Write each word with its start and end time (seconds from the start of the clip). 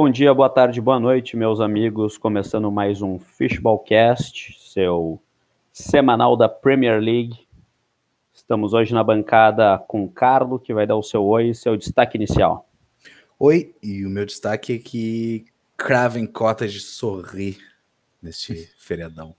Bom 0.00 0.08
dia, 0.08 0.32
boa 0.32 0.48
tarde, 0.48 0.80
boa 0.80 1.00
noite, 1.00 1.36
meus 1.36 1.60
amigos. 1.60 2.16
Começando 2.16 2.70
mais 2.70 3.02
um 3.02 3.18
Fishballcast, 3.18 4.56
seu 4.60 5.20
semanal 5.72 6.36
da 6.36 6.48
Premier 6.48 7.00
League. 7.00 7.36
Estamos 8.32 8.74
hoje 8.74 8.94
na 8.94 9.02
bancada 9.02 9.76
com 9.88 10.04
o 10.04 10.08
Carlo, 10.08 10.60
que 10.60 10.72
vai 10.72 10.86
dar 10.86 10.94
o 10.94 11.02
seu 11.02 11.24
oi 11.24 11.48
e 11.48 11.54
seu 11.54 11.76
destaque 11.76 12.16
inicial. 12.16 12.68
Oi, 13.40 13.74
e 13.82 14.06
o 14.06 14.08
meu 14.08 14.24
destaque 14.24 14.76
é 14.76 14.78
que 14.78 15.46
Craven 15.76 16.28
Cottage 16.28 16.78
sorri 16.78 17.58
neste 18.22 18.70
feriadão. 18.78 19.34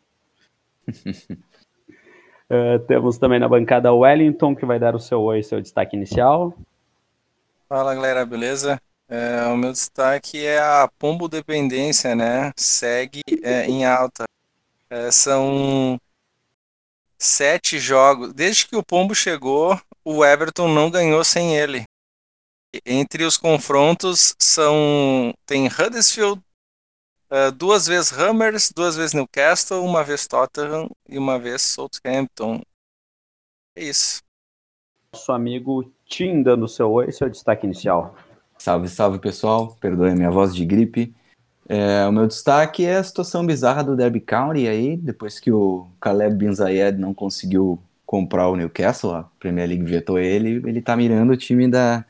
uh, 2.50 2.80
temos 2.86 3.18
também 3.18 3.40
na 3.40 3.48
bancada 3.48 3.94
Wellington, 3.94 4.54
que 4.54 4.66
vai 4.66 4.78
dar 4.78 4.94
o 4.94 5.00
seu 5.00 5.22
oi 5.22 5.40
e 5.40 5.44
seu 5.44 5.62
destaque 5.62 5.96
inicial. 5.96 6.54
Fala 7.70 7.96
galera, 7.96 8.26
beleza? 8.26 8.78
É, 9.10 9.48
o 9.48 9.58
meu 9.58 9.72
destaque 9.72 10.46
é 10.46 10.60
a 10.60 10.88
pombo 11.00 11.28
dependência, 11.28 12.16
né? 12.16 12.52
Segue 12.56 13.22
é, 13.42 13.66
em 13.66 13.84
alta. 13.84 14.26
É, 14.88 15.10
são 15.12 16.00
sete 17.18 17.80
jogos. 17.80 18.32
Desde 18.34 18.68
que 18.68 18.76
o 18.76 18.84
pombo 18.84 19.16
chegou, 19.16 19.80
o 20.06 20.24
Everton 20.24 20.68
não 20.68 20.92
ganhou 20.92 21.24
sem 21.24 21.58
ele. 21.58 21.86
Entre 22.86 23.24
os 23.24 23.36
confrontos 23.36 24.36
são 24.38 25.34
tem 25.44 25.66
Huddersfield, 25.66 26.40
é, 27.32 27.50
duas 27.50 27.88
vezes 27.88 28.12
Hammers, 28.12 28.72
duas 28.72 28.96
vezes 28.96 29.14
Newcastle, 29.14 29.84
uma 29.84 30.04
vez 30.04 30.28
Tottenham 30.28 30.88
e 31.08 31.18
uma 31.18 31.40
vez 31.40 31.64
Southampton. 31.64 32.62
É 33.76 33.84
isso. 33.84 34.22
Nosso 35.12 35.32
amigo 35.32 35.92
Tim 36.06 36.44
dando 36.44 36.68
seu 36.68 36.92
oi, 36.92 37.12
seu 37.12 37.28
destaque 37.28 37.66
inicial. 37.66 38.16
Salve, 38.60 38.90
salve 38.90 39.20
pessoal, 39.20 39.78
perdoe 39.80 40.12
a 40.12 40.16
minha 40.16 40.30
voz 40.30 40.54
de 40.54 40.66
gripe. 40.66 41.16
É, 41.68 42.06
o 42.06 42.12
meu 42.12 42.28
destaque 42.28 42.84
é 42.84 42.98
a 42.98 43.04
situação 43.04 43.46
bizarra 43.46 43.84
do 43.84 43.96
Derby 43.96 44.20
County 44.20 44.68
aí, 44.68 44.98
depois 44.98 45.40
que 45.40 45.50
o 45.50 45.88
Caleb 46.02 46.36
Bin 46.36 46.54
Zayed 46.54 46.98
não 46.98 47.14
conseguiu 47.14 47.80
comprar 48.06 48.50
o 48.50 48.58
Newcastle, 48.58 49.14
a 49.14 49.24
Premier 49.40 49.70
League 49.70 49.86
vetou 49.86 50.20
ele, 50.20 50.62
ele 50.68 50.82
tá 50.82 50.98
mirando 50.98 51.32
o 51.32 51.38
time 51.38 51.70
da, 51.70 52.04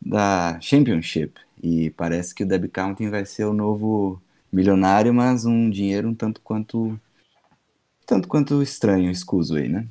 da 0.00 0.58
Championship. 0.60 1.34
E 1.62 1.90
parece 1.90 2.34
que 2.34 2.44
o 2.44 2.46
Derby 2.46 2.68
County 2.68 3.08
vai 3.08 3.26
ser 3.26 3.44
o 3.44 3.52
novo 3.52 4.22
milionário, 4.50 5.12
mas 5.12 5.44
um 5.44 5.68
dinheiro 5.68 6.08
um 6.08 6.14
tanto 6.14 6.40
quanto 6.40 6.98
tanto 8.06 8.28
quanto 8.28 8.62
estranho, 8.62 9.10
escuso 9.10 9.56
aí, 9.56 9.68
né? 9.68 9.86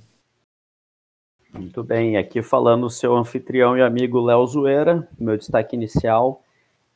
Muito 1.54 1.84
bem, 1.84 2.18
aqui 2.18 2.42
falando 2.42 2.86
o 2.86 2.90
seu 2.90 3.16
anfitrião 3.16 3.78
e 3.78 3.82
amigo 3.82 4.20
Léo 4.20 4.46
Zoeira, 4.48 5.08
meu 5.20 5.38
destaque 5.38 5.76
inicial 5.76 6.42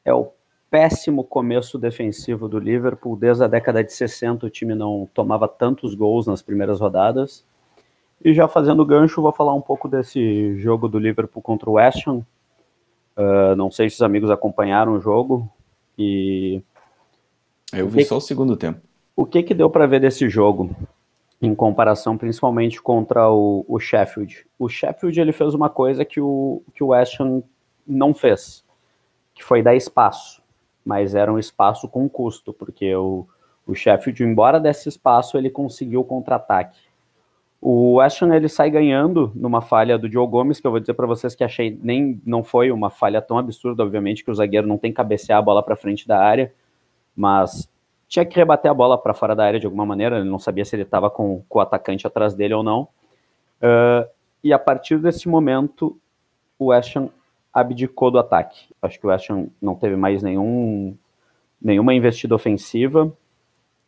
é 0.03 0.11
o 0.11 0.31
péssimo 0.69 1.23
começo 1.23 1.77
defensivo 1.77 2.47
do 2.47 2.57
Liverpool. 2.57 3.15
Desde 3.15 3.43
a 3.43 3.47
década 3.47 3.83
de 3.83 3.93
60 3.93 4.47
o 4.47 4.49
time 4.49 4.73
não 4.73 5.07
tomava 5.13 5.47
tantos 5.47 5.93
gols 5.93 6.25
nas 6.25 6.41
primeiras 6.41 6.79
rodadas. 6.79 7.45
E 8.23 8.33
já 8.33 8.47
fazendo 8.47 8.85
gancho, 8.85 9.21
vou 9.21 9.31
falar 9.31 9.53
um 9.53 9.61
pouco 9.61 9.87
desse 9.87 10.57
jogo 10.57 10.87
do 10.87 10.97
Liverpool 10.97 11.41
contra 11.41 11.69
o 11.69 11.73
West 11.73 12.07
Ham. 12.07 12.25
Uh, 13.15 13.55
não 13.55 13.69
sei 13.69 13.89
se 13.89 13.97
os 13.97 14.01
amigos 14.01 14.31
acompanharam 14.31 14.93
o 14.93 14.99
jogo. 14.99 15.47
E 15.97 16.61
eu 17.71 17.87
vi 17.87 18.03
só 18.03 18.17
o 18.17 18.21
segundo 18.21 18.57
tempo. 18.57 18.79
O 19.15 19.25
que 19.25 19.43
que 19.43 19.53
deu 19.53 19.69
para 19.69 19.85
ver 19.85 19.99
desse 19.99 20.27
jogo? 20.27 20.75
Em 21.41 21.53
comparação 21.53 22.17
principalmente 22.17 22.81
contra 22.81 23.29
o, 23.29 23.63
o, 23.67 23.79
Sheffield. 23.79 24.45
O 24.57 24.67
Sheffield 24.67 25.19
ele 25.19 25.31
fez 25.31 25.53
uma 25.53 25.69
coisa 25.69 26.03
que 26.03 26.19
o, 26.19 26.63
que 26.73 26.83
o 26.83 26.87
West 26.87 27.19
Ham 27.19 27.43
não 27.85 28.13
fez, 28.13 28.65
que 29.33 29.43
foi 29.43 29.61
dar 29.61 29.75
espaço, 29.75 30.41
mas 30.83 31.13
era 31.13 31.31
um 31.31 31.37
espaço 31.37 31.87
com 31.87 32.09
custo, 32.09 32.51
porque 32.51 32.93
o, 32.95 33.27
o 33.65 33.75
Sheffield, 33.75 34.23
embora 34.23 34.59
desse 34.59 34.89
espaço, 34.89 35.37
ele 35.37 35.49
conseguiu 35.49 36.03
contra-ataque. 36.03 36.79
O 37.61 37.95
West 37.95 38.21
Ham 38.21 38.35
ele 38.35 38.49
sai 38.49 38.69
ganhando 38.69 39.31
numa 39.35 39.61
falha 39.61 39.97
do 39.97 40.09
Joe 40.09 40.27
Gomes, 40.27 40.59
que 40.59 40.65
eu 40.65 40.71
vou 40.71 40.79
dizer 40.79 40.93
para 40.93 41.07
vocês 41.07 41.35
que 41.35 41.43
achei 41.43 41.77
nem 41.81 42.21
não 42.25 42.43
foi 42.43 42.71
uma 42.71 42.89
falha 42.89 43.21
tão 43.21 43.37
absurda, 43.37 43.83
obviamente, 43.83 44.23
que 44.23 44.31
o 44.31 44.35
zagueiro 44.35 44.67
não 44.67 44.77
tem 44.77 44.91
que 44.91 44.97
cabecear 44.97 45.39
a 45.39 45.41
bola 45.41 45.63
para 45.63 45.75
frente 45.75 46.07
da 46.07 46.19
área, 46.19 46.53
mas 47.15 47.69
tinha 48.07 48.25
que 48.25 48.35
rebater 48.35 48.71
a 48.71 48.73
bola 48.73 48.97
para 48.97 49.13
fora 49.13 49.35
da 49.35 49.45
área 49.45 49.59
de 49.59 49.65
alguma 49.65 49.85
maneira, 49.85 50.17
ele 50.17 50.29
não 50.29 50.39
sabia 50.39 50.63
se 50.63 50.75
ele 50.75 50.83
estava 50.83 51.09
com, 51.09 51.43
com, 51.47 51.59
o 51.59 51.61
atacante 51.61 52.07
atrás 52.07 52.33
dele 52.33 52.53
ou 52.53 52.63
não. 52.63 52.87
Uh, 53.61 54.07
e 54.43 54.53
a 54.53 54.59
partir 54.59 54.97
desse 54.99 55.27
momento, 55.27 55.99
o 56.57 56.71
Ham 56.71 57.09
abdicou 57.53 58.09
do 58.09 58.19
ataque. 58.19 58.69
Acho 58.81 58.99
que 58.99 59.07
o 59.07 59.11
Ham 59.11 59.49
não 59.61 59.75
teve 59.75 59.95
mais 59.95 60.23
nenhum, 60.23 60.95
nenhuma 61.61 61.93
investida 61.93 62.35
ofensiva 62.35 63.11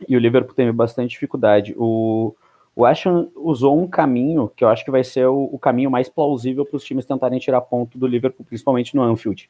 e 0.07 0.15
o 0.15 0.19
Liverpool 0.19 0.55
teve 0.55 0.71
bastante 0.71 1.11
dificuldade. 1.11 1.73
O, 1.77 2.35
o 2.75 2.85
Ham 2.85 3.29
usou 3.35 3.79
um 3.79 3.87
caminho 3.87 4.51
que 4.55 4.63
eu 4.63 4.69
acho 4.69 4.83
que 4.83 4.91
vai 4.91 5.03
ser 5.03 5.27
o, 5.27 5.49
o 5.51 5.59
caminho 5.59 5.89
mais 5.89 6.09
plausível 6.09 6.65
para 6.65 6.77
os 6.77 6.83
times 6.83 7.05
tentarem 7.05 7.39
tirar 7.39 7.61
ponto 7.61 7.97
do 7.97 8.07
Liverpool, 8.07 8.45
principalmente 8.45 8.95
no 8.95 9.03
Anfield. 9.03 9.49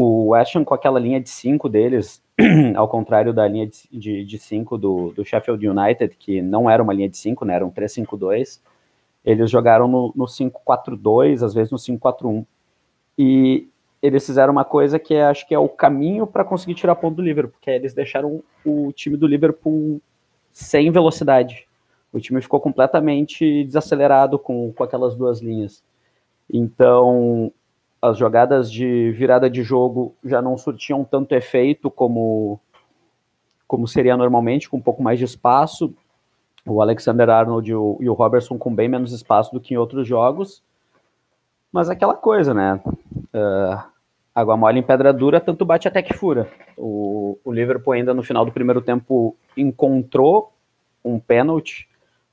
O 0.00 0.32
Ham 0.32 0.64
com 0.64 0.74
aquela 0.74 1.00
linha 1.00 1.20
de 1.20 1.28
cinco 1.28 1.68
deles, 1.68 2.22
ao 2.76 2.86
contrário 2.86 3.32
da 3.32 3.48
linha 3.48 3.66
de 3.66 4.38
5 4.38 4.78
do, 4.78 5.10
do 5.10 5.24
Sheffield 5.24 5.66
United, 5.66 6.14
que 6.16 6.40
não 6.40 6.70
era 6.70 6.80
uma 6.80 6.92
linha 6.92 7.08
de 7.08 7.16
5, 7.16 7.44
né, 7.44 7.54
era 7.54 7.66
um 7.66 7.70
3-5-2, 7.72 8.60
eles 9.24 9.50
jogaram 9.50 9.88
no, 9.88 10.12
no 10.14 10.26
5-4-2, 10.26 11.42
às 11.42 11.52
vezes 11.52 11.72
no 11.72 11.78
5-4-1. 11.78 12.46
E 13.18 13.66
eles 14.00 14.24
fizeram 14.24 14.52
uma 14.52 14.64
coisa 14.64 15.00
que 15.00 15.14
é, 15.14 15.24
acho 15.24 15.48
que 15.48 15.52
é 15.52 15.58
o 15.58 15.68
caminho 15.68 16.28
para 16.28 16.44
conseguir 16.44 16.76
tirar 16.76 16.94
ponto 16.94 17.16
do 17.16 17.22
Liverpool, 17.22 17.54
porque 17.58 17.68
eles 17.68 17.92
deixaram 17.92 18.40
o 18.64 18.92
time 18.92 19.16
do 19.16 19.26
Liverpool 19.26 20.00
sem 20.52 20.92
velocidade. 20.92 21.66
O 22.12 22.20
time 22.20 22.40
ficou 22.40 22.60
completamente 22.60 23.64
desacelerado 23.64 24.38
com, 24.38 24.72
com 24.72 24.84
aquelas 24.84 25.16
duas 25.16 25.40
linhas. 25.40 25.82
Então, 26.48 27.52
as 28.00 28.16
jogadas 28.16 28.70
de 28.70 29.10
virada 29.12 29.50
de 29.50 29.62
jogo 29.62 30.14
já 30.24 30.40
não 30.40 30.56
surtiam 30.56 31.04
tanto 31.04 31.34
efeito 31.34 31.90
como, 31.90 32.60
como 33.66 33.88
seria 33.88 34.16
normalmente, 34.16 34.68
com 34.68 34.76
um 34.76 34.82
pouco 34.82 35.02
mais 35.02 35.18
de 35.18 35.24
espaço. 35.24 35.92
O 36.64 36.80
Alexander 36.80 37.28
Arnold 37.28 37.70
e 37.70 37.74
o, 37.74 37.98
e 38.00 38.08
o 38.08 38.12
Robertson 38.12 38.58
com 38.58 38.74
bem 38.74 38.88
menos 38.88 39.12
espaço 39.12 39.52
do 39.52 39.60
que 39.60 39.74
em 39.74 39.76
outros 39.76 40.06
jogos. 40.06 40.62
Mas 41.72 41.90
aquela 41.90 42.14
coisa, 42.14 42.54
né? 42.54 42.80
Uh, 43.34 43.82
água 44.34 44.56
mole 44.56 44.78
em 44.78 44.82
pedra 44.82 45.12
dura, 45.12 45.40
tanto 45.40 45.64
bate 45.64 45.88
até 45.88 46.00
que 46.02 46.14
fura. 46.14 46.48
O, 46.76 47.38
o 47.44 47.52
Liverpool 47.52 47.92
ainda 47.92 48.14
no 48.14 48.22
final 48.22 48.44
do 48.44 48.52
primeiro 48.52 48.80
tempo 48.80 49.36
encontrou 49.56 50.52
um 51.04 51.18
pênalti 51.18 51.87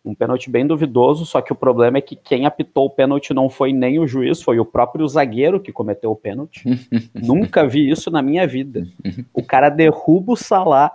um 0.05 0.13
pênalti 0.13 0.49
bem 0.49 0.65
duvidoso, 0.67 1.25
só 1.25 1.41
que 1.41 1.51
o 1.51 1.55
problema 1.55 1.97
é 1.97 2.01
que 2.01 2.15
quem 2.15 2.45
apitou 2.45 2.85
o 2.85 2.89
pênalti 2.89 3.33
não 3.33 3.49
foi 3.49 3.73
nem 3.73 3.99
o 3.99 4.07
juiz, 4.07 4.41
foi 4.41 4.59
o 4.59 4.65
próprio 4.65 5.07
zagueiro 5.07 5.59
que 5.59 5.71
cometeu 5.71 6.11
o 6.11 6.15
pênalti. 6.15 6.63
Nunca 7.13 7.67
vi 7.67 7.89
isso 7.89 8.11
na 8.11 8.21
minha 8.21 8.45
vida. 8.45 8.85
O 9.33 9.43
cara 9.43 9.69
derruba 9.69 10.33
o 10.33 10.37
Salah 10.37 10.91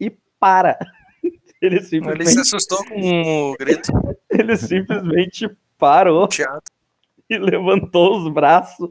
e 0.00 0.10
para. 0.40 0.78
Ele, 1.60 1.80
simplesmente... 1.82 2.22
Ele 2.22 2.30
se 2.30 2.40
assustou 2.40 2.84
com 2.86 3.52
o 3.52 3.56
grito. 3.58 3.92
Ele 4.30 4.56
simplesmente 4.56 5.48
parou 5.78 6.26
Teatro. 6.26 6.72
e 7.28 7.38
levantou 7.38 8.16
os 8.16 8.32
braços. 8.32 8.90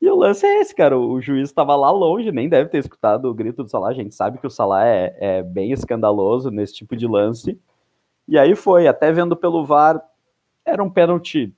E 0.00 0.08
o 0.08 0.16
lance 0.16 0.46
é 0.46 0.60
esse, 0.62 0.74
cara. 0.74 0.98
O 0.98 1.20
juiz 1.20 1.50
estava 1.50 1.76
lá 1.76 1.90
longe, 1.90 2.32
nem 2.32 2.48
deve 2.48 2.70
ter 2.70 2.78
escutado 2.78 3.26
o 3.26 3.34
grito 3.34 3.62
do 3.62 3.68
Salah. 3.68 3.88
A 3.88 3.94
gente 3.94 4.14
sabe 4.14 4.38
que 4.38 4.46
o 4.46 4.50
Salah 4.50 4.86
é, 4.86 5.14
é 5.20 5.42
bem 5.42 5.72
escandaloso 5.72 6.50
nesse 6.50 6.74
tipo 6.74 6.96
de 6.96 7.06
lance 7.06 7.58
e 8.30 8.38
aí 8.38 8.54
foi, 8.54 8.86
até 8.86 9.10
vendo 9.10 9.34
pelo 9.34 9.64
VAR, 9.66 10.00
era 10.64 10.80
um 10.80 10.88
pênalti 10.88 11.52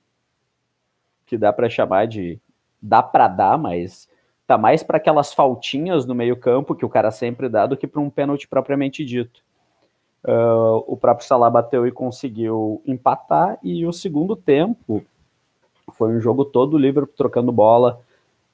que 1.23 1.37
dá 1.37 1.53
para 1.53 1.69
chamar 1.69 2.07
de 2.07 2.41
dá 2.81 3.03
para 3.03 3.27
dar, 3.27 3.59
mas 3.59 4.09
tá 4.47 4.57
mais 4.57 4.81
para 4.81 4.97
aquelas 4.97 5.31
faltinhas 5.31 6.03
no 6.07 6.15
meio-campo 6.15 6.73
que 6.73 6.83
o 6.83 6.89
cara 6.89 7.11
sempre 7.11 7.47
dá 7.47 7.67
do 7.67 7.77
que 7.77 7.85
para 7.85 8.01
um 8.01 8.09
pênalti 8.09 8.47
propriamente 8.47 9.05
dito. 9.05 9.43
Uh, 10.23 10.83
o 10.87 10.97
próprio 10.97 11.27
Salah 11.27 11.47
bateu 11.47 11.85
e 11.85 11.91
conseguiu 11.91 12.81
empatar, 12.87 13.59
e 13.61 13.85
o 13.85 13.93
segundo 13.93 14.35
tempo 14.35 15.05
foi 15.91 16.11
um 16.11 16.19
jogo 16.19 16.43
todo 16.43 16.75
Liverpool 16.75 17.13
trocando 17.15 17.51
bola, 17.51 18.01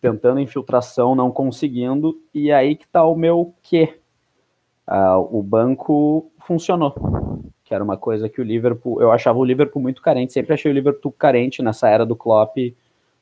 tentando 0.02 0.42
infiltração, 0.42 1.16
não 1.16 1.32
conseguindo, 1.32 2.22
e 2.34 2.52
aí 2.52 2.76
que 2.76 2.86
tá 2.86 3.06
o 3.06 3.16
meu 3.16 3.54
quê. 3.64 3.98
Uh, 4.86 5.40
o 5.40 5.42
banco 5.42 6.30
funcionou 6.40 6.94
que 7.70 7.76
era 7.76 7.84
uma 7.84 7.96
coisa 7.96 8.28
que 8.28 8.42
o 8.42 8.44
Liverpool, 8.44 9.00
eu 9.00 9.12
achava 9.12 9.38
o 9.38 9.46
Liverpool 9.46 9.80
muito 9.80 10.02
carente, 10.02 10.34
sempre 10.34 10.56
achei 10.56 10.72
o 10.72 10.74
Liverpool 10.74 11.12
carente 11.12 11.62
nessa 11.62 11.88
era 11.88 12.04
do 12.04 12.16
Klopp 12.16 12.58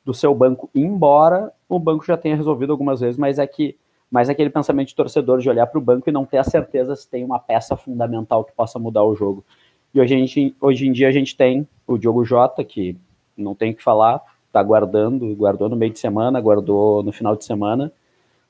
do 0.02 0.14
seu 0.14 0.34
banco, 0.34 0.70
embora 0.74 1.52
o 1.68 1.78
banco 1.78 2.06
já 2.06 2.16
tenha 2.16 2.34
resolvido 2.34 2.72
algumas 2.72 3.00
vezes, 3.00 3.18
mas 3.18 3.38
é 3.38 3.46
que 3.46 3.76
mais 4.10 4.30
aquele 4.30 4.48
pensamento 4.48 4.88
de 4.88 4.94
torcedor 4.94 5.38
de 5.40 5.50
olhar 5.50 5.66
para 5.66 5.78
o 5.78 5.82
banco 5.82 6.08
e 6.08 6.12
não 6.12 6.24
ter 6.24 6.38
a 6.38 6.44
certeza 6.44 6.96
se 6.96 7.06
tem 7.06 7.22
uma 7.22 7.38
peça 7.38 7.76
fundamental 7.76 8.42
que 8.42 8.52
possa 8.52 8.78
mudar 8.78 9.04
o 9.04 9.14
jogo. 9.14 9.44
E 9.92 10.00
hoje, 10.00 10.14
a 10.14 10.18
gente, 10.18 10.56
hoje 10.58 10.86
em 10.88 10.92
dia 10.92 11.08
a 11.08 11.12
gente 11.12 11.36
tem 11.36 11.68
o 11.86 11.98
Diogo 11.98 12.24
Jota, 12.24 12.64
que 12.64 12.96
não 13.36 13.54
tem 13.54 13.72
o 13.72 13.74
que 13.74 13.82
falar, 13.82 14.22
está 14.46 14.62
guardando, 14.62 15.36
guardou 15.36 15.68
no 15.68 15.76
meio 15.76 15.92
de 15.92 15.98
semana, 15.98 16.40
guardou 16.40 17.02
no 17.02 17.12
final 17.12 17.36
de 17.36 17.44
semana, 17.44 17.92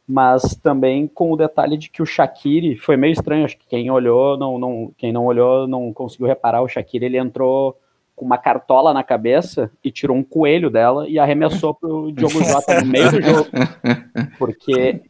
mas 0.08 0.56
também 0.62 1.06
com 1.06 1.30
o 1.30 1.36
detalhe 1.36 1.76
de 1.76 1.90
que 1.90 2.00
o 2.00 2.06
Shaqiri 2.06 2.76
foi 2.78 2.96
meio 2.96 3.12
estranho, 3.12 3.44
acho 3.44 3.58
que 3.58 3.66
quem 3.66 3.90
olhou 3.90 4.38
não, 4.38 4.58
não 4.58 4.90
quem 4.96 5.12
não 5.12 5.26
olhou 5.26 5.68
não 5.68 5.92
conseguiu 5.92 6.26
reparar, 6.26 6.62
o 6.62 6.68
Shaqiri 6.68 7.04
ele 7.04 7.18
entrou 7.18 7.76
com 8.16 8.24
uma 8.24 8.38
cartola 8.38 8.94
na 8.94 9.04
cabeça 9.04 9.70
e 9.84 9.92
tirou 9.92 10.16
um 10.16 10.24
coelho 10.24 10.70
dela 10.70 11.06
e 11.08 11.18
arremessou 11.18 11.74
pro 11.74 12.10
Diogo 12.10 12.42
Jota 12.42 12.80
no 12.80 12.86
meio 12.86 13.10
do 13.12 13.22
jogo. 13.22 13.48
Porque 14.38 15.02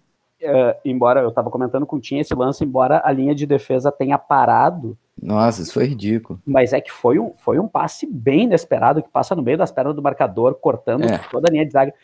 uh, 0.42 0.78
embora 0.84 1.20
eu 1.20 1.28
estava 1.28 1.48
comentando 1.48 1.86
com 1.86 1.96
o 1.96 2.00
Tim 2.00 2.18
esse 2.18 2.34
lance, 2.34 2.64
embora 2.64 3.00
a 3.04 3.10
linha 3.12 3.34
de 3.34 3.46
defesa 3.46 3.90
tenha 3.90 4.18
parado, 4.18 4.98
Nossa, 5.22 5.62
isso 5.62 5.72
foi 5.72 5.86
ridículo. 5.86 6.38
mas 6.44 6.72
é 6.72 6.80
que 6.80 6.92
foi 6.92 7.18
um, 7.18 7.32
foi 7.38 7.58
um 7.58 7.66
passe 7.66 8.06
bem 8.06 8.42
inesperado, 8.42 9.02
que 9.02 9.08
passa 9.08 9.34
no 9.34 9.42
meio 9.42 9.56
das 9.56 9.72
pernas 9.72 9.94
do 9.94 10.02
marcador, 10.02 10.54
cortando 10.56 11.04
É. 11.04 11.18
toda 11.30 11.48
a 11.48 11.52
linha 11.52 11.64
de 11.64 11.72
zaga. 11.72 11.94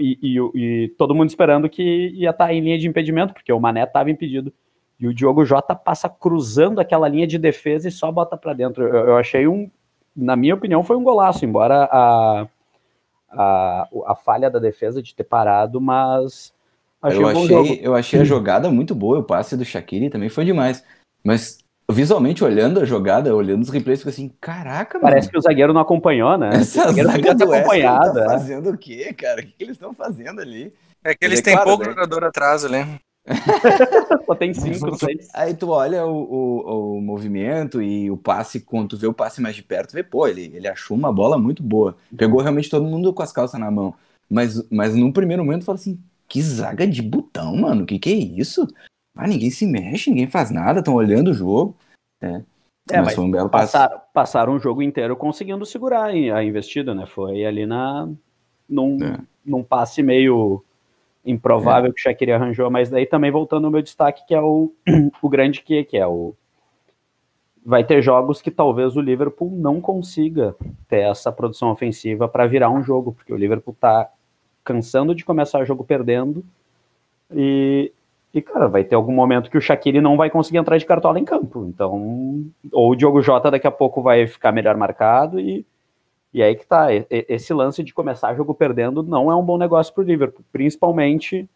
E, 0.00 0.18
e, 0.22 0.38
e 0.54 0.88
todo 0.96 1.14
mundo 1.14 1.28
esperando 1.28 1.68
que 1.68 2.08
ia 2.14 2.30
estar 2.30 2.52
em 2.52 2.60
linha 2.60 2.78
de 2.78 2.88
impedimento, 2.88 3.34
porque 3.34 3.52
o 3.52 3.60
Mané 3.60 3.84
estava 3.84 4.10
impedido. 4.10 4.52
E 4.98 5.06
o 5.06 5.14
Diogo 5.14 5.44
Jota 5.44 5.74
passa 5.74 6.08
cruzando 6.08 6.80
aquela 6.80 7.08
linha 7.08 7.26
de 7.26 7.38
defesa 7.38 7.88
e 7.88 7.92
só 7.92 8.10
bota 8.10 8.36
para 8.36 8.54
dentro. 8.54 8.84
Eu, 8.84 9.08
eu 9.08 9.16
achei 9.16 9.46
um, 9.46 9.70
na 10.16 10.36
minha 10.36 10.54
opinião, 10.54 10.84
foi 10.84 10.96
um 10.96 11.02
golaço, 11.02 11.44
embora 11.44 11.88
a, 11.90 12.46
a, 13.30 13.88
a 14.06 14.14
falha 14.14 14.50
da 14.50 14.58
defesa 14.58 15.02
de 15.02 15.14
ter 15.14 15.24
parado, 15.24 15.80
mas 15.80 16.54
achei 17.02 17.22
eu, 17.22 17.26
um 17.26 17.30
achei, 17.30 17.80
eu 17.82 17.94
achei 17.94 18.20
a 18.20 18.24
jogada 18.24 18.70
muito 18.70 18.94
boa, 18.94 19.18
o 19.18 19.24
passe 19.24 19.56
do 19.56 19.64
Shaqiri 19.64 20.10
também 20.10 20.28
foi 20.28 20.44
demais. 20.44 20.84
Mas 21.22 21.63
visualmente, 21.90 22.42
olhando 22.42 22.80
a 22.80 22.84
jogada, 22.84 23.34
olhando 23.34 23.62
os 23.62 23.68
replays, 23.68 24.00
fica 24.00 24.10
assim, 24.10 24.32
caraca, 24.40 24.98
Parece 24.98 25.26
mano. 25.26 25.32
que 25.32 25.38
o 25.38 25.42
zagueiro 25.42 25.72
não 25.72 25.80
acompanhou, 25.80 26.36
né? 26.38 26.50
Essa 26.54 26.82
o 26.82 26.84
zagueiro 26.88 27.10
zaga 27.10 27.34
do 27.34 27.52
acompanhado. 27.52 28.14
tá 28.14 28.24
é. 28.24 28.28
fazendo 28.28 28.70
o 28.70 28.78
quê, 28.78 29.12
cara? 29.12 29.40
O 29.40 29.44
que, 29.44 29.52
que 29.52 29.64
eles 29.64 29.76
estão 29.76 29.92
fazendo 29.92 30.40
ali? 30.40 30.72
É 31.04 31.14
que 31.14 31.24
eles 31.24 31.40
é 31.40 31.42
têm 31.42 31.54
claro, 31.54 31.68
pouco 31.68 31.84
né? 31.84 31.90
jogador 31.90 32.24
atrás 32.24 32.64
ali. 32.64 32.78
Só 34.26 34.34
tem 34.34 34.52
cinco, 34.52 34.96
seis. 34.96 35.28
Aí 35.34 35.54
tu 35.54 35.70
olha 35.70 36.04
o, 36.06 36.14
o, 36.14 36.96
o 36.96 37.00
movimento 37.00 37.80
e 37.80 38.10
o 38.10 38.16
passe, 38.16 38.60
quando 38.60 38.90
tu 38.90 38.96
vê 38.96 39.06
o 39.06 39.14
passe 39.14 39.40
mais 39.40 39.56
de 39.56 39.62
perto, 39.62 39.92
vê, 39.92 40.02
pô, 40.02 40.26
ele, 40.26 40.50
ele 40.54 40.68
achou 40.68 40.96
uma 40.96 41.12
bola 41.12 41.38
muito 41.38 41.62
boa. 41.62 41.96
Pegou 42.16 42.40
realmente 42.40 42.70
todo 42.70 42.84
mundo 42.84 43.12
com 43.12 43.22
as 43.22 43.32
calças 43.32 43.58
na 43.58 43.70
mão. 43.70 43.94
Mas, 44.28 44.62
mas 44.70 44.94
num 44.94 45.12
primeiro 45.12 45.44
momento 45.44 45.62
tu 45.62 45.66
fala 45.66 45.76
assim, 45.76 45.98
que 46.28 46.40
zaga 46.42 46.86
de 46.86 47.02
botão, 47.02 47.56
mano, 47.56 47.86
que 47.86 47.98
que 47.98 48.10
é 48.10 48.14
isso? 48.14 48.66
Ah, 49.16 49.26
ninguém 49.26 49.50
se 49.50 49.66
mexe, 49.66 50.10
ninguém 50.10 50.26
faz 50.26 50.50
nada, 50.50 50.80
estão 50.80 50.94
olhando 50.94 51.30
o 51.30 51.34
jogo. 51.34 51.76
É, 52.20 52.42
É, 52.90 52.96
mas, 52.96 53.06
mas 53.06 53.14
foi 53.14 53.24
um 53.24 53.30
belo. 53.30 53.48
Passaram, 53.48 54.00
passaram 54.12 54.54
o 54.54 54.58
jogo 54.58 54.82
inteiro 54.82 55.16
conseguindo 55.16 55.64
segurar 55.64 56.06
a 56.06 56.44
investida, 56.44 56.94
né? 56.94 57.06
Foi 57.06 57.44
ali 57.44 57.64
na, 57.64 58.08
num, 58.68 58.98
É. 59.02 59.18
num 59.44 59.62
passe 59.62 60.02
meio 60.02 60.62
improvável 61.24 61.92
que 61.92 62.00
o 62.00 62.02
Shaqiri 62.02 62.32
arranjou, 62.32 62.70
mas 62.70 62.90
daí 62.90 63.06
também 63.06 63.30
voltando 63.30 63.64
ao 63.64 63.70
meu 63.70 63.80
destaque, 63.80 64.26
que 64.26 64.34
é 64.34 64.40
o, 64.40 64.72
o 65.22 65.28
grande 65.28 65.62
que, 65.62 65.84
que 65.84 65.96
é 65.96 66.06
o. 66.06 66.34
Vai 67.64 67.82
ter 67.82 68.02
jogos 68.02 68.42
que 68.42 68.50
talvez 68.50 68.94
o 68.94 69.00
Liverpool 69.00 69.50
não 69.50 69.80
consiga 69.80 70.54
ter 70.86 70.98
essa 70.98 71.32
produção 71.32 71.70
ofensiva 71.70 72.28
para 72.28 72.46
virar 72.46 72.68
um 72.68 72.82
jogo, 72.82 73.12
porque 73.12 73.32
o 73.32 73.36
Liverpool 73.36 73.74
tá 73.80 74.10
cansando 74.62 75.14
de 75.14 75.24
começar 75.24 75.60
o 75.60 75.64
jogo 75.64 75.82
perdendo 75.82 76.44
e, 77.34 77.90
e, 78.34 78.42
cara, 78.42 78.66
vai 78.66 78.82
ter 78.82 78.96
algum 78.96 79.14
momento 79.14 79.48
que 79.48 79.56
o 79.56 79.60
Shaqiri 79.60 80.00
não 80.00 80.16
vai 80.16 80.28
conseguir 80.28 80.58
entrar 80.58 80.76
de 80.76 80.84
cartola 80.84 81.20
em 81.20 81.24
campo. 81.24 81.64
Então, 81.68 82.44
ou 82.72 82.90
o 82.90 82.96
Diogo 82.96 83.22
Jota 83.22 83.48
daqui 83.48 83.66
a 83.68 83.70
pouco 83.70 84.02
vai 84.02 84.26
ficar 84.26 84.50
melhor 84.50 84.76
marcado 84.76 85.38
e, 85.38 85.64
e 86.32 86.42
aí 86.42 86.56
que 86.56 86.66
tá. 86.66 86.88
Esse 87.08 87.54
lance 87.54 87.84
de 87.84 87.94
começar 87.94 88.34
jogo 88.34 88.52
perdendo 88.52 89.04
não 89.04 89.30
é 89.30 89.36
um 89.36 89.44
bom 89.44 89.56
negócio 89.56 89.94
pro 89.94 90.02
Liverpool, 90.02 90.44
principalmente, 90.52 91.48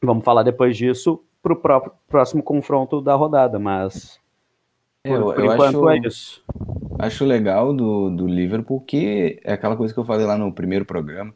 vamos 0.00 0.24
falar 0.24 0.44
depois 0.44 0.76
disso, 0.76 1.20
pro 1.42 1.56
próprio, 1.56 1.92
próximo 2.06 2.44
confronto 2.44 3.00
da 3.00 3.16
rodada, 3.16 3.58
mas 3.58 4.20
por, 5.02 5.16
Eu, 5.16 5.24
por 5.24 5.38
eu 5.40 5.52
enquanto 5.52 5.88
acho, 5.88 6.04
é 6.04 6.08
isso. 6.08 6.44
acho 6.96 7.24
legal 7.24 7.74
do, 7.74 8.08
do 8.10 8.28
Liverpool 8.28 8.80
que 8.82 9.40
é 9.42 9.54
aquela 9.54 9.76
coisa 9.76 9.92
que 9.92 9.98
eu 9.98 10.04
falei 10.04 10.26
lá 10.26 10.38
no 10.38 10.52
primeiro 10.52 10.84
programa, 10.84 11.34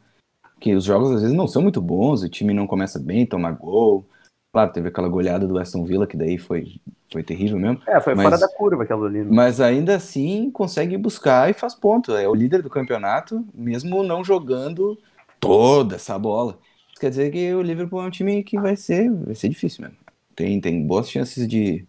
que 0.61 0.73
os 0.73 0.85
jogos 0.85 1.11
às 1.11 1.21
vezes 1.21 1.35
não 1.35 1.49
são 1.49 1.61
muito 1.61 1.81
bons, 1.81 2.23
o 2.23 2.29
time 2.29 2.53
não 2.53 2.65
começa 2.65 2.97
bem, 2.97 3.25
toma 3.25 3.51
gol. 3.51 4.05
Claro, 4.53 4.71
teve 4.71 4.89
aquela 4.89 5.09
goleada 5.09 5.47
do 5.47 5.57
Aston 5.57 5.83
Villa, 5.83 6.05
que 6.05 6.15
daí 6.15 6.37
foi, 6.37 6.79
foi 7.11 7.23
terrível 7.23 7.57
mesmo. 7.57 7.81
É, 7.87 7.99
foi 7.99 8.13
mas- 8.13 8.23
fora 8.23 8.37
da 8.37 8.47
curva 8.47 8.83
aquela 8.83 9.07
ali. 9.07 9.23
né? 9.23 9.27
Mas 9.27 9.59
ainda 9.59 9.95
assim 9.95 10.51
consegue 10.51 10.95
buscar 10.95 11.49
e 11.49 11.53
faz 11.53 11.73
ponto. 11.73 12.15
É 12.15 12.29
o 12.29 12.35
líder 12.35 12.61
do 12.61 12.69
campeonato, 12.69 13.43
mesmo 13.51 14.03
não 14.03 14.23
jogando 14.23 14.95
toda 15.39 15.95
essa 15.95 16.19
bola. 16.19 16.59
Isso 16.91 17.01
quer 17.01 17.09
dizer 17.09 17.31
que 17.31 17.51
o 17.51 17.63
Liverpool 17.63 17.99
é 18.03 18.05
um 18.05 18.11
time 18.11 18.43
que 18.43 18.59
vai 18.59 18.75
ser, 18.75 19.09
vai 19.11 19.33
ser 19.33 19.49
difícil 19.49 19.85
mesmo. 19.85 19.97
Tem, 20.35 20.61
tem 20.61 20.85
boas 20.85 21.09
chances 21.09 21.47
de, 21.47 21.83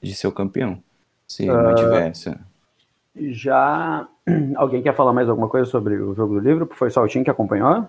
de 0.00 0.14
ser 0.14 0.28
o 0.28 0.32
campeão. 0.32 0.80
Se 1.26 1.46
mantiver 1.46 2.06
essa. 2.06 2.40
Já 3.16 4.06
alguém 4.54 4.82
quer 4.82 4.94
falar 4.94 5.12
mais 5.12 5.28
alguma 5.28 5.48
coisa 5.48 5.68
sobre 5.68 5.96
o 5.96 6.14
jogo 6.14 6.34
do 6.34 6.40
Liverpool? 6.40 6.76
Foi 6.76 6.90
só 6.90 7.02
o 7.02 7.08
Tim 7.08 7.24
que 7.24 7.30
acompanhou? 7.30 7.88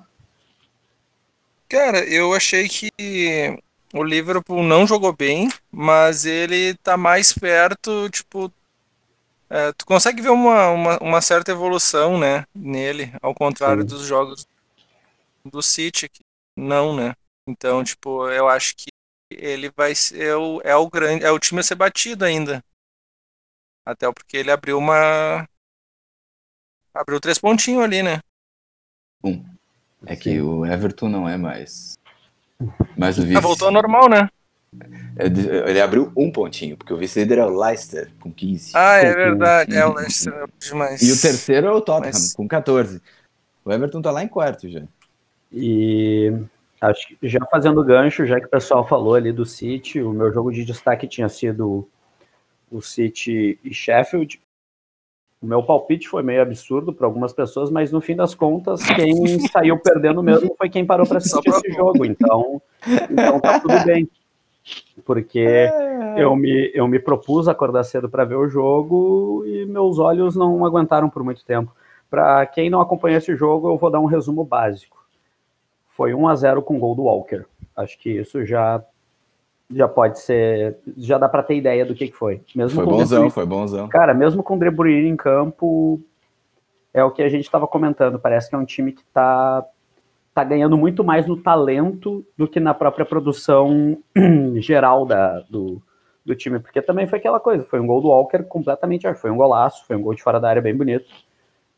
Cara, 1.69 1.99
eu 2.03 2.33
achei 2.33 2.67
que 2.67 2.89
o 3.93 4.03
Liverpool 4.03 4.63
não 4.63 4.85
jogou 4.85 5.13
bem, 5.13 5.49
mas 5.71 6.25
ele 6.25 6.75
tá 6.75 6.95
mais 6.97 7.33
perto, 7.33 8.09
tipo. 8.09 8.51
é, 9.49 9.71
tu 9.73 9.85
consegue 9.85 10.21
ver 10.21 10.29
uma, 10.29 10.69
uma, 10.69 10.97
uma 10.99 11.21
certa 11.21 11.51
evolução, 11.51 12.17
né, 12.17 12.45
nele, 12.53 13.11
ao 13.21 13.33
contrário 13.33 13.81
Sim. 13.83 13.87
dos 13.87 14.05
jogos 14.05 14.47
do 15.45 15.61
City, 15.61 16.07
que 16.09 16.21
não, 16.55 16.95
né? 16.95 17.15
Então, 17.47 17.83
tipo, 17.83 18.29
eu 18.29 18.47
acho 18.47 18.75
que 18.75 18.89
ele 19.31 19.71
vai 19.75 19.95
ser 19.95 20.35
o, 20.35 20.61
é 20.63 20.75
o 20.75 20.89
grande, 20.89 21.23
é 21.23 21.31
o 21.31 21.39
time 21.39 21.61
a 21.61 21.63
ser 21.63 21.75
batido 21.75 22.25
ainda. 22.25 22.63
Até 23.85 24.11
porque 24.11 24.37
ele 24.37 24.51
abriu 24.51 24.77
uma 24.77 25.47
abriu 26.93 27.19
três 27.19 27.39
pontinhos 27.39 27.83
ali, 27.83 28.03
né? 28.03 28.19
É 30.05 30.15
que 30.15 30.39
o 30.39 30.65
Everton 30.65 31.09
não 31.09 31.27
é 31.27 31.37
mais. 31.37 31.97
Mais 32.97 33.17
o 33.17 33.21
Ah, 33.21 33.25
vice. 33.25 33.41
voltou 33.41 33.67
ao 33.67 33.73
normal, 33.73 34.09
né? 34.09 34.29
É 35.17 35.25
Ele 35.69 35.81
abriu 35.81 36.11
um 36.15 36.31
pontinho, 36.31 36.77
porque 36.77 36.93
o 36.93 36.97
vice-líder 36.97 37.39
é 37.39 37.45
o 37.45 37.49
Leicester, 37.59 38.11
com 38.19 38.31
15. 38.31 38.71
Ah, 38.75 38.97
é 38.97 39.13
verdade. 39.13 39.75
É 39.75 39.85
o. 39.85 39.93
Leicester 39.93 40.33
é 40.33 40.45
demais. 40.59 41.01
E 41.01 41.11
o 41.11 41.19
terceiro 41.19 41.67
é 41.67 41.71
o 41.71 41.81
Tottenham, 41.81 42.11
Mas- 42.13 42.33
com 42.33 42.47
14. 42.47 43.01
O 43.65 43.71
Everton 43.71 44.01
tá 44.01 44.11
lá 44.11 44.23
em 44.23 44.27
quarto 44.27 44.69
já. 44.69 44.81
E 45.51 46.31
acho 46.79 47.07
que 47.07 47.17
já 47.27 47.39
fazendo 47.51 47.83
gancho, 47.83 48.25
já 48.25 48.39
que 48.39 48.45
o 48.45 48.49
pessoal 48.49 48.87
falou 48.87 49.15
ali 49.15 49.31
do 49.31 49.45
City, 49.45 50.01
o 50.01 50.11
meu 50.13 50.31
jogo 50.31 50.51
de 50.51 50.63
destaque 50.63 51.07
tinha 51.07 51.27
sido 51.27 51.87
o 52.71 52.81
City 52.81 53.59
e 53.63 53.73
Sheffield. 53.73 54.39
O 55.41 55.45
meu 55.45 55.63
palpite 55.63 56.07
foi 56.09 56.21
meio 56.21 56.41
absurdo 56.41 56.91
para 56.91 57.07
algumas 57.07 57.31
pessoas, 57.31 57.71
mas 57.71 57.91
no 57.91 58.01
fim 58.01 58.15
das 58.15 58.35
contas, 58.35 58.83
quem 58.83 59.39
saiu 59.49 59.79
perdendo 59.79 60.21
mesmo 60.21 60.53
foi 60.57 60.69
quem 60.69 60.85
parou 60.85 61.07
para 61.07 61.19
assistir 61.19 61.49
esse 61.49 61.71
jogo. 61.71 62.05
Então, 62.05 62.61
então 63.09 63.39
tá 63.39 63.59
tudo 63.59 63.79
bem. 63.85 64.09
Porque 65.05 65.69
eu 66.17 66.35
me, 66.35 66.71
eu 66.73 66.87
me 66.87 66.99
propus 66.99 67.47
acordar 67.47 67.83
cedo 67.83 68.09
para 68.09 68.25
ver 68.25 68.35
o 68.35 68.49
jogo 68.49 69.43
e 69.45 69.65
meus 69.65 69.97
olhos 69.97 70.35
não 70.35 70.65
aguentaram 70.65 71.09
por 71.09 71.23
muito 71.23 71.45
tempo. 71.45 71.73
Para 72.09 72.45
quem 72.45 72.69
não 72.69 72.81
acompanha 72.81 73.17
esse 73.17 73.35
jogo, 73.35 73.69
eu 73.69 73.77
vou 73.77 73.89
dar 73.89 74.01
um 74.01 74.05
resumo 74.05 74.43
básico. 74.43 74.97
Foi 75.89 76.13
1 76.13 76.27
a 76.27 76.35
0 76.35 76.61
com 76.61 76.79
gol 76.79 76.95
do 76.95 77.03
Walker. 77.03 77.45
Acho 77.75 77.97
que 77.97 78.09
isso 78.09 78.45
já 78.45 78.83
já 79.71 79.87
pode 79.87 80.19
ser, 80.19 80.77
já 80.97 81.17
dá 81.17 81.29
para 81.29 81.43
ter 81.43 81.55
ideia 81.55 81.85
do 81.85 81.93
que, 81.93 82.07
que 82.07 82.15
foi. 82.15 82.41
Mesmo 82.55 82.83
Foi 82.83 82.85
bonzão, 82.85 83.29
foi 83.29 83.45
bonzão. 83.45 83.87
Cara, 83.87 84.13
mesmo 84.13 84.41
com 84.41 84.57
o 84.57 84.87
em 84.87 85.15
campo, 85.15 86.01
é 86.93 87.03
o 87.03 87.11
que 87.11 87.21
a 87.21 87.29
gente 87.29 87.43
estava 87.43 87.67
comentando. 87.67 88.19
Parece 88.19 88.49
que 88.49 88.55
é 88.55 88.57
um 88.57 88.65
time 88.65 88.91
que 88.91 89.01
está 89.01 89.63
tá 90.33 90.43
ganhando 90.43 90.75
muito 90.75 91.03
mais 91.03 91.27
no 91.27 91.37
talento 91.37 92.25
do 92.35 92.47
que 92.47 92.59
na 92.59 92.73
própria 92.73 93.05
produção 93.05 93.97
geral 94.57 95.05
da, 95.05 95.41
do, 95.41 95.81
do 96.25 96.35
time. 96.35 96.59
Porque 96.59 96.81
também 96.81 97.05
foi 97.05 97.19
aquela 97.19 97.39
coisa, 97.39 97.63
foi 97.63 97.79
um 97.79 97.85
gol 97.87 98.01
do 98.01 98.07
Walker 98.07 98.43
completamente, 98.43 99.11
foi 99.15 99.29
um 99.29 99.37
golaço, 99.37 99.85
foi 99.85 99.95
um 99.95 100.01
gol 100.01 100.15
de 100.15 100.23
fora 100.23 100.39
da 100.39 100.49
área 100.49 100.61
bem 100.61 100.75
bonito, 100.75 101.05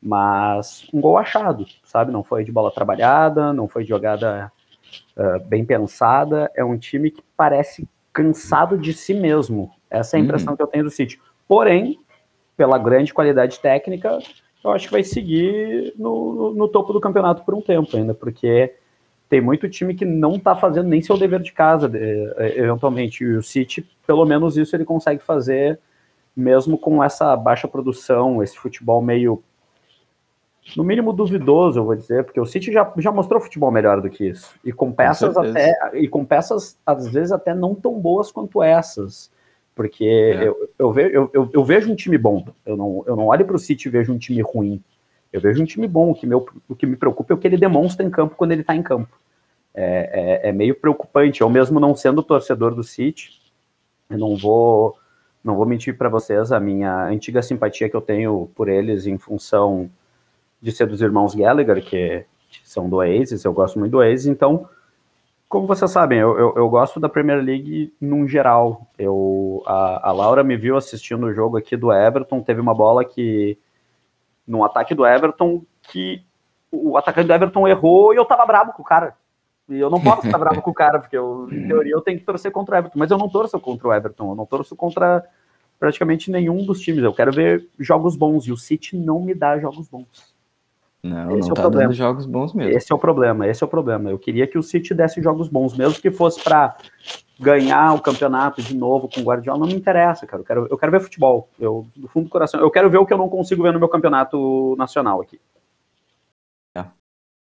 mas 0.02 0.88
um 0.94 1.02
gol 1.02 1.18
achado, 1.18 1.66
sabe? 1.84 2.12
Não 2.12 2.24
foi 2.24 2.46
de 2.46 2.52
bola 2.54 2.72
trabalhada, 2.72 3.52
não 3.52 3.68
foi 3.68 3.84
de 3.84 3.90
jogada 3.90 4.50
ah, 5.18 5.40
bem 5.46 5.64
pensada. 5.66 6.52
É 6.56 6.64
um 6.64 6.78
time 6.78 7.12
que 7.12 7.24
parece 7.38 7.88
cansado 8.14 8.78
de 8.78 8.94
si 8.94 9.14
mesmo. 9.14 9.72
Essa 9.90 10.18
é 10.18 10.20
a 10.20 10.22
impressão 10.24 10.56
que 10.56 10.62
eu 10.62 10.68
tenho 10.68 10.84
do 10.84 10.90
City. 10.90 11.20
Porém, 11.48 12.00
pela 12.58 12.78
grande 12.78 13.14
qualidade 13.14 13.60
técnica, 13.60 14.20
eu 14.64 14.72
acho 14.72 14.88
que 14.88 14.92
vai 14.94 15.04
seguir 15.04 15.94
no, 15.98 16.34
no- 16.34 16.54
no 16.54 16.68
topo 16.68 16.94
do 16.94 17.00
campeonato 17.02 17.44
por 17.44 17.54
um 17.56 17.62
tempo 17.62 17.96
ainda, 17.98 18.14
porque 18.14 18.74
tem 19.30 19.42
muito 19.42 19.68
time 19.70 19.96
que 19.96 20.06
não 20.06 20.38
tá 20.38 20.56
fazendo 20.56 20.88
nem 20.90 21.02
seu 21.02 21.18
dever 21.18 21.40
de 21.42 21.52
casa, 21.54 21.88
de- 21.90 21.98
eh, 22.38 22.54
eventualmente. 22.60 23.24
E 23.24 23.36
o 23.38 23.42
City, 23.42 23.90
pelo 24.06 24.26
menos 24.26 24.58
isso 24.58 24.76
ele 24.76 24.86
consegue 24.86 25.24
fazer, 25.24 25.80
mesmo 26.36 26.78
com 26.78 27.04
essa 27.04 27.36
baixa 27.36 27.68
produção, 27.68 28.44
esse 28.44 28.58
futebol 28.58 29.02
meio 29.02 29.42
no 30.76 30.84
mínimo 30.84 31.12
duvidoso, 31.12 31.80
eu 31.80 31.86
vou 31.86 31.96
dizer, 31.96 32.24
porque 32.24 32.40
o 32.40 32.46
City 32.46 32.72
já, 32.72 32.92
já 32.98 33.12
mostrou 33.12 33.42
futebol 33.42 33.72
melhor 33.72 34.00
do 34.00 34.10
que 34.10 34.30
isso. 34.30 34.54
E 34.64 34.72
com 34.72 34.92
peças 34.92 35.34
Com 35.34 35.42
até 35.42 35.74
e 35.94 36.08
com 36.08 36.24
peças 36.24 36.78
às 36.86 37.08
vezes 37.08 37.32
até 37.32 37.54
não 37.54 37.74
tão 37.74 38.00
boas 38.00 38.32
quanto 38.32 38.62
essas. 38.62 39.32
Porque 39.74 40.06
É. 40.06 40.48
eu, 40.48 40.70
eu, 40.78 40.92
ve, 40.92 41.04
eu, 41.12 41.30
eu, 41.34 41.50
eu 41.52 41.64
vejo 41.64 41.92
um 41.92 41.96
time 41.96 42.18
bom. 42.18 42.46
Eu 42.66 42.78
não, 42.78 43.04
eu 43.08 43.16
não 43.16 43.28
olho 43.28 43.46
para 43.46 43.56
o 43.56 43.60
City 43.60 43.88
e 43.88 43.92
vejo 43.92 44.14
um 44.14 44.18
time 44.18 44.42
ruim. 44.42 44.84
Eu 45.34 45.42
vejo 45.42 45.62
um 45.62 45.66
time 45.66 45.88
bom. 45.88 46.12
O 46.12 46.16
que, 46.16 46.28
meu, 46.28 46.46
o 46.68 46.76
que 46.76 46.86
me 46.86 46.96
preocupa 46.96 47.34
é 47.34 47.36
o 47.36 47.38
que 47.38 47.48
ele 47.48 47.58
demonstra 47.58 48.06
em 48.06 48.10
campo 48.10 48.36
quando 48.36 48.52
ele 48.52 48.62
está 48.62 48.76
em 48.76 48.84
campo. 48.84 49.18
É, 49.74 50.42
é, 50.44 50.50
é 50.50 50.52
meio 50.52 50.76
preocupante. 50.76 51.42
Eu 51.42 51.50
mesmo 51.50 51.80
não 51.80 51.96
sendo 51.96 52.22
torcedor 52.22 52.76
do 52.76 52.84
City, 52.84 53.32
eu 54.10 54.18
não 54.18 54.36
vou 54.36 54.98
não 55.44 55.56
vou 55.56 55.66
mentir 55.66 55.98
para 55.98 56.08
vocês 56.08 56.52
a 56.52 56.60
minha 56.60 57.06
antiga 57.06 57.42
simpatia 57.42 57.90
que 57.90 57.96
eu 57.96 58.02
tenho 58.02 58.52
por 58.54 58.70
eles 58.70 59.08
em 59.08 59.18
função 59.18 59.90
de 60.62 60.72
ser 60.72 60.88
dos 60.88 61.02
irmãos 61.02 61.34
Gallagher, 61.34 61.84
que, 61.84 62.26
são 62.64 62.90
do 62.90 62.98
Oasis, 62.98 63.44
eu 63.44 63.54
gosto 63.54 63.80
muito 63.80 63.92
do 63.92 63.98
Oasis, 63.98 64.28
então, 64.28 64.68
como 65.48 65.68
vocês 65.68 65.90
sabem, 65.92 66.20
eu, 66.20 66.38
eu, 66.38 66.54
eu 66.56 66.70
gosto 66.70 67.00
da 67.00 67.10
Premier 67.10 67.42
League 67.44 67.94
num 68.00 68.28
geral. 68.28 68.88
Eu, 68.98 69.64
a, 69.66 70.10
a 70.10 70.12
Laura 70.12 70.44
me 70.44 70.56
viu 70.56 70.78
assistindo 70.78 71.26
o 71.26 71.34
jogo 71.34 71.58
aqui 71.58 71.76
do 71.76 71.92
Everton, 71.92 72.42
teve 72.42 72.62
uma 72.62 72.74
bola 72.74 73.04
que, 73.04 73.58
no 74.48 74.64
ataque 74.64 74.96
do 74.96 75.06
Everton, 75.06 75.64
que 75.84 76.24
o 76.72 76.98
atacante 76.98 77.28
do 77.28 77.34
Everton 77.34 77.68
errou 77.68 78.14
e 78.14 78.18
eu 78.18 78.26
tava 78.26 78.46
bravo 78.46 78.72
com 78.74 78.82
o 78.82 78.86
cara. 78.86 79.16
E 79.68 79.80
eu 79.80 79.90
não 79.90 80.02
posso 80.02 80.26
estar 80.26 80.38
bravo 80.38 80.62
com 80.62 80.72
o 80.72 80.74
cara, 80.74 81.00
porque 81.00 81.18
eu, 81.18 81.48
em 81.52 81.68
teoria 81.68 81.94
eu 81.94 82.02
tenho 82.02 82.20
que 82.20 82.26
torcer 82.26 82.52
contra 82.52 82.76
o 82.76 82.78
Everton, 82.78 83.00
mas 83.00 83.12
eu 83.12 83.18
não 83.18 83.30
torço 83.30 83.60
contra 83.60 83.88
o 83.88 83.94
Everton, 83.94 84.32
eu 84.32 84.36
não 84.36 84.46
torço 84.46 84.76
contra 84.76 85.26
praticamente 85.80 86.30
nenhum 86.30 86.66
dos 86.66 86.80
times. 86.80 87.04
Eu 87.04 87.14
quero 87.14 87.32
ver 87.32 87.68
jogos 87.80 88.16
bons 88.16 88.46
e 88.48 88.52
o 88.52 88.58
City 88.58 88.96
não 88.96 89.20
me 89.20 89.34
dá 89.34 89.58
jogos 89.60 89.88
bons. 89.90 90.31
Não, 91.04 91.38
Esse 91.38 91.42
não 91.42 91.50
é 91.50 91.52
o 91.52 91.56
tá 91.56 91.62
problema. 91.64 91.88
dando 91.88 91.96
jogos 91.96 92.26
bons 92.26 92.54
mesmo. 92.54 92.78
Esse 92.78 92.92
é 92.92 92.96
o 92.96 93.00
problema, 93.00 93.48
esse 93.48 93.64
é 93.64 93.66
o 93.66 93.70
problema. 93.70 94.10
Eu 94.10 94.20
queria 94.20 94.46
que 94.46 94.58
o 94.58 94.64
City 94.64 94.94
desse 94.94 95.22
jogos 95.22 95.48
bons, 95.48 95.76
mesmo 95.76 96.00
que 96.00 96.12
fosse 96.12 96.44
para 96.44 96.78
ganhar 97.40 97.96
o 97.96 98.00
campeonato 98.02 98.62
de 98.62 98.76
novo 98.76 99.10
com 99.10 99.22
o 99.22 99.24
Guardiola, 99.24 99.60
não 99.60 99.68
me 99.68 99.74
interessa, 99.74 100.28
cara. 100.28 100.42
Eu 100.42 100.46
quero, 100.46 100.68
eu 100.70 100.78
quero 100.78 100.92
ver 100.92 101.00
futebol. 101.00 101.50
Eu, 101.60 101.88
do 101.96 102.08
fundo 102.08 102.26
do 102.26 102.30
coração, 102.30 102.60
eu 102.60 102.70
quero 102.70 102.90
ver 102.90 103.00
o 103.00 103.06
que 103.06 103.14
eu 103.14 103.18
não 103.18 103.30
consigo 103.30 103.64
ver 103.64 103.74
no 103.74 103.80
meu 103.80 103.90
campeonato 103.90 104.76
nacional 104.78 105.22
aqui. 105.22 105.40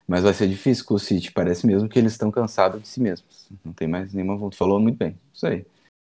Mas 0.09 0.23
vai 0.23 0.33
ser 0.33 0.49
difícil 0.49 0.87
com 0.87 0.95
o 0.95 0.99
City. 0.99 1.31
Parece 1.31 1.67
mesmo 1.67 1.87
que 1.87 1.99
eles 1.99 2.13
estão 2.13 2.31
cansados 2.31 2.81
de 2.81 2.89
si 2.89 2.99
mesmos. 2.99 3.47
Não 3.63 3.75
tem 3.75 3.87
mais 3.87 4.15
nenhuma 4.15 4.39
volta. 4.39 4.57
Falou 4.57 4.81
muito 4.81 4.97
bem. 4.97 5.21
Isso 5.35 5.47
aí. 5.47 5.67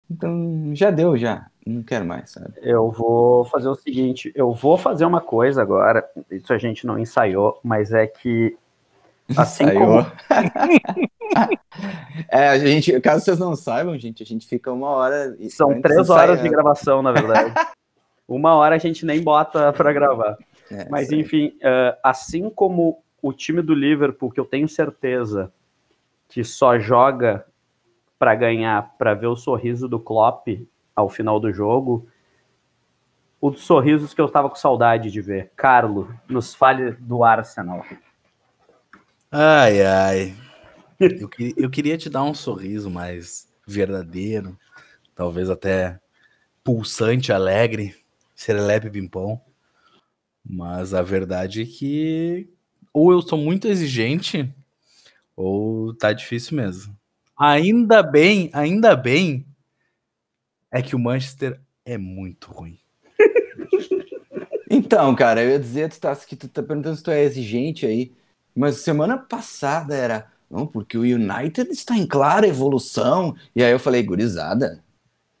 Então, 0.09 0.71
já 0.73 0.89
deu, 0.89 1.15
já. 1.15 1.47
Não 1.65 1.81
quero 1.83 2.05
mais, 2.05 2.31
sabe? 2.31 2.53
Eu 2.61 2.91
vou 2.91 3.45
fazer 3.45 3.69
o 3.69 3.75
seguinte, 3.75 4.31
eu 4.35 4.51
vou 4.53 4.77
fazer 4.77 5.05
uma 5.05 5.21
coisa 5.21 5.61
agora, 5.61 6.07
isso 6.29 6.51
a 6.53 6.57
gente 6.57 6.85
não 6.85 6.99
ensaiou, 6.99 7.59
mas 7.63 7.91
é 7.93 8.05
que 8.05 8.57
assim 9.37 9.65
Saiu. 9.65 9.79
como 9.79 10.05
é, 12.29 12.49
a 12.49 12.59
gente, 12.59 12.99
caso 12.99 13.23
vocês 13.23 13.39
não 13.39 13.55
saibam, 13.55 13.97
gente, 13.97 14.21
a 14.21 14.25
gente 14.25 14.45
fica 14.45 14.71
uma 14.71 14.89
hora. 14.89 15.35
e- 15.39 15.49
são 15.49 15.81
três 15.81 16.09
horas 16.09 16.41
de 16.41 16.49
gravação, 16.49 17.01
na 17.01 17.11
verdade. 17.11 17.53
Uma 18.25 18.55
hora 18.55 18.75
a 18.75 18.79
gente 18.79 19.05
nem 19.05 19.21
bota 19.21 19.73
para 19.73 19.91
gravar. 19.91 20.37
É, 20.71 20.87
Mas 20.89 21.09
aí. 21.11 21.19
enfim, 21.19 21.57
eh, 21.61 21.97
assim 22.01 22.49
como 22.49 23.03
o 23.21 23.33
time 23.33 23.61
do 23.61 23.73
Liverpool, 23.75 24.31
que 24.31 24.39
eu 24.39 24.45
tenho 24.45 24.67
certeza 24.67 25.51
que 26.29 26.41
só 26.41 26.79
joga 26.79 27.45
para 28.17 28.33
ganhar, 28.33 28.95
para 28.97 29.13
ver 29.13 29.27
o 29.27 29.35
sorriso 29.35 29.89
do 29.89 29.99
Klopp 29.99 30.47
ao 30.95 31.09
final 31.09 31.39
do 31.39 31.51
jogo, 31.51 32.07
o 33.41 33.49
dos 33.49 33.63
sorrisos 33.63 34.13
que 34.13 34.21
eu 34.21 34.25
estava 34.25 34.49
com 34.49 34.55
saudade 34.55 35.11
de 35.11 35.21
ver. 35.21 35.51
Carlo, 35.55 36.13
nos 36.29 36.55
fale 36.55 36.91
do 36.93 37.23
Arsenal. 37.23 37.85
Ai, 39.31 39.81
ai. 39.81 40.35
Eu, 40.99 41.27
que- 41.27 41.53
eu 41.57 41.69
queria 41.69 41.97
te 41.97 42.09
dar 42.09 42.23
um 42.23 42.33
sorriso 42.33 42.89
mais 42.89 43.47
verdadeiro, 43.67 44.57
talvez 45.15 45.49
até 45.49 45.99
pulsante, 46.63 47.33
alegre, 47.33 47.95
serelepe 48.35 48.89
pimpão. 48.89 49.41
Mas 50.45 50.93
a 50.93 51.01
verdade 51.01 51.61
é 51.61 51.65
que 51.65 52.49
ou 52.93 53.11
eu 53.11 53.21
sou 53.21 53.39
muito 53.39 53.67
exigente, 53.67 54.53
ou 55.35 55.93
tá 55.95 56.13
difícil 56.13 56.55
mesmo. 56.55 56.95
Ainda 57.37 58.03
bem, 58.03 58.51
ainda 58.53 58.95
bem, 58.95 59.45
é 60.73 60.81
que 60.81 60.95
o 60.95 60.99
Manchester 60.99 61.61
é 61.85 61.97
muito 61.97 62.51
ruim. 62.51 62.79
Então, 64.69 65.13
cara, 65.15 65.43
eu 65.43 65.49
ia 65.51 65.59
dizer, 65.59 65.89
tu 65.89 65.99
tá, 65.99 66.15
que 66.15 66.35
tu 66.35 66.47
tá 66.47 66.63
perguntando 66.63 66.95
se 66.97 67.03
tu 67.03 67.11
é 67.11 67.23
exigente 67.23 67.85
aí, 67.85 68.11
mas 68.55 68.77
semana 68.77 69.17
passada 69.17 69.95
era, 69.95 70.27
não, 70.49 70.65
porque 70.65 70.97
o 70.97 71.01
United 71.01 71.69
está 71.71 71.95
em 71.95 72.07
clara 72.07 72.47
evolução, 72.47 73.35
e 73.55 73.63
aí 73.63 73.71
eu 73.71 73.79
falei, 73.79 74.01
gurizada, 74.01 74.83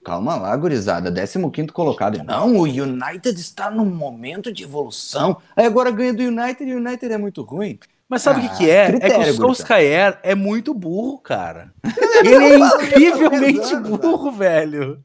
calma 0.03 0.35
lá, 0.35 0.55
gurizada, 0.55 1.11
15º 1.11 1.71
colocado, 1.71 2.23
não, 2.23 2.57
o 2.57 2.63
United 2.63 3.39
está 3.39 3.71
num 3.71 3.85
momento 3.85 4.51
de 4.53 4.63
evolução, 4.63 5.37
aí 5.55 5.65
agora 5.65 5.91
ganha 5.91 6.13
do 6.13 6.23
United 6.23 6.63
e 6.69 6.75
o 6.75 6.77
United 6.77 7.11
é 7.13 7.17
muito 7.17 7.41
ruim. 7.43 7.79
Mas 8.09 8.21
sabe 8.21 8.41
o 8.41 8.45
Ah, 8.45 8.49
que, 8.49 8.57
que 8.57 8.69
é? 8.69 8.83
é 8.99 8.99
que 8.99 8.99
critério, 8.99 9.33
o. 9.33 9.37
Solskjaer 9.37 10.19
é 10.21 10.35
muito 10.35 10.73
burro, 10.73 11.17
cara. 11.19 11.73
Ele 12.23 12.35
é 12.53 12.57
incrivelmente 12.59 13.75
burro, 13.77 14.31
velho. 14.31 14.99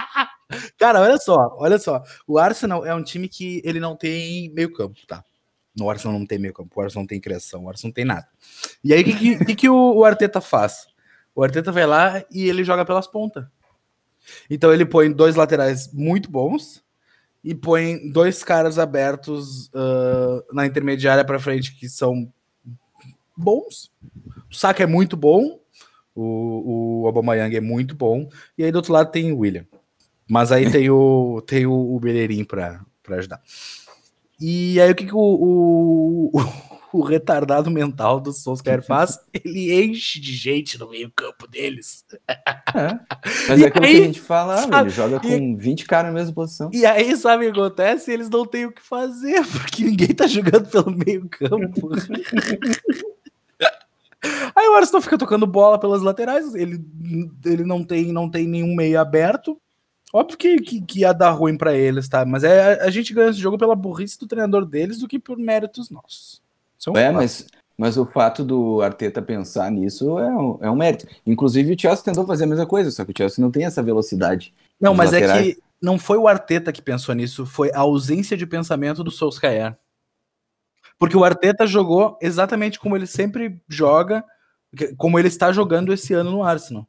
Cara, 0.78 1.00
olha 1.00 1.18
só, 1.18 1.56
olha 1.58 1.78
só. 1.78 2.02
O 2.26 2.38
Arsenal 2.38 2.84
é 2.84 2.94
um 2.94 3.02
time 3.02 3.28
que 3.28 3.60
ele 3.64 3.80
não 3.80 3.96
tem 3.96 4.50
meio 4.52 4.72
campo, 4.72 4.98
tá? 5.06 5.24
No 5.76 5.90
Arsenal 5.90 6.18
não 6.18 6.26
tem 6.26 6.38
meio 6.38 6.54
campo, 6.54 6.72
o 6.74 6.80
Arsenal 6.80 7.02
não 7.02 7.08
tem 7.08 7.20
criação, 7.20 7.64
o 7.64 7.68
Arsenal 7.68 7.90
não 7.90 7.94
tem 7.94 8.04
nada. 8.04 8.26
E 8.82 8.94
aí, 8.94 9.02
o 9.02 9.04
que, 9.04 9.44
que, 9.44 9.54
que 9.54 9.68
o, 9.68 9.96
o 9.96 10.04
Arteta 10.04 10.40
faz? 10.40 10.86
O 11.34 11.42
Arteta 11.42 11.70
vai 11.70 11.86
lá 11.86 12.24
e 12.30 12.48
ele 12.48 12.64
joga 12.64 12.84
pelas 12.84 13.06
pontas. 13.06 13.44
Então 14.48 14.72
ele 14.72 14.84
põe 14.84 15.12
dois 15.12 15.36
laterais 15.36 15.92
muito 15.92 16.30
bons 16.30 16.82
e 17.44 17.54
põe 17.54 18.10
dois 18.10 18.42
caras 18.42 18.78
abertos 18.78 19.70
ah, 19.74 20.42
na 20.52 20.66
intermediária 20.66 21.24
para 21.24 21.38
frente 21.38 21.76
que 21.76 21.88
são 21.88 22.32
bons. 23.36 23.92
O 24.50 24.54
Saka 24.54 24.82
é 24.82 24.86
muito 24.86 25.16
bom, 25.16 25.60
o, 26.14 27.02
o 27.02 27.06
Aubameyang 27.06 27.54
é 27.54 27.60
muito 27.60 27.94
bom, 27.94 28.28
e 28.56 28.64
aí 28.64 28.72
do 28.72 28.76
outro 28.76 28.92
lado 28.92 29.10
tem 29.10 29.30
o 29.30 29.38
William. 29.38 29.66
Mas 30.28 30.50
aí 30.50 30.70
tem 30.70 30.90
o, 30.90 31.40
tem 31.46 31.66
o, 31.66 31.94
o 31.94 32.00
Bellerin 32.00 32.44
para 32.44 32.84
ajudar. 33.10 33.40
E 34.40 34.80
aí 34.80 34.90
o 34.90 34.94
que, 34.94 35.06
que 35.06 35.14
o, 35.14 35.18
o, 35.18 36.30
o 36.92 37.02
retardado 37.02 37.70
mental 37.70 38.20
do 38.20 38.32
Solskjaer 38.32 38.82
faz? 38.82 39.18
Ele 39.32 39.72
enche 39.84 40.20
de 40.20 40.34
gente 40.34 40.78
no 40.78 40.90
meio 40.90 41.10
campo 41.14 41.46
deles. 41.46 42.04
É. 42.28 42.98
Mas 43.48 43.60
E 43.60 43.64
é 43.64 43.66
aquilo 43.68 43.84
aí, 43.84 43.94
que 43.94 44.02
a 44.02 44.06
gente 44.06 44.20
fala, 44.20 44.56
sabe, 44.58 44.76
ele 44.76 44.90
joga 44.90 45.20
com 45.20 45.56
20 45.56 45.84
caras 45.86 46.12
na 46.12 46.18
mesma 46.18 46.34
posição. 46.34 46.70
E 46.72 46.84
aí, 46.84 47.16
sabe 47.16 47.46
o 47.46 47.52
que 47.52 47.60
acontece? 47.60 48.12
Eles 48.12 48.28
não 48.28 48.44
têm 48.44 48.66
o 48.66 48.72
que 48.72 48.82
fazer, 48.82 49.42
porque 49.48 49.84
ninguém 49.84 50.08
tá 50.08 50.26
jogando 50.26 50.68
pelo 50.68 50.90
meio 50.90 51.28
campo. 51.28 51.90
aí 54.54 54.68
o 54.68 54.74
Arsenal 54.74 55.00
fica 55.00 55.16
tocando 55.16 55.46
bola 55.46 55.78
pelas 55.78 56.02
laterais, 56.02 56.54
ele, 56.54 56.84
ele 57.44 57.64
não, 57.64 57.82
tem, 57.84 58.12
não 58.12 58.30
tem 58.30 58.46
nenhum 58.46 58.74
meio 58.74 59.00
aberto. 59.00 59.58
Óbvio 60.16 60.38
que, 60.38 60.56
que, 60.62 60.80
que 60.80 61.00
ia 61.00 61.12
dar 61.12 61.32
ruim 61.32 61.58
pra 61.58 61.74
eles, 61.74 62.08
tá? 62.08 62.24
Mas 62.24 62.42
é, 62.42 62.80
a 62.82 62.88
gente 62.88 63.12
ganha 63.12 63.28
esse 63.28 63.38
jogo 63.38 63.58
pela 63.58 63.76
burrice 63.76 64.18
do 64.18 64.26
treinador 64.26 64.64
deles 64.64 64.98
do 64.98 65.06
que 65.06 65.18
por 65.18 65.36
méritos 65.36 65.90
nossos. 65.90 66.42
Um 66.88 66.96
É, 66.96 67.08
fato. 67.08 67.14
mas, 67.16 67.46
mas 67.76 67.98
o 67.98 68.06
fato 68.06 68.42
do 68.42 68.80
Arteta 68.80 69.20
pensar 69.20 69.70
nisso 69.70 70.18
é 70.18 70.34
um, 70.34 70.58
é 70.62 70.70
um 70.70 70.74
mérito. 70.74 71.06
Inclusive 71.26 71.74
o 71.74 71.78
Chelsea 71.78 72.02
tentou 72.02 72.26
fazer 72.26 72.44
a 72.44 72.46
mesma 72.46 72.64
coisa, 72.64 72.90
só 72.90 73.04
que 73.04 73.10
o 73.10 73.14
Chelsea 73.14 73.42
não 73.44 73.50
tem 73.50 73.66
essa 73.66 73.82
velocidade. 73.82 74.54
Não, 74.80 74.94
mas 74.94 75.12
é 75.12 75.20
laterais. 75.20 75.54
que 75.54 75.62
não 75.82 75.98
foi 75.98 76.16
o 76.16 76.26
Arteta 76.26 76.72
que 76.72 76.80
pensou 76.80 77.14
nisso, 77.14 77.44
foi 77.44 77.70
a 77.74 77.80
ausência 77.80 78.38
de 78.38 78.46
pensamento 78.46 79.04
do 79.04 79.10
Solskjaer. 79.10 79.76
Porque 80.98 81.16
o 81.16 81.24
Arteta 81.24 81.66
jogou 81.66 82.18
exatamente 82.22 82.80
como 82.80 82.96
ele 82.96 83.06
sempre 83.06 83.60
joga, 83.68 84.24
como 84.96 85.18
ele 85.18 85.28
está 85.28 85.52
jogando 85.52 85.92
esse 85.92 86.14
ano 86.14 86.30
no 86.30 86.42
Arsenal. 86.42 86.88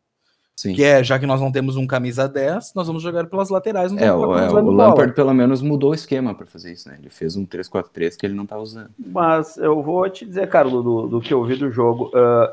Sim. 0.58 0.74
Que 0.74 0.84
é, 0.84 1.04
já 1.04 1.20
que 1.20 1.28
nós 1.28 1.40
não 1.40 1.52
temos 1.52 1.76
um 1.76 1.86
camisa 1.86 2.28
10, 2.28 2.74
nós 2.74 2.88
vamos 2.88 3.04
jogar 3.04 3.28
pelas 3.28 3.50
laterais. 3.50 3.92
não 3.92 4.00
É, 4.00 4.12
o, 4.12 4.36
é, 4.36 4.50
o 4.50 4.54
bola. 4.64 4.88
Lampard 4.88 5.14
pelo 5.14 5.34
menos 5.34 5.62
mudou 5.62 5.92
o 5.92 5.94
esquema 5.94 6.34
para 6.34 6.48
fazer 6.48 6.74
isso, 6.74 6.90
né? 6.90 6.98
Ele 7.00 7.12
fez 7.12 7.36
um 7.36 7.46
3-4-3 7.46 8.18
que 8.18 8.26
ele 8.26 8.34
não 8.34 8.46
tá 8.46 8.58
usando. 8.58 8.90
Mas 8.98 9.58
eu 9.58 9.84
vou 9.84 10.10
te 10.10 10.26
dizer, 10.26 10.50
Carlos, 10.50 10.84
do, 10.84 11.08
do 11.08 11.22
que 11.22 11.32
eu 11.32 11.46
vi 11.46 11.56
do 11.58 11.70
jogo, 11.70 12.10
ah, 12.16 12.52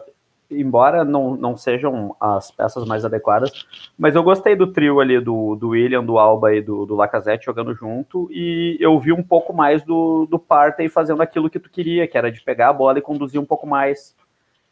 embora 0.50 1.04
não, 1.04 1.36
não 1.36 1.56
sejam 1.56 2.14
as 2.20 2.50
peças 2.50 2.84
mais 2.84 3.04
adequadas, 3.04 3.66
mas 3.98 4.14
eu 4.14 4.22
gostei 4.22 4.54
do 4.54 4.66
trio 4.66 5.00
ali 5.00 5.20
do, 5.20 5.56
do 5.56 5.70
William, 5.70 6.04
do 6.04 6.18
Alba 6.18 6.54
e 6.54 6.60
do, 6.60 6.84
do 6.84 6.94
Lacazette 6.94 7.46
jogando 7.46 7.74
junto, 7.74 8.28
e 8.30 8.76
eu 8.80 8.98
vi 9.00 9.12
um 9.12 9.22
pouco 9.22 9.52
mais 9.52 9.82
do, 9.82 10.26
do 10.26 10.38
Partey 10.38 10.88
fazendo 10.88 11.22
aquilo 11.22 11.50
que 11.50 11.58
tu 11.58 11.70
queria, 11.70 12.06
que 12.06 12.18
era 12.18 12.30
de 12.30 12.42
pegar 12.42 12.68
a 12.68 12.72
bola 12.72 12.98
e 12.98 13.02
conduzir 13.02 13.40
um 13.40 13.46
pouco 13.46 13.66
mais. 13.66 14.14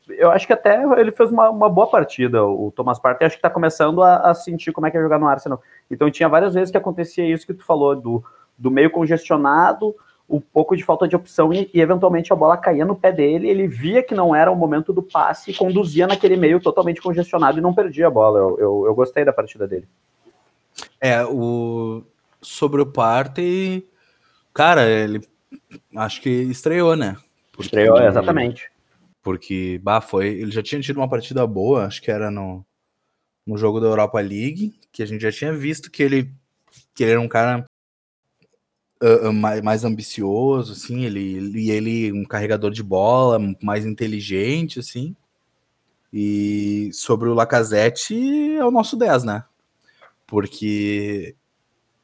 Eu 0.09 0.31
acho 0.31 0.47
que 0.47 0.53
até 0.53 0.83
ele 0.99 1.13
fez 1.13 1.31
uma, 1.31 1.51
uma 1.51 1.69
boa 1.69 1.87
partida, 1.87 2.45
o 2.45 2.73
Thomas 2.75 2.99
Partey, 2.99 3.27
acho 3.27 3.37
que 3.37 3.43
tá 3.43 3.51
começando 3.51 4.03
a, 4.03 4.31
a 4.31 4.35
sentir 4.35 4.73
como 4.73 4.87
é 4.87 4.91
que 4.91 4.97
é 4.97 5.01
jogar 5.01 5.19
no 5.19 5.29
Arsenal. 5.29 5.63
Então 5.91 6.11
tinha 6.11 6.29
várias 6.29 6.55
vezes 6.55 6.71
que 6.71 6.77
acontecia 6.77 7.25
isso 7.25 7.47
que 7.47 7.55
tu 7.55 7.65
falou, 7.65 7.95
do, 7.95 8.25
do 8.59 8.71
meio 8.71 8.91
congestionado, 8.91 9.95
um 10.29 10.41
pouco 10.41 10.77
de 10.77 10.85
falta 10.85 11.07
de 11.07 11.15
opção 11.15 11.53
e, 11.53 11.71
e, 11.73 11.81
eventualmente 11.81 12.33
a 12.33 12.37
bola 12.37 12.57
caía 12.57 12.85
no 12.85 12.97
pé 12.97 13.13
dele, 13.13 13.49
ele 13.49 13.69
via 13.69 14.03
que 14.03 14.15
não 14.15 14.35
era 14.35 14.51
o 14.51 14.57
momento 14.57 14.93
do 14.93 15.03
passe 15.03 15.51
e 15.51 15.55
conduzia 15.55 16.07
naquele 16.07 16.37
meio 16.37 16.59
totalmente 16.59 17.01
congestionado 17.01 17.59
e 17.59 17.63
não 17.63 17.75
perdia 17.75 18.07
a 18.07 18.11
bola. 18.11 18.39
Eu, 18.39 18.59
eu, 18.59 18.85
eu 18.87 18.95
gostei 18.95 19.25
da 19.25 19.33
partida 19.33 19.69
dele. 19.69 19.87
É, 21.01 21.25
o 21.25 22.03
sobre 22.41 22.81
o 22.81 22.87
Partey, 22.87 23.87
cara, 24.53 24.89
ele 24.89 25.21
acho 25.95 26.21
que 26.21 26.29
estreou, 26.29 26.97
né? 26.97 27.17
Porque, 27.53 27.67
estreou, 27.67 28.01
exatamente. 28.01 28.72
Porque, 29.23 29.81
bah, 29.83 30.01
foi, 30.01 30.29
ele 30.29 30.51
já 30.51 30.63
tinha 30.63 30.81
tido 30.81 30.97
uma 30.97 31.09
partida 31.09 31.47
boa, 31.47 31.87
acho 31.87 32.03
que 32.03 32.11
era 32.11 32.31
no, 32.31 32.65
no 33.47 33.57
jogo 33.57 33.81
da 33.81 33.87
Europa 33.87 34.21
League, 34.21 34.75
que 34.91 35.03
a 35.03 35.07
gente 35.07 35.23
já 35.23 35.31
tinha 35.31 35.53
visto 35.53 35.91
que 35.91 36.03
ele, 36.03 36.35
que 36.95 37.05
ele 37.05 37.13
era 37.13 37.21
um 37.21 37.29
cara 37.29 37.65
uh, 39.03 39.29
uh, 39.29 39.33
mais, 39.33 39.63
mais, 39.63 39.85
ambicioso, 39.85 40.73
assim, 40.73 41.05
ele, 41.05 41.59
e 41.59 41.71
ele 41.71 42.13
um 42.13 42.25
carregador 42.25 42.73
de 42.73 42.83
bola, 42.83 43.39
mais 43.63 43.87
inteligente, 43.87 44.81
assim. 44.81 45.15
E 46.13 46.91
sobre 46.93 47.29
o 47.29 47.35
Lacazette, 47.35 48.15
é 48.57 48.65
o 48.65 48.71
nosso 48.71 48.97
10, 48.97 49.25
né? 49.25 49.45
Porque 50.27 51.35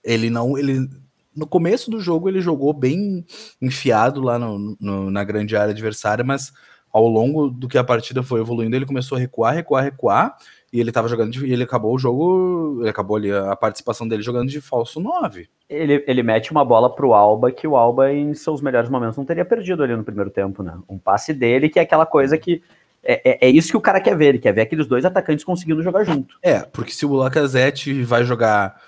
ele 0.04 0.30
não, 0.30 0.56
ele 0.56 0.88
no 1.36 1.46
começo 1.46 1.90
do 1.90 2.00
jogo 2.00 2.28
ele 2.28 2.40
jogou 2.40 2.72
bem 2.72 3.24
enfiado 3.62 4.20
lá 4.20 4.38
no, 4.38 4.76
no, 4.80 5.10
na 5.10 5.22
grande 5.22 5.56
área 5.56 5.72
adversária, 5.72 6.24
mas 6.24 6.52
ao 6.92 7.06
longo 7.06 7.48
do 7.48 7.68
que 7.68 7.78
a 7.78 7.84
partida 7.84 8.22
foi 8.22 8.40
evoluindo, 8.40 8.74
ele 8.74 8.86
começou 8.86 9.16
a 9.16 9.20
recuar, 9.20 9.54
recuar, 9.54 9.84
recuar, 9.84 10.36
e 10.72 10.80
ele 10.80 10.92
tava 10.92 11.08
jogando 11.08 11.30
de, 11.30 11.46
e 11.46 11.52
ele 11.52 11.62
acabou 11.62 11.94
o 11.94 11.98
jogo, 11.98 12.78
ele 12.80 12.90
acabou 12.90 13.16
ali 13.16 13.32
a 13.32 13.56
participação 13.56 14.06
dele 14.06 14.22
jogando 14.22 14.48
de 14.48 14.60
falso 14.60 15.00
9. 15.00 15.48
Ele, 15.68 16.04
ele 16.06 16.22
mete 16.22 16.50
uma 16.50 16.64
bola 16.64 16.94
pro 16.94 17.14
Alba 17.14 17.50
que 17.50 17.66
o 17.66 17.76
Alba 17.76 18.12
em 18.12 18.34
seus 18.34 18.60
melhores 18.60 18.90
momentos 18.90 19.16
não 19.16 19.24
teria 19.24 19.44
perdido 19.44 19.82
ali 19.82 19.96
no 19.96 20.04
primeiro 20.04 20.30
tempo, 20.30 20.62
né? 20.62 20.76
Um 20.88 20.98
passe 20.98 21.32
dele 21.32 21.68
que 21.68 21.78
é 21.78 21.82
aquela 21.82 22.06
coisa 22.06 22.36
que 22.36 22.62
é, 23.02 23.30
é, 23.30 23.48
é, 23.48 23.50
isso 23.50 23.70
que 23.70 23.76
o 23.76 23.80
cara 23.80 24.00
quer 24.00 24.16
ver, 24.16 24.26
ele 24.26 24.38
quer 24.38 24.52
ver 24.52 24.62
aqueles 24.62 24.86
dois 24.86 25.04
atacantes 25.04 25.44
conseguindo 25.44 25.82
jogar 25.82 26.04
junto. 26.04 26.36
É, 26.42 26.60
porque 26.60 26.92
se 26.92 27.06
o 27.06 27.14
Lacazette 27.14 28.02
vai 28.02 28.24
jogar 28.24 28.80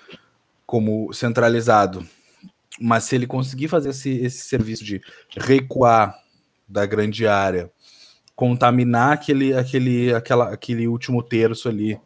como 0.65 1.11
centralizado, 1.13 2.05
mas 2.79 3.05
se 3.05 3.15
ele 3.15 3.25
conseguir 3.25 3.67
fazer 3.67 3.89
esse, 3.89 4.19
esse 4.19 4.43
serviço 4.43 4.83
de 4.83 5.01
recuar 5.35 6.15
da 6.67 6.85
grande 6.85 7.27
área 7.27 7.69
contaminar 8.41 9.11
aquele, 9.13 9.53
aquele, 9.53 10.11
aquela, 10.15 10.51
aquele 10.51 10.87
último 10.87 11.21
terço 11.21 11.69
ali, 11.69 12.01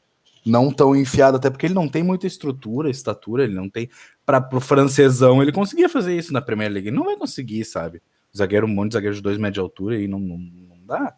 não 0.46 0.70
tão 0.70 0.94
enfiado, 0.94 1.38
até 1.38 1.50
porque 1.50 1.66
ele 1.66 1.74
não 1.74 1.88
tem 1.88 2.04
muita 2.04 2.28
estrutura, 2.28 2.90
estatura, 2.90 3.46
ele 3.46 3.56
não 3.56 3.70
tem. 3.70 3.90
Para 4.26 4.46
o 4.52 4.60
francesão, 4.60 5.42
ele 5.42 5.54
conseguia 5.54 5.88
fazer 5.88 6.14
isso 6.14 6.34
na 6.34 6.42
Premier 6.42 6.70
League. 6.70 6.90
Ele 6.90 6.98
não 6.98 7.06
vai 7.06 7.16
conseguir, 7.16 7.64
sabe? 7.64 8.02
Zagueiro, 8.36 8.68
um 8.68 8.70
monte 8.70 8.90
de 8.90 8.94
zagueiro 8.96 9.16
de 9.16 9.22
dois 9.22 9.38
de 9.54 9.60
altura 9.62 9.98
e 9.98 10.10
não, 10.10 10.20
não, 10.20 10.38
não 10.38 10.86
dá. 10.86 11.16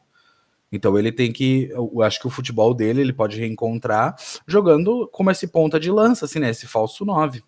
Então 0.71 0.95
ele 0.99 1.11
tem 1.11 1.33
que. 1.33 1.67
Eu 1.71 2.03
acho 2.03 2.19
que 2.19 2.27
o 2.27 2.29
futebol 2.29 2.71
dele 2.75 3.01
ele 3.01 3.11
pode 3.11 3.39
reencontrar 3.39 4.15
jogando 4.45 5.09
como 5.11 5.31
esse 5.31 5.47
ponta 5.47 5.79
de 5.79 5.89
lança, 5.89 6.25
assim, 6.25 6.37
né? 6.37 6.51
Esse 6.51 6.67
falso 6.67 7.03
9. 7.03 7.41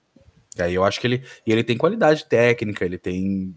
E 0.58 0.62
aí 0.64 0.74
eu 0.74 0.84
acho 0.84 1.00
que 1.00 1.06
ele. 1.06 1.24
E 1.46 1.52
ele 1.52 1.64
tem 1.64 1.78
qualidade 1.78 2.26
técnica, 2.26 2.84
ele 2.84 2.98
tem. 2.98 3.56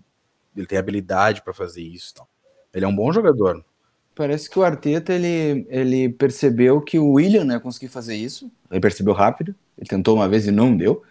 Ele 0.54 0.66
tem 0.66 0.76
habilidade 0.76 1.40
para 1.40 1.54
fazer 1.54 1.80
isso. 1.80 2.10
Então. 2.12 2.26
Ele 2.74 2.84
é 2.84 2.88
um 2.88 2.94
bom 2.94 3.10
jogador. 3.10 3.64
Parece 4.14 4.50
que 4.50 4.58
o 4.58 4.62
Arteta 4.62 5.12
ele, 5.12 5.66
ele 5.70 6.08
percebeu 6.10 6.80
que 6.80 6.98
o 6.98 7.12
William 7.12 7.44
não 7.44 7.54
ia 7.54 7.60
conseguir 7.60 7.88
fazer 7.88 8.14
isso. 8.14 8.50
Ele 8.70 8.80
percebeu 8.80 9.14
rápido. 9.14 9.54
Ele 9.78 9.88
tentou 9.88 10.16
uma 10.16 10.28
vez 10.28 10.46
e 10.46 10.50
não 10.50 10.76
deu. 10.76 11.02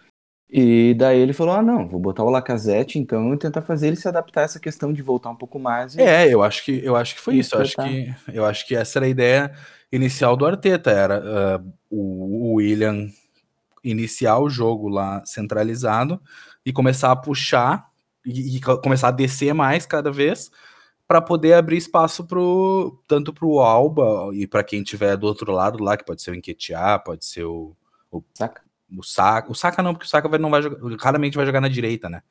E 0.48 0.94
daí 0.94 1.18
ele 1.18 1.32
falou: 1.32 1.54
ah, 1.54 1.62
não, 1.62 1.88
vou 1.88 1.98
botar 1.98 2.22
o 2.22 2.30
Lacazette 2.30 2.98
então 2.98 3.32
e 3.32 3.38
tentar 3.38 3.62
fazer 3.62 3.88
ele 3.88 3.96
se 3.96 4.06
adaptar 4.06 4.42
a 4.42 4.44
essa 4.44 4.60
questão 4.60 4.92
de 4.92 5.02
voltar 5.02 5.30
um 5.30 5.36
pouco 5.36 5.58
mais. 5.58 5.96
E... 5.96 6.00
É, 6.00 6.32
eu 6.32 6.42
acho 6.42 6.64
que 6.64 6.80
eu 6.84 6.94
acho 6.94 7.14
que 7.14 7.20
foi 7.20 7.36
isso. 7.36 7.56
Eu 7.56 7.62
acho 7.62 7.74
que, 7.74 8.14
eu 8.32 8.44
acho 8.44 8.66
que 8.66 8.76
essa 8.76 8.98
era 8.98 9.06
a 9.06 9.08
ideia 9.08 9.52
inicial 9.90 10.36
do 10.36 10.46
Arteta. 10.46 10.90
Era 10.90 11.58
uh, 11.58 11.72
o, 11.90 12.50
o 12.50 12.54
William 12.54 13.08
iniciar 13.82 14.38
o 14.38 14.48
jogo 14.48 14.88
lá 14.88 15.24
centralizado 15.24 16.20
e 16.64 16.72
começar 16.72 17.10
a 17.10 17.16
puxar 17.16 17.88
e, 18.24 18.58
e 18.58 18.60
começar 18.60 19.08
a 19.08 19.12
descer 19.12 19.52
mais 19.52 19.86
cada 19.86 20.12
vez 20.12 20.50
para 21.12 21.20
poder 21.20 21.52
abrir 21.52 21.76
espaço 21.76 22.24
pro, 22.24 22.98
tanto 23.06 23.34
para 23.34 23.44
o 23.44 23.60
Alba 23.60 24.30
e 24.32 24.46
para 24.46 24.64
quem 24.64 24.82
tiver 24.82 25.14
do 25.14 25.26
outro 25.26 25.52
lado 25.52 25.84
lá, 25.84 25.94
que 25.94 26.06
pode 26.06 26.22
ser 26.22 26.30
o 26.30 26.34
Enquetear, 26.34 27.04
pode 27.04 27.26
ser 27.26 27.44
o, 27.44 27.76
o 28.10 28.24
Saka. 28.32 28.62
O 28.96 29.02
Saka, 29.02 29.52
o 29.52 29.54
Saka 29.54 29.82
não, 29.82 29.92
porque 29.92 30.06
o 30.06 30.08
Saka 30.08 30.26
vai, 30.26 30.38
não 30.38 30.48
vai 30.50 30.62
jogar, 30.62 30.78
claramente 30.96 31.36
vai 31.36 31.44
jogar 31.44 31.60
na 31.60 31.68
direita, 31.68 32.08
né? 32.08 32.22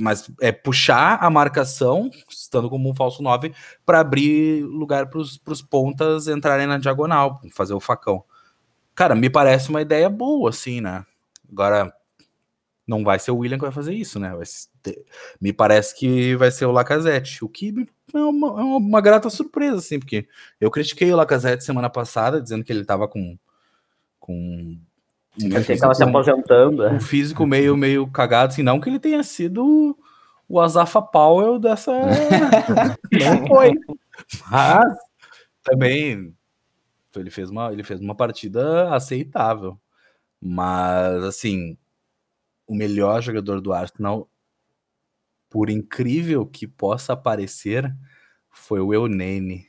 Mas 0.00 0.30
é 0.40 0.50
puxar 0.50 1.22
a 1.22 1.28
marcação, 1.28 2.10
estando 2.26 2.70
como 2.70 2.88
um 2.88 2.94
falso 2.94 3.22
9, 3.22 3.54
para 3.84 4.00
abrir 4.00 4.64
lugar 4.64 5.10
para 5.10 5.18
os 5.20 5.60
pontas 5.60 6.26
entrarem 6.26 6.66
na 6.66 6.78
diagonal, 6.78 7.38
fazer 7.52 7.74
o 7.74 7.80
facão. 7.80 8.24
Cara, 8.94 9.14
me 9.14 9.28
parece 9.28 9.68
uma 9.68 9.82
ideia 9.82 10.08
boa, 10.08 10.48
assim, 10.48 10.80
né? 10.80 11.04
Agora, 11.52 11.94
não 12.86 13.02
vai 13.02 13.18
ser 13.18 13.30
o 13.30 13.38
William 13.38 13.56
que 13.56 13.64
vai 13.64 13.72
fazer 13.72 13.94
isso, 13.94 14.18
né? 14.18 14.32
Ter, 14.82 15.04
me 15.40 15.52
parece 15.52 15.96
que 15.96 16.36
vai 16.36 16.50
ser 16.50 16.66
o 16.66 16.72
Lacazette, 16.72 17.44
o 17.44 17.48
que 17.48 17.74
é 18.12 18.18
uma, 18.18 18.60
é 18.60 18.64
uma, 18.64 19.00
grata 19.00 19.30
surpresa, 19.30 19.78
assim, 19.78 19.98
porque 19.98 20.26
eu 20.60 20.70
critiquei 20.70 21.12
o 21.12 21.16
Lacazette 21.16 21.64
semana 21.64 21.88
passada, 21.88 22.40
dizendo 22.40 22.64
que 22.64 22.72
ele 22.72 22.84
tava 22.84 23.08
com. 23.08 23.38
com 24.20 24.76
um 25.36 25.50
físico, 25.50 25.80
tava 25.80 25.94
se 25.94 26.04
aposentando. 26.04 26.86
Um 26.86 27.00
físico 27.00 27.46
meio, 27.46 27.76
meio 27.76 28.06
cagado, 28.06 28.52
assim, 28.52 28.62
não 28.62 28.80
que 28.80 28.88
ele 28.88 29.00
tenha 29.00 29.22
sido 29.22 29.98
o 30.48 30.60
Azafa 30.60 31.02
Powell 31.02 31.58
dessa. 31.58 31.92
não 33.10 33.46
foi. 33.46 33.72
Mas 34.50 34.84
também 35.62 36.34
ele 37.16 37.30
fez 37.30 37.50
uma, 37.50 37.72
ele 37.72 37.82
fez 37.82 38.00
uma 38.00 38.14
partida 38.14 38.94
aceitável. 38.94 39.78
Mas, 40.40 41.24
assim, 41.24 41.76
o 42.66 42.74
melhor 42.74 43.22
jogador 43.22 43.60
do 43.60 43.72
Arsenal, 43.72 44.28
por 45.48 45.70
incrível 45.70 46.46
que 46.46 46.66
possa 46.66 47.16
parecer, 47.16 47.94
foi 48.50 48.80
o 48.80 48.92
Eunene. 48.92 49.68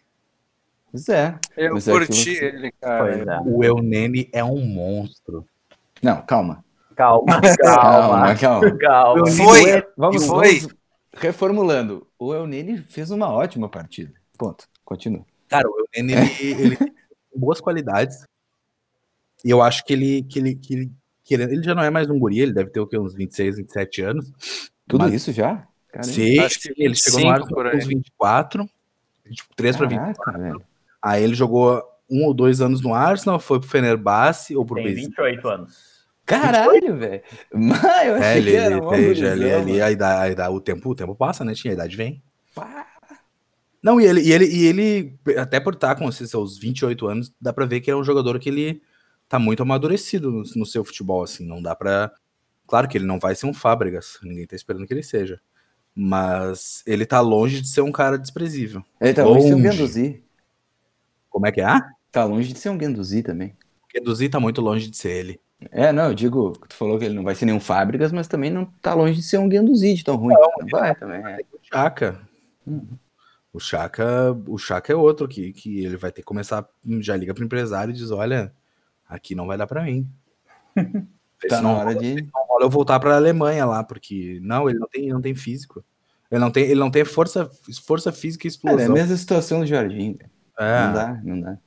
Pois 0.91 1.10
é. 1.10 1.38
Eu 1.58 1.73
curti 1.73 2.38
é 2.38 2.45
ele, 2.45 2.71
cara. 2.71 3.36
É. 3.36 3.41
O 3.45 3.63
Eunene 3.63 4.29
é 4.31 4.43
um 4.43 4.65
monstro. 4.65 5.45
Não, 6.01 6.21
calma. 6.21 6.63
Calma, 6.95 7.41
calma, 7.60 8.36
calma. 8.36 8.77
calma. 8.77 9.31
Foi, 9.31 9.69
é- 9.69 9.88
vamos, 9.97 10.25
foi. 10.25 10.60
Vamos 10.60 10.75
reformulando. 11.15 12.08
O 12.19 12.34
Eunene 12.34 12.77
fez 12.77 13.12
uma 13.12 13.29
ótima 13.31 13.69
partida. 13.69 14.13
Ponto. 14.38 14.67
Continua. 14.84 15.25
Cara, 15.47 15.67
o 15.67 15.86
Eunene, 15.95 16.13
ele, 16.39 16.62
ele 16.62 16.77
tem 16.77 16.93
boas 17.36 17.60
qualidades. 17.60 18.25
E 19.43 19.49
eu 19.49 19.62
acho 19.62 19.84
que 19.86 19.93
ele, 19.93 20.23
que 20.23 20.39
ele, 20.39 20.55
que 20.55 20.73
ele 20.73 20.91
querendo, 21.26 21.52
ele 21.52 21.64
já 21.64 21.76
não 21.76 21.84
é 21.84 21.90
mais 21.90 22.10
um 22.10 22.18
guri, 22.18 22.40
ele 22.40 22.54
deve 22.54 22.70
ter 22.70 22.80
o 22.80 22.88
quê, 22.88 22.98
uns 22.98 23.14
26, 23.14 23.58
27 23.58 24.02
anos. 24.04 24.32
Tudo 24.88 25.04
mas, 25.04 25.14
isso 25.14 25.34
já? 25.34 25.68
Caramba. 25.92 26.14
Sim, 26.14 26.40
acho 26.40 26.60
que 26.60 26.74
ele 26.78 26.96
chegou 26.96 27.22
no 27.22 27.30
Arsenal 27.30 27.64
com 27.64 27.78
uns 27.78 27.88
24, 27.88 28.70
23 29.26 29.78
para 29.78 29.88
24. 29.88 30.42
Velho. 30.42 30.62
Aí 31.02 31.24
ele 31.24 31.34
jogou 31.34 31.84
um 32.10 32.26
ou 32.26 32.34
dois 32.34 32.62
anos 32.62 32.82
no 32.82 32.94
Arsenal, 32.94 33.40
foi 33.40 33.60
pro 33.60 33.68
Fenerbahçe 33.68 34.56
ou 34.56 34.66
pro 34.66 34.76
Tem 34.76 34.94
28 34.94 35.48
anos. 35.48 35.96
Caralho, 36.26 36.98
velho. 36.98 37.22
Mas 37.54 38.08
eu 38.08 38.16
achei 38.16 38.28
é, 38.28 38.38
ele, 38.38 38.52
que 38.52 38.58
era 38.58 38.82
uma 38.82 38.98
ele, 38.98 39.26
ele, 39.26 39.50
ele, 39.50 39.82
a 39.82 39.92
idade, 39.92 40.22
a 40.22 40.32
idade, 40.32 40.54
o, 40.54 40.60
tempo, 40.60 40.90
o 40.90 40.96
tempo 40.96 41.16
passa, 41.16 41.46
né? 41.46 41.54
Tinha 41.54 41.74
a 41.74 41.76
idade 41.76 41.96
vem. 41.96 42.22
Pá. 42.54 42.88
Não, 43.82 44.02
e 44.02 44.06
ele, 44.06 44.22
e 44.22 44.32
ele, 44.32 44.46
e 44.46 44.66
ele, 44.66 45.20
até 45.38 45.60
por 45.60 45.76
estar 45.76 45.96
com 45.96 46.10
esses 46.10 46.30
seus 46.32 46.58
28 46.58 47.08
anos, 47.08 47.34
dá 47.40 47.54
pra 47.54 47.68
ver 47.68 47.82
que 47.82 47.92
é 47.92 47.96
um 47.96 48.04
jogador 48.04 48.40
que 48.40 48.50
ele 48.50 48.82
tá 49.28 49.40
muito 49.40 49.64
amadurecido 49.64 50.32
no, 50.32 50.44
no 50.56 50.66
seu 50.66 50.84
futebol, 50.84 51.24
assim, 51.24 51.46
não 51.46 51.62
dá 51.62 51.76
para 51.76 52.12
Claro 52.68 52.88
que 52.88 52.98
ele 52.98 53.06
não 53.06 53.20
vai 53.20 53.36
ser 53.36 53.46
um 53.46 53.54
Fábricas, 53.54 54.18
ninguém 54.24 54.48
tá 54.48 54.56
esperando 54.56 54.88
que 54.88 54.94
ele 54.94 55.04
seja. 55.04 55.40
Mas 55.94 56.84
ele 56.86 57.06
tá 57.06 57.22
longe 57.22 57.62
de 57.62 57.68
ser 57.68 57.82
um 57.82 57.92
cara 57.92 58.18
desprezível. 58.18 58.84
Ele 59.00 59.14
tá 59.14 59.24
longe, 59.24 59.34
longe 59.34 59.44
de 59.44 59.50
ser 59.50 59.56
um 59.56 59.72
Guendouzi. 59.72 60.24
Como 61.30 61.48
é 61.48 61.52
que 61.52 61.62
é? 61.62 61.80
Tá 62.12 62.26
longe 62.26 62.52
de 62.52 62.60
ser 62.60 62.70
um 62.70 62.78
Guendouzi 62.78 63.24
também. 63.24 63.56
O 63.84 63.94
Guendouzi 63.94 64.28
tá 64.28 64.40
muito 64.40 64.62
longe 64.62 64.90
de 64.90 64.98
ser 64.98 65.12
ele. 65.12 65.40
É, 65.72 65.92
não, 65.92 66.08
eu 66.08 66.14
digo, 66.14 66.52
tu 66.68 66.76
falou 66.76 67.00
que 67.00 67.06
ele 67.06 67.14
não 67.16 67.24
vai 67.24 67.34
ser 67.34 67.46
nenhum 67.46 67.60
Fábricas, 67.60 68.12
mas 68.12 68.28
também 68.28 68.52
não 68.52 68.66
tá 68.66 68.94
longe 68.94 69.16
de 69.16 69.24
ser 69.24 69.38
um 69.38 69.48
Guendouzi 69.48 69.94
de 69.94 70.04
tão 70.04 70.16
ruim. 70.16 70.34
Não, 70.34 70.52
não 70.60 70.68
vai 70.70 70.94
também. 70.96 71.26
É. 71.26 71.38
O 71.54 71.60
Chaka. 71.62 72.22
Hum. 72.68 72.86
O 73.54 73.60
Chaka, 73.60 74.38
o 74.48 74.58
Chaka 74.58 74.92
é 74.92 74.96
outro 74.96 75.30
que, 75.30 75.54
que 75.54 75.86
ele 75.86 75.96
vai 75.96 76.12
ter 76.12 76.22
que 76.22 76.26
começar, 76.26 76.68
já 77.00 77.16
liga 77.16 77.34
pro 77.34 77.46
empresário 77.46 77.92
e 77.92 77.96
diz, 77.96 78.12
olha, 78.12 78.54
aqui 79.08 79.36
não 79.36 79.48
vai 79.48 79.58
dar 79.58 79.68
para 79.68 79.84
mim. 79.84 80.10
tá 81.50 81.62
na 81.62 81.72
hora 81.72 81.96
de 81.96 82.15
não 82.15 82.46
eu 82.62 82.70
voltar 82.70 83.00
para 83.00 83.13
a 83.13 83.18
Alemanha 83.18 83.65
lá, 83.65 83.84
porque 83.84 84.39
não, 84.41 84.70
ele 84.70 84.80
não 84.80 84.88
tem, 84.88 85.10
não 85.10 85.22
tem 85.22 85.36
físico. 85.36 85.84
Ele 86.32 86.39
não 86.39 86.52
tem, 86.52 86.63
ele 86.63 86.80
não 86.80 86.89
tem 86.89 87.06
força, 87.06 87.50
força 87.86 88.12
física 88.12 88.48
e 88.48 88.50
explosão. 88.50 88.80
É, 88.80 88.86
a 88.86 88.89
mesma 88.89 89.15
situação 89.15 89.60
do 89.60 89.65
Jardim. 89.65 90.18
É. 90.58 90.86
Não 90.86 90.94
dá, 90.94 91.22
não 91.24 91.41
dá. 91.41 91.58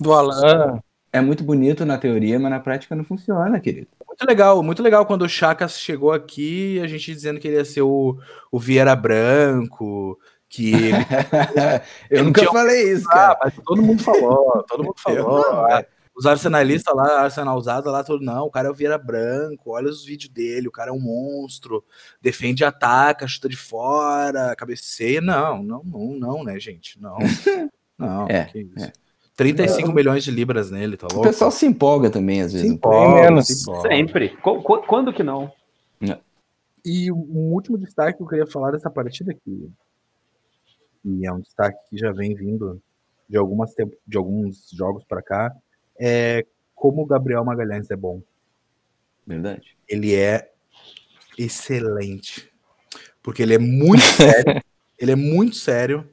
Do 0.00 0.12
Alan. 0.12 0.80
é 1.12 1.20
muito 1.20 1.42
bonito 1.42 1.84
na 1.84 1.98
teoria, 1.98 2.38
mas 2.38 2.50
na 2.50 2.60
prática 2.60 2.94
não 2.94 3.04
funciona, 3.04 3.60
querido. 3.60 3.88
Muito 4.06 4.26
legal, 4.26 4.62
muito 4.62 4.82
legal 4.82 5.06
quando 5.06 5.22
o 5.22 5.28
Chakas 5.28 5.78
chegou 5.78 6.12
aqui, 6.12 6.80
a 6.80 6.86
gente 6.86 7.14
dizendo 7.14 7.40
que 7.40 7.48
ele 7.48 7.56
ia 7.56 7.64
ser 7.64 7.82
o, 7.82 8.18
o 8.50 8.58
Vieira 8.58 8.94
Branco, 8.94 10.18
que 10.48 10.72
ele... 10.84 10.96
Eu 12.10 12.24
nunca 12.24 12.44
falei 12.46 12.92
isso, 12.92 13.04
cara. 13.04 13.32
Ah, 13.32 13.38
mas 13.44 13.54
todo 13.64 13.82
mundo 13.82 14.02
falou, 14.02 14.64
todo 14.68 14.84
mundo 14.84 14.96
falou. 15.00 15.40
Ah, 15.66 15.84
Os 16.20 16.26
arsenalistas 16.26 16.94
lá, 16.94 17.22
Arsenal 17.22 17.56
usado 17.56 17.90
lá, 17.90 18.04
todo, 18.04 18.22
não, 18.22 18.44
o 18.44 18.50
cara 18.50 18.68
é 18.68 18.70
o 18.70 18.74
Vieira 18.74 18.98
Branco, 18.98 19.70
olha 19.70 19.88
os 19.88 20.04
vídeos 20.04 20.30
dele, 20.30 20.68
o 20.68 20.70
cara 20.70 20.90
é 20.90 20.92
um 20.92 21.00
monstro, 21.00 21.82
defende, 22.20 22.62
ataca, 22.62 23.26
chuta 23.26 23.48
de 23.48 23.56
fora, 23.56 24.54
cabeceia. 24.54 25.22
Não, 25.22 25.62
não, 25.62 25.82
não, 25.82 26.14
não, 26.18 26.44
né, 26.44 26.60
gente? 26.60 27.00
Não. 27.00 27.16
Não, 27.98 28.26
É, 28.28 28.44
que 28.46 28.60
isso. 28.60 28.86
é. 28.86 28.92
35 29.36 29.92
milhões 29.92 30.24
de 30.24 30.30
libras 30.30 30.70
nele, 30.70 30.96
tá 30.96 31.06
O 31.10 31.12
louco? 31.14 31.28
pessoal 31.28 31.50
se 31.50 31.66
empolga 31.66 32.08
também, 32.10 32.40
às 32.40 32.50
vezes. 32.52 32.66
se 32.66 32.74
empolga, 32.74 33.20
menos. 33.22 33.46
se 33.46 33.62
empolga. 33.62 33.88
Sempre. 33.90 34.28
Qu- 34.38 34.62
qu- 34.62 34.82
quando 34.86 35.12
que 35.12 35.22
não? 35.22 35.52
E 36.82 37.12
um 37.12 37.52
último 37.52 37.76
destaque 37.76 38.16
que 38.16 38.22
eu 38.22 38.26
queria 38.26 38.46
falar 38.46 38.70
dessa 38.70 38.88
partida 38.88 39.32
aqui, 39.32 39.70
e 41.04 41.26
é 41.26 41.30
um 41.32 41.40
destaque 41.40 41.78
que 41.90 41.98
já 41.98 42.10
vem 42.10 42.34
vindo 42.34 42.80
de, 43.28 43.36
algumas 43.36 43.70
de 44.06 44.16
alguns 44.16 44.70
jogos 44.72 45.04
para 45.04 45.20
cá, 45.20 45.54
é 46.00 46.46
como 46.74 47.02
o 47.02 47.06
Gabriel 47.06 47.44
Magalhães 47.44 47.90
é 47.90 47.96
bom. 47.96 48.22
Verdade. 49.26 49.76
Ele 49.86 50.14
é 50.14 50.50
excelente. 51.38 52.50
Porque 53.22 53.42
ele 53.42 53.54
é 53.54 53.58
muito 53.58 54.02
sério. 54.16 54.62
ele 54.98 55.12
é 55.12 55.16
muito 55.16 55.56
sério. 55.56 56.08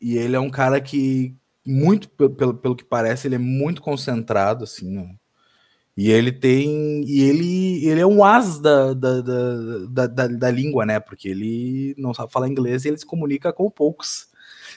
E 0.00 0.16
ele 0.16 0.34
é 0.36 0.40
um 0.40 0.50
cara 0.50 0.80
que, 0.80 1.34
muito, 1.64 2.08
pe- 2.08 2.28
pelo, 2.28 2.54
pelo 2.54 2.76
que 2.76 2.84
parece, 2.84 3.28
ele 3.28 3.36
é 3.36 3.38
muito 3.38 3.80
concentrado, 3.82 4.64
assim, 4.64 4.90
né? 4.90 5.14
E 5.96 6.10
ele 6.10 6.32
tem. 6.32 7.04
E 7.04 7.20
ele, 7.22 7.84
ele 7.86 8.00
é 8.00 8.06
um 8.06 8.24
as 8.24 8.58
da, 8.58 8.94
da, 8.94 9.20
da, 9.20 9.56
da, 9.90 10.06
da- 10.06 10.26
da 10.26 10.50
língua, 10.50 10.86
né? 10.86 10.98
Porque 10.98 11.28
ele 11.28 11.94
não 11.98 12.14
sabe 12.14 12.32
falar 12.32 12.48
inglês 12.48 12.84
e 12.84 12.88
ele 12.88 12.96
se 12.98 13.04
comunica 13.06 13.52
com 13.52 13.70
poucos. 13.70 14.28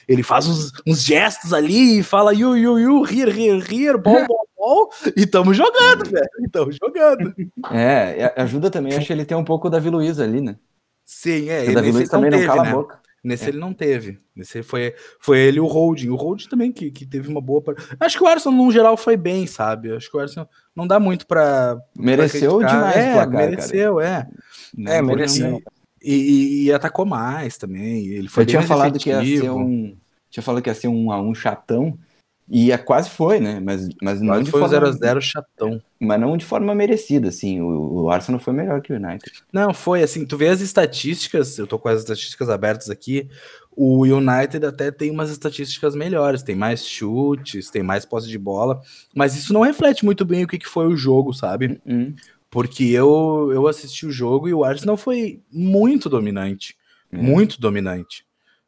Ele 0.08 0.22
faz 0.22 0.46
uns, 0.46 0.72
uns 0.86 1.02
gestos 1.02 1.52
ali 1.52 1.98
e 1.98 2.02
fala 2.02 2.32
you, 2.32 2.56
you, 2.56 2.78
you, 2.78 3.04
here, 3.04 3.30
here, 3.30 3.64
here, 3.68 3.98
bom, 3.98 4.24
bom, 4.26 4.44
bom. 4.56 4.88
E 5.16 5.26
tamo 5.26 5.52
jogando, 5.52 6.04
velho. 6.10 6.28
E 6.44 6.48
tamo 6.48 6.70
jogando. 6.72 7.34
É, 7.72 8.32
ajuda 8.36 8.70
também, 8.70 8.94
acho 8.94 9.06
que 9.06 9.12
ele 9.12 9.24
tem 9.24 9.36
um 9.36 9.44
pouco 9.44 9.68
da 9.68 9.78
Davi 9.78 9.90
Luiz 9.90 10.20
ali, 10.20 10.40
né? 10.40 10.56
Sim, 11.04 11.48
é. 11.48 11.64
Ele, 11.64 11.92
Luiz 11.92 12.08
também 12.08 12.30
não 12.30 12.38
teve, 12.38 12.48
cala 12.48 12.62
né? 12.64 12.70
a 12.70 12.72
boca. 12.72 13.00
Nesse 13.26 13.46
É. 13.46 13.48
ele 13.48 13.58
não 13.58 13.72
teve. 13.72 14.20
Nesse 14.36 14.62
foi, 14.62 14.94
foi 15.18 15.38
ele 15.40 15.56
e 15.58 15.60
o 15.60 15.66
Holding. 15.66 16.10
O 16.10 16.14
Holding 16.14 16.48
também 16.48 16.70
que, 16.70 16.92
que 16.92 17.04
teve 17.04 17.28
uma 17.28 17.40
boa. 17.40 17.60
Acho 17.98 18.18
que 18.18 18.22
o 18.22 18.26
Arsenal, 18.28 18.56
no 18.56 18.70
geral, 18.70 18.96
foi 18.96 19.16
bem, 19.16 19.48
sabe? 19.48 19.90
Acho 19.92 20.08
que 20.08 20.16
o 20.16 20.20
Arsenal 20.20 20.48
não 20.76 20.86
dá 20.86 21.00
muito 21.00 21.26
pra. 21.26 21.76
Mereceu 21.96 22.58
pra 22.58 22.68
demais 22.68 22.96
é, 22.96 23.12
placar, 23.14 23.34
mereceu, 23.34 24.00
é. 24.00 24.04
cara. 24.04 24.28
É, 24.86 25.02
Não, 25.02 25.08
mereceu. 25.08 25.58
E, 25.58 25.64
e- 26.14 26.64
e 26.64 26.72
atacou 26.72 27.04
mais 27.04 27.56
também. 27.56 28.06
Ele 28.06 28.28
foi 28.28 28.42
Eu 28.42 28.46
tinha 28.46 28.62
falado 28.62 28.98
que 28.98 29.08
ia 29.10 29.18
ser 29.20 29.24
efetivo. 29.32 29.58
um. 29.58 29.96
Tinha 30.30 30.42
falado 30.42 30.62
que 30.62 30.70
ia 30.70 30.74
ser 30.74 30.88
um 30.88 31.10
a 31.10 31.20
um 31.20 31.34
chatão. 31.34 31.98
E 32.48 32.70
é, 32.70 32.78
quase 32.78 33.10
foi, 33.10 33.40
né? 33.40 33.58
Mas, 33.58 33.88
mas, 34.00 34.20
não 34.20 34.28
Quase 34.34 34.44
de 34.44 34.50
foi 34.52 34.60
forma, 34.60 34.76
0x0 34.92 35.20
chatão. 35.20 35.82
mas 35.98 36.20
não 36.20 36.36
de 36.36 36.44
forma 36.44 36.72
merecida, 36.76 37.28
assim. 37.28 37.60
O, 37.60 38.04
o 38.04 38.10
Arsenal 38.10 38.40
foi 38.40 38.52
melhor 38.54 38.80
que 38.80 38.92
o 38.92 38.96
United. 38.96 39.32
Não, 39.52 39.74
foi 39.74 40.00
assim, 40.02 40.24
tu 40.24 40.36
vê 40.36 40.46
as 40.48 40.60
estatísticas, 40.60 41.58
eu 41.58 41.66
tô 41.66 41.76
com 41.76 41.88
as 41.88 42.00
estatísticas 42.02 42.48
abertas 42.48 42.88
aqui, 42.88 43.28
o 43.76 44.04
United 44.04 44.64
até 44.64 44.92
tem 44.92 45.10
umas 45.10 45.28
estatísticas 45.30 45.96
melhores, 45.96 46.42
tem 46.44 46.54
mais 46.54 46.86
chutes, 46.86 47.68
tem 47.68 47.82
mais 47.82 48.04
posse 48.04 48.28
de 48.28 48.38
bola, 48.38 48.80
mas 49.12 49.34
isso 49.34 49.52
não 49.52 49.62
reflete 49.62 50.04
muito 50.04 50.24
bem 50.24 50.44
o 50.44 50.46
que, 50.48 50.58
que 50.58 50.68
foi 50.68 50.86
o 50.86 50.96
jogo, 50.96 51.32
sabe? 51.34 51.80
Hum, 51.84 52.14
Porque 52.50 52.84
eu, 52.84 53.50
eu 53.52 53.66
assisti 53.66 54.06
o 54.06 54.10
jogo 54.12 54.48
e 54.48 54.54
o 54.54 54.64
Arsenal 54.64 54.96
foi 54.96 55.42
muito 55.52 56.08
dominante, 56.08 56.76
é. 57.12 57.16
muito 57.16 57.60
dominante. 57.60 58.24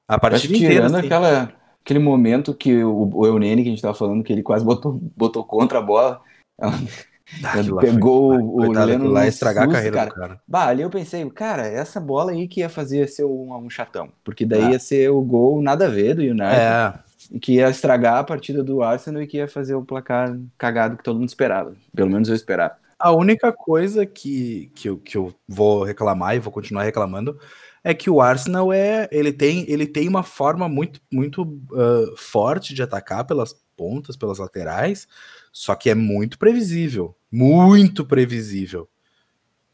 A 0.07 0.19
partida 0.19 0.53
que 0.53 0.59
inteira, 0.59 0.75
tirando 0.87 0.97
assim. 0.97 1.07
aquela, 1.07 1.53
aquele 1.85 1.99
momento 1.99 2.55
que 2.55 2.83
o, 2.83 3.11
o 3.15 3.27
Eunene, 3.27 3.63
que 3.63 3.69
a 3.69 3.73
gente 3.73 3.83
tava 3.83 3.95
falando, 3.95 4.25
que 4.25 4.33
ele 4.33 4.43
quase 4.43 4.65
botou, 4.65 4.99
botou 5.17 5.45
contra 5.45 5.79
a 5.79 5.83
bola. 5.83 6.21
Ah, 7.45 7.59
Ele 7.59 7.75
pegou 7.77 8.33
foi- 8.33 8.43
o 8.43 8.53
coitado, 8.69 8.87
Leno 8.87 9.09
lá 9.11 9.27
estragar 9.27 9.65
susto, 9.65 9.75
a 9.75 9.77
carreira 9.77 9.97
cara. 9.99 10.09
do 10.09 10.15
cara. 10.15 10.41
Bah, 10.49 10.67
ali 10.69 10.81
eu 10.81 10.89
pensei, 10.89 11.29
cara, 11.29 11.67
essa 11.67 12.01
bola 12.01 12.33
aí 12.33 12.49
que 12.49 12.61
ia 12.61 12.71
fazer 12.71 13.07
ser 13.07 13.25
um, 13.25 13.55
um 13.55 13.69
chatão. 13.69 14.09
Porque 14.25 14.47
daí 14.47 14.63
É. 14.63 14.71
ia 14.71 14.79
ser 14.79 15.11
o 15.11 15.21
gol 15.21 15.61
nada 15.61 15.85
a 15.85 15.91
ver 15.91 16.15
do 16.15 16.23
United. 16.23 16.43
É, 16.59 16.95
E 17.31 17.39
que 17.39 17.57
ia 17.57 17.69
estragar 17.69 18.17
a 18.17 18.25
partida 18.25 18.65
do 18.65 18.83
Arsenal 18.83 19.21
e 19.21 19.27
que 19.27 19.37
ia 19.37 19.47
fazer 19.47 19.75
o 19.75 19.85
placar 19.85 20.39
cagado 20.57 20.97
que 20.97 21.05
todo 21.05 21.19
mundo 21.19 21.29
esperava. 21.29 21.77
Pelo 21.95 22.09
menos 22.11 22.31
eu 22.31 22.35
esperava. 22.35 22.77
A 22.99 23.13
única 23.13 23.53
coisa 23.53 24.05
que, 24.05 24.73
que, 24.75 24.89
eu, 24.89 24.99
que 24.99 25.17
eu 25.17 25.35
vou 25.47 25.85
reclamar 25.85 26.35
e 26.35 26.41
vou 26.41 26.53
continuar 26.53 26.83
reclamando 26.83 27.39
é 27.85 27.95
que 27.95 28.11
o 28.11 28.21
Arsenal 28.21 28.73
é 28.73 29.09
ele 29.13 29.33
tem 29.33 29.65
ele 29.71 29.87
tem 29.87 30.09
uma 30.09 30.23
forma 30.23 30.69
muito 30.69 31.01
muito 31.11 31.61
ah, 31.73 32.13
forte 32.17 32.75
de 32.75 32.83
atacar 32.83 33.25
pelas 33.25 33.55
pontas, 33.77 34.17
pelas 34.17 34.39
laterais, 34.39 35.07
só 35.53 35.77
que 35.77 35.89
é 35.89 35.95
muito 35.95 36.37
previsível, 36.39 37.17
muito 37.31 38.05
previsível. 38.05 38.89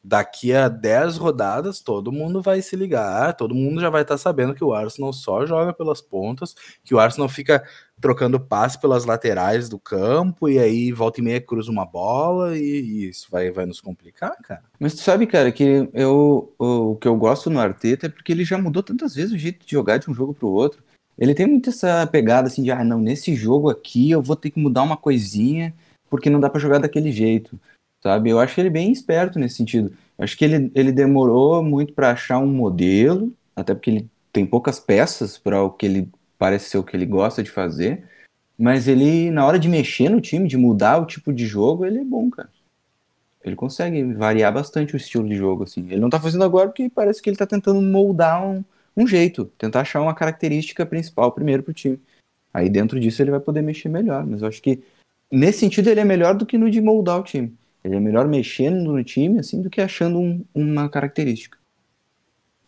Daqui 0.07 0.53
a 0.53 0.69
10 0.69 1.17
rodadas, 1.17 1.81
todo 1.81 2.13
mundo 2.13 2.43
vai 2.43 2.61
se 2.61 2.77
ligar, 2.77 3.35
todo 3.35 3.55
mundo 3.55 3.81
já 3.81 3.89
vai 3.89 4.03
estar 4.03 4.19
sabendo 4.19 4.55
que 4.55 4.63
o 4.63 4.75
Arsenal 4.75 5.15
só 5.15 5.47
joga 5.47 5.73
pelas 5.73 6.03
pontas, 6.03 6.55
que 6.85 6.95
o 6.95 6.99
Arsenal 6.99 7.27
fica 7.27 7.65
trocando 7.99 8.39
passe 8.39 8.79
pelas 8.79 9.07
laterais 9.07 9.67
do 9.67 9.79
campo, 9.79 10.47
e 10.47 10.59
aí 10.59 10.93
volta 10.93 11.21
e 11.21 11.25
meia 11.25 11.41
cruza 11.41 11.71
uma 11.71 11.87
bola, 11.87 12.55
e, 12.55 12.61
e 12.61 13.09
isso 13.09 13.29
vai, 13.31 13.51
vai 13.51 13.65
nos 13.65 13.81
complicar, 13.81 14.37
cara. 14.43 14.63
Mas 14.79 14.95
tu 14.95 15.01
sabe, 15.01 15.27
cara, 15.27 15.51
que 15.51 15.89
eu, 15.95 16.53
o, 16.59 16.91
o 16.91 16.97
que 16.97 17.09
eu 17.09 17.17
gosto 17.17 17.49
no 17.49 17.59
Arteta 17.59 18.05
é 18.05 18.11
porque 18.11 18.31
ele 18.31 18.45
já 18.45 18.59
mudou 18.59 18.83
tantas 18.83 19.15
vezes 19.15 19.33
o 19.33 19.39
jeito 19.39 19.65
de 19.65 19.73
jogar 19.73 19.97
de 19.97 20.11
um 20.11 20.15
jogo 20.15 20.35
pro 20.35 20.51
outro. 20.51 20.83
Ele 21.17 21.35
tem 21.35 21.47
muito 21.47 21.71
essa 21.71 22.07
pegada 22.07 22.49
assim 22.49 22.63
de, 22.63 22.71
ah, 22.71 22.85
não, 22.85 23.01
nesse 23.01 23.35
jogo 23.35 23.71
aqui 23.71 24.11
eu 24.11 24.21
vou 24.21 24.37
ter 24.37 24.51
que 24.51 24.61
mudar 24.61 24.83
uma 24.83 24.99
coisinha 24.99 25.73
porque 26.11 26.31
não 26.31 26.39
dá 26.39 26.51
pra 26.51 26.61
jogar 26.61 26.79
daquele 26.79 27.11
jeito, 27.11 27.59
sabe? 28.05 28.31
Eu 28.31 28.39
acho 28.39 28.61
ele 28.61 28.71
bem 28.71 28.93
esperto 28.93 29.39
nesse 29.39 29.57
sentido. 29.57 29.93
Eu 30.19 30.25
acho 30.25 30.37
que 30.37 30.45
ele, 30.45 30.71
ele 30.75 30.93
demorou 30.93 31.63
muito 31.63 31.95
pra 31.95 32.11
achar 32.11 32.39
um 32.39 32.47
modelo, 32.47 33.33
até 33.57 33.75
porque 33.75 33.91
ele 33.91 34.11
tem 34.31 34.45
poucas 34.45 34.79
peças 34.79 35.39
para 35.39 35.63
o 35.63 35.71
que 35.71 35.87
ele 35.87 36.09
parece 36.39 36.69
ser 36.69 36.79
o 36.79 36.85
que 36.85 36.97
ele 36.97 37.07
gosta 37.07 37.43
de 37.43 37.51
fazer, 37.51 38.05
mas 38.59 38.87
ele, 38.87 39.31
na 39.31 39.47
hora 39.47 39.59
de 39.59 39.69
mexer 39.69 40.09
no 40.09 40.21
time, 40.21 40.47
de 40.47 40.57
mudar 40.57 40.99
o 40.99 41.07
tipo 41.07 41.33
de 41.33 41.47
jogo, 41.47 41.87
ele 41.87 41.99
é 42.01 42.05
bom, 42.05 42.29
cara. 42.31 42.51
Ele 43.43 43.57
consegue 43.57 44.03
variar 44.15 44.53
bastante 44.53 44.95
o 44.95 44.97
estilo 44.97 45.29
de 45.29 45.35
jogo, 45.35 45.65
assim. 45.65 45.87
Ele 45.91 46.01
não 46.01 46.11
tá 46.11 46.21
fazendo 46.21 46.45
agora 46.45 46.69
porque 46.69 46.89
parece 46.89 47.21
que 47.21 47.29
ele 47.29 47.37
tá 47.37 47.47
tentando 47.47 47.81
moldar 47.81 48.45
um, 48.45 48.65
um 48.97 49.07
jeito, 49.07 49.47
tentar 49.59 49.81
achar 49.81 50.01
uma 50.01 50.15
característica 50.15 50.85
principal 50.87 51.33
primeiro 51.33 51.63
pro 51.63 51.75
time. 51.75 52.01
Aí 52.53 52.69
dentro 52.71 52.99
disso 53.01 53.21
ele 53.23 53.31
vai 53.31 53.41
poder 53.41 53.63
mexer 53.63 53.89
melhor, 53.89 54.25
mas 54.27 54.43
eu 54.43 54.49
acho 54.49 54.63
que 54.63 54.83
nesse 55.31 55.59
sentido 55.59 55.89
ele 55.89 56.01
é 56.01 56.05
melhor 56.05 56.35
do 56.35 56.47
que 56.47 56.57
no 56.57 56.71
de 56.71 56.81
moldar 56.81 57.19
o 57.19 57.23
time. 57.23 57.55
Ele 57.85 57.97
é 57.97 58.01
melhor 58.01 58.27
mexendo 58.27 58.93
no 58.93 59.05
time, 59.05 59.39
assim, 59.39 59.61
do 59.61 59.69
que 59.69 59.81
achando 59.81 60.19
um- 60.19 60.45
uma 60.55 60.89
característica. 60.89 61.59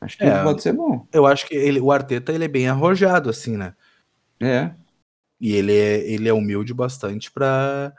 Acho 0.01 0.19
que 0.19 0.25
É. 0.25 0.43
pode 0.43 0.63
ser 0.63 0.75
bom. 0.75 1.07
Eu 1.13 1.27
acho 1.27 1.47
que 1.49 1.55
ele, 1.55 1.81
o 1.81 1.91
Arteta 1.91 2.33
ele 2.33 2.45
é 2.45 2.49
bem 2.49 2.69
arrojado, 2.69 3.31
assim, 3.31 3.57
né? 3.57 3.75
É, 4.41 4.71
E 5.41 5.55
ele 5.55 5.75
é, 5.77 5.99
ele 6.11 6.29
é 6.29 6.33
humilde 6.33 6.73
bastante 6.73 7.31
para 7.31 7.93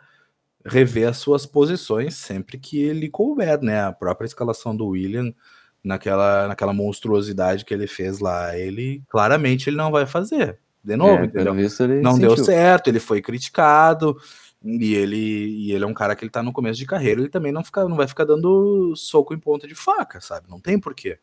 rever 0.65 1.07
as 1.07 1.17
suas 1.17 1.45
posições 1.45 2.15
sempre 2.15 2.57
que 2.57 2.79
ele 2.79 3.09
couber, 3.09 3.61
né? 3.61 3.83
A 3.83 3.91
própria 3.91 4.25
escalação 4.25 4.75
do 4.75 4.87
William 4.87 5.31
naquela, 5.83 6.47
naquela 6.47 6.73
monstruosidade 6.73 7.63
que 7.63 7.73
ele 7.73 7.85
fez 7.87 8.19
lá, 8.19 8.57
ele 8.57 9.03
claramente 9.09 9.69
ele 9.69 9.77
não 9.77 9.91
vai 9.91 10.05
fazer. 10.07 10.57
De 10.83 10.95
novo, 10.95 11.23
é, 11.23 11.25
entendeu? 11.25 11.55
ele 11.55 12.01
Não 12.01 12.17
deu 12.17 12.31
sentiu. 12.31 12.45
certo, 12.45 12.87
ele 12.87 12.99
foi 12.99 13.21
criticado. 13.21 14.17
E 14.67 14.93
ele, 14.95 15.15
e 15.15 15.71
ele 15.71 15.83
é 15.85 15.87
um 15.87 15.93
cara 15.93 16.13
que 16.15 16.23
ele 16.25 16.29
tá 16.29 16.43
no 16.43 16.51
começo 16.51 16.77
de 16.77 16.85
carreira, 16.85 17.21
ele 17.21 17.29
também 17.29 17.51
não, 17.53 17.63
fica, 17.63 17.87
não 17.87 17.95
vai 17.95 18.07
ficar 18.07 18.25
dando 18.25 18.93
soco 18.95 19.33
em 19.33 19.39
ponta 19.39 19.65
de 19.65 19.73
faca, 19.73 20.19
sabe? 20.19 20.49
Não 20.49 20.59
tem 20.59 20.77
porquê. 20.77 21.17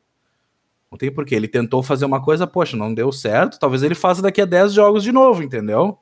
Não 0.90 0.96
tem 0.96 1.12
porquê. 1.12 1.34
Ele 1.34 1.48
tentou 1.48 1.82
fazer 1.82 2.04
uma 2.06 2.22
coisa, 2.22 2.46
poxa, 2.46 2.76
não 2.76 2.94
deu 2.94 3.12
certo. 3.12 3.58
Talvez 3.58 3.82
ele 3.82 3.94
faça 3.94 4.22
daqui 4.22 4.40
a 4.40 4.44
10 4.46 4.72
jogos 4.72 5.02
de 5.02 5.12
novo, 5.12 5.42
entendeu? 5.42 5.98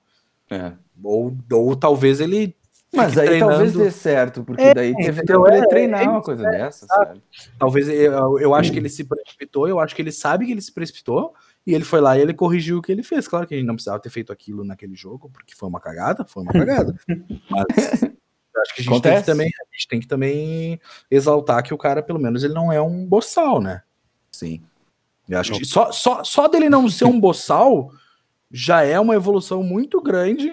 É. 0.49 0.73
Ou, 1.03 1.37
ou 1.51 1.75
talvez 1.75 2.21
ele. 2.21 2.55
Mas 2.95 3.17
aí 3.17 3.27
treinando- 3.27 3.53
talvez 3.53 3.73
dê 3.73 3.91
certo, 3.91 4.45
porque 4.45 4.63
É, 4.63 4.75
daí 4.75 4.95
teve 4.95 5.25
pra 5.25 5.37
ele 5.57 5.65
É, 5.65 5.67
treinar 5.67 6.03
é 6.03 6.09
uma 6.09 6.21
coisa 6.21 6.47
é, 6.47 6.51
dessa, 6.51 6.87
sabe? 6.87 7.23
Talvez 7.59 7.89
eu, 7.89 8.39
eu 8.39 8.55
acho 8.55 8.71
que 8.71 8.79
ele 8.79 8.91
se 8.91 9.03
precipitou, 9.05 9.67
eu 9.67 9.81
acho 9.81 9.97
que 9.97 10.03
ele 10.03 10.13
sabe 10.13 10.45
que 10.45 10.53
ele 10.53 10.61
se 10.61 10.71
precipitou, 10.71 11.33
e 11.67 11.75
ele 11.75 11.85
foi 11.85 12.01
lá 12.01 12.17
e 12.17 12.21
ele 12.21 12.35
corrigiu 12.35 12.79
o 12.79 12.83
que 12.83 12.91
ele 12.91 13.03
fez. 13.03 13.29
Claro 13.29 13.47
que 13.47 13.55
a 13.55 13.57
gente 13.57 13.67
não 13.67 13.75
precisava 13.75 14.01
ter 14.01 14.11
feito 14.11 14.33
aquilo 14.33 14.65
naquele 14.65 14.95
jogo, 14.95 15.31
porque 15.31 15.55
foi 15.55 15.69
uma 15.69 15.81
cagada, 15.81 16.25
foi 16.25 16.43
uma 16.43 16.53
cagada. 16.53 16.95
Mas 17.49 18.03
acho 18.63 18.75
que 18.75 18.81
a 18.81 18.85
gente, 18.85 19.03
tem 19.03 19.17
que 19.17 19.25
também, 19.25 19.47
a 19.47 19.77
gente 19.77 19.89
tem 19.89 20.01
que 20.01 20.07
também 20.07 20.81
exaltar 21.11 21.63
que 21.63 21.73
o 21.73 21.79
cara, 21.79 22.03
pelo 22.03 22.19
menos, 22.19 22.45
ele 22.45 22.55
não 22.55 22.73
é 22.73 22.81
um 22.81 23.07
boçal, 23.07 23.61
né? 23.61 23.83
Sim. 24.31 24.63
Eu 25.29 25.39
acho 25.39 25.53
que 25.53 25.65
só, 25.65 25.91
só, 25.93 26.23
só 26.25 26.49
dele 26.49 26.69
não 26.69 26.89
ser 26.89 27.05
um 27.05 27.19
boçal 27.19 27.91
já 28.51 28.83
é 28.83 29.01
uma 29.01 29.15
evolução 29.15 29.63
muito 29.63 30.01
grande 30.03 30.53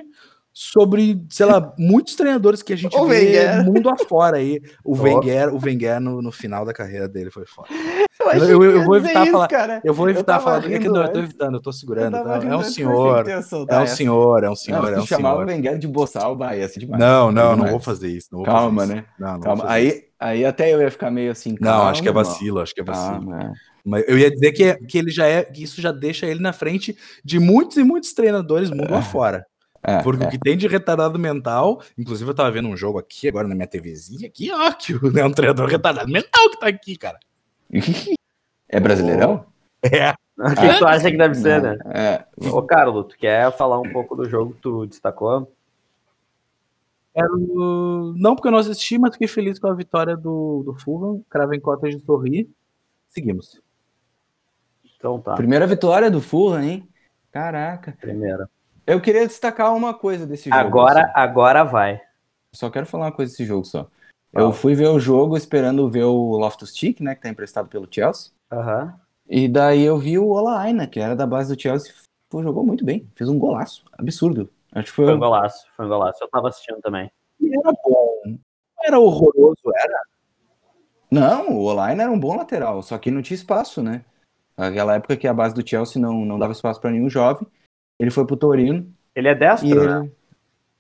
sobre, 0.62 1.26
sei 1.30 1.46
lá, 1.46 1.74
muitos 1.80 2.16
treinadores 2.16 2.62
que 2.62 2.74
a 2.74 2.76
gente 2.76 2.94
O 3.00 3.06
vê 3.06 3.20
Wenger. 3.20 3.64
mundo 3.64 3.90
afora 3.90 4.36
aí. 4.36 4.60
O 4.84 4.92
Ó. 5.00 5.02
Wenger, 5.02 5.54
o 5.56 5.60
Wenger 5.64 6.02
no, 6.02 6.22
no 6.22 6.34
final 6.34 6.66
da 6.66 6.74
carreira 6.74 7.08
dele 7.08 7.32
foi 7.32 7.46
foda. 7.46 7.70
eu- 7.72 8.46
que 8.46 8.52
eu 8.66 8.78
ia 8.80 8.86
vou 8.86 8.98
evitar 8.98 9.24
isso, 9.24 9.32
falar- 9.32 9.48
cara. 9.48 9.82
Eu 9.86 9.94
vou 9.94 10.10
evitar 10.10 10.34
tava 10.34 10.44
falar 10.44 10.58
é 10.58 10.62
que 10.64 10.68
rindo 10.84 10.92
não, 10.94 11.04
eu 11.04 11.14
tô 11.14 11.20
evitando, 11.20 11.54
eu 11.56 11.62
tô 11.62 11.70
Eu 11.70 11.74
segurando. 11.74 12.12
tava 12.12 12.26
tá? 12.28 12.34
É 12.34 12.38
um 12.38 12.42
porque 12.42 12.56
eu 12.56 12.64
senhor, 12.64 13.24
que 13.24 13.32
é 13.32 13.38
um 13.38 13.42
senhor, 13.42 14.44
é 14.44 14.48
um 14.48 14.50
Não, 14.50 14.56
senhor, 14.58 14.88
se 14.88 14.94
é 14.96 15.00
um 15.00 15.06
chamar 15.06 15.30
o 15.32 15.36
senhor. 15.38 15.48
Wenger 15.48 15.78
de 15.80 15.88
boçal, 15.88 16.38
vai, 16.38 16.60
ia 16.60 16.68
ser 16.68 16.82
demais. 16.82 17.00
Não, 17.02 17.32
não, 17.32 17.56
não 17.56 17.68
vou 17.68 17.80
fazer 17.80 18.10
isso. 18.10 18.28
Não 18.30 18.40
vou 18.40 18.46
Calma, 18.46 18.82
fazer 18.82 18.94
né? 18.96 19.00
isso. 19.00 19.10
Não, 19.18 19.34
não 19.36 19.40
Calma, 19.40 19.64
aí, 19.66 19.88
isso. 19.88 20.02
aí 20.20 20.44
até 20.46 20.74
eu 20.74 20.82
ia 20.82 20.92
ficar 20.92 21.10
meio 21.10 21.32
assim. 21.32 21.56
Não, 21.62 21.84
acho 21.88 22.04
que 22.04 22.10
é 22.10 22.12
vacilo, 22.12 22.60
acho 22.60 22.76
que 22.76 22.82
é 22.82 22.84
vacilo. 22.84 23.30
Calma, 23.30 23.44
é. 23.44 23.52
Mas 23.86 24.04
eu 24.10 24.18
ia 24.20 24.30
dizer 24.30 24.52
que, 24.52 24.76
que 24.88 24.98
ele 24.98 25.10
já 25.10 25.26
é, 25.26 25.42
que 25.44 25.64
isso 25.64 25.82
já 25.82 25.94
deixa 25.94 26.26
ele 26.28 26.42
na 26.42 26.52
frente 26.52 26.98
de 27.24 27.40
muitos 27.40 27.78
e 27.78 27.84
muitos 27.86 28.12
treinadores 28.12 28.70
mundo 28.70 28.94
afora. 28.94 29.46
É, 29.82 30.02
Porque 30.04 30.24
é. 30.24 30.28
o 30.28 30.30
que 30.30 30.38
tem 30.38 30.58
de 30.58 30.68
retardado 30.68 31.18
mental, 31.18 31.82
inclusive 31.98 32.30
eu 32.30 32.36
tava 32.36 32.52
vendo 32.52 32.68
um 32.68 32.76
jogo 32.76 33.00
aqui 33.00 33.28
agora 33.30 33.48
na 33.48 33.56
minha 33.56 33.68
TVzinha 33.68 34.28
aqui, 34.28 34.52
ó, 34.52 34.72
que 34.74 34.94
o- 34.94 35.18
é 35.18 35.26
um 35.26 35.32
treinador 35.32 35.68
retardado 35.68 36.12
mental 36.12 36.50
que 36.50 36.60
tá 36.60 36.68
aqui, 36.68 36.96
cara. 36.98 37.20
É 38.72 38.80
brasileirão? 38.80 39.46
É. 39.82 40.12
O 40.38 40.54
que, 40.56 40.68
que 40.70 40.78
tu 40.78 40.86
acha 40.86 41.10
que 41.10 41.18
deve 41.18 41.34
ser, 41.34 41.60
né? 41.60 41.78
É. 41.88 42.24
Ô, 42.50 42.62
Carlos, 42.62 43.08
tu 43.08 43.18
quer 43.18 43.52
falar 43.58 43.80
um 43.80 43.92
pouco 43.92 44.16
do 44.16 44.30
jogo 44.30 44.54
que 44.54 44.62
tu 44.62 44.86
destacou? 44.86 45.52
Quero... 47.16 48.14
Não 48.16 48.36
porque 48.36 48.48
eu 48.48 48.52
não 48.52 48.60
assisti, 48.60 49.00
mas 49.00 49.14
fiquei 49.14 49.28
feliz 49.28 49.58
com 49.58 49.68
a 49.68 49.74
vitória 49.74 50.16
do, 50.16 50.62
do 50.64 50.76
Fulham. 50.76 51.24
Craven 51.30 51.60
Cottage 51.60 51.98
de 51.98 52.04
sorrir. 52.06 52.48
Seguimos. 53.08 53.60
Então 54.98 55.20
tá, 55.20 55.34
Primeira 55.34 55.66
vitória 55.66 56.12
do 56.12 56.22
Fulham, 56.22 56.62
hein? 56.62 56.88
Caraca. 57.32 57.98
primeira. 58.00 58.48
Eu 58.90 59.00
queria 59.00 59.28
destacar 59.28 59.76
uma 59.76 59.94
coisa 59.94 60.26
desse 60.26 60.50
jogo. 60.50 60.60
Agora, 60.60 61.02
assim. 61.04 61.12
agora 61.14 61.64
vai. 61.64 62.02
Só 62.56 62.72
quero 62.72 62.88
falar 62.88 63.06
uma 63.06 63.12
coisa 63.12 63.32
desse 63.32 63.46
jogo 63.46 63.64
só. 63.64 63.88
Eu 64.34 64.52
fui 64.52 64.74
ver 64.74 64.88
o 64.88 65.00
jogo 65.00 65.38
esperando 65.38 65.88
ver 65.88 66.06
o 66.06 66.38
Loftus 66.38 66.76
Cheek, 66.76 67.04
né, 67.04 67.14
que 67.14 67.22
tá 67.22 67.30
emprestado 67.30 67.68
pelo 67.68 67.88
Chelsea. 67.90 68.32
Aham. 68.52 69.00
E 69.28 69.48
daí 69.48 69.84
eu 69.84 69.96
vi 70.00 70.18
o 70.18 70.30
Olaina, 70.30 70.88
que 70.88 71.00
era 71.00 71.16
da 71.16 71.28
base 71.28 71.56
do 71.56 71.62
Chelsea, 71.62 71.94
pô, 72.28 72.42
jogou 72.42 72.66
muito 72.66 72.84
bem, 72.84 73.08
fez 73.16 73.30
um 73.30 73.38
golaço, 73.38 73.86
absurdo. 73.94 74.50
Acho 74.72 74.88
que 74.88 74.92
foi, 74.92 75.06
Foi 75.06 75.16
um 75.16 75.20
golaço, 75.20 75.68
foi 75.78 75.86
um 75.86 75.90
golaço. 75.90 76.24
Eu 76.24 76.28
tava 76.28 76.50
assistindo 76.50 76.82
também. 76.82 77.12
E 77.40 77.48
era 77.48 77.72
bom. 77.84 78.22
Não 78.26 78.40
era 78.84 79.00
horroroso, 79.00 79.62
era. 79.84 80.02
Não, 81.12 81.50
o 81.50 81.64
Olaina 81.66 82.04
era 82.04 82.12
um 82.12 82.20
bom 82.20 82.36
lateral, 82.36 82.82
só 82.82 82.98
que 82.98 83.12
não 83.12 83.22
tinha 83.22 83.36
espaço, 83.36 83.84
né? 83.84 84.04
Naquela 84.58 84.96
época 84.96 85.16
que 85.16 85.28
a 85.28 85.34
base 85.34 85.54
do 85.54 85.68
Chelsea 85.68 86.02
não, 86.02 86.26
não 86.26 86.40
dava 86.40 86.54
espaço 86.54 86.82
para 86.82 86.90
nenhum 86.90 87.10
jovem, 87.10 87.48
ele 88.00 88.10
foi 88.12 88.26
pro 88.26 88.38
Torino 88.38 88.88
Ele 89.16 89.28
é 89.28 89.36
destro, 89.36 89.84
né? 89.84 90.10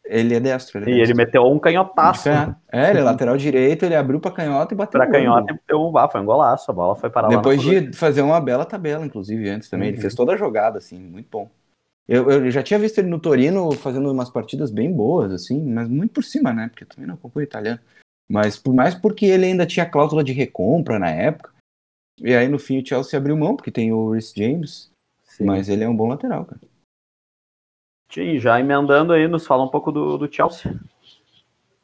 ele, 0.06 0.22
ele 0.22 0.34
é 0.36 0.40
destro. 0.40 0.80
Ele 0.80 0.86
é 0.86 0.90
E 0.90 0.92
ele 0.94 1.00
destro. 1.02 1.18
meteu 1.18 1.44
um 1.46 1.60
canhotaço 1.60 2.24
canhota. 2.24 2.58
É, 2.72 2.90
ele 2.90 3.00
é 3.00 3.04
lateral 3.04 3.38
direito, 3.38 3.84
ele 3.86 3.96
abriu 3.96 4.20
pra 4.20 4.32
canhota 4.32 4.74
e 4.74 4.78
bateu 4.78 5.00
pra 5.00 5.06
gol. 5.06 5.14
canhota 5.14 5.54
e 5.54 5.60
deu 5.68 5.82
um 5.82 5.98
ah, 5.98 6.08
foi 6.10 6.22
um 6.22 6.26
golaço. 6.26 6.72
A 6.72 6.74
bola 6.74 6.96
foi 6.96 7.10
parar 7.10 7.28
Depois 7.28 7.62
de 7.62 7.94
fazer 7.94 8.22
uma 8.22 8.40
bela 8.40 8.66
tabela, 8.66 9.06
inclusive, 9.06 9.50
antes 9.50 9.70
também. 9.70 9.90
Ele 9.90 9.98
Uhum. 9.98 10.02
fez 10.02 10.16
toda 10.16 10.34
a 10.34 10.38
jogada, 10.38 10.78
assim, 10.78 11.00
muito 11.00 11.28
bom. 11.30 11.50
Eu, 12.08 12.30
eu 12.32 12.50
já 12.50 12.64
tinha 12.64 12.80
visto 12.80 12.98
ele 12.98 13.08
no 13.08 13.20
Torino 13.20 13.72
fazendo 13.74 14.12
umas 14.12 14.32
partidas 14.32 14.72
bem 14.72 14.92
boas, 14.92 15.32
assim, 15.32 15.62
mas 15.62 15.88
muito 15.88 16.12
por 16.14 16.24
cima, 16.24 16.52
né? 16.52 16.68
Porque 16.70 16.84
eu 16.84 16.88
também 16.88 17.06
não 17.06 17.14
acompanho 17.14 17.44
italiano. 17.44 17.80
Mas 18.28 18.58
por 18.58 18.74
mais 18.74 18.96
porque 18.96 19.28
ele 19.28 19.46
ainda 19.46 19.66
tinha 19.66 19.86
cláusula 19.86 20.24
de 20.24 20.32
recompra 20.34 20.98
na 20.98 21.10
época. 21.12 21.52
E 22.20 22.34
aí, 22.34 22.48
no 22.48 22.58
fim, 22.58 22.82
o 22.82 22.86
Chelsea 22.86 23.18
abriu 23.18 23.38
mão, 23.38 23.56
porque 23.56 23.70
tem 23.72 23.92
o 23.94 24.12
Rhys 24.12 24.34
James. 24.36 24.90
Sim. 25.24 25.46
Mas 25.46 25.70
ele 25.70 25.84
é 25.84 25.90
um 25.90 25.96
bom 25.96 26.08
lateral, 26.08 26.46
cara. 26.46 26.60
Tim, 28.10 28.40
já 28.40 28.60
emendando 28.60 29.14
aí, 29.14 29.28
nos 29.28 29.46
fala 29.46 29.64
um 29.64 29.70
pouco 29.70 29.92
do, 29.92 30.18
do 30.18 30.34
Chelsea. 30.34 30.76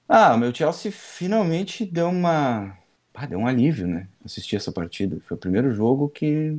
Ah, 0.10 0.34
o 0.34 0.38
meu 0.38 0.54
Chelsea 0.54 0.92
finalmente 0.92 1.86
deu 1.86 2.08
uma. 2.08 2.76
Ah, 3.14 3.26
deu 3.26 3.40
um 3.40 3.48
alívio, 3.48 3.88
né? 3.88 4.08
Assistir 4.26 4.56
essa 4.56 4.72
partida. 4.72 5.18
Foi 5.28 5.38
o 5.38 5.40
primeiro 5.40 5.72
jogo 5.72 6.10
que. 6.10 6.58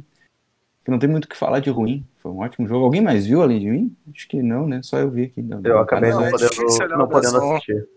que 0.84 0.90
não 0.90 0.98
tem 0.98 1.08
muito 1.08 1.24
o 1.24 1.28
que 1.28 1.36
falar 1.36 1.60
de 1.60 1.68
ruim. 1.70 2.04
Foi 2.18 2.30
um 2.30 2.38
ótimo 2.38 2.66
jogo. 2.66 2.84
Alguém 2.84 3.00
mais 3.00 3.26
viu 3.26 3.42
além 3.42 3.58
de 3.60 3.66
mim? 3.70 3.96
Acho 4.14 4.26
que 4.28 4.40
não, 4.42 4.66
né? 4.66 4.80
Só 4.82 4.98
eu 4.98 5.10
vi 5.10 5.24
aqui. 5.24 5.42
da- 5.42 5.60
Eu 5.68 5.78
acabei 5.80 6.10
não, 6.10 6.24
é 6.24 6.30
podendo, 6.30 6.50
não 6.96 7.08
podendo 7.08 7.36
assistir. 7.36 7.88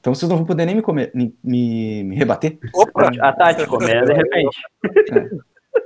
Então 0.00 0.14
vocês 0.14 0.28
não 0.30 0.36
vão 0.38 0.46
poder 0.46 0.64
nem 0.64 0.74
me, 0.76 0.80
comer, 0.82 1.10
me, 1.14 1.34
me, 1.44 2.04
me 2.04 2.16
rebater. 2.16 2.58
Opa! 2.72 3.10
A 3.20 3.32
Tati 3.34 3.66
comer 3.66 4.04
de 4.06 4.14
repente. 4.14 4.62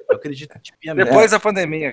Eu 0.09 0.17
acredito 0.17 0.55
piamente. 0.79 1.07
Depois 1.07 1.33
da 1.33 1.41
pandemia, 1.41 1.93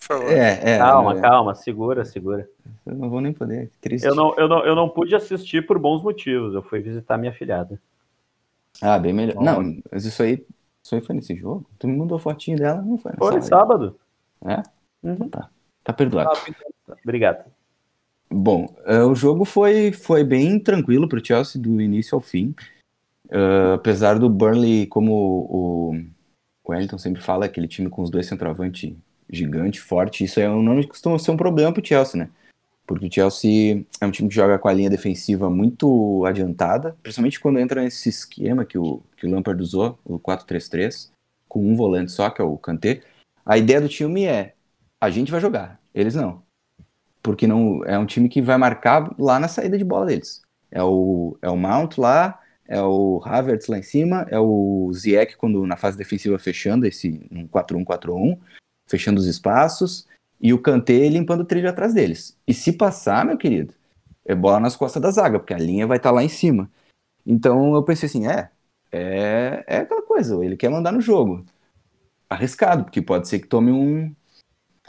por 0.00 0.06
favor. 0.06 0.32
É, 0.32 0.74
é. 0.74 0.78
Calma, 0.78 1.18
é, 1.18 1.20
calma, 1.20 1.54
segura, 1.54 2.04
segura. 2.04 2.48
Eu 2.84 2.94
não 2.94 3.08
vou 3.08 3.20
nem 3.20 3.32
poder. 3.32 3.70
Triste. 3.80 4.06
Eu 4.06 4.14
não, 4.14 4.34
eu, 4.36 4.48
não, 4.48 4.64
eu 4.64 4.74
não 4.74 4.88
pude 4.88 5.14
assistir 5.14 5.66
por 5.66 5.78
bons 5.78 6.02
motivos. 6.02 6.54
Eu 6.54 6.62
fui 6.62 6.80
visitar 6.80 7.16
minha 7.18 7.32
filhada. 7.32 7.80
Ah, 8.82 8.98
bem 8.98 9.12
melhor. 9.12 9.36
Bom. 9.36 9.44
Não, 9.44 9.82
mas 9.92 10.04
isso 10.04 10.22
aí, 10.22 10.44
isso 10.82 10.94
aí 10.94 11.00
foi 11.00 11.14
nesse 11.14 11.36
jogo? 11.36 11.66
Tu 11.78 11.86
me 11.86 11.96
mandou 11.96 12.18
fotinho 12.18 12.56
dela? 12.56 12.82
Não 12.82 12.98
foi 12.98 13.12
Foi 13.16 13.42
sábado. 13.42 13.96
É? 14.44 14.62
Uhum. 15.02 15.28
Tá 15.84 15.92
perdoado. 15.92 16.30
Obrigado. 17.04 17.44
Bom, 18.30 18.74
eh, 18.86 19.02
o 19.02 19.14
jogo 19.14 19.44
foi, 19.44 19.92
foi 19.92 20.22
bem 20.22 20.58
tranquilo 20.58 21.08
para 21.08 21.18
o 21.18 21.24
Chelsea 21.24 21.60
do 21.60 21.80
início 21.80 22.14
ao 22.14 22.20
fim. 22.20 22.54
Eh, 23.28 23.72
apesar 23.74 24.18
do 24.18 24.30
Burnley, 24.30 24.86
como 24.86 25.12
o, 25.12 25.94
o 26.64 26.70
Wellington 26.70 26.98
sempre 26.98 27.20
fala, 27.20 27.46
aquele 27.46 27.68
time 27.68 27.90
com 27.90 28.02
os 28.02 28.10
dois 28.10 28.26
centroavantes 28.26 28.94
gigante, 29.30 29.80
forte, 29.80 30.24
isso 30.24 30.40
é 30.40 30.50
um, 30.50 30.62
não 30.62 30.82
costuma 30.82 31.18
ser 31.18 31.30
um 31.30 31.36
problema 31.36 31.72
para 31.72 31.82
o 31.82 31.86
Chelsea, 31.86 32.18
né? 32.18 32.30
Porque 32.86 33.06
o 33.06 33.12
Chelsea 33.12 33.84
é 34.00 34.06
um 34.06 34.10
time 34.10 34.28
que 34.28 34.34
joga 34.34 34.58
com 34.58 34.68
a 34.68 34.72
linha 34.72 34.90
defensiva 34.90 35.48
muito 35.48 36.24
adiantada, 36.26 36.96
principalmente 37.02 37.38
quando 37.38 37.60
entra 37.60 37.82
nesse 37.82 38.08
esquema 38.08 38.64
que 38.64 38.76
o, 38.76 39.00
que 39.16 39.26
o 39.26 39.30
Lampard 39.30 39.62
usou, 39.62 39.98
o 40.04 40.18
4-3-3, 40.18 41.10
com 41.48 41.64
um 41.64 41.76
volante 41.76 42.10
só, 42.10 42.30
que 42.30 42.42
é 42.42 42.44
o 42.44 42.58
Kanté. 42.58 43.02
A 43.46 43.56
ideia 43.56 43.80
do 43.80 43.88
time 43.88 44.24
é, 44.24 44.54
a 45.00 45.08
gente 45.08 45.30
vai 45.30 45.40
jogar, 45.40 45.80
eles 45.94 46.14
não 46.14 46.42
porque 47.22 47.46
não 47.46 47.84
é 47.84 47.98
um 47.98 48.06
time 48.06 48.28
que 48.28 48.40
vai 48.40 48.56
marcar 48.56 49.14
lá 49.18 49.38
na 49.38 49.48
saída 49.48 49.76
de 49.76 49.84
bola 49.84 50.06
deles. 50.06 50.42
É 50.70 50.82
o, 50.82 51.36
é 51.42 51.50
o 51.50 51.56
Mount 51.56 51.98
lá, 51.98 52.38
é 52.66 52.80
o 52.80 53.20
Havertz 53.24 53.66
lá 53.66 53.78
em 53.78 53.82
cima, 53.82 54.26
é 54.30 54.38
o 54.38 54.90
Ziyech 54.94 55.36
quando 55.36 55.66
na 55.66 55.76
fase 55.76 55.98
defensiva 55.98 56.38
fechando 56.38 56.86
esse 56.86 57.26
um 57.30 57.46
4-1-4-1, 57.48 58.38
fechando 58.90 59.20
os 59.20 59.26
espaços, 59.26 60.06
e 60.40 60.52
o 60.52 60.58
Kanté 60.58 61.08
limpando 61.08 61.42
o 61.42 61.44
trilho 61.44 61.68
atrás 61.68 61.94
deles. 61.94 62.36
E 62.46 62.52
se 62.52 62.72
passar, 62.72 63.24
meu 63.24 63.36
querido, 63.38 63.74
é 64.24 64.34
bola 64.34 64.58
nas 64.58 64.76
costas 64.76 65.00
da 65.00 65.10
zaga, 65.10 65.38
porque 65.38 65.54
a 65.54 65.58
linha 65.58 65.86
vai 65.86 65.98
estar 65.98 66.10
lá 66.10 66.24
em 66.24 66.28
cima. 66.28 66.70
Então 67.24 67.74
eu 67.74 67.82
pensei 67.82 68.08
assim, 68.08 68.26
é, 68.26 68.50
é, 68.90 69.64
é 69.66 69.76
aquela 69.78 70.02
coisa, 70.02 70.42
ele 70.44 70.56
quer 70.56 70.70
mandar 70.70 70.92
no 70.92 71.00
jogo. 71.00 71.44
Arriscado, 72.28 72.84
porque 72.84 73.02
pode 73.02 73.28
ser 73.28 73.40
que 73.40 73.46
tome 73.46 73.70
um, 73.70 74.14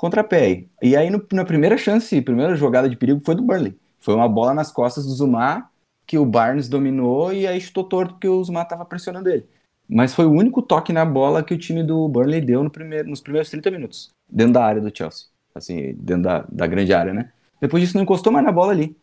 contrapé. 0.01 0.65
E 0.81 0.95
aí, 0.95 1.11
no- 1.11 1.23
na 1.31 1.45
primeira 1.45 1.77
chance, 1.77 2.19
primeira 2.23 2.55
jogada 2.55 2.89
de 2.89 2.95
perigo 2.95 3.21
foi 3.23 3.35
do 3.35 3.43
Burnley. 3.43 3.77
Foi 3.99 4.15
uma 4.15 4.27
bola 4.27 4.51
nas 4.51 4.71
costas 4.71 5.05
do 5.05 5.11
Zuma, 5.11 5.69
que 6.07 6.17
o 6.17 6.25
Barnes 6.25 6.67
dominou 6.67 7.31
e 7.31 7.45
aí 7.45 7.61
chutou 7.61 7.83
torto 7.83 8.13
porque 8.13 8.27
o 8.27 8.43
Zuma 8.43 8.63
estava 8.63 8.83
pressionando 8.83 9.29
ele. 9.29 9.47
Mas 9.91 10.15
foi 10.15 10.25
o 10.25 10.31
único 10.31 10.61
toque 10.61 10.93
na 10.93 11.03
bola 11.03 11.43
que 11.43 11.53
o 11.53 11.57
time 11.57 11.83
do 11.83 12.07
Burnley 12.07 12.39
deu 12.39 12.63
no 12.63 12.69
primeiro, 12.69 13.09
nos 13.09 13.19
primeiros 13.19 13.49
30 13.49 13.69
minutos, 13.69 14.09
dentro 14.29 14.53
da 14.53 14.63
área 14.63 14.81
do 14.81 14.95
Chelsea. 14.95 15.27
Assim, 15.53 15.93
dentro 15.95 16.23
da, 16.23 16.45
da 16.49 16.65
grande 16.65 16.93
área, 16.93 17.13
né? 17.13 17.29
Depois 17.59 17.83
disso, 17.83 17.97
não 17.97 18.03
encostou 18.03 18.31
mais 18.31 18.45
na 18.45 18.53
bola 18.53 18.71
ali. 18.71 18.95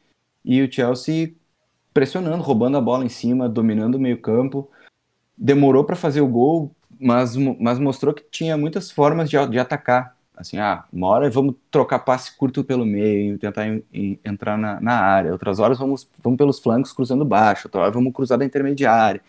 E 0.42 0.62
o 0.62 0.72
Chelsea 0.72 1.35
pressionando, 1.92 2.42
roubando 2.42 2.79
a 2.79 2.81
bola 2.81 3.05
em 3.05 3.09
cima, 3.11 3.51
dominando 3.51 3.96
o 3.96 4.01
meio-campo. 4.01 4.70
Demorou 5.37 5.85
para 5.85 5.94
fazer 5.94 6.22
o 6.22 6.27
gol, 6.27 6.74
mas, 6.98 7.37
mas 7.37 7.79
mostrou 7.79 8.14
que 8.14 8.24
tinha 8.31 8.57
muitas 8.57 8.90
formas 8.90 9.29
de, 9.29 9.37
de 9.46 9.59
atacar. 9.59 10.16
Assim, 10.38 10.57
ah, 10.59 10.85
uma 10.92 11.09
hora 11.09 11.29
vamos 11.29 11.57
trocar 11.68 11.98
passe 11.98 12.37
curto 12.37 12.62
pelo 12.62 12.87
meio, 12.87 13.37
tentar 13.38 13.66
em- 13.66 13.83
em- 13.92 14.20
entrar 14.24 14.57
na, 14.57 14.81
na 14.81 14.94
área. 14.94 15.33
Outras 15.33 15.59
horas 15.59 15.77
vamos, 15.79 16.09
vamos 16.22 16.37
pelos 16.38 16.61
flancos 16.61 16.92
cruzando 16.92 17.24
baixo. 17.24 17.66
Outra 17.66 17.81
hora 17.81 17.90
vamos 17.90 18.12
cruzar 18.12 18.38
da 18.38 18.44
intermediária. 18.44 19.20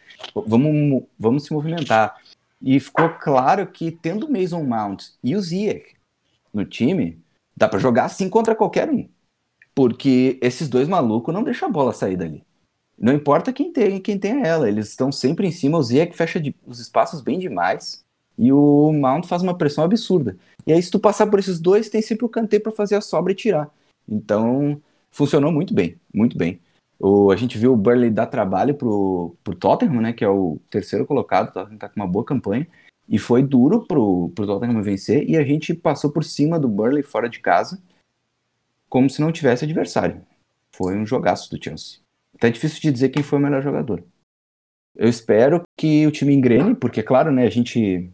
Vamos, 0.45 1.03
vamos 1.17 1.43
se 1.45 1.51
movimentar. 1.51 2.15
E 2.61 2.79
ficou 2.79 3.09
claro 3.09 3.65
que 3.65 3.89
tendo 3.89 4.27
o 4.27 4.31
Mason 4.31 4.61
Mount 4.63 5.05
e 5.23 5.35
o 5.35 5.41
Ziyech 5.41 5.95
no 6.53 6.63
time, 6.63 7.17
dá 7.57 7.67
para 7.67 7.79
jogar 7.79 8.05
assim 8.05 8.29
contra 8.29 8.53
qualquer 8.55 8.87
um. 8.87 9.09
Porque 9.73 10.37
esses 10.41 10.69
dois 10.69 10.87
malucos 10.87 11.33
não 11.33 11.41
deixam 11.43 11.69
a 11.69 11.71
bola 11.71 11.91
sair 11.91 12.17
dali. 12.17 12.43
Não 12.97 13.13
importa 13.13 13.51
quem 13.51 13.73
tem, 13.73 13.99
quem 13.99 14.19
tenha 14.19 14.45
ela, 14.45 14.67
eles 14.67 14.89
estão 14.89 15.11
sempre 15.11 15.47
em 15.47 15.51
cima. 15.51 15.77
O 15.79 15.81
Ziyech 15.83 16.15
fecha 16.15 16.39
de- 16.39 16.55
os 16.67 16.79
espaços 16.79 17.21
bem 17.21 17.39
demais 17.39 18.03
e 18.39 18.53
o 18.53 18.93
Mount 18.93 19.25
faz 19.25 19.43
uma 19.43 19.53
pressão 19.53 19.83
absurda. 19.83 20.37
E 20.65 20.71
aí, 20.71 20.81
se 20.81 20.89
tu 20.89 20.97
passar 20.97 21.27
por 21.27 21.39
esses 21.39 21.59
dois, 21.59 21.89
tem 21.89 22.01
sempre 22.01 22.25
o 22.25 22.29
Kanté 22.29 22.57
para 22.57 22.71
fazer 22.71 22.95
a 22.95 23.01
sobra 23.01 23.33
e 23.33 23.35
tirar. 23.35 23.69
Então, 24.07 24.81
funcionou 25.11 25.51
muito 25.51 25.73
bem, 25.73 25.97
muito 26.13 26.37
bem. 26.37 26.59
O, 26.97 27.31
a 27.31 27.35
gente 27.35 27.57
viu 27.57 27.73
o 27.73 27.77
Burnley 27.77 28.09
dar 28.09 28.27
trabalho 28.27 28.73
pro, 28.73 29.35
pro 29.43 29.55
Tottenham, 29.55 30.01
né, 30.01 30.13
que 30.13 30.23
é 30.23 30.29
o 30.29 30.57
terceiro 30.69 31.05
colocado, 31.05 31.49
o 31.49 31.51
Tottenham 31.51 31.77
tá 31.77 31.89
com 31.89 31.99
uma 31.99 32.07
boa 32.07 32.23
campanha, 32.23 32.65
e 33.09 33.19
foi 33.19 33.43
duro 33.43 33.85
pro, 33.85 34.31
pro 34.33 34.47
Tottenham 34.47 34.81
vencer, 34.81 35.29
e 35.29 35.35
a 35.35 35.43
gente 35.43 35.73
passou 35.73 36.09
por 36.09 36.23
cima 36.23 36.57
do 36.57 36.69
Burnley 36.69 37.03
fora 37.03 37.27
de 37.27 37.39
casa, 37.39 37.81
como 38.87 39.09
se 39.09 39.19
não 39.19 39.33
tivesse 39.33 39.65
adversário. 39.65 40.21
foi 40.71 40.97
um 40.97 41.05
jogaço 41.05 41.49
do 41.51 41.61
Chelsea. 41.61 41.99
Até 42.35 42.47
é 42.47 42.51
difícil 42.51 42.79
de 42.79 42.91
dizer 42.91 43.09
quem 43.09 43.21
foi 43.21 43.37
o 43.37 43.41
melhor 43.41 43.61
jogador. 43.61 44.01
Eu 44.95 45.07
espero 45.07 45.63
que 45.77 46.05
o 46.07 46.11
time 46.11 46.33
engrene, 46.33 46.75
porque, 46.75 47.03
claro, 47.03 47.31
né, 47.31 47.45
a 47.45 47.49
gente. 47.49 48.09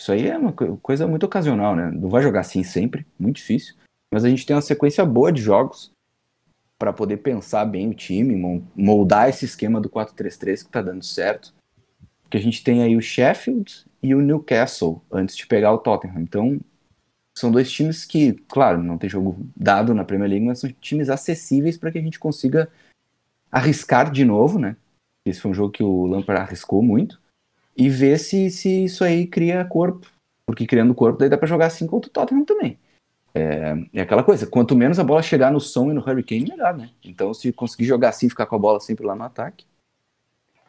Isso 0.00 0.12
aí 0.12 0.28
é 0.28 0.38
uma 0.38 0.50
coisa 0.50 1.06
muito 1.06 1.26
ocasional, 1.26 1.76
né? 1.76 1.90
Não 1.90 2.08
vai 2.08 2.22
jogar 2.22 2.40
assim 2.40 2.64
sempre, 2.64 3.06
muito 3.18 3.36
difícil. 3.36 3.74
Mas 4.10 4.24
a 4.24 4.30
gente 4.30 4.46
tem 4.46 4.56
uma 4.56 4.62
sequência 4.62 5.04
boa 5.04 5.30
de 5.30 5.42
jogos 5.42 5.92
para 6.78 6.90
poder 6.90 7.18
pensar 7.18 7.66
bem 7.66 7.90
o 7.90 7.94
time, 7.94 8.64
moldar 8.74 9.28
esse 9.28 9.44
esquema 9.44 9.78
do 9.78 9.90
4-3-3 9.90 10.64
que 10.64 10.70
tá 10.70 10.80
dando 10.80 11.04
certo. 11.04 11.52
Porque 12.22 12.38
a 12.38 12.40
gente 12.40 12.64
tem 12.64 12.82
aí 12.82 12.96
o 12.96 13.02
Sheffield 13.02 13.84
e 14.02 14.14
o 14.14 14.22
Newcastle 14.22 15.02
antes 15.12 15.36
de 15.36 15.46
pegar 15.46 15.74
o 15.74 15.78
Tottenham. 15.78 16.22
Então, 16.22 16.58
são 17.36 17.52
dois 17.52 17.70
times 17.70 18.06
que, 18.06 18.32
claro, 18.48 18.82
não 18.82 18.96
tem 18.96 19.10
jogo 19.10 19.46
dado 19.54 19.92
na 19.92 20.02
Premier 20.02 20.30
League, 20.30 20.46
mas 20.46 20.60
são 20.60 20.72
times 20.80 21.10
acessíveis 21.10 21.76
para 21.76 21.92
que 21.92 21.98
a 21.98 22.02
gente 22.02 22.18
consiga 22.18 22.70
arriscar 23.52 24.10
de 24.10 24.24
novo, 24.24 24.58
né? 24.58 24.76
Esse 25.26 25.42
foi 25.42 25.50
um 25.50 25.54
jogo 25.54 25.72
que 25.72 25.82
o 25.82 26.06
Lampard 26.06 26.40
arriscou 26.40 26.82
muito. 26.82 27.20
E 27.80 27.88
ver 27.88 28.18
se, 28.18 28.50
se 28.50 28.84
isso 28.84 29.02
aí 29.02 29.26
cria 29.26 29.64
corpo. 29.64 30.06
Porque 30.44 30.66
criando 30.66 30.94
corpo, 30.94 31.18
daí 31.18 31.30
dá 31.30 31.38
para 31.38 31.48
jogar 31.48 31.64
assim 31.64 31.86
contra 31.86 32.10
o 32.10 32.12
Tottenham 32.12 32.44
também. 32.44 32.78
É, 33.34 33.74
é, 33.94 34.02
aquela 34.02 34.22
coisa, 34.22 34.46
quanto 34.46 34.76
menos 34.76 34.98
a 34.98 35.04
bola 35.04 35.22
chegar 35.22 35.50
no 35.50 35.58
som 35.58 35.90
e 35.90 35.94
no 35.94 36.02
Hurricane, 36.02 36.44
melhor, 36.44 36.76
né? 36.76 36.90
Então, 37.02 37.32
se 37.32 37.50
conseguir 37.54 37.86
jogar 37.86 38.10
assim, 38.10 38.28
ficar 38.28 38.44
com 38.44 38.54
a 38.54 38.58
bola 38.58 38.80
sempre 38.80 39.06
lá 39.06 39.16
no 39.16 39.22
ataque, 39.22 39.64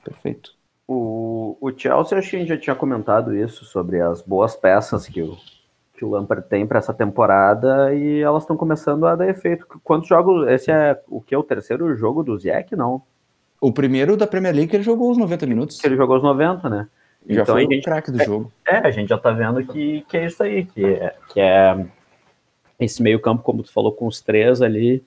perfeito. 0.06 0.54
O, 0.88 1.58
o 1.60 1.78
Chelsea, 1.78 2.18
acho 2.18 2.30
que 2.30 2.36
a 2.38 2.40
gente 2.40 2.48
já 2.48 2.58
tinha 2.58 2.76
comentado 2.78 3.36
isso, 3.36 3.66
sobre 3.66 4.00
as 4.00 4.22
boas 4.22 4.56
peças 4.56 5.06
que 5.06 5.22
o, 5.22 5.36
que 5.94 6.06
o 6.06 6.10
Lampard 6.10 6.48
tem 6.48 6.66
para 6.66 6.80
essa 6.80 6.94
temporada 6.94 7.94
e 7.94 8.22
elas 8.22 8.44
estão 8.44 8.56
começando 8.56 9.06
a 9.06 9.18
dar 9.18 9.28
efeito. 9.28 9.68
Quantos 9.84 10.08
jogos? 10.08 10.48
Esse 10.48 10.72
é 10.72 10.98
o 11.10 11.20
que? 11.20 11.36
O 11.36 11.44
terceiro 11.44 11.94
jogo 11.98 12.24
do 12.24 12.40
Ziek? 12.40 12.74
Não. 12.74 13.02
O 13.60 13.74
primeiro 13.74 14.16
da 14.16 14.26
Premier 14.26 14.56
League 14.56 14.74
ele 14.74 14.84
jogou 14.84 15.12
os 15.12 15.18
90 15.18 15.46
minutos. 15.46 15.84
Ele 15.84 15.98
jogou 15.98 16.16
os 16.16 16.24
90, 16.24 16.70
né? 16.70 16.88
Já 17.30 17.44
então, 17.44 17.56
foi 17.56 17.66
o 17.66 17.82
craque 17.82 18.12
do 18.12 18.22
é, 18.22 18.26
jogo. 18.26 18.52
É, 18.68 18.78
a 18.78 18.92
gente 18.92 19.10
já 19.10 19.18
tá 19.18 19.32
vendo 19.32 19.64
que, 19.66 20.02
que 20.08 20.18
é 20.18 20.26
isso 20.26 20.42
aí, 20.42 20.66
que 20.66 20.86
é, 20.86 21.16
que 21.32 21.40
é 21.40 21.86
esse 22.80 23.02
meio 23.02 23.20
campo, 23.20 23.44
como 23.44 23.64
tu 23.64 23.72
falou, 23.72 23.92
com 23.92 24.08
os 24.08 24.22
três 24.22 24.62
ali, 24.62 25.04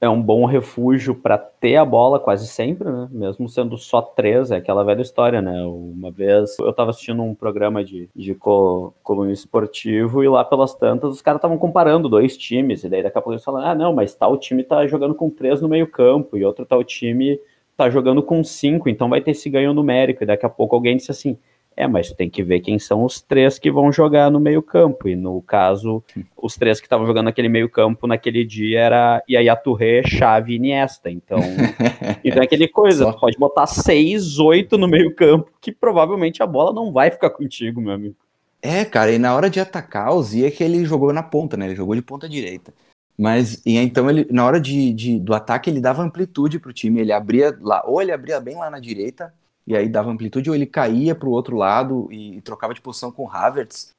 é 0.00 0.08
um 0.08 0.20
bom 0.20 0.44
refúgio 0.44 1.14
para 1.14 1.38
ter 1.38 1.76
a 1.76 1.84
bola 1.84 2.20
quase 2.20 2.46
sempre, 2.46 2.90
né? 2.90 3.08
Mesmo 3.10 3.48
sendo 3.48 3.78
só 3.78 4.02
três, 4.02 4.50
é 4.50 4.56
aquela 4.56 4.84
velha 4.84 5.00
história, 5.00 5.40
né? 5.40 5.62
Uma 5.62 6.10
vez 6.10 6.58
eu 6.58 6.68
estava 6.68 6.90
assistindo 6.90 7.22
um 7.22 7.34
programa 7.34 7.82
de, 7.82 8.10
de 8.14 8.34
co 8.34 8.92
coluna 9.02 9.32
esportivo 9.32 10.22
e 10.22 10.28
lá 10.28 10.44
pelas 10.44 10.74
tantas 10.74 11.12
os 11.12 11.22
caras 11.22 11.38
estavam 11.38 11.56
comparando 11.56 12.08
dois 12.08 12.36
times, 12.36 12.84
e 12.84 12.88
daí 12.88 13.02
daqui 13.02 13.16
a 13.16 13.22
pouco 13.22 13.32
eles 13.32 13.44
falam, 13.44 13.64
ah, 13.64 13.74
não, 13.74 13.94
mas 13.94 14.14
tal 14.14 14.36
time 14.36 14.62
tá 14.62 14.86
jogando 14.86 15.14
com 15.14 15.30
três 15.30 15.62
no 15.62 15.68
meio 15.68 15.86
campo 15.86 16.36
e 16.36 16.44
outro 16.44 16.66
tal 16.66 16.84
time 16.84 17.40
tá 17.76 17.90
jogando 17.90 18.22
com 18.22 18.42
cinco, 18.42 18.88
então 18.88 19.08
vai 19.08 19.20
ter 19.20 19.32
esse 19.32 19.50
ganho 19.50 19.74
numérico. 19.74 20.22
E 20.22 20.26
daqui 20.26 20.46
a 20.46 20.48
pouco 20.48 20.74
alguém 20.74 20.96
disse 20.96 21.10
assim: 21.10 21.38
é, 21.76 21.86
mas 21.86 22.10
tem 22.10 22.30
que 22.30 22.42
ver 22.42 22.60
quem 22.60 22.78
são 22.78 23.04
os 23.04 23.20
três 23.20 23.58
que 23.58 23.70
vão 23.70 23.92
jogar 23.92 24.30
no 24.30 24.40
meio-campo. 24.40 25.08
E 25.08 25.14
no 25.14 25.42
caso, 25.42 26.02
os 26.34 26.56
três 26.56 26.80
que 26.80 26.86
estavam 26.86 27.06
jogando 27.06 27.26
naquele 27.26 27.50
meio-campo 27.50 28.06
naquele 28.06 28.44
dia 28.46 28.80
era 28.80 29.22
Yaya 29.28 29.54
Touré, 29.54 30.02
Xavi 30.02 30.54
e 30.54 30.56
Iniesta. 30.56 31.10
Então, 31.10 31.38
então 32.24 32.40
é 32.40 32.44
aquele 32.46 32.66
coisa, 32.66 33.04
Só... 33.04 33.12
tu 33.12 33.20
pode 33.20 33.36
botar 33.36 33.66
seis, 33.66 34.38
oito 34.38 34.78
no 34.78 34.88
meio-campo, 34.88 35.50
que 35.60 35.70
provavelmente 35.70 36.42
a 36.42 36.46
bola 36.46 36.72
não 36.72 36.90
vai 36.90 37.10
ficar 37.10 37.28
contigo, 37.28 37.80
meu 37.80 37.92
amigo. 37.92 38.16
É, 38.62 38.84
cara, 38.84 39.12
e 39.12 39.18
na 39.18 39.34
hora 39.34 39.50
de 39.50 39.60
atacar, 39.60 40.14
o 40.14 40.22
Zia 40.22 40.50
que 40.50 40.64
ele 40.64 40.84
jogou 40.86 41.12
na 41.12 41.22
ponta, 41.22 41.58
né? 41.58 41.66
Ele 41.66 41.76
jogou 41.76 41.94
de 41.94 42.02
ponta 42.02 42.26
direita. 42.26 42.72
Mas 43.18 43.62
e 43.64 43.76
então 43.76 44.10
ele 44.10 44.26
na 44.30 44.44
hora 44.44 44.60
de, 44.60 44.92
de, 44.92 45.18
do 45.18 45.34
ataque 45.34 45.70
ele 45.70 45.80
dava 45.80 46.02
amplitude 46.02 46.58
para 46.58 46.70
o 46.70 46.72
time, 46.72 47.00
ele 47.00 47.12
abria 47.12 47.56
lá, 47.60 47.82
ou 47.86 48.02
ele 48.02 48.12
abria 48.12 48.38
bem 48.40 48.56
lá 48.56 48.68
na 48.68 48.78
direita 48.78 49.32
e 49.66 49.74
aí 49.74 49.88
dava 49.88 50.10
amplitude, 50.10 50.48
ou 50.48 50.54
ele 50.54 50.66
caía 50.66 51.14
para 51.14 51.28
o 51.28 51.32
outro 51.32 51.56
lado 51.56 52.08
e, 52.10 52.36
e, 52.36 52.40
trocava 52.40 52.72
de 52.72 52.80
posição 52.80 53.10
com 53.10 53.24
o 53.24 53.30
Havertz. 53.30 53.90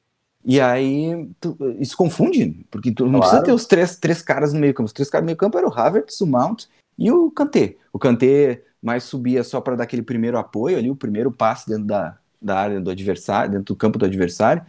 E 0.44 0.60
aí 0.60 1.28
tu, 1.40 1.56
isso 1.78 1.96
confunde, 1.96 2.64
porque 2.70 2.90
tu 2.90 3.06
não 3.06 3.20
precisa 3.20 3.42
ter 3.42 3.52
os 3.52 3.66
três, 3.66 3.96
três 3.96 4.22
caras 4.22 4.52
no 4.52 4.60
meio 4.60 4.72
campo. 4.72 4.86
Os 4.86 4.92
três 4.92 5.10
caras 5.10 5.24
no 5.24 5.26
meio 5.26 5.36
campo 5.36 5.58
eram 5.58 5.68
o 5.68 5.78
Havertz, 5.78 6.20
o 6.20 6.26
Mount 6.26 6.64
e 6.96 7.12
o 7.12 7.30
Kanté. 7.30 7.76
O 7.92 7.98
Kanté 7.98 8.62
mais 8.80 9.04
subia 9.04 9.44
só 9.44 9.60
para 9.60 9.76
dar 9.76 9.84
aquele 9.84 10.02
primeiro 10.02 10.38
apoio 10.38 10.78
ali, 10.78 10.90
o 10.90 10.96
primeiro 10.96 11.30
passe 11.30 11.68
dentro 11.68 11.84
da, 11.84 12.16
da 12.40 12.58
área 12.58 12.80
do 12.80 12.90
adversário, 12.90 13.50
dentro 13.50 13.74
do 13.74 13.76
campo 13.76 13.98
do 13.98 14.06
adversário, 14.06 14.64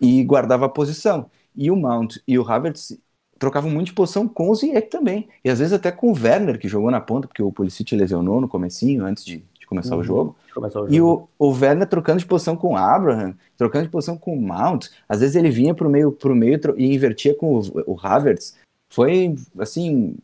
e 0.00 0.24
guardava 0.24 0.66
a 0.66 0.70
posição. 0.70 1.30
E 1.54 1.70
o 1.70 1.76
Mount 1.76 2.16
e 2.26 2.38
o 2.38 2.50
Havertz 2.50 2.98
trocavam 3.40 3.70
muito 3.70 3.86
de 3.86 3.94
posição 3.94 4.28
com 4.28 4.50
o 4.50 4.54
Ziyech 4.54 4.88
também. 4.90 5.26
E 5.42 5.48
às 5.48 5.58
vezes 5.58 5.72
até 5.72 5.90
com 5.90 6.12
o 6.12 6.14
Werner, 6.14 6.58
que 6.58 6.68
jogou 6.68 6.90
na 6.90 7.00
ponta, 7.00 7.26
porque 7.26 7.42
o 7.42 7.50
Pulisic 7.50 7.96
lesionou 7.96 8.38
no 8.38 8.46
comecinho, 8.46 9.04
antes 9.04 9.24
de, 9.24 9.42
de 9.58 9.66
começar 9.66 9.94
uhum. 9.94 10.02
o 10.02 10.04
jogo. 10.04 10.36
o 10.54 10.68
jogo. 10.68 10.86
E 10.92 11.00
o, 11.00 11.26
o 11.38 11.48
Werner 11.50 11.88
trocando 11.88 12.18
de 12.18 12.26
posição 12.26 12.54
com 12.54 12.74
o 12.74 12.76
Abraham, 12.76 13.34
trocando 13.56 13.86
de 13.86 13.90
posição 13.90 14.18
com 14.18 14.34
o 14.34 14.40
Mount. 14.40 14.88
Às 15.08 15.20
vezes 15.20 15.36
ele 15.36 15.50
vinha 15.50 15.74
pro 15.74 15.88
meio, 15.88 16.12
pro 16.12 16.36
meio 16.36 16.60
e 16.76 16.94
invertia 16.94 17.34
com 17.34 17.58
o, 17.58 17.62
o 17.86 17.98
Havertz. 17.98 18.58
Foi, 18.92 19.34
assim, 19.58 20.16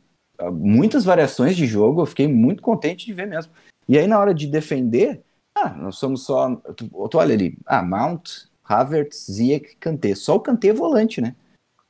muitas 0.52 1.02
variações 1.02 1.56
de 1.56 1.66
jogo. 1.66 2.02
Eu 2.02 2.06
fiquei 2.06 2.28
muito 2.28 2.62
contente 2.62 3.06
de 3.06 3.14
ver 3.14 3.26
mesmo. 3.26 3.50
E 3.88 3.96
aí 3.96 4.06
na 4.06 4.18
hora 4.18 4.34
de 4.34 4.46
defender, 4.46 5.22
ah, 5.56 5.70
nós 5.70 5.96
somos 5.96 6.22
só... 6.22 6.54
Tu, 6.76 6.86
tu 6.86 7.16
olha 7.16 7.32
ali, 7.32 7.56
ah, 7.64 7.82
Mount, 7.82 8.44
Havertz, 8.62 9.26
Ziyech, 9.30 9.74
Kanté. 9.80 10.14
Só 10.14 10.36
o 10.36 10.40
Kanté 10.40 10.68
é 10.68 10.74
volante, 10.74 11.22
né? 11.22 11.34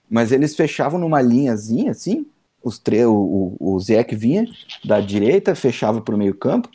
Mas 0.08 0.32
eles 0.32 0.54
fechavam 0.54 0.98
numa 0.98 1.20
linhazinha 1.20 1.90
assim, 1.90 2.26
os 2.62 2.78
três, 2.78 3.06
o, 3.06 3.12
o, 3.60 3.74
o 3.74 3.80
Ziyech 3.80 4.14
vinha 4.14 4.44
da 4.84 5.00
direita, 5.00 5.54
fechava 5.54 6.00
para 6.00 6.14
o 6.14 6.18
meio 6.18 6.34
campo, 6.34 6.68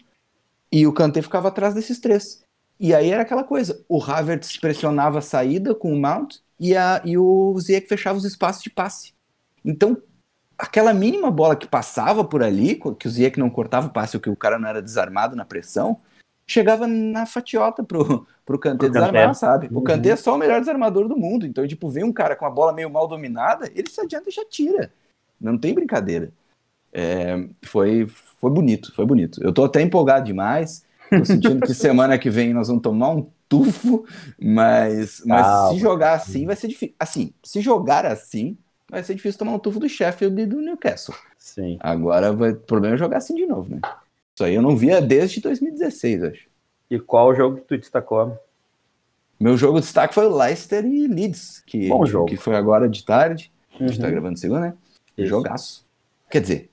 e 0.71 0.87
o 0.87 0.93
Kanté 0.93 1.21
ficava 1.21 1.49
atrás 1.49 1.73
desses 1.73 1.99
três. 1.99 2.43
E 2.79 2.93
aí 2.95 3.09
era 3.09 3.23
aquela 3.23 3.43
coisa, 3.43 3.83
o 3.87 4.01
Havertz 4.01 4.57
pressionava 4.57 5.19
a 5.19 5.21
saída 5.21 5.75
com 5.75 5.93
o 5.93 5.99
Mount, 5.99 6.37
e, 6.59 6.75
a, 6.75 7.01
e 7.03 7.17
o 7.17 7.57
Ziyech 7.59 7.87
fechava 7.87 8.17
os 8.17 8.25
espaços 8.25 8.63
de 8.63 8.69
passe. 8.69 9.13
Então, 9.65 9.97
aquela 10.57 10.93
mínima 10.93 11.29
bola 11.29 11.55
que 11.55 11.67
passava 11.67 12.23
por 12.23 12.41
ali, 12.41 12.79
que 12.97 13.07
o 13.07 13.11
Ziyech 13.11 13.39
não 13.39 13.49
cortava 13.49 13.87
o 13.87 13.91
passe, 13.91 14.15
ou 14.15 14.21
que 14.21 14.29
o 14.29 14.35
cara 14.35 14.57
não 14.57 14.69
era 14.69 14.81
desarmado 14.81 15.35
na 15.35 15.43
pressão, 15.43 15.99
chegava 16.47 16.85
na 16.87 17.25
fatiota 17.25 17.83
pro, 17.83 18.25
pro 18.45 18.59
Kanté 18.59 18.89
desarmar, 18.89 19.33
sabe? 19.35 19.67
Uhum. 19.67 19.79
O 19.79 19.81
Kanté 19.81 20.09
é 20.09 20.15
só 20.15 20.35
o 20.35 20.37
melhor 20.37 20.59
desarmador 20.59 21.07
do 21.07 21.17
mundo. 21.17 21.45
Então, 21.45 21.67
tipo, 21.67 21.89
vem 21.89 22.03
um 22.03 22.13
cara 22.13 22.35
com 22.35 22.45
a 22.45 22.49
bola 22.49 22.73
meio 22.73 22.89
mal 22.89 23.07
dominada, 23.07 23.69
ele 23.73 23.89
se 23.89 24.01
adianta 24.01 24.29
e 24.29 24.33
já 24.33 24.45
tira. 24.45 24.91
Não 25.39 25.57
tem 25.57 25.73
brincadeira. 25.73 26.31
É, 26.93 27.47
foi, 27.63 28.07
foi 28.07 28.51
bonito, 28.51 28.93
foi 28.93 29.05
bonito. 29.05 29.41
Eu 29.43 29.53
tô 29.53 29.63
até 29.63 29.81
empolgado 29.81 30.25
demais. 30.25 30.85
Tô 31.09 31.25
sentindo 31.25 31.65
que 31.65 31.73
semana 31.75 32.17
que 32.17 32.29
vem 32.29 32.53
nós 32.53 32.67
vamos 32.67 32.83
tomar 32.83 33.09
um 33.09 33.27
tufo, 33.47 34.05
mas, 34.39 35.21
mas 35.25 35.45
ah, 35.45 35.69
se 35.71 35.79
jogar 35.79 36.13
assim 36.13 36.45
vai 36.45 36.55
ser 36.55 36.67
difícil. 36.67 36.95
Assim, 36.97 37.33
se 37.43 37.59
jogar 37.59 38.05
assim, 38.05 38.57
vai 38.89 39.03
ser 39.03 39.15
difícil 39.15 39.39
tomar 39.39 39.53
um 39.53 39.59
tufo 39.59 39.79
do 39.79 39.89
Sheffield 39.89 40.41
e 40.41 40.45
do 40.45 40.61
Newcastle. 40.61 41.15
Sim. 41.37 41.77
Agora 41.81 42.31
vai, 42.31 42.51
o 42.51 42.55
problema 42.55 42.95
é 42.95 42.97
jogar 42.97 43.17
assim 43.17 43.35
de 43.35 43.45
novo, 43.45 43.75
né? 43.75 43.81
Isso 44.41 44.45
aí 44.45 44.55
eu 44.55 44.61
não 44.63 44.75
via 44.75 44.99
desde 44.99 45.39
2016, 45.39 46.23
acho. 46.23 46.47
E 46.89 46.99
qual 46.99 47.35
jogo 47.35 47.57
que 47.57 47.61
tu 47.61 47.77
destacou? 47.77 48.39
Meu 49.39 49.55
jogo 49.55 49.79
de 49.79 49.85
destaque 49.85 50.15
foi 50.15 50.25
o 50.25 50.35
Leicester 50.35 50.83
e 50.83 51.07
Leeds, 51.07 51.63
que, 51.63 51.87
Bom 51.87 52.03
jogo. 52.07 52.25
que 52.25 52.37
foi 52.37 52.55
agora 52.55 52.89
de 52.89 53.05
tarde. 53.05 53.51
Uhum. 53.79 53.85
A 53.85 53.89
gente 53.89 53.99
tá 53.99 54.07
uhum. 54.07 54.11
gravando 54.13 54.39
segunda, 54.39 54.61
né? 54.61 54.73
Isso. 55.15 55.27
Jogaço. 55.27 55.85
Quer 56.27 56.41
dizer, 56.41 56.69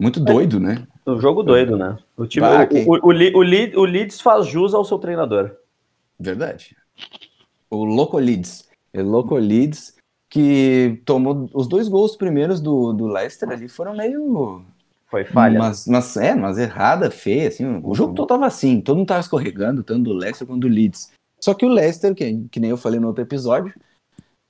muito 0.00 0.18
doido, 0.20 0.56
é, 0.56 0.60
né? 0.60 0.86
Um 1.06 1.20
jogo 1.20 1.42
doido, 1.42 1.76
né? 1.76 1.98
O, 2.16 2.26
time, 2.26 2.46
bah, 2.46 2.66
o, 2.70 3.08
o, 3.08 3.12
o, 3.12 3.80
o, 3.80 3.84
Leeds 3.84 4.18
faz 4.22 4.46
jus 4.46 4.72
ao 4.72 4.84
seu 4.84 4.98
treinador. 4.98 5.54
Verdade. 6.18 6.74
O 7.68 7.84
Loco 7.84 8.18
Leeds. 8.18 8.70
O 8.94 9.02
Loco 9.02 9.36
Leeds, 9.36 9.96
que 10.30 11.02
tomou 11.04 11.50
os 11.52 11.68
dois 11.68 11.88
gols 11.88 12.16
primeiros 12.16 12.58
do, 12.58 12.94
do 12.94 13.06
Leicester 13.06 13.50
ali, 13.50 13.68
foram 13.68 13.94
meio 13.94 14.64
foi 15.08 15.24
falha. 15.24 15.58
Mas, 15.58 15.86
mas 15.86 16.16
é, 16.16 16.34
mas 16.34 16.58
errada, 16.58 17.10
feia, 17.10 17.48
assim. 17.48 17.80
O 17.82 17.94
jogo 17.94 18.14
todo 18.14 18.28
tava 18.28 18.46
assim, 18.46 18.80
todo 18.80 18.96
mundo 18.96 19.08
tava 19.08 19.20
escorregando, 19.20 19.82
tanto 19.82 20.04
do 20.04 20.12
Leicester 20.12 20.46
quanto 20.46 20.62
do 20.62 20.68
Leeds. 20.68 21.12
Só 21.40 21.54
que 21.54 21.64
o 21.64 21.68
Leicester, 21.68 22.14
que, 22.14 22.46
que 22.50 22.60
nem 22.60 22.70
eu 22.70 22.76
falei 22.76 22.98
no 22.98 23.08
outro 23.08 23.22
episódio, 23.22 23.72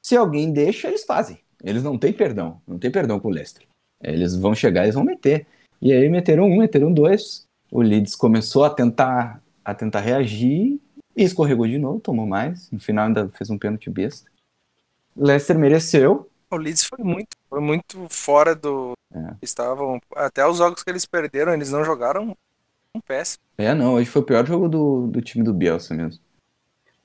se 0.04 0.16
alguém 0.16 0.52
deixa, 0.52 0.88
eles 0.88 1.04
fazem. 1.04 1.38
Eles 1.62 1.82
não 1.82 1.98
têm 1.98 2.12
perdão, 2.12 2.60
não 2.66 2.78
tem 2.78 2.90
perdão 2.90 3.18
com 3.18 3.28
o 3.28 3.30
Leicester. 3.30 3.66
Eles 4.02 4.36
vão 4.36 4.54
chegar, 4.54 4.84
eles 4.84 4.94
vão 4.94 5.04
meter. 5.04 5.46
E 5.80 5.92
aí 5.92 6.08
meteram 6.08 6.44
um, 6.44 6.58
meteram 6.58 6.92
dois. 6.92 7.44
O 7.70 7.82
Leeds 7.82 8.14
começou 8.14 8.64
a 8.64 8.70
tentar 8.70 9.42
a 9.64 9.74
tentar 9.74 10.00
reagir 10.00 10.80
e 11.16 11.22
escorregou 11.24 11.66
de 11.66 11.76
novo, 11.76 11.98
tomou 11.98 12.24
mais. 12.24 12.70
No 12.70 12.78
final 12.78 13.06
ainda 13.06 13.28
fez 13.30 13.50
um 13.50 13.58
pênalti 13.58 13.90
besta. 13.90 14.30
Leicester 15.16 15.58
mereceu, 15.58 16.30
o 16.50 16.56
Leeds 16.56 16.84
foi 16.84 17.04
muito, 17.04 17.30
foi 17.48 17.60
muito 17.60 18.06
fora 18.08 18.54
do. 18.54 18.92
É. 19.16 19.34
Estavam. 19.40 19.98
Até 20.14 20.46
os 20.46 20.58
jogos 20.58 20.82
que 20.82 20.90
eles 20.90 21.06
perderam, 21.06 21.54
eles 21.54 21.72
não 21.72 21.84
jogaram 21.84 22.36
um 22.94 23.00
péssimo. 23.00 23.42
É, 23.56 23.72
não, 23.72 23.94
hoje 23.94 24.10
foi 24.10 24.22
o 24.22 24.24
pior 24.24 24.46
jogo 24.46 24.68
do, 24.68 25.06
do 25.06 25.22
time 25.22 25.42
do 25.42 25.54
Bielsa 25.54 25.94
mesmo. 25.94 26.20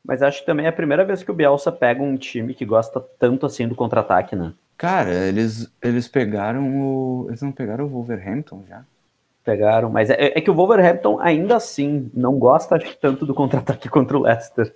Mas 0.03 0.21
acho 0.21 0.39
que 0.39 0.45
também 0.45 0.65
é 0.65 0.69
a 0.69 0.73
primeira 0.73 1.05
vez 1.05 1.23
que 1.23 1.31
o 1.31 1.33
Bielsa 1.33 1.71
pega 1.71 2.01
um 2.01 2.17
time 2.17 2.53
que 2.53 2.65
gosta 2.65 2.99
tanto 3.19 3.45
assim 3.45 3.67
do 3.67 3.75
contra-ataque, 3.75 4.35
né? 4.35 4.53
Cara, 4.77 5.13
eles, 5.13 5.71
eles 5.81 6.07
pegaram 6.07 6.75
o. 6.75 7.25
Eles 7.29 7.41
não 7.41 7.51
pegaram 7.51 7.85
o 7.85 7.89
Wolverhampton 7.89 8.63
já? 8.67 8.83
Pegaram, 9.43 9.89
mas 9.89 10.09
é, 10.09 10.37
é 10.37 10.41
que 10.41 10.51
o 10.51 10.55
Wolverhampton 10.55 11.19
ainda 11.19 11.55
assim 11.55 12.09
não 12.13 12.37
gosta 12.37 12.79
tanto 12.99 13.25
do 13.25 13.33
contra-ataque 13.33 13.87
contra 13.89 14.17
o 14.17 14.21
Leicester. 14.21 14.73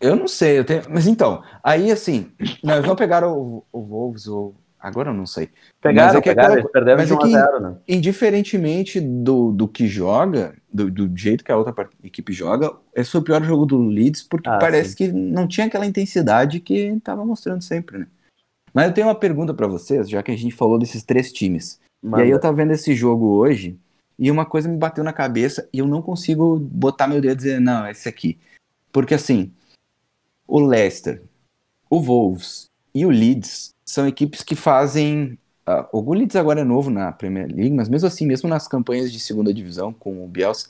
Eu 0.00 0.14
não 0.14 0.28
sei, 0.28 0.60
eu 0.60 0.64
tenho... 0.64 0.82
mas 0.88 1.08
então, 1.08 1.42
aí 1.62 1.90
assim, 1.90 2.30
não, 2.62 2.74
eles 2.74 2.86
não 2.86 2.94
pegaram 2.94 3.36
o, 3.36 3.64
o 3.72 3.80
Wolves, 3.80 4.28
ou 4.28 4.54
agora 4.80 5.10
eu 5.10 5.14
não 5.14 5.26
sei. 5.26 5.48
Pegaram, 5.80 6.08
Mas 6.08 6.16
é 6.16 6.20
que 6.22 6.28
pegaram, 6.28 6.54
aquela- 6.54 6.68
perderam 6.70 6.98
mas 6.98 7.10
é 7.10 7.14
1 7.14 7.18
que- 7.18 7.24
a 7.24 7.28
0, 7.46 7.60
né? 7.60 7.76
Indiferentemente 7.88 9.00
do, 9.00 9.52
do 9.52 9.68
que 9.68 9.86
joga, 9.86 10.54
do, 10.72 10.90
do 10.90 11.16
jeito 11.16 11.44
que 11.44 11.52
a 11.52 11.56
outra 11.56 11.88
equipe 12.02 12.32
joga, 12.32 12.72
esse 12.94 13.10
foi 13.10 13.20
o 13.20 13.24
pior 13.24 13.42
jogo 13.44 13.64
do 13.66 13.78
Leeds, 13.78 14.22
porque 14.22 14.48
Ah, 14.48 14.58
parece 14.58 14.90
sim. 14.90 14.96
que 14.96 15.08
não 15.12 15.46
tinha 15.46 15.66
aquela 15.66 15.86
intensidade 15.86 16.60
que 16.60 16.74
estava 16.74 17.24
mostrando 17.24 17.62
sempre, 17.62 17.98
né? 17.98 18.06
Mas 18.74 18.86
eu 18.88 18.94
tenho 18.94 19.06
uma 19.06 19.14
pergunta 19.14 19.54
pra 19.54 19.66
vocês, 19.66 20.08
já 20.08 20.22
que 20.22 20.30
a 20.30 20.36
gente 20.36 20.54
falou 20.54 20.78
desses 20.78 21.02
três 21.02 21.32
times. 21.32 21.80
E 22.04 22.14
aí 22.20 22.30
eu 22.30 22.38
tava 22.40 22.56
vendo 22.56 22.72
esse 22.72 22.94
jogo 22.94 23.26
hoje 23.26 23.76
e 24.18 24.30
uma 24.30 24.44
coisa 24.46 24.68
me 24.68 24.76
bateu 24.76 25.02
na 25.02 25.12
cabeça 25.12 25.68
e 25.72 25.78
eu 25.80 25.86
não 25.86 26.00
consigo 26.02 26.58
botar 26.58 27.08
meu 27.08 27.20
dedo 27.20 27.32
e 27.32 27.36
dizer, 27.36 27.60
não, 27.60 27.86
é 27.86 27.90
esse 27.90 28.08
aqui. 28.08 28.38
Porque 28.92 29.14
assim, 29.14 29.50
o 30.46 30.60
Leicester, 30.60 31.22
o 31.90 32.00
Wolves 32.00 32.66
e 32.94 33.04
o 33.04 33.10
Leeds 33.10 33.70
são 33.88 34.06
equipes 34.06 34.42
que 34.42 34.54
fazem. 34.54 35.38
ah, 35.66 35.88
o 35.92 36.12
Leeds 36.12 36.36
agora 36.36 36.60
é 36.60 36.64
novo 36.64 36.90
na 36.90 37.10
Premier 37.10 37.46
League, 37.46 37.74
mas 37.74 37.88
mesmo 37.88 38.06
assim, 38.06 38.26
mesmo 38.26 38.48
nas 38.48 38.68
campanhas 38.68 39.10
de 39.10 39.18
segunda 39.18 39.52
divisão 39.52 39.92
com 39.92 40.22
o 40.22 40.28
Bielsa, 40.28 40.68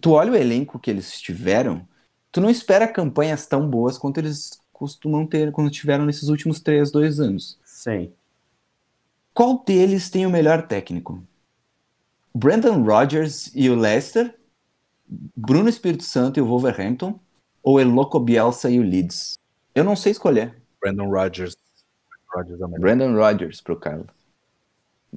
tu 0.00 0.12
olha 0.12 0.30
o 0.30 0.36
elenco 0.36 0.78
que 0.78 0.90
eles 0.90 1.20
tiveram, 1.20 1.86
tu 2.30 2.40
não 2.40 2.48
espera 2.48 2.86
campanhas 2.86 3.46
tão 3.46 3.68
boas 3.68 3.98
quanto 3.98 4.18
eles 4.18 4.60
costumam 4.72 5.26
ter 5.26 5.50
quando 5.50 5.70
tiveram 5.70 6.06
nesses 6.06 6.28
últimos 6.28 6.60
três, 6.60 6.92
dois 6.92 7.18
anos. 7.18 7.58
Sim. 7.64 8.12
Qual 9.34 9.64
deles 9.64 10.08
tem 10.08 10.24
o 10.24 10.30
melhor 10.30 10.66
técnico? 10.68 11.22
Brandon 12.32 12.82
Rodgers 12.82 13.50
e 13.54 13.68
o 13.68 13.74
Leicester? 13.74 14.38
Bruno 15.36 15.68
Espírito 15.68 16.04
Santo 16.04 16.38
e 16.38 16.42
o 16.42 16.46
Wolverhampton? 16.46 17.18
Ou 17.60 17.80
Eloco 17.80 18.20
Bielsa 18.20 18.70
e 18.70 18.78
o 18.78 18.82
Leeds? 18.82 19.34
Eu 19.74 19.82
não 19.82 19.96
sei 19.96 20.12
escolher. 20.12 20.54
Brandon 20.80 21.10
Rodgers. 21.10 21.56
Rodgers 22.32 22.60
é 22.60 22.64
o 22.64 22.68
melhor. 22.68 22.80
Brandon 22.80 23.14
Rodgers 23.14 23.60
pro 23.60 23.76
Carlos. 23.76 24.06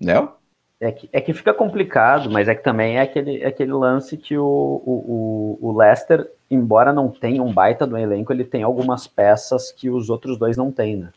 Léo? 0.01 0.32
É 0.80 0.91
que, 0.91 1.09
é 1.14 1.22
que 1.22 1.34
fica 1.34 1.53
complicado, 1.53 2.30
mas 2.30 2.47
é 2.47 2.55
que 2.55 2.64
também 2.64 2.97
é 2.97 3.01
aquele, 3.01 3.41
é 3.41 3.47
aquele 3.47 3.72
lance 3.72 4.18
que 4.18 4.38
o, 4.38 4.43
o, 4.43 5.57
o, 5.61 5.70
o 5.70 5.78
Leicester, 5.78 6.30
embora 6.51 6.91
não 6.91 7.09
tenha 7.09 7.41
um 7.41 7.53
baita 7.53 7.88
do 7.88 7.97
elenco, 7.97 8.34
ele 8.34 8.43
tem 8.43 8.64
algumas 8.64 9.07
peças 9.07 9.72
que 9.72 9.89
os 9.89 10.09
outros 10.09 10.38
dois 10.38 10.57
não 10.57 10.72
têm, 10.72 10.97
né? 10.97 11.09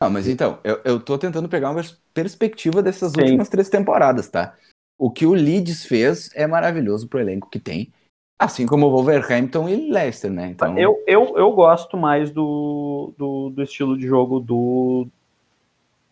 Ah, 0.00 0.08
mas 0.08 0.26
então, 0.26 0.58
eu, 0.64 0.80
eu 0.84 0.98
tô 0.98 1.18
tentando 1.18 1.48
pegar 1.48 1.70
uma 1.70 1.82
perspectiva 2.14 2.82
dessas 2.82 3.12
Sim. 3.12 3.20
últimas 3.20 3.48
três 3.48 3.68
temporadas, 3.68 4.28
tá? 4.28 4.54
O 4.98 5.10
que 5.10 5.26
o 5.26 5.34
Leeds 5.34 5.84
fez 5.84 6.30
é 6.34 6.46
maravilhoso 6.46 7.06
pro 7.06 7.20
elenco 7.20 7.50
que 7.50 7.60
tem. 7.60 7.92
Assim 8.38 8.66
como 8.66 8.86
o 8.86 8.90
Wolverhampton 8.90 9.68
e 9.68 9.92
Leicester, 9.92 10.30
né? 10.30 10.48
Então, 10.48 10.76
Eu, 10.76 11.00
eu, 11.06 11.36
eu 11.36 11.52
gosto 11.52 11.96
mais 11.96 12.30
do, 12.30 13.12
do, 13.16 13.50
do 13.50 13.62
estilo 13.62 13.96
de 13.96 14.06
jogo 14.06 14.40
do, 14.40 15.06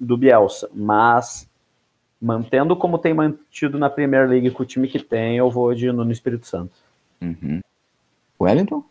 do 0.01 0.17
Bielsa, 0.17 0.69
mas 0.75 1.47
mantendo 2.21 2.75
como 2.75 2.99
tem 2.99 3.15
mantido 3.15 3.79
na 3.79 3.91
Premier 3.91 4.29
League 4.29 4.51
com 4.51 4.63
o 4.63 4.67
time 4.67 4.89
que 4.89 4.99
tem, 4.99 5.37
eu 5.37 5.51
vou 5.51 5.75
de 5.75 5.93
Nuno 5.93 6.11
Espírito 6.11 6.47
Santo. 6.47 6.73
Uhum. 7.21 7.61
Wellington? 8.41 8.83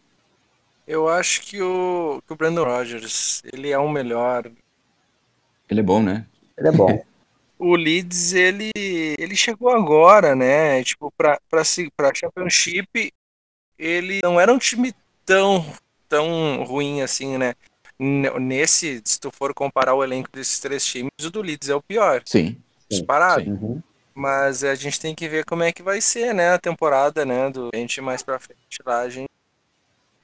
Eu 0.87 1.07
acho 1.07 1.41
que 1.41 1.61
o, 1.61 2.21
que 2.25 2.33
o 2.33 2.35
Brandon 2.35 2.63
Rodgers, 2.63 3.43
ele 3.51 3.69
é 3.69 3.77
o 3.77 3.89
melhor. 3.89 4.49
Ele 5.69 5.79
é 5.79 5.83
bom, 5.83 6.01
né? 6.01 6.25
Ele 6.57 6.67
é 6.67 6.71
bom. 6.71 7.03
O 7.61 7.75
Leeds, 7.75 8.31
ele, 8.31 8.71
ele 8.73 9.35
chegou 9.35 9.69
agora, 9.69 10.33
né? 10.33 10.81
Tipo, 10.81 11.11
pra, 11.11 11.37
pra, 11.49 11.65
se- 11.65 11.91
pra 11.91 12.15
Championship, 12.15 13.11
ele 13.77 14.21
não 14.23 14.39
era 14.39 14.53
um 14.53 14.57
time 14.57 14.93
tão, 15.25 15.65
tão 16.07 16.63
ruim 16.63 17.01
assim, 17.01 17.37
né? 17.37 17.55
Nesse, 17.99 19.01
se 19.03 19.19
tu 19.19 19.29
for 19.29 19.53
comparar 19.53 19.93
o 19.93 20.03
elenco 20.03 20.29
desses 20.31 20.59
três 20.59 20.85
times, 20.85 21.11
o 21.21 21.29
do 21.29 21.41
Leeds 21.41 21.67
é 21.67 21.75
o 21.75 21.81
pior, 21.81 22.21
Sim. 22.25 22.55
disparado. 22.89 23.43
sim. 23.43 23.51
Uhum. 23.51 23.81
Mas 24.15 24.63
a 24.63 24.73
gente 24.75 24.99
tem 24.99 25.13
que 25.13 25.27
ver 25.27 25.45
como 25.45 25.63
é 25.63 25.71
que 25.71 25.83
vai 25.83 25.99
ser, 26.01 26.33
né? 26.33 26.51
A 26.51 26.57
temporada, 26.57 27.25
né? 27.25 27.49
Do 27.49 27.69
a 27.73 27.77
gente 27.77 28.01
mais 28.01 28.21
pra 28.21 28.39
frente 28.39 28.79
lá, 28.85 29.01
a 29.01 29.09
gente. 29.09 29.29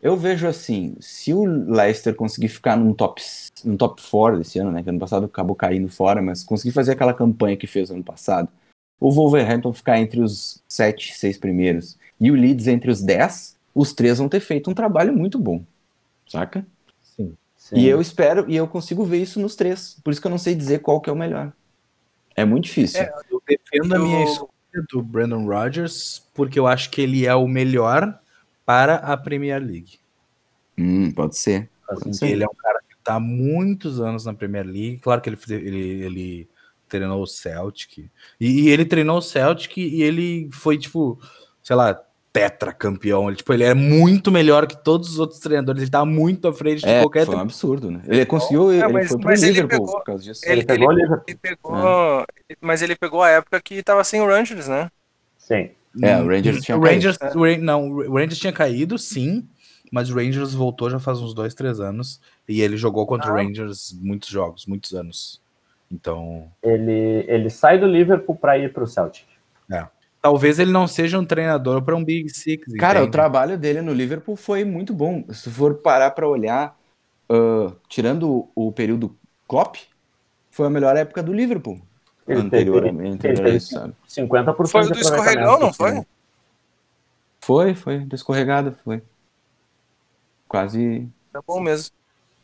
Eu 0.01 0.15
vejo 0.15 0.47
assim, 0.47 0.95
se 0.99 1.33
o 1.33 1.43
Leicester 1.45 2.13
conseguir 2.13 2.49
ficar 2.49 2.77
num 2.77 2.93
top, 2.93 3.21
num 3.63 3.77
top 3.77 4.01
4 4.01 4.37
desse 4.37 4.59
ano, 4.59 4.71
né? 4.71 4.83
Que 4.83 4.89
ano 4.89 4.99
passado 4.99 5.25
acabou 5.25 5.55
caindo 5.55 5.89
fora, 5.89 6.21
mas 6.21 6.43
conseguir 6.43 6.73
fazer 6.73 6.91
aquela 6.91 7.13
campanha 7.13 7.57
que 7.57 7.67
fez 7.67 7.89
ano 7.89 8.03
passado, 8.03 8.49
o 8.99 9.11
Wolverhampton 9.11 9.73
ficar 9.73 9.99
entre 9.99 10.21
os 10.21 10.61
7, 10.67 11.17
6 11.17 11.37
primeiros 11.37 11.97
e 12.19 12.31
o 12.31 12.35
Leeds 12.35 12.67
entre 12.67 12.89
os 12.89 13.01
10, 13.01 13.57
os 13.73 13.93
três 13.93 14.17
vão 14.17 14.29
ter 14.29 14.39
feito 14.39 14.69
um 14.69 14.73
trabalho 14.73 15.13
muito 15.13 15.37
bom. 15.37 15.63
Saca? 16.27 16.65
Sim. 17.65 17.77
E 17.77 17.87
eu 17.87 17.99
espero, 17.99 18.45
e 18.47 18.55
eu 18.55 18.67
consigo 18.67 19.03
ver 19.03 19.17
isso 19.23 19.39
nos 19.39 19.55
três. 19.55 19.99
Por 20.03 20.11
isso 20.11 20.21
que 20.21 20.27
eu 20.27 20.31
não 20.31 20.37
sei 20.37 20.53
dizer 20.53 20.81
qual 20.81 21.01
que 21.01 21.09
é 21.09 21.13
o 21.13 21.15
melhor. 21.15 21.51
É 22.35 22.45
muito 22.45 22.65
difícil. 22.65 23.01
É, 23.01 23.11
Eu 23.31 23.41
defendo 23.47 23.95
a 23.95 23.97
minha 23.97 24.19
Eu- 24.21 24.27
escolha 24.31 24.51
do 24.91 25.01
Brandon 25.01 25.47
Rodgers 25.47 26.21
porque 26.35 26.59
eu 26.59 26.67
acho 26.67 26.91
que 26.91 27.01
ele 27.01 27.25
é 27.25 27.33
o 27.33 27.47
melhor 27.47 28.19
para 28.63 28.97
a 28.97 29.17
Premier 29.17 29.59
League. 29.59 29.97
Hum, 30.77 31.11
pode 31.11 31.39
ser. 31.39 31.67
Assim, 31.89 32.11
Porque 32.11 32.25
ele 32.25 32.43
é 32.43 32.47
um 32.47 32.53
cara 32.55 32.79
que 32.87 32.93
está 32.93 33.15
há 33.15 33.19
muitos 33.19 33.99
anos 33.99 34.25
na 34.25 34.33
Premier 34.35 34.63
League. 34.67 34.99
Claro 34.99 35.19
que 35.19 35.29
ele, 35.31 35.39
ele, 35.49 35.79
ele 36.03 36.49
treinou 36.87 37.23
o 37.23 37.25
Celtic. 37.25 37.97
E, 37.97 38.11
e 38.39 38.69
ele 38.69 38.85
treinou 38.85 39.17
o 39.17 39.21
Celtic 39.23 39.75
e 39.77 40.03
ele 40.03 40.49
foi, 40.51 40.77
tipo, 40.77 41.19
sei 41.63 41.75
lá, 41.75 41.99
tetracampeão. 42.39 43.27
Ele, 43.29 43.37
tipo, 43.37 43.53
ele 43.53 43.63
é 43.63 43.73
muito 43.73 44.31
melhor 44.31 44.67
que 44.67 44.75
todos 44.83 45.09
os 45.11 45.19
outros 45.19 45.39
treinadores. 45.39 45.81
Ele 45.81 45.91
tá 45.91 46.03
muito 46.05 46.47
à 46.47 46.53
frente 46.53 46.81
de 46.81 46.87
É, 46.89 47.01
qualquer 47.01 47.25
foi 47.25 47.35
um 47.35 47.39
absurdo, 47.39 47.89
né? 47.89 48.01
Ele 48.07 48.25
conseguiu, 48.25 48.71
É, 48.71 48.75
ele 48.79 48.87
mas- 48.89 49.07
foi 49.07 49.17
pro 49.17 49.25
mas 49.29 49.41
ele 49.43 49.51
Liverpool 49.53 49.79
pegou- 49.79 49.93
por 49.99 50.03
causa 50.03 50.23
disso. 50.23 50.41
Ele, 50.45 50.53
Ele- 50.59 50.65
pegou 50.65 50.87
o 50.87 50.91
Liverpool. 50.91 51.23
ele 51.27 51.37
pegou. 51.41 52.25
Mas 52.61 52.81
ele 52.81 52.95
pegou 52.95 53.23
a 53.23 53.29
época 53.29 53.61
que 53.61 53.81
tava 53.81 54.03
sem 54.03 54.21
o 54.21 54.27
Rangers, 54.27 54.67
né? 54.67 54.89
Sim. 55.37 55.69
É, 56.01 56.17
o 56.17 56.27
Rangers 56.27 56.61
tinha 56.61 56.77
o 56.77 56.81
caído. 56.81 56.95
Rangers, 57.07 57.17
o 57.35 57.63
não, 57.63 57.87
o 57.89 58.13
Rangers 58.15 58.37
tinha 58.37 58.51
caído, 58.51 58.97
sim, 58.97 59.47
mas 59.91 60.09
o 60.09 60.15
Rangers 60.15 60.53
voltou 60.53 60.89
já 60.89 60.99
faz 60.99 61.21
uns 61.21 61.33
dois, 61.33 61.53
três 61.53 61.79
anos 61.79 62.19
e 62.49 62.61
ele 62.61 62.75
jogou 62.75 63.05
contra 63.05 63.31
o 63.31 63.33
Ah. 63.37 63.41
Rangers 63.41 63.97
muitos 64.01 64.27
jogos, 64.29 64.65
muitos 64.65 64.93
anos. 64.93 65.41
Então, 65.89 66.51
Ele, 66.61 67.23
ele 67.29 67.49
sai 67.49 67.79
do 67.79 67.85
Liverpool 67.85 68.35
para 68.35 68.57
ir 68.57 68.73
para 68.73 68.83
o 68.83 68.87
Celtic. 68.87 69.23
Talvez 70.25 70.57
ele 70.57 70.71
não 70.71 70.87
seja 70.87 71.19
um 71.19 71.25
treinador 71.25 71.83
para 71.83 71.95
um 71.95 72.03
Big 72.03 72.27
Six. 72.29 72.73
Cara, 72.79 72.97
o 72.97 73.01
entende? 73.03 73.11
trabalho 73.11 73.59
dele 73.59 73.79
no 73.79 73.93
Liverpool 73.93 74.35
foi 74.35 74.65
muito 74.65 74.91
bom. 74.91 75.23
Se 75.31 75.51
for 75.51 75.75
parar 75.75 76.09
pra 76.11 76.27
olhar, 76.27 76.75
ah, 77.29 77.71
tirando 77.87 78.27
o, 78.55 78.67
o 78.67 78.71
período 78.71 79.15
Klopp, 79.47 79.75
foi 80.49 80.65
a 80.65 80.69
melhor 80.71 80.97
época 80.97 81.21
do 81.21 81.31
Liverpool. 81.31 81.79
Ele 82.27 82.39
anterior, 82.39 82.81
teve- 82.81 83.07
ele 83.07 83.17
teve 83.19 83.51
isso, 83.51 83.75
sabe? 83.75 83.93
50% 84.07 84.71
Foi 84.71 84.81
o 84.81 84.89
do 84.89 84.99
escorregão, 84.99 85.59
não 85.59 85.71
foi? 85.71 86.01
Foi, 87.39 87.75
foi, 87.75 87.99
do 87.99 88.15
escorregado, 88.15 88.75
foi. 88.83 89.03
Quase. 90.47 91.07
Tá 91.31 91.39
bom 91.45 91.59
mesmo. 91.59 91.93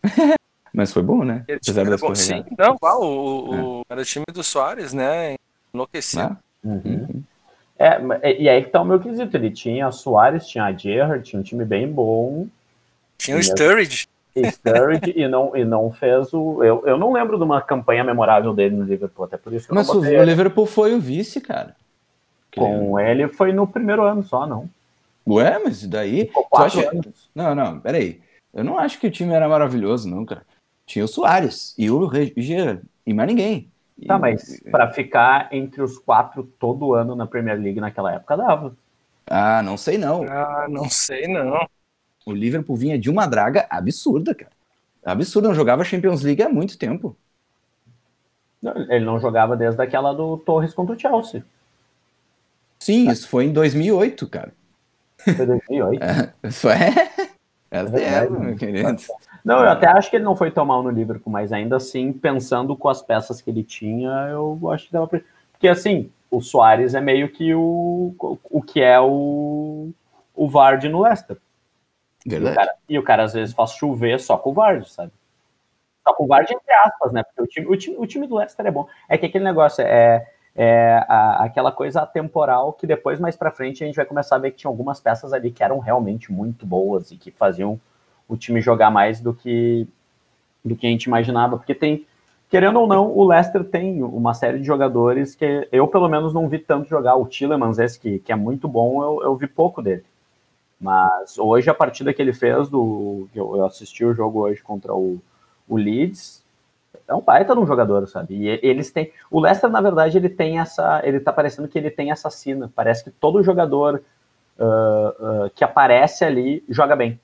Mas 0.71 0.93
foi 0.93 1.01
bom, 1.01 1.23
né? 1.23 1.45
Apesar 1.49 1.97
bom. 1.97 2.13
Sim, 2.13 2.45
não, 2.55 2.77
qual, 2.77 3.01
o, 3.01 3.79
o- 3.79 3.86
era 3.89 4.01
o 4.01 4.05
time 4.05 4.25
do 4.32 4.43
Soares, 4.43 4.93
né? 4.93 5.34
Enlouquecido. 5.73 6.29
Né? 6.29 6.38
Uhum. 6.63 7.23
É, 7.82 8.41
e 8.41 8.47
aí 8.49 8.63
que 8.63 8.69
tá 8.69 8.82
o 8.82 8.86
meu 8.86 8.99
quesito. 8.99 9.36
Ele 9.36 9.49
tinha 9.51 9.91
Soares, 9.91 10.47
tinha 10.47 10.65
a 10.65 10.71
Gerrard, 10.71 11.23
tinha 11.23 11.39
um 11.39 11.43
time 11.43 11.65
bem 11.65 11.88
bom, 11.91 12.47
Tinha 13.17 13.38
o. 13.38 13.43
Sturridge. 13.43 14.07
e 14.36 14.51
Sturridge, 14.51 15.13
e, 15.15 15.27
não, 15.27 15.55
e 15.55 15.65
não 15.65 15.91
fez 15.91 16.34
o. 16.34 16.63
Eu, 16.63 16.84
eu 16.86 16.97
não 16.97 17.11
lembro 17.13 17.38
de 17.38 17.43
uma 17.43 17.61
campanha 17.61 18.03
memorável 18.03 18.53
dele 18.53 18.75
no 18.75 18.84
Liverpool, 18.84 19.25
até 19.25 19.38
por 19.38 19.51
isso 19.53 19.65
que 19.67 19.71
eu 19.71 19.75
Mas 19.75 19.88
não 19.88 19.95
o, 19.95 19.97
botei 19.99 20.15
o 20.17 20.21
ele. 20.21 20.25
Liverpool 20.32 20.65
foi 20.65 20.93
o 20.93 20.99
vice, 20.99 21.41
cara. 21.41 21.75
Que- 22.51 22.59
Com 22.59 22.99
ele 22.99 23.27
foi 23.27 23.51
no 23.53 23.65
primeiro 23.65 24.03
ano 24.03 24.23
só, 24.23 24.45
não. 24.45 24.69
Ué, 25.27 25.59
mas 25.63 25.86
daí. 25.88 26.25
Ficou 26.25 26.45
quatro 26.49 26.79
acha- 26.79 26.89
anos. 26.89 27.29
Não, 27.34 27.55
não, 27.55 27.79
peraí. 27.79 28.19
Eu 28.53 28.63
não 28.63 28.77
acho 28.77 28.99
que 28.99 29.07
o 29.07 29.11
time 29.11 29.34
era 29.34 29.47
maravilhoso, 29.47 30.09
não, 30.09 30.25
cara. 30.25 30.41
Tinha 30.86 31.05
o 31.05 31.07
Soares 31.07 31.73
e 31.77 31.89
o 31.89 32.09
Gerrard, 32.36 32.82
e 33.05 33.13
mais 33.13 33.29
ninguém. 33.29 33.69
E- 33.98 34.08
Tá, 34.08 34.18
mas 34.20 34.60
pra 34.72 34.89
ficar 34.89 35.54
entre 35.54 35.82
os 35.82 35.98
quatro 35.98 36.44
todo 36.60 36.94
ano 36.94 37.16
na 37.16 37.26
Premier 37.28 37.60
League 37.60 37.80
naquela 37.80 38.14
época 38.14 38.36
dava. 38.38 38.76
Ah, 39.30 39.62
não 39.64 39.78
sei 39.78 39.98
não. 39.98 40.26
Ah, 40.28 40.68
não 40.70 40.89
sei 40.89 41.28
não. 41.28 41.68
O 42.26 42.34
Liverpool 42.34 42.76
vinha 42.76 42.98
de 42.98 43.10
uma 43.10 43.28
draga 43.28 43.68
absurda, 43.70 44.34
cara. 44.36 44.52
Absurda, 45.06 45.48
não 45.50 45.56
jogava 45.56 45.84
Champions 45.84 46.22
League 46.24 46.42
há 46.44 46.50
muito 46.50 46.78
tempo. 46.78 47.18
Não, 48.60 48.74
Ele 48.92 49.06
não 49.06 49.20
jogava 49.20 49.56
desde 49.56 49.80
aquela 49.84 50.14
do 50.14 50.36
Torres 50.36 50.74
contra 50.74 50.96
o 50.96 51.00
Chelsea. 51.00 51.44
Sim, 52.80 53.10
isso 53.10 53.28
foi 53.30 53.46
em 53.46 53.54
2008, 53.54 54.28
cara. 54.28 54.54
Foi 55.36 55.46
2008. 55.46 56.08
Isso 56.44 56.70
é. 56.70 57.12
É 57.72 57.84
verdade, 57.86 58.36
zero, 58.36 58.39
meu 58.39 58.56
querido. 58.56 59.02
Não, 59.44 59.60
eu 59.64 59.70
até 59.70 59.88
acho 59.88 60.10
que 60.10 60.16
ele 60.16 60.24
não 60.26 60.36
foi 60.36 60.52
tão 60.52 60.66
mal 60.66 60.84
no 60.84 60.89
Liverpool, 60.89 61.32
mas 61.32 61.52
ainda 61.52 61.76
assim, 61.78 62.14
pensando 62.14 62.76
com 62.76 62.88
as 62.89 63.02
peças 63.02 63.42
que 63.42 63.50
ele 63.50 63.64
tinha, 63.64 64.10
eu 64.30 64.60
acho 64.72 64.88
que 64.88 64.94
dava 64.94 65.08
pra... 65.08 65.22
Porque 65.52 65.68
assim, 65.68 66.12
o 66.30 66.42
Soares 66.42 66.94
é 66.94 67.02
meio 67.02 67.30
que 67.32 67.54
o, 67.54 68.14
o 68.50 68.62
que 68.62 68.82
é 68.82 69.00
o, 69.00 69.89
o 70.36 70.48
Vard 70.50 70.84
no 70.86 71.02
Leicester. 71.02 71.38
E 72.26 72.30
o, 72.30 72.32
Verdade. 72.32 72.56
cara, 72.56 72.74
e 72.88 73.00
o 73.00 73.04
cara 73.04 73.24
às 73.24 73.34
vezes 73.34 73.54
faz 73.54 73.72
chover 73.72 74.20
só 74.20 74.38
com 74.38 74.52
o 74.52 74.54
Vard, 74.54 74.86
sabe? 74.88 75.12
Só 76.08 76.14
com 76.14 76.24
o 76.24 76.28
Vard 76.28 76.50
entre 76.52 76.74
aspas, 76.74 77.12
né? 77.12 77.24
Porque 77.24 77.42
o 77.42 77.48
time, 77.48 77.68
o 77.68 77.78
time, 77.78 77.96
o 77.98 78.08
time 78.08 78.28
do 78.28 78.36
Leicester 78.38 78.66
é 78.66 78.72
bom. 78.72 78.88
É 79.10 79.18
que 79.18 79.26
aquele 79.26 79.44
negócio 79.44 79.84
é, 79.84 80.28
é 80.56 81.04
a- 81.08 81.44
aquela 81.44 81.72
coisa 81.72 82.02
atemporal 82.02 82.74
que 82.74 82.88
depois, 82.88 83.20
mais 83.20 83.36
pra 83.36 83.52
frente, 83.52 83.84
a 83.84 83.88
gente 83.88 83.96
vai 83.96 84.06
começar 84.06 84.36
a 84.36 84.39
ver 84.39 84.52
que 84.52 84.58
tinha 84.58 84.70
algumas 84.70 85.00
peças 85.00 85.34
ali 85.34 85.52
que 85.52 85.64
eram 85.64 85.80
realmente 85.80 86.32
muito 86.32 86.66
boas 86.66 87.12
e 87.12 87.18
que 87.18 87.32
faziam 87.32 87.80
o 88.32 88.38
time 88.38 88.61
jogar 88.61 88.89
mais 88.89 89.19
do 89.19 89.34
que, 89.34 89.86
do 90.63 90.73
que 90.73 90.88
a 90.88 90.89
gente 90.89 91.03
imaginava. 91.03 91.57
Porque 91.57 91.75
tem, 91.75 92.07
querendo 92.49 92.79
ou 92.79 92.88
não, 92.88 93.11
o 93.11 93.27
Leicester 93.27 93.63
tem 93.65 94.01
uma 94.01 94.34
série 94.34 94.59
de 94.59 94.65
jogadores 94.65 95.36
que 95.36 95.67
eu, 95.69 95.86
pelo 95.88 96.07
menos, 96.07 96.34
não 96.34 96.47
vi 96.47 96.57
tanto 96.57 96.89
jogar. 96.89 97.15
O 97.15 97.25
Tillemans, 97.25 97.77
esse 97.77 97.99
que, 97.99 98.19
que 98.19 98.32
é 98.32 98.36
muito 98.36 98.69
bom, 98.69 99.03
eu, 99.03 99.23
eu 99.23 99.36
vi 99.36 99.47
pouco 99.47 99.82
dele. 99.82 100.05
Mas 100.79 101.38
hoje, 101.38 101.69
a 101.69 101.73
partida 101.73 102.13
que 102.13 102.21
ele 102.21 102.32
fez, 102.32 102.69
do, 102.69 103.27
eu, 103.36 103.65
assisti 103.65 104.05
o 104.05 104.13
jogo 104.13 104.39
hoje 104.39 104.63
contra 104.63 104.95
o, 104.95 105.19
o 105.67 105.75
Leeds, 105.75 106.41
é 107.07 107.13
um 107.13 107.21
baita 107.21 107.53
de 107.53 107.59
um 107.59 107.67
jogador, 107.67 108.07
sabe? 108.07 108.36
E 108.36 108.47
eles 108.63 108.91
têm. 108.91 109.11
O 109.29 109.41
Leicester, 109.41 109.69
na 109.69 109.82
verdade, 109.82 110.17
ele 110.17 110.29
tem 110.29 110.59
essa. 110.59 111.01
Ele 111.03 111.19
tá 111.19 111.34
parecendo 111.34 111.67
que 111.67 111.77
ele 111.77 111.91
tem 111.91 112.11
essa 112.11 112.29
sina. 112.29 112.71
Parece 112.73 113.03
que 113.03 113.11
todo 113.11 113.43
jogador 113.43 114.01
ah, 114.57 115.13
ah, 115.19 115.49
que 115.53 115.63
aparece 115.63 116.23
ali 116.23 116.63
joga 116.69 116.95
bem. 116.95 117.19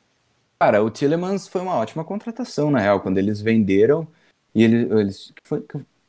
Cara, 0.59 0.81
o 0.83 0.89
Tillemans 0.89 1.47
foi 1.47 1.61
uma 1.61 1.75
ótima 1.75 2.03
contratação, 2.03 2.71
na 2.71 2.79
real, 2.79 2.99
quando 2.99 3.17
eles 3.17 3.41
venderam. 3.41 4.07
E 4.55 4.63
ele- 4.63 4.87
eles. 4.99 5.31
quem 5.35 5.43
foi, 5.43 5.63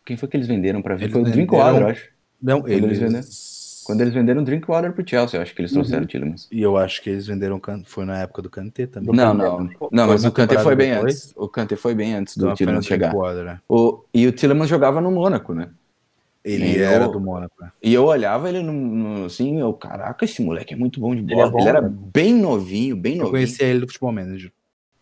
quem 0.05 0.16
foi 0.16 0.28
que 0.28 0.36
eles 0.36 0.46
venderam 0.46 0.80
pra 0.80 0.94
vir? 0.94 1.05
Eles 1.05 1.12
Foi 1.12 1.22
o 1.22 1.24
Drinkwater, 1.24 1.82
eu 1.82 1.88
acho. 1.88 2.09
Não, 2.40 2.66
eles 2.68 2.84
eles. 2.84 2.99
venderam- 2.99 3.26
Quando 3.84 4.01
eles 4.03 4.12
venderam 4.14 4.42
o 4.42 4.44
Drinkwater 4.44 4.92
pro 4.92 5.07
Chelsea, 5.09 5.38
eu 5.38 5.42
acho 5.42 5.55
que 5.55 5.62
eles 5.62 5.72
trouxeram 5.72 6.01
Uhum. 6.01 6.05
o 6.05 6.09
Tillemans. 6.09 6.49
E 6.53 6.61
eu 6.62 6.76
acho 6.76 7.03
que 7.03 7.09
eles 7.11 7.26
venderam. 7.26 7.59
Foi 7.84 8.05
na 8.05 8.18
época 8.18 8.42
do 8.42 8.51
Kanté 8.51 8.86
também. 8.86 9.14
Não, 9.14 9.32
não. 9.32 9.68
Não, 9.90 10.07
mas 10.07 10.24
o 10.26 10.32
Kanté 10.32 10.59
foi 10.59 10.76
bem 10.76 10.92
depois? 10.92 11.14
antes. 11.14 11.32
O 11.36 11.49
Kanté 11.49 11.74
foi 11.76 11.94
bem 11.94 12.14
antes 12.14 12.36
do 12.36 12.53
Tillemans 12.55 12.84
chegar. 12.86 13.14
Né? 13.14 13.61
O, 13.68 14.05
e 14.12 14.26
o 14.26 14.32
Tillemans 14.32 14.68
jogava 14.68 15.01
no 15.01 15.11
Mônaco, 15.11 15.55
né? 15.55 15.70
Ele 16.45 16.78
Eu- 16.78 16.91
era 16.91 17.09
do 17.09 17.20
Mônaco. 17.20 17.55
né? 17.61 17.70
E 17.82 17.93
eu 17.93 18.05
olhava 18.05 18.49
ele 18.49 18.62
no, 18.62 18.72
no- 18.72 19.24
assim, 19.26 19.59
eu, 19.61 19.72
caraca, 19.74 20.24
esse 20.24 20.43
moleque 20.43 20.72
é 20.72 20.76
muito 20.76 21.01
bom 21.01 21.14
de 21.14 21.20
Ele 21.22 21.34
bola. 21.34 21.47
é 21.47 21.51
bom, 21.51 21.59
ele 21.61 21.68
era 21.68 21.82
né? 21.82 21.91
bem 22.12 22.34
novinho, 22.34 22.97
bem 22.97 23.12
Eu 23.14 23.18
novinho. 23.18 23.32
conhecia 23.34 23.66
ele 23.66 23.80
do 23.80 23.86
Futebol 23.86 24.12
Manager. 24.12 24.53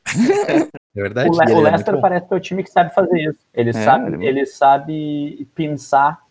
é 0.97 1.03
verdade? 1.03 1.29
O, 1.31 1.33
Le 1.39 1.43
ele 1.51 1.61
o 1.61 1.67
é 1.67 1.71
Leicester 1.71 2.01
parece 2.01 2.27
que 2.27 2.35
é 2.35 2.37
o 2.37 2.41
time 2.41 2.63
que 2.63 2.71
sabe 2.71 2.95
fazer 2.95 3.19
isso. 3.21 3.39
Ele, 3.55 3.71
É, 3.71 3.73
sabe, 3.73 4.15
ele- 4.15 4.27
ele 4.27 4.47
sabe 4.47 5.49
pensar 5.55 6.25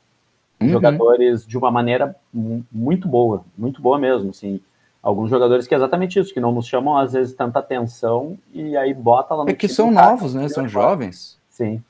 Uhum. 0.62 0.70
jogadores 0.70 1.45
de 1.45 1.58
uma 1.58 1.70
maneira 1.70 2.16
mu- 2.34 2.66
muito 2.72 3.08
boa, 3.08 3.43
muito 3.58 3.82
boa 3.82 3.99
mesmo, 3.99 4.30
assim. 4.30 4.60
Alguns 5.03 5.30
jogadores 5.30 5.68
que 5.68 5.74
é 5.76 5.78
exatamente 5.78 6.18
isso, 6.20 6.34
que 6.34 6.39
não 6.39 6.51
nos 6.51 6.66
chamam 6.66 6.97
às 6.97 7.14
vezes 7.14 7.34
tanta 7.36 7.60
atenção 7.60 8.38
e 8.53 8.76
aí 8.76 8.93
bota 8.93 9.36
lá 9.36 9.43
no 9.43 9.49
É 9.49 9.53
que 9.53 9.68
time, 9.68 9.74
são 9.76 9.91
novos, 9.91 10.34
né? 10.34 10.47
São 10.49 10.68
jovens. 10.68 11.38
Sim. 11.49 11.84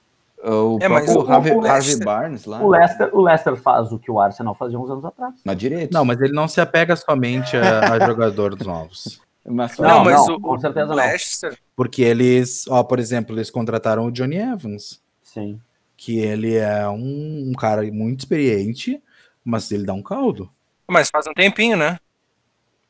O 0.43 0.77
É, 0.81 0.87
mas 0.87 1.09
o- 1.15 1.21
Harvey, 1.21 1.53
o 1.53 1.65
Harvey 1.65 1.97
Barnes 1.97 2.45
lá, 2.45 2.61
O 2.61 2.67
Leicester, 2.69 3.09
o 3.15 3.21
Leicester 3.21 3.55
faz 3.55 3.91
o 3.91 3.97
que 3.97 4.11
o 4.11 4.19
Arsenal 4.19 4.53
fazia 4.53 4.79
uns 4.79 4.89
anos 4.89 5.03
atrás. 5.05 5.33
na 5.43 5.53
direita. 5.53 5.97
Não, 5.97 6.05
mas 6.05 6.19
ele 6.21 6.33
não 6.33 6.47
se 6.47 6.61
apega 6.61 6.95
somente 6.95 7.55
a, 7.57 7.93
a 7.93 7.99
jogadores 8.05 8.59
novos. 8.65 9.19
Mas 9.47 9.77
Não, 9.77 9.87
Não, 9.89 10.03
mas 10.03 10.15
não, 10.27 10.35
o, 10.35 10.39
com 10.41 10.59
certeza 10.59 10.85
o 10.87 10.89
não. 10.89 11.03
Leicester, 11.03 11.57
Porque 11.75 12.01
eles, 12.01 12.65
ó, 12.67 12.83
por 12.83 12.99
exemplo, 12.99 13.35
eles 13.35 13.49
contrataram 13.49 14.05
o 14.05 14.11
Johnny 14.11 14.37
Evans, 14.37 15.01
Sim. 15.23 15.59
que 15.95 16.19
ele 16.19 16.55
é 16.55 16.87
um, 16.89 17.49
um 17.49 17.53
cara 17.53 17.81
muito 17.91 18.19
experiente, 18.21 19.01
mas 19.43 19.71
ele 19.71 19.85
dá 19.85 19.93
um 19.93 20.01
caldo. 20.03 20.49
mas 20.87 21.09
faz 21.09 21.25
um 21.27 21.33
tempinho, 21.33 21.77
né? 21.77 21.97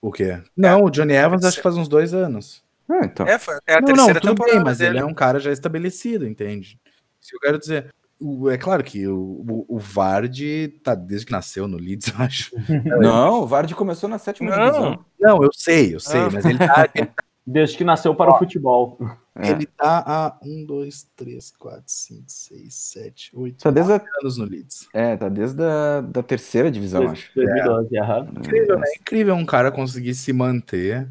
O 0.02 0.12
quê? 0.12 0.42
Não, 0.56 0.84
o 0.84 0.90
Johnny 0.90 1.14
Evans 1.14 1.44
acho 1.46 1.58
que 1.58 1.64
faz 1.64 1.76
uns 1.78 1.88
dois 1.88 2.14
anos. 2.14 2.64
Ah, 2.88 3.02
então. 3.04 3.26
É, 3.28 3.40
foi- 3.40 3.58
é 3.66 3.76
a 3.76 3.82
não, 3.82 3.88
não, 3.90 3.96
terceira 3.96 4.20
tudo 4.22 4.30
temporada 4.32 4.56
bem, 4.58 4.64
mas 4.64 4.78
dele. 4.78 4.92
ele 4.92 5.00
é 5.00 5.06
um 5.06 5.14
cara 5.14 5.40
já 5.40 5.52
estabelecido, 5.52 6.28
entende? 6.28 6.80
Isso 7.26 7.32
que 7.32 7.36
eu 7.38 7.40
quero 7.42 7.60
dizer. 7.60 7.94
O- 8.20 8.50
é 8.50 8.58
claro 8.58 8.84
que 8.84 9.06
o, 9.08 9.18
o, 9.18 9.66
o 9.76 9.78
Vard 9.80 10.40
tá 10.84 10.96
desde 10.96 11.26
que 11.26 11.32
nasceu 11.32 11.68
no 11.68 11.78
Leeds, 11.78 12.08
eu 12.18 12.24
acho. 12.24 12.52
Não, 13.02 13.42
o 13.42 13.48
Vardy 13.48 13.74
começou 13.76 14.08
na 14.08 14.18
sétima 14.20 14.56
Não. 14.56 14.66
divisão. 14.66 15.06
Não, 15.20 15.44
eu 15.44 15.50
sei, 15.54 15.96
eu 15.96 16.00
sei, 16.00 16.22
Ah. 16.22 16.30
mas 16.32 16.46
ele 16.46 16.58
tá, 16.60 16.90
ele, 16.96 17.10
Desde 17.48 17.78
que 17.78 17.84
nasceu 17.84 18.16
para 18.16 18.34
o 18.34 18.40
futebol. 18.40 18.98
É. 19.36 19.50
ele 19.52 19.66
tá 19.68 20.02
há 20.08 20.38
um, 20.44 20.66
dois, 20.66 21.08
três, 21.16 21.52
quatro, 21.52 21.84
cinco, 21.88 22.24
seis, 22.28 22.74
sete, 22.74 23.30
oito 23.36 23.62
Tá 23.62 23.70
desde 23.70 23.92
a, 23.94 24.02
anos 24.22 24.38
no 24.38 24.46
Leeds. 24.46 24.88
é, 24.94 25.16
tá 25.18 25.28
desde 25.30 25.62
a 25.62 26.02
da 26.02 26.24
terceira 26.24 26.72
divisão, 26.72 27.08
acho. 27.10 27.30
2012, 27.36 27.98
aham. 28.00 28.28
Incrível, 28.38 28.80
né? 28.80 28.86
Incrível 29.00 29.36
um 29.36 29.46
cara 29.46 29.72
conseguir 29.72 30.16
se 30.16 30.32
manter. 30.34 31.08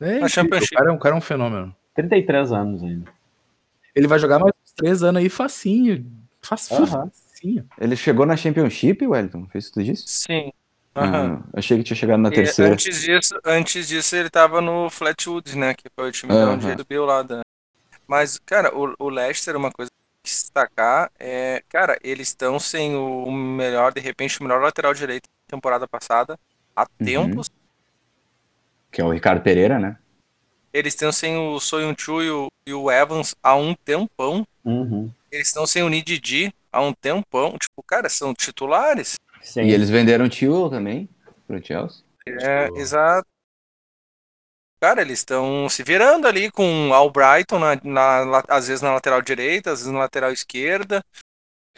É 0.00 0.06
incrível, 0.08 0.28
Championship. 0.28 0.74
o, 0.74 0.78
cara 0.78 0.90
é 0.90 0.92
um, 0.92 0.96
o 0.96 0.98
cara 0.98 1.14
é 1.14 1.18
um 1.18 1.20
fenômeno. 1.20 1.74
33 1.94 2.52
anos 2.52 2.82
ainda. 2.82 3.10
Ele 3.94 4.06
vai 4.06 4.18
jogar 4.18 4.38
mais 4.38 4.52
três 4.80 5.02
anos 5.02 5.22
aí 5.22 5.28
facinho. 5.28 6.10
Facinho. 6.42 7.68
Ele 7.78 7.96
chegou 7.96 8.26
na 8.26 8.36
Championship, 8.36 9.06
Wellington? 9.06 9.46
Fez 9.48 9.64
isso 9.64 9.72
que 9.74 9.80
tu 9.80 9.84
disse? 9.84 10.04
Sim. 10.06 10.52
Ah, 10.94 11.40
achei 11.54 11.78
que 11.78 11.84
tinha 11.84 11.96
chegado 11.96 12.20
na 12.20 12.30
E 12.30 12.32
terceira. 12.34 12.72
antes 12.72 13.00
disso, 13.00 13.34
antes 13.44 13.88
disso, 13.88 14.16
ele 14.16 14.28
tava 14.28 14.60
no 14.60 14.90
Flatwood, 14.90 15.56
né? 15.56 15.72
Que 15.74 15.88
foi 15.94 16.08
o 16.08 16.12
time 16.12 16.32
Aham. 16.32 16.54
onde 16.54 16.66
ele 16.66 16.78
subiu 16.78 17.04
lá. 17.06 17.22
Da... 17.22 17.40
Mas, 18.06 18.38
cara, 18.44 18.76
o, 18.76 18.94
o 18.98 19.08
Leicester, 19.08 19.56
uma 19.56 19.70
coisa 19.70 19.90
que 19.90 20.28
destacar 20.30 21.10
é, 21.18 21.62
cara, 21.68 21.96
eles 22.02 22.28
estão 22.28 22.58
sem 22.58 22.94
o 22.96 23.30
melhor, 23.30 23.92
de 23.92 24.00
repente, 24.00 24.40
o 24.40 24.42
melhor 24.42 24.60
lateral 24.60 24.92
direito 24.92 25.24
da 25.24 25.56
temporada 25.56 25.86
passada 25.86 26.38
há 26.74 26.82
Uhum. 26.82 27.06
tempos. 27.06 27.48
Que 28.90 29.00
é 29.00 29.04
o 29.04 29.12
Ricardo 29.12 29.42
Pereira, 29.42 29.78
né? 29.78 29.96
Eles 30.72 30.92
estão 30.94 31.12
sem 31.12 31.36
o 31.36 31.58
Soyuncu 31.60 32.22
e 32.22 32.30
o, 32.30 32.48
e 32.66 32.74
o 32.74 32.90
Evans 32.90 33.34
há 33.42 33.54
um 33.54 33.74
tempão. 33.74 34.44
Uhum. 34.64 35.10
Eles 35.30 35.48
estão 35.48 35.66
sem 35.66 35.82
o 35.82 35.88
Nididi 35.88 36.52
há 36.72 36.80
um 36.80 36.92
tempão. 36.92 37.56
Tipo, 37.58 37.82
cara, 37.82 38.08
são 38.08 38.34
titulares. 38.34 39.14
Sim. 39.42 39.62
E 39.62 39.72
eles 39.72 39.88
venderam 39.90 40.26
o 40.26 40.28
Tio 40.28 40.68
também 40.68 41.08
pro 41.46 41.64
Chelsea. 41.64 42.02
É, 42.26 42.66
Tipo- 42.66 42.78
exato. 42.78 43.26
Cara, 44.82 45.02
eles 45.02 45.18
estão 45.18 45.68
se 45.68 45.82
virando 45.82 46.26
ali 46.26 46.50
com 46.50 46.88
o 46.88 46.94
Albrighton, 46.94 47.58
na, 47.58 47.78
na, 47.84 48.20
la- 48.20 48.44
às 48.48 48.66
vezes 48.68 48.80
na 48.80 48.94
lateral 48.94 49.20
direita, 49.20 49.70
às 49.72 49.80
vezes 49.80 49.92
na 49.92 49.98
lateral 49.98 50.32
esquerda. 50.32 51.04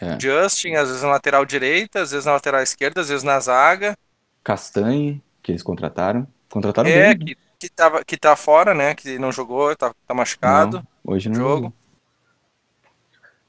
É. 0.00 0.18
Justin, 0.20 0.74
às 0.74 0.88
vezes 0.88 1.02
na 1.02 1.08
lateral 1.10 1.44
direita, 1.44 2.00
às 2.00 2.12
vezes 2.12 2.26
na 2.26 2.32
lateral 2.32 2.62
esquerda, 2.62 3.00
às 3.00 3.08
vezes 3.08 3.24
na 3.24 3.38
zaga. 3.40 3.96
Castanhe, 4.44 5.22
que 5.42 5.50
eles 5.52 5.62
contrataram. 5.62 6.26
Contrataram 6.48 6.88
É, 6.88 7.14
bem. 7.14 7.26
que, 7.26 7.36
que, 7.58 7.68
tava, 7.68 8.04
que 8.04 8.16
tá 8.16 8.36
fora, 8.36 8.72
né? 8.72 8.94
Que 8.94 9.18
não 9.18 9.32
jogou, 9.32 9.74
tá, 9.76 9.92
tá 10.06 10.14
machucado. 10.14 10.78
Não, 11.04 11.14
hoje 11.14 11.28
não 11.28 11.34
jogo. 11.36 11.54
jogou. 11.54 11.72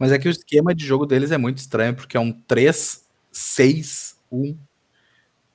Mas 0.03 0.11
é 0.11 0.19
que 0.19 0.27
o 0.27 0.31
esquema 0.31 0.75
de 0.75 0.85
jogo 0.85 1.05
deles 1.05 1.31
é 1.31 1.37
muito 1.37 1.59
estranho, 1.59 1.95
porque 1.95 2.17
é 2.17 2.19
um 2.19 2.33
3, 2.33 3.05
6, 3.31 4.19
1. 4.29 4.57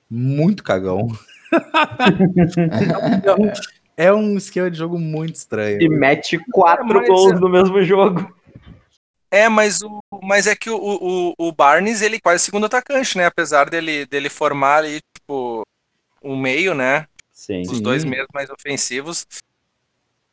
Muito 0.08 0.64
cagão. 0.64 1.06
é 3.94 4.10
um 4.10 4.38
esquema 4.38 4.70
de 4.70 4.78
jogo 4.78 4.98
muito 4.98 5.34
estranho. 5.34 5.82
E 5.82 5.88
mete 5.90 6.38
quatro 6.50 6.98
gols 7.06 7.32
é- 7.32 7.34
no 7.34 7.50
mesmo 7.50 7.82
jogo. 7.82 8.34
É, 9.30 9.50
mas, 9.50 9.82
o, 9.82 10.00
mas 10.22 10.46
é 10.46 10.56
que 10.56 10.70
o, 10.70 10.78
o, 10.78 11.34
o 11.36 11.52
Barnes, 11.52 12.00
ele 12.00 12.16
é 12.16 12.20
quase 12.20 12.42
segundo 12.42 12.64
atacante, 12.64 13.18
né? 13.18 13.26
Apesar 13.26 13.68
dele, 13.68 14.06
dele 14.06 14.30
formar 14.30 14.78
ali, 14.78 15.02
tipo, 15.14 15.60
o 16.22 16.34
meio, 16.34 16.72
né? 16.72 17.06
Sim. 17.30 17.60
Os 17.70 17.82
dois 17.82 18.02
meios 18.02 18.28
mais 18.32 18.48
ofensivos. 18.48 19.26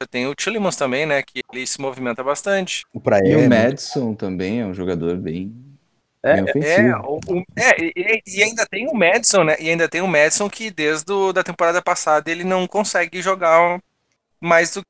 Tem 0.09 0.27
o 0.27 0.35
Tillemans 0.35 0.75
também, 0.75 1.05
né? 1.05 1.21
Que 1.21 1.41
ele 1.53 1.65
se 1.65 1.79
movimenta 1.81 2.23
bastante. 2.23 2.83
O 2.93 2.99
Praia 2.99 3.23
E 3.27 3.31
é 3.31 3.35
o 3.35 3.39
muito- 3.39 3.49
Madison 3.55 4.13
também 4.13 4.61
é 4.61 4.65
um 4.65 4.73
jogador 4.73 5.15
bem, 5.17 5.53
É, 6.23 6.33
bem 6.33 6.41
É, 6.41 6.43
ofensivo. 6.95 7.19
o, 7.27 7.39
o- 7.39 7.43
é 7.55 7.79
e, 7.81 8.21
e 8.27 8.43
ainda 8.43 8.65
tem 8.65 8.87
o 8.87 8.93
Madison, 8.93 9.43
né? 9.43 9.55
E 9.59 9.69
ainda 9.69 9.87
tem 9.87 10.01
o 10.01 10.07
Madison 10.07 10.49
que 10.49 10.71
desde 10.71 11.11
a 11.11 11.31
da 11.31 11.43
temporada 11.43 11.81
passada 11.81 12.31
ele 12.31 12.43
não 12.43 12.65
consegue 12.67 13.21
jogar 13.21 13.79
mais 14.41 14.71
do 14.73 14.81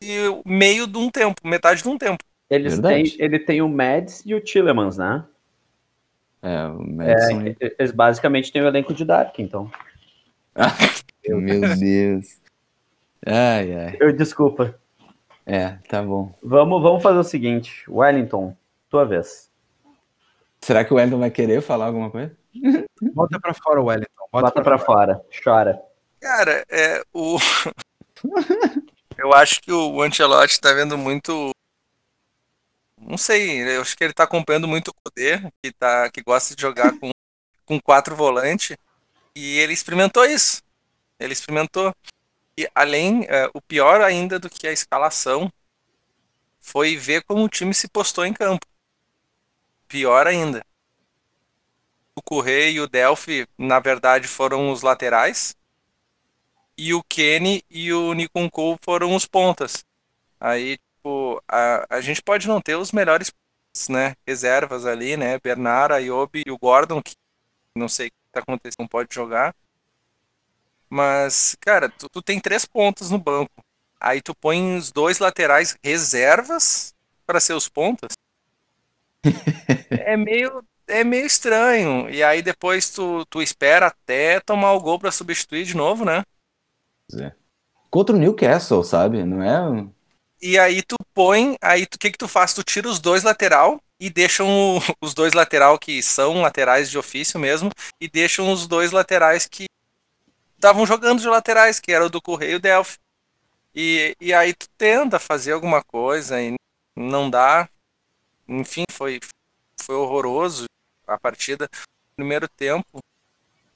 que 0.00 0.28
o 0.28 0.42
meio 0.44 0.86
de 0.86 0.98
um 0.98 1.10
tempo, 1.10 1.40
metade 1.46 1.82
de 1.82 1.88
um 1.88 1.96
tempo. 1.96 2.22
Eles 2.50 2.74
Verdade. 2.74 3.12
têm, 3.16 3.24
ele 3.24 3.38
tem 3.38 3.62
o 3.62 3.68
Mads 3.68 4.22
e 4.26 4.34
o 4.34 4.40
Tillemans, 4.40 4.98
né? 4.98 5.24
É, 6.42 6.66
o 6.66 6.82
Madison. 6.84 7.40
É, 7.46 7.56
eles 7.78 7.92
basicamente 7.92 8.50
têm 8.52 8.60
o 8.62 8.66
elenco 8.66 8.92
de 8.92 9.04
Dark, 9.04 9.38
então. 9.38 9.70
Meu 11.26 11.40
Deus. 11.40 12.41
Ai, 13.26 13.74
ai. 13.74 13.96
Eu 14.00 14.12
desculpa. 14.12 14.78
É, 15.44 15.70
tá 15.88 16.02
bom. 16.02 16.34
Vamos, 16.42 16.82
vamos 16.82 17.02
fazer 17.02 17.18
o 17.18 17.24
seguinte, 17.24 17.84
Wellington, 17.88 18.56
tua 18.88 19.04
vez. 19.04 19.50
Será 20.60 20.84
que 20.84 20.92
o 20.92 20.96
Wellington 20.96 21.18
vai 21.18 21.30
querer 21.30 21.60
falar 21.60 21.86
alguma 21.86 22.10
coisa? 22.10 22.36
Bota 23.14 23.40
pra 23.40 23.54
fora 23.54 23.82
Wellington. 23.82 24.28
Bota, 24.32 24.46
Bota 24.46 24.62
pra 24.62 24.78
fora, 24.78 25.24
chora. 25.42 25.82
Cara, 26.20 26.64
é 26.70 27.02
o. 27.12 27.36
Eu 29.18 29.32
acho 29.32 29.60
que 29.60 29.72
o 29.72 30.02
Ancelotti 30.02 30.60
tá 30.60 30.72
vendo 30.72 30.96
muito. 30.96 31.50
Não 32.98 33.18
sei, 33.18 33.76
eu 33.76 33.82
acho 33.82 33.96
que 33.96 34.04
ele 34.04 34.12
tá 34.12 34.24
acompanhando 34.24 34.68
muito 34.68 34.88
o 34.88 34.94
poder, 34.94 35.52
que, 35.62 35.72
tá, 35.72 36.08
que 36.10 36.22
gosta 36.22 36.54
de 36.54 36.62
jogar 36.62 36.96
com, 36.98 37.10
com 37.66 37.80
quatro 37.80 38.14
volantes. 38.14 38.76
E 39.34 39.58
ele 39.58 39.72
experimentou 39.72 40.24
isso. 40.24 40.62
Ele 41.18 41.32
experimentou. 41.32 41.92
E 42.56 42.68
além, 42.74 43.24
é, 43.24 43.50
o 43.54 43.60
pior 43.60 44.00
ainda 44.00 44.38
do 44.38 44.50
que 44.50 44.66
a 44.66 44.72
escalação 44.72 45.50
foi 46.60 46.96
ver 46.96 47.24
como 47.24 47.44
o 47.44 47.48
time 47.48 47.74
se 47.74 47.88
postou 47.88 48.24
em 48.24 48.32
campo. 48.32 48.66
Pior 49.88 50.26
ainda. 50.26 50.64
O 52.14 52.22
Correia 52.22 52.70
e 52.70 52.80
o 52.80 52.86
Delphi, 52.86 53.46
na 53.58 53.80
verdade, 53.80 54.28
foram 54.28 54.70
os 54.70 54.82
laterais. 54.82 55.56
E 56.76 56.94
o 56.94 57.02
Kenny 57.02 57.62
e 57.70 57.92
o 57.92 58.12
Nikon 58.12 58.50
Cole 58.50 58.78
foram 58.82 59.14
os 59.14 59.26
pontas. 59.26 59.84
Aí, 60.38 60.78
tipo, 60.78 61.42
a, 61.48 61.96
a 61.96 62.00
gente 62.00 62.22
pode 62.22 62.46
não 62.48 62.60
ter 62.60 62.76
os 62.76 62.92
melhores 62.92 63.32
né, 63.88 64.14
reservas 64.26 64.84
ali, 64.84 65.16
né? 65.16 65.38
Bernard, 65.40 65.94
Ayobi 65.94 66.42
e 66.46 66.50
o 66.50 66.58
Gordon, 66.58 67.02
que 67.02 67.14
não 67.74 67.88
sei 67.88 68.08
o 68.08 68.10
que 68.10 68.16
tá 68.32 68.40
acontecendo, 68.40 68.80
não 68.80 68.88
pode 68.88 69.14
jogar. 69.14 69.54
Mas, 70.92 71.56
cara, 71.58 71.88
tu, 71.88 72.06
tu 72.06 72.20
tem 72.20 72.38
três 72.38 72.66
pontos 72.66 73.10
no 73.10 73.16
banco. 73.16 73.64
Aí 73.98 74.20
tu 74.20 74.34
põe 74.34 74.76
os 74.76 74.92
dois 74.92 75.18
laterais 75.18 75.74
reservas 75.82 76.94
para 77.26 77.40
ser 77.40 77.54
os 77.54 77.66
pontas. 77.66 78.12
é 79.88 80.18
meio 80.18 80.62
é 80.86 81.02
meio 81.02 81.24
estranho. 81.24 82.10
E 82.10 82.22
aí 82.22 82.42
depois 82.42 82.90
tu, 82.90 83.24
tu 83.30 83.40
espera 83.40 83.86
até 83.86 84.38
tomar 84.40 84.72
o 84.74 84.80
gol 84.80 84.98
para 84.98 85.10
substituir 85.10 85.64
de 85.64 85.74
novo, 85.74 86.04
né? 86.04 86.24
É. 87.18 87.32
Contra 87.90 88.14
o 88.14 88.18
Newcastle, 88.18 88.84
sabe? 88.84 89.24
Não 89.24 89.42
é. 89.42 89.88
E 90.42 90.58
aí 90.58 90.82
tu 90.82 90.96
põe, 91.14 91.56
aí 91.62 91.84
o 91.84 91.88
que 91.88 92.10
que 92.10 92.18
tu 92.18 92.28
faz? 92.28 92.52
Tu 92.52 92.62
tira 92.62 92.86
os 92.86 92.98
dois 92.98 93.22
lateral 93.22 93.80
e 93.98 94.10
deixam 94.10 94.46
os 95.00 95.14
dois 95.14 95.32
lateral 95.32 95.78
que 95.78 96.02
são 96.02 96.42
laterais 96.42 96.90
de 96.90 96.98
ofício 96.98 97.40
mesmo 97.40 97.70
e 97.98 98.06
deixam 98.10 98.52
os 98.52 98.66
dois 98.66 98.92
laterais 98.92 99.46
que 99.46 99.64
estavam 100.62 100.86
jogando 100.86 101.20
de 101.20 101.28
laterais, 101.28 101.80
que 101.80 101.90
era 101.90 102.06
o 102.06 102.08
do 102.08 102.22
Correio 102.22 102.60
Delphi. 102.60 102.96
E, 103.74 104.16
e 104.20 104.32
aí 104.32 104.54
tu 104.54 104.68
tenta 104.78 105.18
fazer 105.18 105.52
alguma 105.52 105.82
coisa 105.82 106.40
e 106.40 106.54
não 106.96 107.28
dá. 107.28 107.68
Enfim, 108.46 108.84
foi, 108.88 109.18
foi 109.80 109.96
horroroso 109.96 110.66
a 111.04 111.18
partida. 111.18 111.68
Primeiro 112.14 112.48
tempo, 112.48 113.00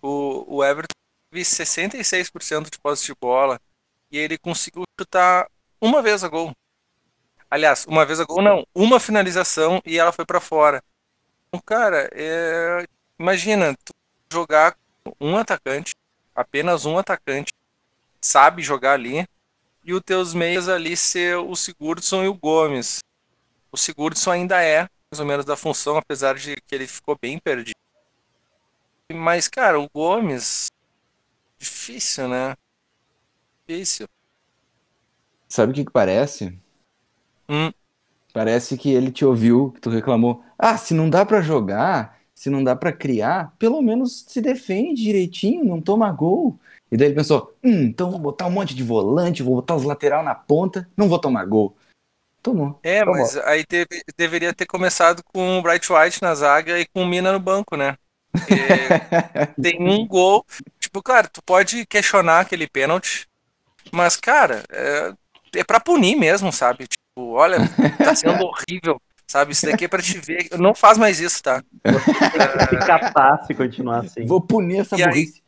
o, 0.01 0.59
o 0.59 0.64
Everton 0.64 0.95
teve 1.28 1.43
66% 1.43 2.70
de 2.70 2.78
posse 2.78 3.07
de 3.07 3.14
bola 3.20 3.61
e 4.09 4.16
ele 4.16 4.39
conseguiu 4.39 4.84
chutar 5.01 5.51
uma 5.80 6.01
vez 6.01 6.22
a 6.22 6.28
gol. 6.28 6.53
Aliás, 7.51 7.84
uma 7.87 8.07
vez 8.07 8.20
a 8.20 8.24
gol 8.24 8.43
não, 8.43 8.64
uma 8.72 9.01
finalização 9.01 9.82
e 9.84 9.99
ela 9.99 10.12
foi 10.12 10.24
para 10.24 10.41
fora. 10.41 10.84
Então, 11.49 11.61
cara, 11.64 12.09
é... 12.12 12.87
imagina 13.18 13.74
tu 13.84 13.93
jogar 14.32 14.78
um 15.20 15.37
atacante, 15.37 15.93
apenas 16.37 16.84
um 16.84 16.99
atacante, 16.99 17.51
sabe 18.20 18.62
jogar 18.62 18.93
ali, 18.93 19.26
e 19.82 19.95
os 19.95 20.03
teus 20.03 20.34
meias 20.34 20.68
ali 20.68 20.97
ser 20.97 21.39
o 21.39 21.57
Sigurdsson 21.57 22.24
e 22.24 22.28
o 22.28 22.34
Gomes. 22.34 22.99
O 23.72 23.76
Sigurdsson 23.76 24.32
ainda 24.32 24.62
é 24.62 24.89
mais 25.11 25.20
ou 25.20 25.26
menos 25.26 25.45
da 25.45 25.57
função, 25.57 25.97
apesar 25.97 26.34
de 26.34 26.57
que 26.57 26.74
ele 26.74 26.87
ficou 26.87 27.16
bem 27.20 27.39
perdido. 27.39 27.76
Mas, 29.12 29.49
cara, 29.49 29.80
o 29.80 29.89
Gomes. 29.89 30.66
Difícil, 31.59 32.28
né? 32.28 32.57
Difícil. 33.66 34.07
Sabe 35.49 35.72
o 35.72 35.74
que, 35.74 35.84
que 35.84 35.93
parece? 35.93 36.59
Hum. 37.49 37.72
Parece 38.32 38.76
que 38.76 38.91
ele 38.93 39.11
te 39.11 39.24
ouviu, 39.24 39.70
que 39.72 39.80
tu 39.80 39.89
reclamou. 39.89 40.45
Ah, 40.59 40.76
se 40.76 40.93
não 40.93 41.09
dá 41.09 41.24
para 41.24 41.41
jogar, 41.41 42.16
se 42.37 42.51
não 42.51 42.62
dá 42.62 42.76
para 42.76 42.93
criar, 42.93 43.55
pelo 43.59 43.80
menos 43.80 44.26
se 44.28 44.43
defende 44.43 45.03
direitinho, 45.03 45.64
não 45.64 45.80
toma 45.80 46.12
gol. 46.12 46.59
E 46.93 46.97
daí 46.97 47.09
ele 47.09 47.14
pensou: 47.16 47.57
hum, 47.64 47.82
então 47.84 48.11
vou 48.11 48.20
botar 48.20 48.47
um 48.47 48.51
monte 48.51 48.74
de 48.74 48.82
volante, 48.82 49.43
vou 49.43 49.57
botar 49.57 49.74
os 49.74 49.84
lateral 49.84 50.22
na 50.22 50.34
ponta, 50.34 50.89
não 50.95 51.09
vou 51.09 51.18
tomar 51.18 51.47
gol. 51.47 51.74
Tomou. 52.43 52.78
É, 52.82 53.01
Tomou. 53.01 53.16
mas 53.16 53.37
aí 53.39 53.64
teve- 53.64 54.03
deveria 54.16 54.53
ter 54.55 54.66
começado 54.66 55.22
com 55.32 55.59
o 55.59 55.62
Bright 55.62 55.91
White 55.91 56.22
na 56.22 56.34
zaga 56.34 56.78
e 56.78 56.87
com 56.87 57.03
o 57.03 57.07
Mina 57.07 57.32
no 57.32 57.41
banco, 57.41 57.74
né? 57.74 57.97
Porque 58.30 58.55
tem 59.61 59.80
um 59.80 60.07
gol. 60.07 60.45
Tipo, 60.78 61.03
claro, 61.03 61.28
tu 61.32 61.43
pode 61.43 61.87
questionar 61.87 62.41
aquele 62.41 62.68
pênalti, 62.68 63.26
mas, 63.91 64.14
cara, 64.14 64.62
é, 64.70 65.12
é 65.57 65.64
pra 65.64 65.80
punir 65.80 66.16
mesmo, 66.16 66.53
sabe? 66.53 66.87
Tipo, 66.87 67.32
olha, 67.32 67.59
tá 67.99 68.14
sendo 68.14 68.45
horrível, 68.45 69.01
sabe? 69.27 69.53
Isso 69.53 69.66
daqui 69.66 69.85
é 69.85 69.89
pra 69.89 70.03
te 70.03 70.18
ver. 70.18 70.49
Não 70.59 70.74
faz 70.74 70.99
mais 70.99 71.20
isso, 71.20 71.43
tá? 71.43 71.62
Se 72.70 72.77
catar 72.87 73.45
se 73.47 73.55
continuar 73.55 74.01
assim. 74.05 74.27
Vou 74.27 74.41
punir 74.41 74.81
essa 74.81 74.97
E 74.97 75.03
aí? 75.03 75.09
burrice. 75.09 75.43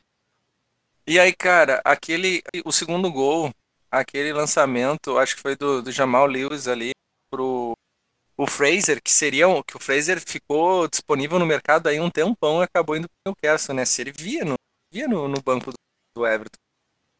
E 1.06 1.18
aí, 1.18 1.32
cara, 1.34 1.80
aquele. 1.84 2.42
O 2.64 2.72
segundo 2.72 3.10
gol, 3.10 3.52
aquele 3.90 4.32
lançamento, 4.32 5.16
acho 5.18 5.36
que 5.36 5.42
foi 5.42 5.56
do, 5.56 5.82
do 5.82 5.90
Jamal 5.90 6.26
Lewis 6.26 6.68
ali 6.68 6.90
pro 7.30 7.72
o 8.36 8.46
Fraser, 8.46 9.02
que 9.02 9.10
seria 9.10 9.48
um- 9.48 9.62
que 9.64 9.76
o 9.76 9.80
Fraser 9.80 10.20
ficou 10.20 10.86
disponível 10.86 11.38
no 11.40 11.46
mercado 11.46 11.88
aí 11.88 11.98
um 11.98 12.08
tempão 12.10 12.60
e 12.60 12.64
acabou 12.64 12.96
indo 12.96 13.08
pro 13.08 13.32
Newcastle, 13.32 13.74
né? 13.74 13.84
Se 13.84 14.00
ele 14.00 14.12
via 14.12 14.44
no, 14.44 14.54
via 14.92 15.08
no, 15.08 15.26
no 15.26 15.42
banco 15.42 15.72
do, 15.72 15.76
do 16.16 16.24
Everton. 16.26 16.56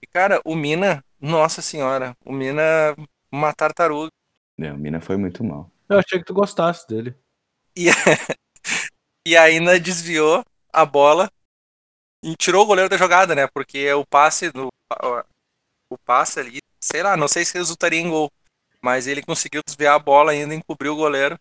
E, 0.01 0.07
cara, 0.07 0.41
o 0.45 0.55
Mina, 0.55 1.03
nossa 1.21 1.61
senhora, 1.61 2.15
o 2.25 2.33
Mina, 2.33 2.95
uma 3.33 3.53
tartaruga. 3.53 4.11
Não, 4.57 4.77
o 4.77 4.79
Mina 4.79 5.01
foi 5.01 5.17
muito 5.17 5.43
mal. 5.43 5.69
Eu 5.89 5.99
achei 5.99 6.19
que 6.19 6.25
tu 6.25 6.35
gostasse 6.35 6.87
dele. 6.87 7.15
E, 7.77 7.87
e 9.27 9.37
ainda 9.37 9.79
desviou 9.79 10.45
a 10.73 10.85
bola 10.85 11.31
e 12.23 12.37
tirou 12.37 12.65
o 12.65 12.67
goleiro 12.67 12.91
da 12.91 12.97
jogada, 12.97 13.35
né? 13.35 13.47
Porque 13.47 13.93
o 13.93 14.05
passe 14.07 14.51
do 14.51 14.69
o 15.91 15.97
passe 15.99 16.41
ali, 16.41 16.59
sei 16.81 17.03
lá, 17.03 17.17
não 17.17 17.29
sei 17.29 17.45
se 17.45 17.57
resultaria 17.57 18.01
em 18.01 18.11
gol, 18.11 18.31
mas 18.83 19.07
ele 19.07 19.23
conseguiu 19.23 19.63
desviar 19.65 19.95
a 19.95 19.99
bola 19.99 20.33
ainda 20.33 20.55
encobriu 20.55 20.93
o 20.93 20.97
goleiro. 20.97 21.39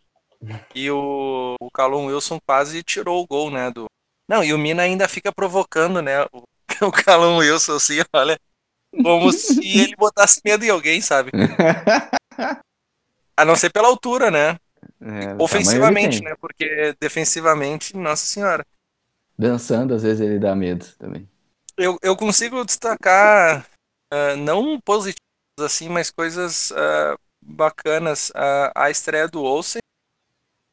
E 0.73 0.89
o, 0.91 1.55
o 1.59 1.71
Callum 1.71 2.05
Wilson 2.05 2.39
quase 2.45 2.83
tirou 2.83 3.21
o 3.21 3.27
gol, 3.27 3.49
né, 3.49 3.71
do 3.71 3.87
Não, 4.29 4.43
e 4.43 4.53
o 4.53 4.57
Mina 4.57 4.83
ainda 4.83 5.07
fica 5.07 5.31
provocando, 5.31 6.01
né, 6.01 6.23
o, 6.31 6.43
o 6.87 6.91
Callum 6.91 7.37
Wilson 7.37 7.75
assim, 7.75 7.95
olha, 8.13 8.39
como 9.03 9.31
se 9.31 9.59
ele 9.79 9.95
botasse 9.95 10.39
medo 10.45 10.63
em 10.63 10.69
alguém, 10.69 11.01
sabe? 11.01 11.31
A 13.37 13.45
não 13.45 13.55
ser 13.55 13.71
pela 13.71 13.87
altura, 13.87 14.31
né? 14.31 14.59
É, 14.99 15.35
Ofensivamente, 15.39 16.23
né? 16.23 16.33
Porque 16.41 16.95
defensivamente, 16.99 17.95
nossa 17.95 18.25
senhora. 18.25 18.65
Dançando, 19.37 19.93
às 19.93 20.01
vezes 20.01 20.21
ele 20.21 20.39
dá 20.39 20.55
medo 20.55 20.85
também. 20.97 21.29
Eu, 21.77 21.97
eu 22.01 22.17
consigo 22.17 22.65
destacar, 22.65 23.67
ah, 24.11 24.35
não 24.35 24.81
positivos 24.81 25.21
assim, 25.59 25.87
mas 25.89 26.09
coisas 26.09 26.71
ah, 26.71 27.15
bacanas. 27.41 28.31
Ah, 28.35 28.71
a 28.75 28.89
estreia 28.89 29.27
do 29.27 29.43
Olsen 29.43 29.81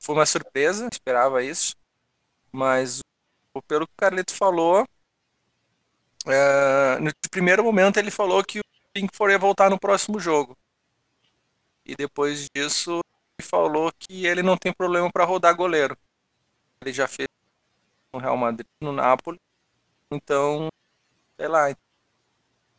foi 0.02 0.14
uma 0.14 0.26
surpresa, 0.26 0.88
esperava 0.90 1.42
isso. 1.42 1.74
Mas 2.52 3.00
o- 3.54 3.62
pelo 3.62 3.86
que 3.86 3.92
o 3.92 3.96
Carleto 3.96 4.34
falou, 4.34 4.86
ah, 6.26 6.98
no 7.00 7.10
primeiro 7.30 7.62
momento 7.64 7.98
ele 7.98 8.10
falou 8.10 8.42
que 8.44 8.60
o 8.60 8.64
Pinkford 8.92 9.32
ia 9.32 9.38
voltar 9.38 9.70
no 9.70 9.78
próximo 9.78 10.18
jogo. 10.18 10.56
E 11.87 11.95
depois 11.95 12.49
disso 12.55 13.01
ele 13.39 13.47
falou 13.47 13.93
que 13.99 14.26
ele 14.26 14.43
não 14.43 14.57
tem 14.57 14.72
problema 14.72 15.11
para 15.11 15.24
rodar 15.24 15.55
goleiro. 15.57 15.97
Ele 16.80 16.93
já 16.93 17.07
fez 17.07 17.28
no 18.12 18.20
Real 18.20 18.37
Madrid, 18.37 18.66
no 18.80 18.93
Napoli. 18.93 19.41
Então, 20.11 20.68
sei 21.37 21.49
lá. 21.49 21.74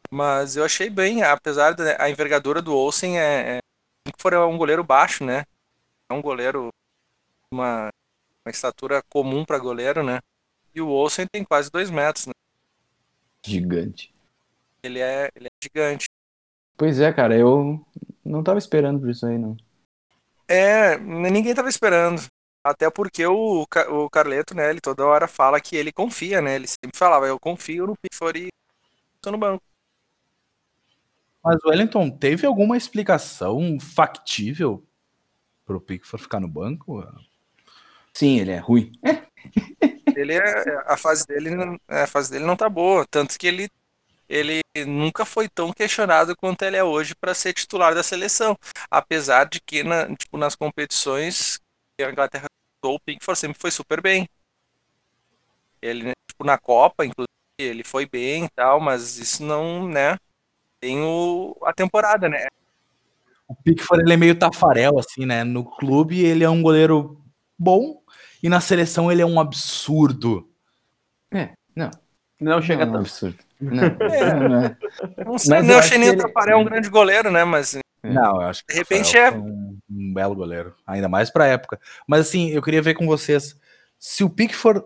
Mas 0.09 0.55
eu 0.55 0.63
achei 0.63 0.89
bem, 0.89 1.23
apesar 1.23 1.73
da 1.73 2.01
a 2.01 2.09
envergadura 2.09 2.61
do 2.61 2.75
Olsen 2.75 3.19
é, 3.19 3.57
é 3.57 3.59
é 4.33 4.39
um 4.39 4.57
goleiro 4.57 4.83
baixo, 4.83 5.23
né? 5.23 5.45
É 6.09 6.13
um 6.13 6.21
goleiro 6.21 6.69
uma, 7.51 7.89
uma 8.45 8.51
estatura 8.51 9.01
comum 9.09 9.43
para 9.43 9.59
goleiro, 9.59 10.03
né? 10.03 10.19
E 10.73 10.81
o 10.81 10.89
Olsen 10.89 11.25
tem 11.27 11.43
quase 11.43 11.69
dois 11.71 11.89
metros, 11.89 12.27
né? 12.27 12.33
Gigante. 13.45 14.13
Ele 14.83 14.99
é, 14.99 15.29
ele 15.35 15.47
é 15.47 15.63
gigante. 15.63 16.05
Pois 16.77 16.99
é, 16.99 17.11
cara, 17.11 17.37
eu 17.37 17.83
não 18.25 18.43
tava 18.43 18.57
esperando 18.57 18.99
por 18.99 19.09
isso 19.09 19.25
aí, 19.25 19.37
não. 19.37 19.55
É, 20.47 20.97
ninguém 20.97 21.53
tava 21.55 21.69
esperando. 21.69 22.21
Até 22.63 22.89
porque 22.89 23.25
o, 23.25 23.61
o 23.63 24.09
Carleto, 24.09 24.55
né, 24.55 24.69
ele 24.69 24.81
toda 24.81 25.05
hora 25.05 25.27
fala 25.27 25.61
que 25.61 25.75
ele 25.75 25.91
confia, 25.91 26.41
né? 26.41 26.55
Ele 26.55 26.67
sempre 26.67 26.97
falava, 26.97 27.27
eu 27.27 27.39
confio 27.39 27.85
no 27.85 27.95
Pickford 27.95 28.47
e 28.47 28.49
tô 29.21 29.31
no 29.31 29.37
banco. 29.37 29.63
Mas 31.43 31.63
o 31.63 31.69
Wellington 31.69 32.09
teve 32.09 32.47
alguma 32.47 32.75
explicação 32.75 33.79
factível 33.79 34.83
pro 35.63 35.79
Pickford 35.79 36.23
ficar 36.23 36.39
no 36.39 36.47
banco? 36.47 37.03
Sim, 38.11 38.39
ele 38.39 38.51
é 38.51 38.57
ruim. 38.57 38.91
Ele 40.15 40.33
é, 40.33 40.41
a 40.87 40.97
fase 40.97 41.25
dele, 41.27 41.51
não- 41.51 41.77
a 41.87 42.07
fase 42.07 42.31
dele 42.31 42.45
não 42.45 42.55
tá 42.55 42.69
boa, 42.69 43.05
tanto 43.05 43.37
que 43.37 43.45
ele 43.45 43.69
ele 44.27 44.61
nunca 44.85 45.25
foi 45.25 45.47
tão 45.47 45.71
questionado 45.71 46.35
quanto 46.35 46.63
ele 46.63 46.77
é 46.77 46.83
hoje 46.83 47.15
para 47.15 47.33
ser 47.33 47.53
titular 47.53 47.93
da 47.93 48.03
seleção. 48.03 48.57
Apesar 48.89 49.45
de 49.45 49.59
que 49.61 49.83
na, 49.83 50.13
tipo, 50.15 50.37
nas 50.37 50.55
competições 50.55 51.59
que 51.97 52.03
a 52.03 52.11
Inglaterra 52.11 52.47
o 52.83 52.99
Pickford 52.99 53.39
sempre 53.39 53.59
foi 53.59 53.71
super 53.71 54.01
bem. 54.01 54.27
Ele, 55.81 56.03
né, 56.03 56.13
tipo, 56.27 56.43
na 56.43 56.57
Copa, 56.57 57.05
inclusive, 57.05 57.29
ele 57.57 57.83
foi 57.83 58.05
bem 58.07 58.45
e 58.45 58.49
tal, 58.49 58.79
mas 58.79 59.17
isso 59.17 59.43
não, 59.43 59.87
né? 59.87 60.17
Tem 60.79 61.01
o, 61.01 61.57
a 61.63 61.73
temporada, 61.73 62.29
né? 62.29 62.45
O 63.47 63.55
Pickford 63.55 64.03
ele 64.03 64.13
é 64.13 64.17
meio 64.17 64.37
tafarel, 64.37 64.99
assim, 64.99 65.25
né? 65.25 65.43
No 65.43 65.63
clube 65.63 66.23
ele 66.23 66.43
é 66.43 66.49
um 66.49 66.61
goleiro 66.61 67.21
bom 67.57 68.01
e 68.41 68.49
na 68.49 68.59
seleção 68.59 69.11
ele 69.11 69.21
é 69.21 69.25
um 69.25 69.39
absurdo. 69.39 70.49
É, 71.31 71.53
não. 71.75 71.91
Não 72.39 72.61
chega 72.61 72.85
não, 72.85 72.93
é 72.93 72.97
um 72.97 72.99
absurdo. 73.01 73.37
Não, 73.61 73.83
É. 73.83 74.33
não, 74.49 74.55
é. 74.65 74.77
Não 75.25 75.37
sei, 75.37 75.49
Mas 75.49 75.65
não 75.65 75.73
eu 75.75 75.79
achei 75.79 75.97
nem 75.97 76.09
o 76.09 76.11
ele- 76.11 76.21
Taparé 76.21 76.55
um 76.55 76.65
grande 76.65 76.89
goleiro, 76.89 77.31
né? 77.31 77.45
Mas 77.45 77.77
Não, 78.03 78.41
eu 78.41 78.47
acho 78.47 78.65
que 78.65 78.73
De 78.73 78.79
repente 78.79 79.17
é- 79.17 79.31
um, 79.31 79.77
um 79.89 80.13
belo 80.13 80.35
goleiro, 80.35 80.75
ainda 80.85 81.07
mais 81.07 81.29
pra 81.31 81.47
época. 81.47 81.79
Mas 82.05 82.21
assim, 82.27 82.49
eu 82.49 82.61
queria 82.61 82.81
ver 82.81 82.95
com 82.95 83.07
vocês, 83.07 83.57
se 83.97 84.23
o 84.25 84.29
Pickford 84.29 84.83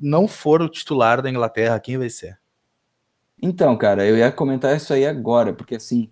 não 0.00 0.28
for 0.28 0.62
o 0.62 0.68
titular 0.68 1.20
da 1.20 1.28
Inglaterra, 1.28 1.80
quem 1.80 1.98
vai 1.98 2.08
ser? 2.08 2.38
Então, 3.42 3.76
cara, 3.76 4.06
eu 4.06 4.16
ia 4.16 4.30
comentar 4.30 4.76
isso 4.76 4.92
aí 4.94 5.04
agora, 5.04 5.52
porque 5.52 5.74
assim, 5.74 6.08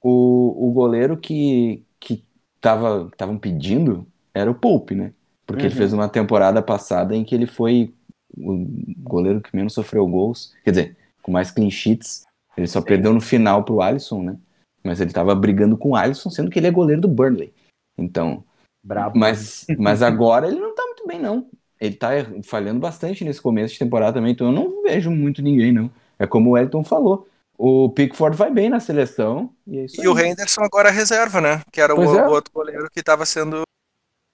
o, 0.00 0.68
o 0.68 0.72
goleiro 0.72 1.16
que 1.16 1.84
que 2.00 2.24
tava 2.60 3.08
estavam 3.12 3.38
pedindo 3.38 4.06
era 4.34 4.50
o 4.50 4.54
Pope, 4.54 4.94
né? 4.94 5.12
Porque 5.46 5.66
ele 5.66 5.74
Uhum. 5.74 5.78
fez 5.78 5.92
uma 5.92 6.08
temporada 6.08 6.62
passada 6.62 7.14
em 7.14 7.24
que 7.24 7.34
ele 7.34 7.46
foi 7.46 7.92
o 8.36 8.66
goleiro 8.98 9.40
que 9.40 9.54
menos 9.54 9.72
sofreu 9.72 10.06
gols, 10.06 10.54
quer 10.64 10.70
dizer, 10.70 10.96
com 11.22 11.32
mais 11.32 11.50
clean 11.50 11.70
sheets. 11.70 12.24
Ele 12.56 12.66
só 12.66 12.80
perdeu 12.80 13.12
no 13.12 13.20
final 13.20 13.64
pro 13.64 13.80
Alisson, 13.80 14.22
né? 14.22 14.36
Mas 14.84 15.00
ele 15.00 15.12
tava 15.12 15.34
brigando 15.34 15.76
com 15.76 15.90
o 15.90 15.96
Alisson, 15.96 16.30
sendo 16.30 16.50
que 16.50 16.58
ele 16.58 16.66
é 16.66 16.70
goleiro 16.70 17.00
do 17.00 17.08
Burnley. 17.08 17.52
Então, 17.96 18.44
Brabo. 18.82 19.18
mas, 19.18 19.66
mas 19.78 20.02
agora 20.02 20.48
ele 20.48 20.58
não 20.60 20.74
tá 20.74 20.82
muito 20.84 21.06
bem, 21.06 21.20
não. 21.20 21.48
Ele 21.80 21.94
tá 21.94 22.10
falhando 22.44 22.80
bastante 22.80 23.24
nesse 23.24 23.40
começo 23.40 23.72
de 23.72 23.78
temporada 23.78 24.14
também, 24.14 24.32
então 24.32 24.48
eu 24.48 24.52
não 24.52 24.82
vejo 24.82 25.10
muito 25.10 25.42
ninguém, 25.42 25.72
não. 25.72 25.90
É 26.18 26.26
como 26.26 26.50
o 26.50 26.58
Elton 26.58 26.84
falou. 26.84 27.26
O 27.58 27.90
Pickford 27.90 28.36
vai 28.36 28.50
bem 28.50 28.68
na 28.68 28.80
seleção. 28.80 29.54
E, 29.66 29.78
é 29.78 29.84
isso 29.84 30.02
E 30.02 30.08
o. 30.08 30.18
Henderson 30.18 30.62
agora 30.62 30.88
é 30.88 30.92
reserva, 30.92 31.40
né? 31.40 31.62
Que 31.70 31.80
era 31.80 31.94
o, 31.94 32.02
é. 32.02 32.28
o 32.28 32.30
outro 32.30 32.52
goleiro 32.52 32.88
que 32.90 33.00
estava 33.00 33.24
sendo. 33.24 33.62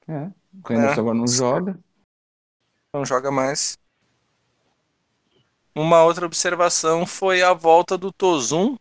É. 0.06 0.30
O 0.64 0.72
Henderson 0.72 0.96
É. 0.96 1.00
agora 1.00 1.14
não 1.14 1.26
joga. 1.26 1.78
não 2.94 3.04
joga 3.04 3.30
mais. 3.30 3.78
Uma 5.78 6.02
outra 6.02 6.26
observação 6.26 7.06
foi 7.06 7.40
a 7.40 7.52
volta 7.52 7.96
do 7.96 8.10
Tozum. 8.10 8.76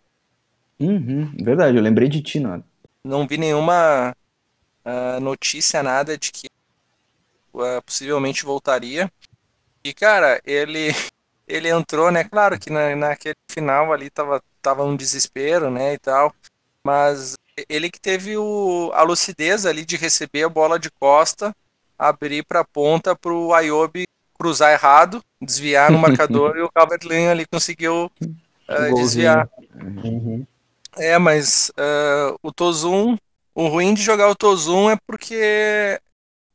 Uhum, 0.80 1.32
verdade, 1.44 1.78
eu 1.78 1.84
lembrei 1.84 2.10
de 2.10 2.24
ti, 2.24 2.40
não. 2.40 2.64
Não 3.04 3.28
vi 3.28 3.38
nenhuma 3.38 4.16
ah, 4.84 5.20
notícia, 5.20 5.84
nada 5.84 6.18
de 6.18 6.32
que 6.32 6.48
ah, 7.54 7.84
possivelmente 7.86 8.44
voltaria. 8.44 9.12
E, 9.84 9.94
cara, 9.94 10.42
ele 10.44 10.88
ele 11.48 11.70
entrou, 11.70 12.10
né? 12.10 12.24
Claro 12.24 12.60
que 12.60 12.72
na, 12.72 12.96
naquele 12.96 13.36
final 13.48 13.94
ali 13.94 14.10
tava, 14.10 14.42
tava 14.60 14.84
um 14.84 14.96
desespero, 14.96 15.70
né? 15.70 15.94
E 15.94 16.00
tal. 16.00 16.34
Mas 16.84 17.36
ele 17.70 17.92
que 17.92 18.02
teve 18.02 18.36
o, 18.40 18.90
a 18.96 19.04
lucidez 19.04 19.68
ali 19.68 19.86
de 19.86 19.98
receber 19.98 20.46
a 20.46 20.50
bola 20.50 20.80
de 20.80 20.90
costa, 20.90 21.56
abrir 21.96 22.44
pra 22.44 22.64
ponta 22.64 23.16
pro 23.16 23.54
Ayobi 23.54 24.07
cruzar 24.38 24.72
errado, 24.72 25.24
desviar 25.42 25.92
no 25.92 25.98
marcador 26.00 26.58
e 26.58 26.62
o 26.62 26.72
Calvert-Lewin 26.72 27.28
ali 27.28 27.46
conseguiu 27.46 28.12
Golzinho. 28.68 28.96
desviar. 28.96 29.50
Uhum. 29.76 30.46
É, 30.98 31.18
mas 31.18 31.72
ah, 31.78 32.36
o 32.42 32.52
Tozum, 32.52 33.18
o 33.54 33.68
ruim 33.68 33.94
de 33.94 34.02
jogar 34.02 34.30
o 34.30 34.36
Tozum 34.36 34.90
é 34.90 34.98
porque 35.06 36.00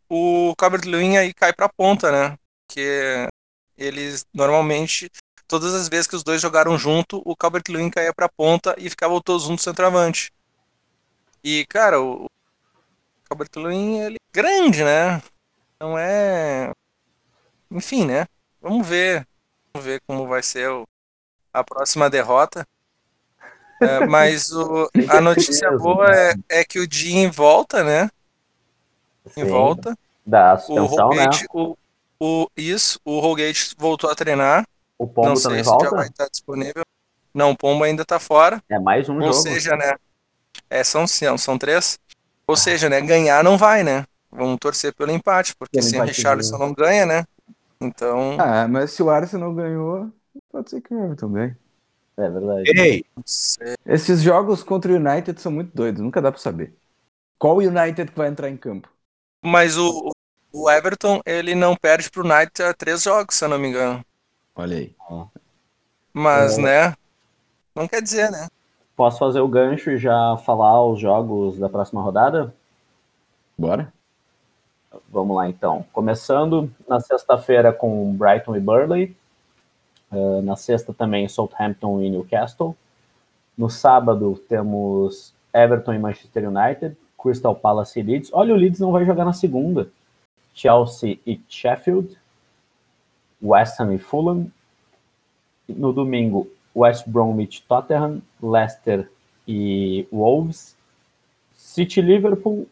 o 0.09 0.55
Calvert-Lewin 0.57 1.17
aí 1.17 1.33
cai 1.33 1.53
pra 1.53 1.69
ponta, 1.69 2.13
né? 2.13 2.37
Porque 2.67 3.29
eles 3.77 4.27
normalmente, 4.33 5.11
todas 5.49 5.75
as 5.75 5.89
vezes 5.89 6.07
que 6.07 6.17
os 6.17 6.23
dois 6.23 6.41
jogaram 6.41 6.79
junto, 6.79 7.23
o 7.25 7.35
Calvert-Lewin 7.35 7.91
caía 7.91 8.13
pra 8.13 8.29
ponta 8.29 8.75
e 8.79 8.91
ficava 8.91 9.15
o 9.15 9.23
Tozum 9.23 9.55
do 9.55 9.61
centroavante. 9.63 10.31
E, 11.43 11.67
cara, 11.67 12.01
o 12.01 12.27
Calvert-Lewin, 13.29 14.01
ele 14.01 14.17
é 14.17 14.33
grande, 14.33 14.85
né? 14.85 15.23
Não 15.81 15.99
é... 15.99 16.71
Enfim, 17.73 18.07
né? 18.07 18.27
Vamos 18.61 18.87
ver. 18.87 19.27
Vamos 19.75 19.87
ver 19.87 20.01
como 20.07 20.27
vai 20.29 20.43
ser 20.43 20.71
o- 20.71 20.87
a 21.53 21.65
próxima 21.65 22.11
derrota. 22.11 22.67
É, 23.81 24.01
mas 24.01 24.51
o- 24.53 24.89
a 25.09 25.21
notícia 25.21 25.71
boa 25.73 26.07
é, 26.15 26.35
é 26.61 26.65
que 26.65 26.79
o 26.79 26.87
Jim 26.91 27.29
volta, 27.31 27.83
né? 27.83 28.09
Em 29.37 29.45
Sim, 29.45 29.45
volta. 29.45 29.97
O 30.69 30.85
suspensão, 30.85 31.09
né? 31.15 31.25
Holgate, 31.25 31.47
o, 31.53 31.77
o, 32.21 32.47
isso, 32.57 32.99
o 33.05 33.21
Holgate 33.21 33.75
voltou 33.79 34.11
a 34.11 34.15
treinar. 34.15 34.65
O 34.99 35.07
Pombo 35.07 35.29
não 35.29 35.37
também 35.41 35.59
sei 35.59 35.65
se 35.65 35.71
já 35.71 35.77
volta. 35.77 35.97
vai 35.97 36.07
estar 36.09 36.29
disponível. 36.29 36.83
Não, 37.35 37.51
o 37.51 37.57
Pombo 37.57 37.85
ainda 37.85 38.05
tá 38.05 38.19
fora. 38.21 38.63
É 38.71 38.79
mais 38.79 39.09
um 39.09 39.21
Ou 39.21 39.33
jogo. 39.33 39.43
seja, 39.43 39.77
né? 39.77 39.95
É, 40.71 40.85
são, 40.85 41.07
são, 41.07 41.39
são 41.39 41.59
três. 41.59 41.99
Ou 42.47 42.57
seja, 42.57 42.89
né? 42.89 43.01
Ganhar 43.01 43.43
não 43.45 43.57
vai, 43.59 43.83
né? 43.83 44.05
Vamos 44.31 44.59
torcer 44.61 44.95
pelo 44.95 45.13
empate, 45.13 45.55
porque 45.57 45.81
Pelo 45.81 45.89
se 45.89 45.97
o 45.97 46.59
não 46.59 46.73
ganha, 46.73 47.07
né? 47.07 47.25
Então, 47.83 48.41
Ah, 48.41 48.67
mas 48.69 48.93
se 48.93 49.03
o 49.03 49.11
Arsenal 49.11 49.55
ganhou, 49.55 50.13
pode 50.51 50.71
ser 50.71 50.81
que 50.81 50.95
o 50.95 51.05
Everton 51.05 51.33
ganhe. 51.33 51.57
É 52.17 52.31
verdade. 52.31 52.73
Ei. 52.77 53.05
Esses 53.87 54.23
jogos 54.23 54.63
contra 54.63 54.93
o 54.93 54.97
United 54.97 55.41
são 55.41 55.53
muito 55.53 55.75
doidos, 55.75 56.01
nunca 56.03 56.23
dá 56.23 56.31
pra 56.33 56.41
saber. 56.41 56.77
Qual 57.39 57.59
United 57.59 58.11
que 58.13 58.17
vai 58.19 58.29
entrar 58.29 58.49
em 58.49 58.57
campo? 58.57 58.89
mas 59.45 59.77
o, 59.77 60.09
o- 60.09 60.13
o 60.65 60.71
Everton, 60.71 61.21
ele 61.25 61.55
não 61.55 61.77
perde 61.77 62.11
pro 62.11 62.25
United 62.25 62.63
há 62.63 62.75
três 62.75 63.03
jogos, 63.03 63.37
se 63.37 63.45
eu 63.45 63.49
não 63.49 63.59
me 63.59 63.69
engano. 63.69 64.05
Olha 64.55 64.77
aí. 64.79 64.97
Mas, 66.15 66.57
É. 66.57 66.59
né? 66.59 66.95
Não 67.77 67.89
quer 67.89 68.03
dizer, 68.03 68.31
né? 68.31 68.49
Posso 68.97 69.19
fazer 69.19 69.41
o 69.41 69.49
gancho 69.49 69.91
e 69.91 69.99
já 69.99 70.35
falar 70.47 70.83
os 70.87 70.99
jogos 70.99 71.59
da 71.59 71.69
próxima 71.69 72.01
rodada? 72.01 72.55
Bora? 73.59 73.93
Vamos 75.11 75.37
lá 75.37 75.49
então. 75.49 75.85
Começando 75.93 76.71
na 76.89 77.01
sexta-feira 77.01 77.73
com 77.73 78.13
Brighton 78.15 78.57
e 78.57 78.61
Burnley. 78.61 79.17
Uh, 80.11 80.43
na 80.43 80.57
sexta 80.57 80.93
também 80.93 81.29
Southampton 81.29 82.01
e 82.03 82.11
Newcastle. 82.11 82.77
No 83.57 83.71
sábado 83.71 84.41
temos 84.49 85.35
Everton 85.55 85.95
e 85.95 85.99
Manchester 85.99 86.49
United, 86.49 86.97
Crystal 87.21 87.55
Palace 87.55 88.01
e 88.01 88.03
Leeds. 88.03 88.31
Olha, 88.33 88.55
o 88.55 88.57
Leeds 88.57 88.81
não 88.81 88.93
vai 88.93 89.05
jogar 89.05 89.25
na 89.25 89.33
segunda. 89.33 89.89
Chelsea 90.55 91.19
e 91.27 91.41
Sheffield, 91.49 92.17
West 93.43 93.81
Ham 93.81 93.95
e 93.95 93.99
Fulham. 93.99 94.51
No 95.69 95.93
domingo, 95.93 96.49
West 96.75 97.09
Bromwich, 97.09 97.63
Tottenham, 97.63 98.21
Leicester 98.43 99.11
e 99.47 100.07
Wolves, 100.13 100.77
City 101.53 102.01
Liverpool 102.01 102.67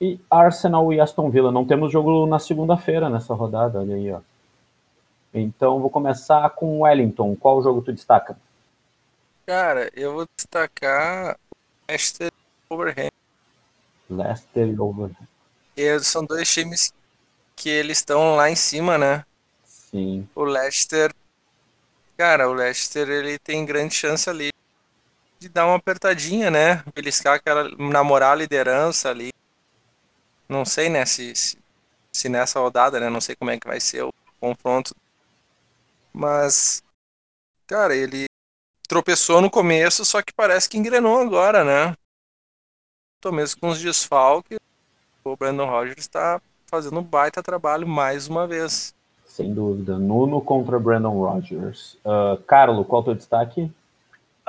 e 0.00 0.20
Arsenal 0.30 0.92
e 0.92 1.00
Aston 1.00 1.30
Villa. 1.30 1.50
Não 1.50 1.64
temos 1.64 1.92
jogo 1.92 2.26
na 2.26 2.38
segunda-feira 2.38 3.10
nessa 3.10 3.34
rodada, 3.34 3.80
olha 3.80 3.94
aí, 3.94 4.12
ó. 4.12 4.20
Então 5.32 5.80
vou 5.80 5.90
começar 5.90 6.48
com 6.50 6.78
o 6.78 6.80
Wellington. 6.80 7.36
Qual 7.36 7.62
jogo 7.62 7.82
tu 7.82 7.92
destaca? 7.92 8.38
Cara, 9.46 9.90
eu 9.94 10.14
vou 10.14 10.26
destacar 10.36 11.38
Leicester 11.88 12.30
Wolverhampton. 12.68 13.16
Leicester 14.10 14.68
e 14.68 14.78
over. 14.78 15.10
E 15.76 16.00
São 16.00 16.24
dois 16.24 16.52
times 16.52 16.92
que 17.56 17.68
eles 17.68 17.98
estão 17.98 18.36
lá 18.36 18.50
em 18.50 18.56
cima, 18.56 18.96
né? 18.96 19.24
Sim. 19.64 20.28
O 20.34 20.44
Leicester, 20.44 21.12
cara, 22.16 22.48
o 22.48 22.52
Leicester 22.52 23.08
ele 23.08 23.38
tem 23.38 23.64
grande 23.64 23.94
chance 23.94 24.28
ali 24.28 24.50
de 25.38 25.48
dar 25.48 25.66
uma 25.66 25.76
apertadinha, 25.76 26.50
né? 26.50 26.82
Beliscar 26.94 27.34
aquela, 27.34 27.68
namorar 27.76 28.32
a 28.32 28.36
liderança 28.36 29.10
ali. 29.10 29.30
Não 30.48 30.64
sei, 30.64 30.88
né, 30.88 31.04
se, 31.04 31.34
se, 31.34 31.58
se 32.12 32.28
nessa 32.28 32.58
rodada, 32.60 32.98
né? 32.98 33.08
Não 33.08 33.20
sei 33.20 33.36
como 33.36 33.50
é 33.50 33.58
que 33.58 33.66
vai 33.66 33.80
ser 33.80 34.02
o 34.02 34.12
confronto. 34.40 34.94
Mas, 36.12 36.82
cara, 37.66 37.94
ele 37.94 38.24
tropeçou 38.88 39.40
no 39.40 39.50
começo, 39.50 40.04
só 40.04 40.22
que 40.22 40.32
parece 40.32 40.68
que 40.68 40.78
engrenou 40.78 41.18
agora, 41.18 41.64
né? 41.64 41.94
Tô 43.20 43.30
mesmo 43.30 43.60
com 43.60 43.68
os 43.68 43.80
desfalques. 43.80 44.58
O 45.24 45.36
Brandon 45.36 45.66
Rogers 45.66 45.98
está 45.98 46.40
fazendo 46.66 47.00
um 47.00 47.02
baita 47.02 47.42
trabalho 47.42 47.86
mais 47.86 48.28
uma 48.28 48.46
vez. 48.46 48.94
Sem 49.26 49.52
dúvida. 49.52 49.98
Nuno 49.98 50.40
contra 50.40 50.78
Brandon 50.78 51.12
Rogers. 51.12 51.98
Uh, 52.04 52.42
Carlo, 52.46 52.84
qual 52.84 53.04
teu 53.04 53.14
destaque? 53.14 53.70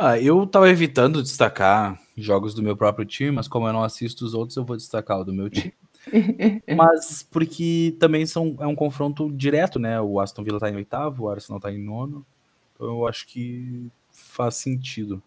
ah, 0.01 0.17
eu 0.17 0.47
tava 0.47 0.69
evitando 0.69 1.21
destacar 1.21 1.99
jogos 2.15 2.53
do 2.53 2.63
meu 2.63 2.75
próprio 2.77 3.05
time, 3.05 3.31
mas 3.31 3.49
como 3.49 3.67
eu 3.67 3.73
não 3.73 3.83
assisto 3.83 4.23
os 4.23 4.33
outros, 4.33 4.55
eu 4.55 4.63
vou 4.63 4.77
destacar 4.77 5.19
o 5.19 5.25
do 5.25 5.33
meu 5.33 5.49
time. 5.49 5.73
mas 6.75 7.23
porque 7.23 7.95
também 7.99 8.25
são, 8.25 8.55
é 8.59 8.67
um 8.67 8.75
confronto 8.75 9.31
direto, 9.31 9.79
né? 9.79 9.99
O 9.99 10.19
Aston 10.19 10.43
Villa 10.43 10.59
tá 10.59 10.69
em 10.69 10.75
oitavo, 10.75 11.23
o 11.23 11.29
Arsenal 11.29 11.59
tá 11.59 11.71
em 11.71 11.83
nono. 11.83 12.25
Então 12.73 12.87
eu 12.87 13.07
acho 13.07 13.27
que 13.27 13.87
faz 14.11 14.55
sentido. 14.55 15.21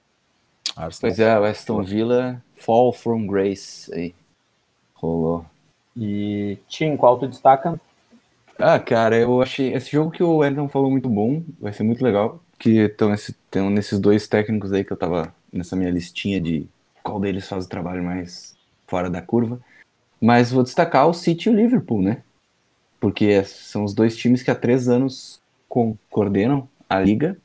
Arsenal. 0.77 1.11
Pois 1.11 1.19
é, 1.19 1.39
o 1.39 1.45
Aston 1.45 1.83
Villa 1.83 2.43
Fall 2.57 2.93
from 2.93 3.27
Grace 3.27 3.93
aí. 3.93 4.15
Rolou. 4.95 5.45
E 5.97 6.59
Tim, 6.69 6.97
qual 6.97 7.19
tu 7.19 7.29
destaca? 7.29 7.79
Ah, 8.59 8.79
cara, 8.79 9.19
eu 9.19 9.43
achei 9.43 9.75
esse 9.75 9.91
jogo 9.91 10.11
que 10.11 10.23
o 10.23 10.37
Wellington 10.37 10.69
falou 10.69 10.91
muito 10.91 11.09
bom, 11.09 11.43
vai 11.61 11.73
ser 11.73 11.83
muito 11.83 12.05
legal, 12.05 12.41
que 12.59 12.83
estão 12.83 13.11
nesse, 13.11 13.35
nesses 13.71 13.99
dois 13.99 14.29
técnicos 14.29 14.73
aí 14.73 14.85
que 14.85 14.93
eu 14.93 14.97
tava 14.97 15.35
nessa 15.53 15.75
minha 15.75 15.91
listinha 15.91 16.41
de 16.41 16.69
qual 17.03 17.19
deles 17.19 17.49
faz 17.49 17.67
o 17.67 17.69
trabalho 17.69 18.05
mais 18.05 18.57
fora 18.87 19.11
da 19.11 19.21
curva. 19.21 19.61
Mas 20.23 20.53
vou 20.53 20.63
destacar 20.63 21.09
o 21.09 21.13
City 21.13 21.49
e 21.49 21.53
o 21.53 21.57
Liverpool, 21.57 22.01
né? 22.01 22.23
Porque 23.01 23.43
são 23.43 23.83
os 23.83 23.93
dois 23.93 24.17
times 24.17 24.41
que 24.41 24.53
há 24.53 24.55
três 24.55 24.89
anos 24.89 25.41
coordenam 26.09 26.69
a 26.89 27.01
liga. 27.01 27.37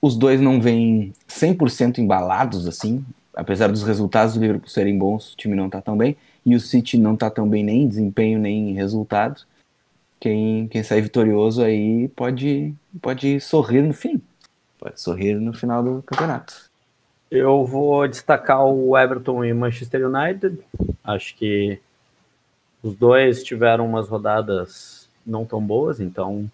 Os 0.00 0.16
dois 0.16 0.40
não 0.40 0.62
vêm 0.62 1.12
100% 1.28 1.98
embalados, 1.98 2.66
assim. 2.66 3.04
Apesar 3.34 3.68
dos 3.68 3.82
resultados 3.82 4.32
do 4.32 4.40
Liverpool 4.40 4.70
serem 4.70 4.96
bons, 4.96 5.34
o 5.34 5.36
time 5.36 5.54
não 5.54 5.68
tá 5.68 5.82
tão 5.82 5.94
bem. 5.94 6.16
E 6.44 6.56
o 6.56 6.60
City 6.60 6.96
não 6.96 7.14
tá 7.14 7.28
tão 7.28 7.46
bem 7.46 7.62
nem 7.62 7.82
em 7.82 7.88
desempenho, 7.88 8.38
nem 8.38 8.70
em 8.70 8.72
resultados. 8.72 9.46
Quem, 10.18 10.68
quem 10.68 10.82
sair 10.82 11.02
vitorioso 11.02 11.62
aí 11.62 12.08
pode, 12.08 12.74
pode 13.02 13.40
sorrir 13.40 13.82
no 13.82 13.92
fim. 13.92 14.22
Pode 14.78 14.98
sorrir 14.98 15.34
no 15.34 15.52
final 15.52 15.82
do 15.84 16.02
campeonato. 16.02 16.67
Eu 17.30 17.64
vou 17.64 18.08
destacar 18.08 18.64
o 18.64 18.96
Everton 18.96 19.44
e 19.44 19.52
Manchester 19.52 20.08
United. 20.08 20.58
Acho 21.04 21.34
que 21.36 21.78
os 22.82 22.96
dois 22.96 23.42
tiveram 23.42 23.86
umas 23.86 24.08
rodadas 24.08 25.08
não 25.26 25.44
tão 25.44 25.60
boas, 25.60 26.00
então 26.00 26.50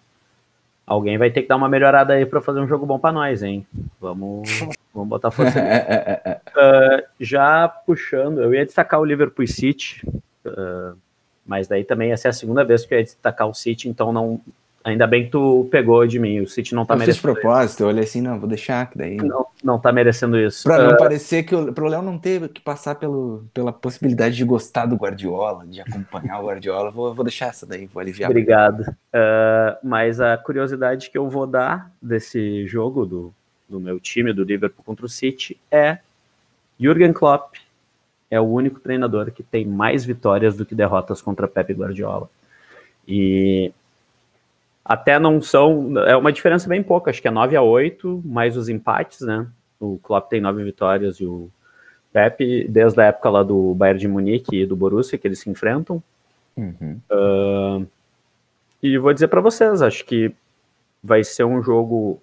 alguém 0.85 1.17
vai 1.17 1.31
ter 1.31 1.43
que 1.43 1.47
dar 1.47 1.55
uma 1.55 1.69
melhorada 1.69 2.13
aí 2.13 2.25
para 2.25 2.41
fazer 2.41 2.59
um 2.59 2.67
jogo 2.67 2.85
bom 2.85 2.99
para 2.99 3.13
nós, 3.13 3.41
hein? 3.41 3.65
Vamos, 3.99 4.49
vamos 4.93 5.09
botar 5.09 5.31
força. 5.31 5.59
uh, 5.59 7.07
já 7.19 7.67
puxando, 7.67 8.41
eu 8.41 8.53
ia 8.53 8.65
destacar 8.65 8.99
o 8.99 9.05
Liverpool 9.05 9.47
City, 9.47 10.05
uh, 10.45 10.97
mas 11.45 11.67
daí 11.67 11.85
também 11.85 12.09
ia 12.09 12.17
ser 12.17 12.27
a 12.27 12.33
segunda 12.33 12.65
vez 12.65 12.85
que 12.85 12.93
eu 12.93 12.97
ia 12.97 13.03
destacar 13.03 13.47
o 13.47 13.53
City, 13.53 13.87
então 13.87 14.11
não, 14.11 14.41
Ainda 14.85 15.07
bem 15.07 15.25
que 15.25 15.31
tu 15.31 15.67
pegou 15.71 16.05
de 16.05 16.19
mim, 16.19 16.41
o 16.41 16.47
City 16.47 16.75
não 16.75 16.85
tá 16.85 16.93
eu 16.93 16.99
merecendo. 16.99 17.15
Fiz 17.15 17.41
propósito, 17.41 17.81
eu 17.81 17.87
olhei 17.87 18.03
assim, 18.03 18.21
não, 18.21 18.39
vou 18.39 18.47
deixar 18.47 18.87
que 18.87 18.95
daí. 18.95 19.17
Não, 19.17 19.47
não 19.63 19.79
tá 19.79 19.91
merecendo 19.91 20.39
isso. 20.39 20.63
Pra 20.63 20.77
não 20.77 20.93
uh... 20.93 20.97
parecer 20.97 21.41
que 21.41 21.55
o 21.55 21.73
problema 21.73 22.03
não 22.03 22.19
teve 22.19 22.47
que 22.47 22.61
passar 22.61 22.93
pelo, 22.93 23.45
pela 23.51 23.73
possibilidade 23.73 24.35
de 24.35 24.45
gostar 24.45 24.85
do 24.85 24.95
Guardiola, 24.95 25.65
de 25.65 25.81
acompanhar 25.81 26.39
o 26.39 26.45
Guardiola, 26.45 26.91
vou, 26.91 27.15
vou 27.15 27.25
deixar 27.25 27.47
essa 27.47 27.65
daí, 27.65 27.87
vou 27.87 27.99
aliviar. 27.99 28.29
Obrigado. 28.29 28.81
Uh, 28.81 29.75
mas 29.83 30.21
a 30.21 30.37
curiosidade 30.37 31.09
que 31.09 31.17
eu 31.17 31.27
vou 31.27 31.47
dar 31.47 31.91
desse 31.99 32.67
jogo 32.67 33.07
do, 33.07 33.33
do 33.67 33.79
meu 33.79 33.99
time, 33.99 34.31
do 34.33 34.43
Liverpool 34.43 34.85
contra 34.85 35.07
o 35.07 35.09
City, 35.09 35.59
é 35.71 35.97
Jürgen 36.79 37.11
Klopp 37.11 37.55
é 38.29 38.39
o 38.39 38.43
único 38.43 38.79
treinador 38.79 39.31
que 39.31 39.41
tem 39.41 39.65
mais 39.65 40.05
vitórias 40.05 40.55
do 40.55 40.63
que 40.63 40.75
derrotas 40.75 41.23
contra 41.23 41.47
Pep 41.47 41.73
Guardiola. 41.73 42.29
E 43.07 43.71
até 44.85 45.17
não 45.17 45.41
são. 45.41 45.97
É 46.07 46.15
uma 46.15 46.31
diferença 46.31 46.69
bem 46.69 46.83
pouca, 46.83 47.09
acho 47.09 47.21
que 47.21 47.27
é 47.27 47.31
9 47.31 47.55
a 47.55 47.61
8 47.63 48.21
mais 48.23 48.55
os 48.55 48.69
empates, 48.69 49.21
né? 49.21 49.47
O 49.79 49.97
Klopp 49.97 50.29
tem 50.29 50.39
nove 50.39 50.63
vitórias 50.63 51.17
e 51.17 51.25
o 51.25 51.49
Pep, 52.13 52.67
desde 52.69 53.01
a 53.01 53.05
época 53.05 53.29
lá 53.29 53.43
do 53.43 53.73
Bayern 53.73 53.99
de 53.99 54.07
Munique 54.07 54.61
e 54.61 54.65
do 54.65 54.75
Borussia, 54.75 55.17
que 55.17 55.27
eles 55.27 55.39
se 55.39 55.49
enfrentam. 55.49 56.01
Uhum. 56.55 57.01
Uh, 57.11 57.87
e 58.81 58.97
vou 58.97 59.11
dizer 59.11 59.27
para 59.27 59.41
vocês, 59.41 59.81
acho 59.81 60.05
que 60.05 60.33
vai 61.03 61.23
ser 61.23 61.43
um 61.43 61.61
jogo, 61.61 62.21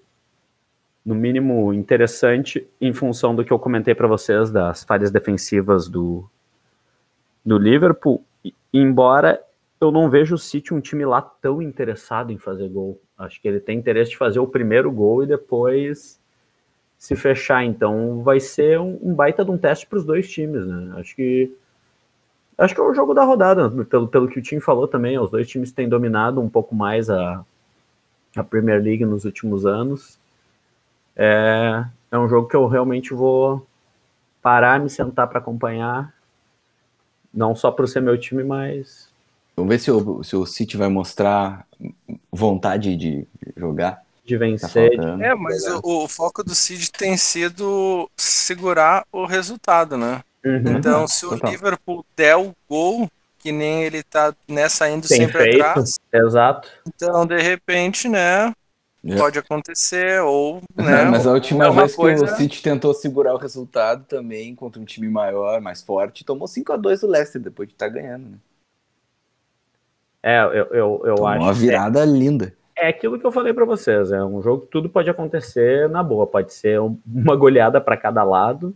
no 1.04 1.14
mínimo, 1.14 1.74
interessante 1.74 2.66
em 2.80 2.92
função 2.92 3.34
do 3.34 3.44
que 3.44 3.52
eu 3.52 3.58
comentei 3.58 3.94
para 3.94 4.08
vocês 4.08 4.50
das 4.50 4.82
falhas 4.82 5.10
defensivas 5.10 5.88
do, 5.88 6.24
do 7.44 7.58
Liverpool. 7.58 8.24
Embora 8.72 9.42
eu 9.84 9.90
não 9.90 10.08
vejo 10.08 10.34
o 10.36 10.38
City 10.38 10.72
um 10.72 10.80
time 10.80 11.04
lá 11.04 11.20
tão 11.20 11.60
interessado 11.60 12.30
em 12.30 12.38
fazer 12.38 12.68
gol. 12.68 13.00
Acho 13.18 13.40
que 13.40 13.48
ele 13.48 13.60
tem 13.60 13.78
interesse 13.78 14.12
de 14.12 14.16
fazer 14.16 14.38
o 14.38 14.46
primeiro 14.46 14.90
gol 14.90 15.22
e 15.22 15.26
depois 15.26 16.20
se 16.96 17.16
fechar. 17.16 17.64
Então 17.64 18.22
vai 18.22 18.38
ser 18.38 18.78
um, 18.78 18.98
um 19.02 19.14
baita 19.14 19.44
de 19.44 19.50
um 19.50 19.58
teste 19.58 19.86
para 19.86 19.98
os 19.98 20.04
dois 20.04 20.30
times, 20.30 20.66
né? 20.66 20.94
Acho 20.96 21.16
que 21.16 21.52
acho 22.56 22.74
que 22.74 22.80
é 22.80 22.84
o 22.84 22.94
jogo 22.94 23.12
da 23.12 23.24
rodada, 23.24 23.68
pelo, 23.86 24.06
pelo 24.06 24.28
que 24.28 24.38
o 24.38 24.42
time 24.42 24.60
falou 24.60 24.86
também. 24.86 25.18
Os 25.18 25.30
dois 25.30 25.48
times 25.48 25.72
têm 25.72 25.88
dominado 25.88 26.40
um 26.40 26.48
pouco 26.48 26.74
mais 26.74 27.10
a, 27.10 27.44
a 28.36 28.44
Premier 28.44 28.80
League 28.80 29.04
nos 29.04 29.24
últimos 29.24 29.66
anos. 29.66 30.18
É, 31.16 31.84
é 32.10 32.18
um 32.18 32.28
jogo 32.28 32.48
que 32.48 32.56
eu 32.56 32.66
realmente 32.68 33.12
vou 33.12 33.66
parar, 34.40 34.80
me 34.80 34.88
sentar 34.88 35.28
para 35.28 35.38
acompanhar, 35.38 36.14
não 37.32 37.54
só 37.54 37.70
por 37.70 37.88
ser 37.88 38.00
meu 38.00 38.18
time, 38.18 38.42
mas 38.42 39.11
Vamos 39.56 39.70
ver 39.70 39.78
se 39.78 39.90
o, 39.90 40.22
se 40.22 40.34
o 40.34 40.46
City 40.46 40.76
vai 40.76 40.88
mostrar 40.88 41.66
vontade 42.30 42.96
de 42.96 43.26
jogar. 43.56 44.02
De 44.24 44.36
vencer. 44.36 44.96
Tá 44.96 45.18
é, 45.20 45.34
mas 45.34 45.66
o, 45.66 46.04
o, 46.04 46.08
foco 46.08 46.42
do 46.42 46.54
City 46.54 46.90
tem 46.90 47.16
sido 47.16 48.08
segurar 48.16 49.04
o 49.12 49.26
resultado, 49.26 49.96
né? 49.96 50.22
Uhum, 50.44 50.78
então, 50.78 51.06
se 51.06 51.28
total. 51.28 51.48
o 51.48 51.52
Liverpool 51.52 52.06
der 52.16 52.36
o 52.36 52.54
gol, 52.68 53.08
que 53.38 53.52
nem 53.52 53.82
ele 53.82 54.02
tá 54.02 54.34
nessa 54.48 54.88
indo 54.88 55.06
tem 55.06 55.18
sempre 55.18 55.38
feito. 55.38 55.62
atrás. 55.62 55.98
Exato. 56.12 56.68
Então, 56.86 57.26
de 57.26 57.40
repente, 57.40 58.08
né? 58.08 58.52
Yeah. 59.04 59.20
Pode 59.20 59.36
acontecer, 59.36 60.22
ou. 60.22 60.62
Né, 60.76 61.04
mas 61.06 61.26
a 61.26 61.32
última 61.32 61.68
vez 61.72 61.96
coisa... 61.96 62.24
que 62.24 62.32
o 62.32 62.36
City 62.36 62.62
tentou 62.62 62.94
segurar 62.94 63.34
o 63.34 63.38
resultado 63.38 64.04
também 64.04 64.54
contra 64.54 64.80
um 64.80 64.84
time 64.84 65.08
maior, 65.08 65.60
mais 65.60 65.82
forte, 65.82 66.24
tomou 66.24 66.46
5 66.46 66.72
a 66.72 66.76
2 66.76 67.00
do 67.00 67.08
Leicester 67.08 67.42
depois 67.42 67.68
de 67.68 67.74
estar 67.74 67.88
tá 67.88 67.92
ganhando, 67.92 68.30
né? 68.30 68.36
É, 70.22 70.40
eu, 70.44 70.66
eu, 70.70 71.02
eu 71.04 71.26
acho. 71.26 71.42
Uma 71.42 71.52
virada 71.52 72.02
é, 72.02 72.06
linda. 72.06 72.54
É 72.76 72.88
aquilo 72.88 73.18
que 73.18 73.26
eu 73.26 73.32
falei 73.32 73.52
para 73.52 73.64
vocês. 73.64 74.12
É 74.12 74.22
um 74.24 74.40
jogo 74.40 74.62
que 74.62 74.70
tudo 74.70 74.88
pode 74.88 75.10
acontecer 75.10 75.88
na 75.88 76.02
boa. 76.02 76.26
Pode 76.26 76.52
ser 76.52 76.80
uma 76.80 77.34
goleada 77.34 77.80
para 77.80 77.96
cada 77.96 78.22
lado, 78.22 78.74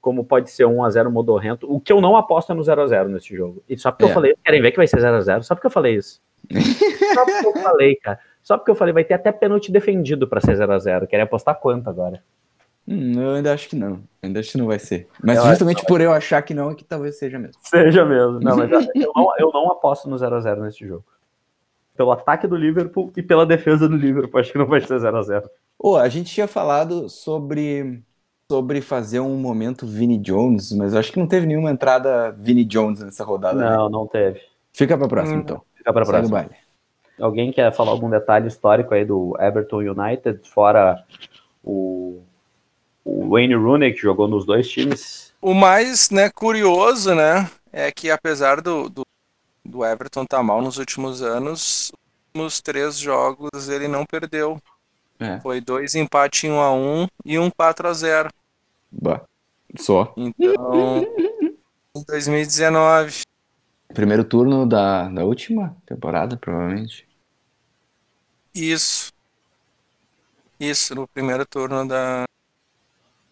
como 0.00 0.24
pode 0.24 0.50
ser 0.50 0.64
um 0.64 0.82
a 0.82 0.90
0 0.90 1.10
modorrento. 1.10 1.70
O 1.70 1.78
que 1.78 1.92
eu 1.92 2.00
não 2.00 2.16
aposto 2.16 2.52
é 2.52 2.54
no 2.54 2.62
0 2.62 2.82
a 2.82 2.86
0 2.86 3.08
nesse 3.10 3.36
jogo. 3.36 3.62
E 3.68 3.76
só 3.76 3.90
porque 3.90 4.04
é. 4.04 4.08
eu 4.08 4.14
falei, 4.14 4.34
querem 4.44 4.62
ver 4.62 4.70
que 4.70 4.78
vai 4.78 4.86
ser 4.86 5.00
0 5.00 5.16
a 5.16 5.20
0 5.20 5.42
Só 5.42 5.54
porque 5.54 5.66
eu 5.66 5.70
falei 5.70 5.96
isso. 5.96 6.20
só 7.14 7.24
porque 7.24 7.46
eu 7.46 7.62
falei, 7.62 7.96
cara. 7.96 8.18
Só 8.42 8.56
porque 8.56 8.70
eu 8.70 8.76
falei, 8.76 8.94
vai 8.94 9.04
ter 9.04 9.14
até 9.14 9.32
pênalti 9.32 9.70
defendido 9.70 10.26
para 10.26 10.40
ser 10.40 10.56
0 10.56 10.72
a 10.72 10.78
0 10.78 11.06
Querem 11.06 11.24
apostar 11.24 11.56
quanto 11.56 11.90
agora? 11.90 12.22
Hum, 12.88 13.20
eu 13.20 13.34
ainda 13.34 13.52
acho 13.52 13.68
que 13.68 13.74
não. 13.74 14.00
Ainda 14.22 14.38
acho 14.38 14.52
que 14.52 14.58
não 14.58 14.66
vai 14.66 14.78
ser. 14.78 15.08
Mas 15.22 15.38
eu 15.38 15.46
justamente 15.46 15.84
por 15.86 16.00
eu 16.00 16.12
achar 16.12 16.40
que 16.42 16.54
não, 16.54 16.70
é 16.70 16.74
que 16.74 16.84
talvez 16.84 17.18
seja 17.18 17.38
mesmo. 17.38 17.60
Seja 17.60 18.04
mesmo. 18.04 18.38
Não, 18.40 18.56
mas 18.56 18.70
eu, 18.94 19.12
não, 19.14 19.32
eu 19.38 19.50
não 19.52 19.72
aposto 19.72 20.08
no 20.08 20.16
0x0 20.16 20.60
nesse 20.62 20.86
jogo. 20.86 21.04
Pelo 21.96 22.12
ataque 22.12 22.46
do 22.46 22.56
Liverpool 22.56 23.12
e 23.16 23.22
pela 23.22 23.44
defesa 23.44 23.88
do 23.88 23.96
Liverpool, 23.96 24.38
acho 24.38 24.52
que 24.52 24.58
não 24.58 24.66
vai 24.66 24.80
ser 24.80 25.00
0x0. 25.00 25.42
Oh, 25.78 25.96
a 25.96 26.08
gente 26.08 26.32
tinha 26.32 26.46
falado 26.46 27.08
sobre, 27.08 28.02
sobre 28.48 28.80
fazer 28.80 29.20
um 29.20 29.36
momento 29.36 29.86
Vini 29.86 30.18
Jones, 30.18 30.72
mas 30.72 30.92
eu 30.92 31.00
acho 31.00 31.10
que 31.10 31.18
não 31.18 31.26
teve 31.26 31.46
nenhuma 31.46 31.70
entrada 31.70 32.30
Vini 32.38 32.64
Jones 32.64 33.00
nessa 33.00 33.24
rodada. 33.24 33.58
Não, 33.58 33.86
né? 33.86 33.90
não 33.90 34.06
teve. 34.06 34.40
Fica 34.72 34.96
pra 34.96 35.08
próxima, 35.08 35.38
hum, 35.38 35.40
então. 35.40 35.62
Fica 35.74 35.92
pra 35.92 36.04
próxima. 36.04 36.38
Baile. 36.38 36.54
Alguém 37.18 37.50
quer 37.50 37.72
falar 37.72 37.90
algum 37.90 38.10
detalhe 38.10 38.46
histórico 38.46 38.94
aí 38.94 39.04
do 39.04 39.34
Everton 39.40 39.80
United, 39.80 40.40
fora 40.44 41.02
o 41.64 42.22
o 43.06 43.28
Wayne 43.30 43.54
Rooney, 43.54 43.92
que 43.92 44.00
jogou 44.00 44.26
nos 44.26 44.44
dois 44.44 44.68
times. 44.68 45.32
O 45.40 45.54
mais 45.54 46.10
né, 46.10 46.28
curioso, 46.28 47.14
né, 47.14 47.48
é 47.72 47.92
que 47.92 48.10
apesar 48.10 48.60
do, 48.60 48.88
do, 48.88 49.06
do 49.64 49.84
Everton 49.84 50.24
estar 50.24 50.38
tá 50.38 50.42
mal 50.42 50.60
nos 50.60 50.76
últimos 50.76 51.22
anos, 51.22 51.92
nos 52.34 52.60
três 52.60 52.98
jogos 52.98 53.68
ele 53.68 53.86
não 53.86 54.04
perdeu. 54.04 54.60
É. 55.20 55.38
Foi 55.40 55.60
dois 55.60 55.94
empates 55.94 56.44
em 56.44 56.50
1 56.50 56.60
a 56.60 56.74
1 56.74 57.06
e 57.24 57.38
um 57.38 57.48
4 57.48 57.88
a 57.88 57.92
0. 57.92 58.28
Bah, 58.90 59.22
só. 59.78 60.12
Então, 60.16 61.06
em 61.94 62.04
2019. 62.06 63.22
Primeiro 63.94 64.24
turno 64.24 64.66
da, 64.66 65.08
da 65.08 65.24
última 65.24 65.74
temporada, 65.86 66.36
provavelmente. 66.36 67.06
Isso. 68.52 69.12
Isso, 70.58 70.94
no 70.94 71.06
primeiro 71.06 71.46
turno 71.46 71.86
da, 71.86 72.26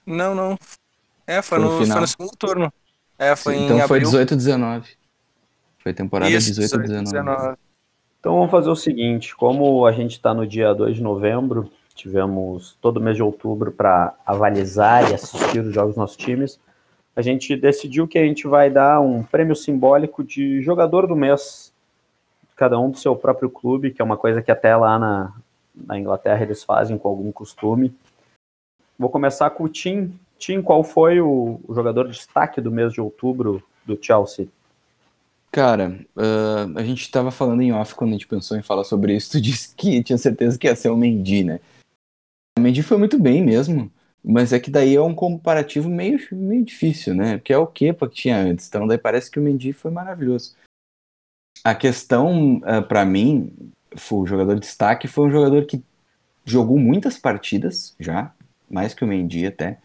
não, 0.06 0.34
não. 0.34 0.58
É, 1.26 1.40
foi, 1.42 1.58
foi 1.58 1.66
no, 1.66 1.80
no, 1.80 1.86
foi 1.86 2.00
no 2.00 2.06
segundo 2.06 2.32
turno. 2.36 2.72
É, 3.18 3.34
foi 3.36 3.54
Sim, 3.54 3.64
então 3.64 3.88
foi 3.88 4.00
18 4.00 4.36
19. 4.36 4.88
Foi 5.78 5.92
temporada 5.92 6.30
18 6.30 6.78
19. 6.78 7.04
19. 7.04 7.56
Então 8.20 8.36
vamos 8.36 8.50
fazer 8.50 8.70
o 8.70 8.76
seguinte, 8.76 9.36
como 9.36 9.84
a 9.86 9.92
gente 9.92 10.12
está 10.12 10.32
no 10.32 10.46
dia 10.46 10.72
2 10.72 10.96
de 10.96 11.02
novembro, 11.02 11.70
tivemos 11.94 12.76
todo 12.80 13.00
mês 13.00 13.16
de 13.16 13.22
outubro 13.22 13.70
para 13.70 14.14
avalizar 14.24 15.10
e 15.10 15.14
assistir 15.14 15.60
os 15.60 15.74
jogos 15.74 15.90
dos 15.90 15.98
nossos 15.98 16.16
times, 16.16 16.58
a 17.14 17.22
gente 17.22 17.54
decidiu 17.54 18.08
que 18.08 18.18
a 18.18 18.24
gente 18.24 18.46
vai 18.48 18.70
dar 18.70 19.00
um 19.00 19.22
prêmio 19.22 19.54
simbólico 19.54 20.24
de 20.24 20.60
jogador 20.62 21.06
do 21.06 21.14
mês, 21.14 21.72
cada 22.56 22.78
um 22.78 22.90
do 22.90 22.98
seu 22.98 23.14
próprio 23.14 23.48
clube, 23.48 23.92
que 23.92 24.02
é 24.02 24.04
uma 24.04 24.16
coisa 24.16 24.42
que 24.42 24.50
até 24.50 24.74
lá 24.74 24.98
na, 24.98 25.32
na 25.74 25.98
Inglaterra 25.98 26.42
eles 26.42 26.64
fazem 26.64 26.98
com 26.98 27.08
algum 27.08 27.30
costume. 27.30 27.94
Vou 28.98 29.10
começar 29.10 29.50
com 29.50 29.64
o 29.64 29.68
Tim. 29.68 30.18
Tim, 30.38 30.62
qual 30.62 30.84
foi 30.84 31.20
o, 31.20 31.60
jogador 31.70 32.04
de 32.04 32.12
destaque 32.12 32.60
do 32.60 32.70
mês 32.70 32.92
de 32.92 33.00
outubro 33.00 33.62
do 33.84 33.98
Chelsea? 34.00 34.48
Cara, 35.50 35.98
uh, 36.16 36.76
a 36.78 36.82
gente 36.82 37.02
estava 37.02 37.30
falando 37.30 37.62
em 37.62 37.72
off 37.72 37.94
quando 37.94 38.10
a 38.10 38.12
gente 38.14 38.26
pensou 38.26 38.56
em 38.56 38.62
falar 38.62 38.84
sobre 38.84 39.14
isso. 39.16 39.32
Tu 39.32 39.40
disse 39.42 39.74
que 39.74 40.02
tinha 40.02 40.18
certeza 40.18 40.58
que 40.58 40.66
ia 40.66 40.76
ser 40.76 40.90
o 40.90 40.96
Mendy, 40.96 41.44
né? 41.44 41.60
O 42.58 42.60
Mendy 42.60 42.82
foi 42.82 42.96
muito 42.96 43.18
bem 43.18 43.42
mesmo, 43.42 43.90
mas 44.22 44.52
é 44.52 44.60
que 44.60 44.70
daí 44.70 44.94
é 44.94 45.00
um 45.00 45.14
comparativo 45.14 45.88
meio, 45.88 46.18
meio 46.32 46.64
difícil, 46.64 47.14
né? 47.14 47.36
Porque 47.36 47.52
é 47.52 47.58
o 47.58 47.66
Kepa 47.66 48.08
que 48.08 48.14
tinha 48.14 48.38
antes, 48.38 48.68
então 48.68 48.86
daí 48.86 48.98
parece 48.98 49.30
que 49.30 49.38
o 49.38 49.42
Mendy 49.42 49.72
foi 49.72 49.90
maravilhoso. 49.90 50.54
A 51.64 51.74
questão, 51.74 52.56
uh, 52.58 52.82
para 52.86 53.04
mim, 53.04 53.52
foi 53.96 54.18
o 54.18 54.26
jogador 54.26 54.54
de 54.54 54.60
destaque 54.60 55.08
foi 55.08 55.26
um 55.26 55.30
jogador 55.30 55.64
que 55.66 55.82
jogou 56.44 56.78
muitas 56.78 57.18
partidas 57.18 57.94
já, 57.98 58.32
mais 58.70 58.94
que 58.94 59.04
o 59.04 59.06
Mendy 59.06 59.46
até, 59.46 59.78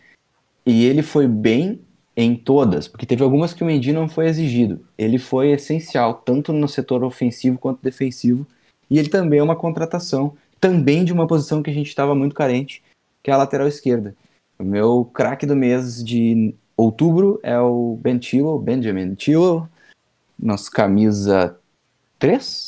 e 0.66 0.86
ele 0.86 1.02
foi 1.02 1.28
bem 1.28 1.82
em 2.16 2.36
todas, 2.36 2.88
porque 2.88 3.06
teve 3.06 3.24
algumas 3.24 3.54
que 3.54 3.64
o 3.64 3.66
Mendy 3.66 3.94
não 3.94 4.10
foi 4.10 4.28
exigido. 4.28 4.86
Ele 4.98 5.18
foi 5.18 5.52
essencial, 5.52 6.16
tanto 6.16 6.52
no 6.52 6.68
setor 6.68 7.04
ofensivo 7.04 7.58
quanto 7.58 7.82
defensivo, 7.82 8.46
e 8.90 9.00
ele 9.00 9.10
também 9.10 9.40
é 9.40 9.44
uma 9.44 9.56
contratação, 9.56 10.36
também 10.60 11.06
de 11.06 11.14
uma 11.14 11.28
posição 11.28 11.64
que 11.64 11.70
a 11.70 11.74
gente 11.74 11.88
estava 11.88 12.14
muito 12.14 12.36
carente, 12.36 12.84
que 13.24 13.32
é 13.32 13.34
a 13.34 13.38
lateral 13.38 13.68
esquerda. 13.68 14.16
O 14.58 14.64
meu 14.64 15.06
craque 15.14 15.46
do 15.46 15.56
mês 15.56 16.04
de 16.04 16.54
outubro 16.76 17.40
é 17.44 17.58
o 17.60 17.98
Ben 18.02 18.22
Chilwell, 18.22 18.60
Benjamin 18.60 19.16
Chilwell, 19.18 19.68
nossa 20.38 20.70
camisa 20.70 21.58
3? 22.18 22.68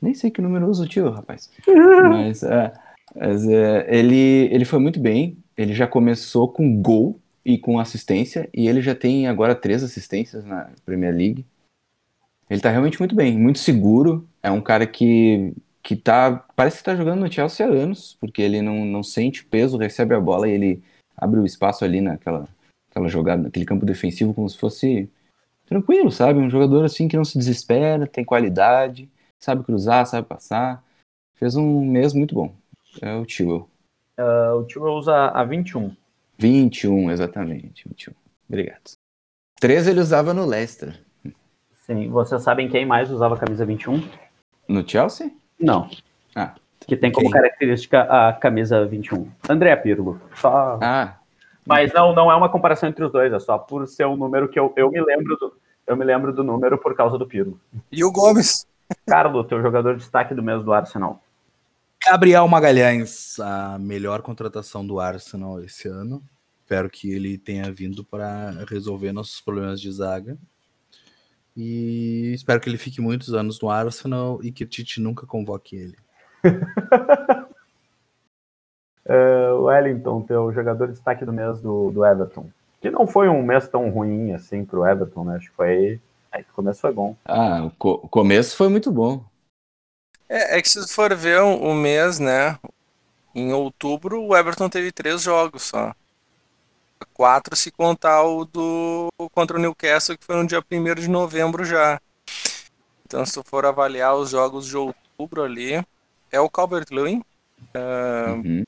Nem 0.00 0.14
sei 0.14 0.30
que 0.30 0.42
número 0.42 0.68
usa 0.68 0.84
o 0.84 0.88
tio, 0.88 1.10
rapaz. 1.10 1.50
mas, 1.66 2.42
é, 2.42 2.72
mas 3.14 3.46
é, 3.48 3.86
ele, 3.88 4.48
ele 4.52 4.64
foi 4.64 4.78
muito 4.78 5.00
bem, 5.00 5.38
ele 5.56 5.74
já 5.74 5.86
começou 5.86 6.48
com 6.48 6.80
gol, 6.80 7.20
e 7.44 7.58
com 7.58 7.78
assistência, 7.78 8.48
e 8.54 8.66
ele 8.66 8.80
já 8.80 8.94
tem 8.94 9.26
agora 9.28 9.54
três 9.54 9.82
assistências 9.82 10.44
na 10.44 10.70
Premier 10.84 11.14
League. 11.14 11.46
Ele 12.48 12.60
tá 12.60 12.70
realmente 12.70 12.98
muito 12.98 13.14
bem, 13.14 13.38
muito 13.38 13.58
seguro, 13.58 14.26
é 14.42 14.50
um 14.50 14.60
cara 14.60 14.86
que, 14.86 15.52
que 15.82 15.94
tá, 15.94 16.44
parece 16.56 16.78
que 16.78 16.84
tá 16.84 16.96
jogando 16.96 17.20
no 17.20 17.30
Chelsea 17.30 17.66
há 17.66 17.68
anos, 17.68 18.16
porque 18.20 18.40
ele 18.40 18.62
não, 18.62 18.84
não 18.84 19.02
sente 19.02 19.44
peso, 19.44 19.76
recebe 19.76 20.14
a 20.14 20.20
bola 20.20 20.48
e 20.48 20.52
ele 20.52 20.82
abre 21.16 21.38
o 21.38 21.46
espaço 21.46 21.84
ali 21.84 22.00
naquela 22.00 22.48
aquela 22.90 23.08
jogada, 23.08 23.42
naquele 23.42 23.64
campo 23.64 23.84
defensivo 23.84 24.32
como 24.32 24.48
se 24.48 24.56
fosse 24.56 25.10
tranquilo, 25.66 26.12
sabe? 26.12 26.38
Um 26.38 26.48
jogador 26.48 26.84
assim 26.84 27.08
que 27.08 27.16
não 27.16 27.24
se 27.24 27.36
desespera, 27.36 28.06
tem 28.06 28.24
qualidade, 28.24 29.10
sabe 29.42 29.64
cruzar, 29.64 30.06
sabe 30.06 30.28
passar. 30.28 30.84
Fez 31.34 31.56
um 31.56 31.84
mês 31.84 32.14
muito 32.14 32.36
bom. 32.36 32.54
É 33.00 33.14
o 33.14 33.24
Tio. 33.24 33.68
Uh, 34.18 34.56
o 34.60 34.64
Tio 34.64 34.84
usa 34.84 35.28
a 35.28 35.44
21. 35.44 35.94
21, 36.38 37.10
exatamente. 37.10 37.88
21. 37.88 38.12
Obrigado. 38.48 38.92
13 39.60 39.90
ele 39.90 40.00
usava 40.00 40.34
no 40.34 40.44
Leicester. 40.44 41.00
Sim, 41.86 42.08
vocês 42.08 42.42
sabem 42.42 42.68
quem 42.68 42.86
mais 42.86 43.10
usava 43.10 43.34
a 43.34 43.38
camisa 43.38 43.64
21? 43.64 44.02
No 44.68 44.88
Chelsea? 44.88 45.30
Não. 45.60 45.88
Ah. 46.34 46.54
Que 46.86 46.96
tem 46.96 47.12
como 47.12 47.30
quem? 47.30 47.40
característica 47.40 48.02
a 48.02 48.32
camisa 48.32 48.84
21. 48.84 49.30
André 49.48 49.74
Pirlo. 49.76 50.20
Só... 50.34 50.78
Ah. 50.82 51.18
Mas 51.66 51.92
não, 51.92 52.14
não 52.14 52.30
é 52.30 52.36
uma 52.36 52.48
comparação 52.48 52.88
entre 52.88 53.04
os 53.04 53.12
dois, 53.12 53.32
é 53.32 53.38
só 53.38 53.56
por 53.56 53.86
ser 53.88 54.06
um 54.06 54.16
número 54.16 54.48
que 54.48 54.58
eu, 54.58 54.72
eu 54.76 54.90
me 54.90 55.00
lembro 55.00 55.36
do. 55.36 55.56
Eu 55.86 55.96
me 55.96 56.04
lembro 56.04 56.32
do 56.32 56.44
número 56.44 56.78
por 56.78 56.94
causa 56.94 57.18
do 57.18 57.26
Pirlo. 57.26 57.58
E 57.90 58.04
o 58.04 58.12
Gomes? 58.12 58.66
Carlos, 59.06 59.46
teu 59.46 59.60
jogador 59.62 59.94
de 59.94 60.00
destaque 60.00 60.34
do 60.34 60.42
mês 60.42 60.62
do 60.62 60.72
Arsenal. 60.72 61.22
Gabriel 62.06 62.46
Magalhães, 62.46 63.40
a 63.40 63.78
melhor 63.78 64.20
contratação 64.20 64.86
do 64.86 65.00
Arsenal 65.00 65.62
esse 65.62 65.88
ano. 65.88 66.22
Espero 66.62 66.90
que 66.90 67.10
ele 67.10 67.38
tenha 67.38 67.72
vindo 67.72 68.04
para 68.04 68.50
resolver 68.68 69.10
nossos 69.10 69.40
problemas 69.40 69.80
de 69.80 69.90
zaga. 69.90 70.36
E 71.56 72.32
espero 72.34 72.60
que 72.60 72.68
ele 72.68 72.76
fique 72.76 73.00
muitos 73.00 73.32
anos 73.32 73.58
no 73.60 73.70
Arsenal 73.70 74.38
e 74.42 74.52
que 74.52 74.64
o 74.64 74.66
Tite 74.66 75.00
nunca 75.00 75.26
convoque 75.26 75.76
ele. 75.76 75.96
uh, 79.08 79.62
Wellington, 79.62 80.22
teu 80.22 80.52
jogador 80.52 80.88
de 80.88 80.92
destaque 80.94 81.24
do 81.24 81.32
mês 81.32 81.60
do, 81.60 81.90
do 81.90 82.04
Everton. 82.04 82.50
Que 82.82 82.90
não 82.90 83.06
foi 83.06 83.30
um 83.30 83.42
mês 83.42 83.66
tão 83.66 83.88
ruim 83.88 84.32
assim 84.32 84.62
pro 84.64 84.86
Everton, 84.86 85.24
né? 85.24 85.36
Acho 85.36 85.48
que 85.48 85.56
foi. 85.56 86.00
Aí, 86.30 86.42
o 86.42 86.54
começo 86.54 86.80
foi 86.80 86.92
bom. 86.92 87.16
Ah, 87.24 87.64
o, 87.64 87.70
co 87.70 88.00
o 88.02 88.08
começo 88.08 88.56
foi 88.56 88.68
muito 88.68 88.92
bom. 88.92 89.24
É, 90.28 90.58
é 90.58 90.62
que 90.62 90.68
se 90.68 90.86
for 90.88 91.14
ver 91.14 91.40
o 91.40 91.68
um, 91.68 91.74
mês, 91.74 92.18
né? 92.18 92.58
Em 93.34 93.52
outubro, 93.52 94.22
o 94.22 94.36
Everton 94.36 94.68
teve 94.68 94.92
três 94.92 95.22
jogos 95.22 95.62
só. 95.62 95.94
Quatro 97.12 97.54
se 97.54 97.70
contar 97.70 98.22
o 98.22 98.44
do 98.44 99.08
contra 99.32 99.56
o 99.56 99.60
Newcastle, 99.60 100.16
que 100.16 100.24
foi 100.24 100.36
no 100.36 100.46
dia 100.46 100.62
1 100.70 100.94
de 100.94 101.08
novembro 101.08 101.64
já. 101.64 102.00
Então, 103.04 103.24
se 103.26 103.34
tu 103.34 103.42
for 103.44 103.66
avaliar 103.66 104.14
os 104.16 104.30
jogos 104.30 104.66
de 104.66 104.76
outubro 104.76 105.42
ali, 105.42 105.84
é 106.32 106.40
o 106.40 106.48
Calvert 106.48 106.86
Lewin. 106.90 107.22
Uh, 107.74 108.34
uhum. 108.44 108.64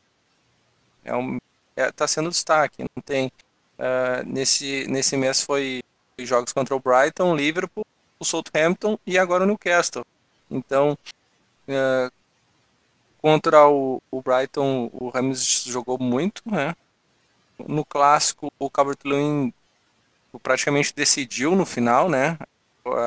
é 1.04 1.16
um, 1.16 1.38
é, 1.74 1.90
tá 1.90 2.06
sendo 2.06 2.30
destaque. 2.30 2.84
Não 2.94 3.02
tem. 3.02 3.30
Uh, 3.78 4.24
nesse, 4.26 4.86
nesse 4.88 5.16
mês 5.16 5.42
foi 5.42 5.82
jogos 6.18 6.52
contra 6.52 6.74
o 6.74 6.80
Brighton, 6.80 7.34
Liverpool, 7.34 7.84
o 8.18 8.24
Southampton 8.24 8.98
e 9.06 9.18
agora 9.18 9.44
o 9.44 9.46
Newcastle. 9.46 10.04
Então, 10.50 10.96
é, 11.68 12.10
contra 13.20 13.68
o, 13.68 14.02
o, 14.10 14.22
Brighton, 14.22 14.90
o 14.92 15.08
Rams 15.08 15.64
jogou 15.64 15.98
muito, 15.98 16.42
né? 16.46 16.74
No 17.58 17.84
clássico, 17.84 18.52
o 18.58 18.70
Calvert-Lewin 18.70 19.52
praticamente 20.42 20.94
decidiu 20.94 21.56
no 21.56 21.64
final, 21.64 22.08
né? 22.08 22.38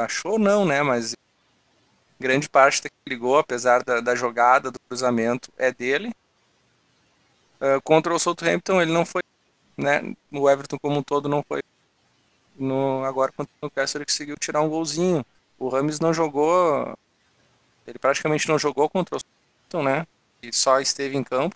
Achou 0.03 0.39
não, 0.39 0.65
né? 0.65 0.81
Mas 0.81 1.15
grande 2.19 2.49
parte 2.49 2.83
daquele 2.83 3.19
gol, 3.19 3.37
apesar 3.37 3.83
da, 3.83 4.01
da 4.01 4.15
jogada, 4.15 4.71
do 4.71 4.79
cruzamento, 4.87 5.51
é 5.57 5.71
dele. 5.71 6.11
Uh, 7.61 7.81
contra 7.83 8.13
o 8.13 8.19
Southampton, 8.19 8.81
ele 8.81 8.91
não 8.91 9.05
foi, 9.05 9.21
né? 9.77 10.15
No 10.31 10.49
Everton 10.49 10.77
como 10.81 10.99
um 10.99 11.03
todo 11.03 11.29
não 11.29 11.43
foi. 11.43 11.61
No, 12.57 13.05
agora 13.05 13.31
contra 13.31 13.51
o 13.61 13.65
Newcastle 13.65 13.99
ele 13.99 14.05
conseguiu 14.05 14.35
tirar 14.37 14.61
um 14.61 14.69
golzinho. 14.69 15.25
O 15.57 15.69
Rames 15.69 15.99
não 15.99 16.13
jogou 16.13 16.97
ele 17.89 17.99
praticamente 17.99 18.47
não 18.47 18.59
jogou 18.59 18.89
contra 18.89 19.15
o 19.15 19.19
Southampton, 19.19 19.83
né? 19.83 20.07
E 20.41 20.53
só 20.53 20.79
esteve 20.79 21.17
em 21.17 21.23
campo. 21.23 21.55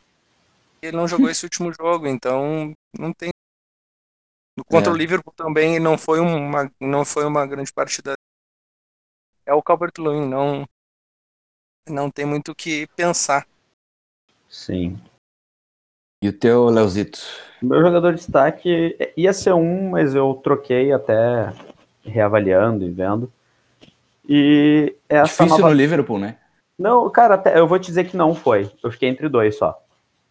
E 0.81 0.88
ele 0.88 0.97
não 0.97 1.07
jogou 1.07 1.29
esse 1.29 1.45
último 1.45 1.71
jogo, 1.71 2.07
então 2.07 2.73
não 2.97 3.13
tem. 3.13 3.29
Contra 4.67 4.91
é. 4.91 4.93
o 4.93 4.97
Liverpool 4.97 5.34
também 5.36 5.79
não 5.79 5.97
foi 5.97 6.19
uma, 6.19 6.71
não 6.79 7.05
foi 7.05 7.25
uma 7.25 7.45
grande 7.45 7.71
partida. 7.71 8.13
É 9.45 9.53
o 9.53 9.61
Calvert-Lewin, 9.61 10.27
não 10.27 10.65
não 11.88 12.09
tem 12.09 12.25
muito 12.25 12.51
o 12.51 12.55
que 12.55 12.88
pensar. 12.95 13.45
Sim. 14.49 14.97
E 16.23 16.29
o 16.29 16.34
teu, 16.34 16.65
Leozito? 16.65 17.19
Meu 17.61 17.81
jogador 17.81 18.11
de 18.11 18.19
destaque 18.19 18.97
ia 19.17 19.34
ser 19.34 19.53
um, 19.53 19.89
mas 19.89 20.15
eu 20.15 20.34
troquei 20.36 20.93
até 20.93 21.53
reavaliando 22.03 22.86
e 22.86 22.89
vendo. 22.89 23.31
E 24.28 24.95
essa 25.09 25.43
Difícil 25.43 25.57
nova... 25.61 25.69
no 25.69 25.76
Liverpool, 25.76 26.17
né? 26.17 26.38
Não, 26.78 27.09
cara, 27.09 27.41
eu 27.55 27.67
vou 27.67 27.78
te 27.78 27.88
dizer 27.88 28.05
que 28.05 28.17
não 28.17 28.34
foi. 28.34 28.71
Eu 28.84 28.91
fiquei 28.91 29.09
entre 29.09 29.30
dois 29.30 29.57
só. 29.57 29.80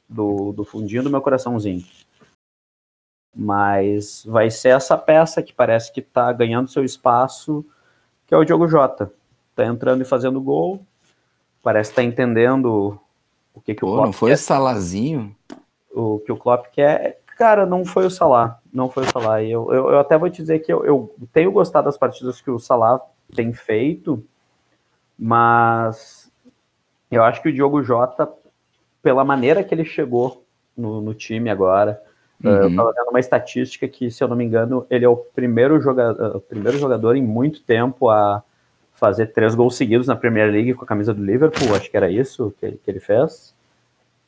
Do, 0.09 0.53
do 0.53 0.65
fundinho 0.65 1.03
do 1.03 1.11
meu 1.11 1.21
coraçãozinho. 1.21 1.85
Mas 3.35 4.25
vai 4.27 4.51
ser 4.51 4.71
essa 4.71 4.97
peça 4.99 5.43
que 5.43 5.53
parece 5.53 5.93
que 5.93 6.03
tá 6.03 6.31
ganhando 6.33 6.69
seu 6.69 6.85
espaço, 6.85 7.65
que 8.27 8.35
é 8.35 8.37
o 8.37 8.45
Diogo 8.45 8.69
Jota. 8.69 9.13
Tá 9.55 9.65
entrando 9.65 10.03
e 10.03 10.07
fazendo 10.07 10.41
gol. 10.41 10.85
Parece 11.63 11.91
que 11.91 11.97
tá 11.97 12.03
entendendo 12.03 12.99
o 13.55 13.61
que, 13.61 13.75
que 13.75 13.81
Pô, 13.81 13.89
o 13.89 13.93
Klopp 13.93 14.07
não 14.07 14.13
foi 14.13 14.31
quer. 14.31 14.35
o 14.35 14.39
Salazinho? 14.39 15.37
O 15.95 16.19
que 16.19 16.33
o 16.33 16.37
Klopp 16.37 16.67
quer. 16.73 17.21
Cara, 17.39 17.65
não 17.65 17.85
foi 17.85 18.05
o 18.05 18.11
Salah. 18.11 18.59
Não 18.73 18.91
foi 18.91 19.05
o 19.05 19.11
Salah. 19.11 19.43
Eu, 19.43 19.73
eu, 19.73 19.91
eu 19.91 19.99
até 19.99 20.19
vou 20.19 20.29
te 20.29 20.43
dizer 20.43 20.59
que 20.59 20.73
eu, 20.73 20.85
eu 20.85 21.15
tenho 21.33 21.53
gostado 21.53 21.87
das 21.87 21.97
partidas 21.97 22.41
que 22.41 22.51
o 22.51 22.59
Salah 22.59 23.01
tem 23.35 23.53
feito, 23.53 24.25
mas 25.19 26.31
eu 27.11 27.23
acho 27.23 27.43
que 27.43 27.49
o 27.49 27.53
Diogo 27.53 27.83
Jota, 27.83 28.29
pela 29.03 29.25
maneira 29.25 29.63
que 29.63 29.75
ele 29.75 29.85
chegou 29.85 30.45
no, 30.77 31.01
no 31.01 31.15
time 31.15 31.51
agora, 31.51 32.01
uhum. 32.43 32.51
eu 32.51 32.69
estava 32.69 32.93
vendo 32.93 33.09
uma 33.11 33.21
estatística 33.21 33.87
que, 33.87 34.11
se 34.11 34.23
eu 34.23 34.29
não 34.29 34.37
me 34.37 34.45
engano, 34.45 34.87
ele 34.91 35.05
é 35.05 35.09
o 35.09 35.17
primeiro, 35.17 35.81
jogador, 35.81 36.37
o 36.37 36.41
primeiro 36.41 36.79
jogador 36.79 37.17
em 37.17 37.23
muito 37.23 37.63
tempo 37.63 38.09
a 38.09 38.43
fazer 38.95 39.27
três 39.27 39.55
gols 39.55 39.77
seguidos 39.77 40.07
na 40.07 40.17
Premier 40.17 40.51
League 40.51 40.75
com 40.75 40.85
a 40.85 40.87
camisa 40.87 41.13
do 41.13 41.25
Liverpool, 41.25 41.75
acho 41.75 41.91
que 41.91 41.97
era 41.97 42.11
isso 42.11 42.55
que, 42.59 42.71
que 42.73 42.91
ele 42.91 43.01
fez. 43.01 43.55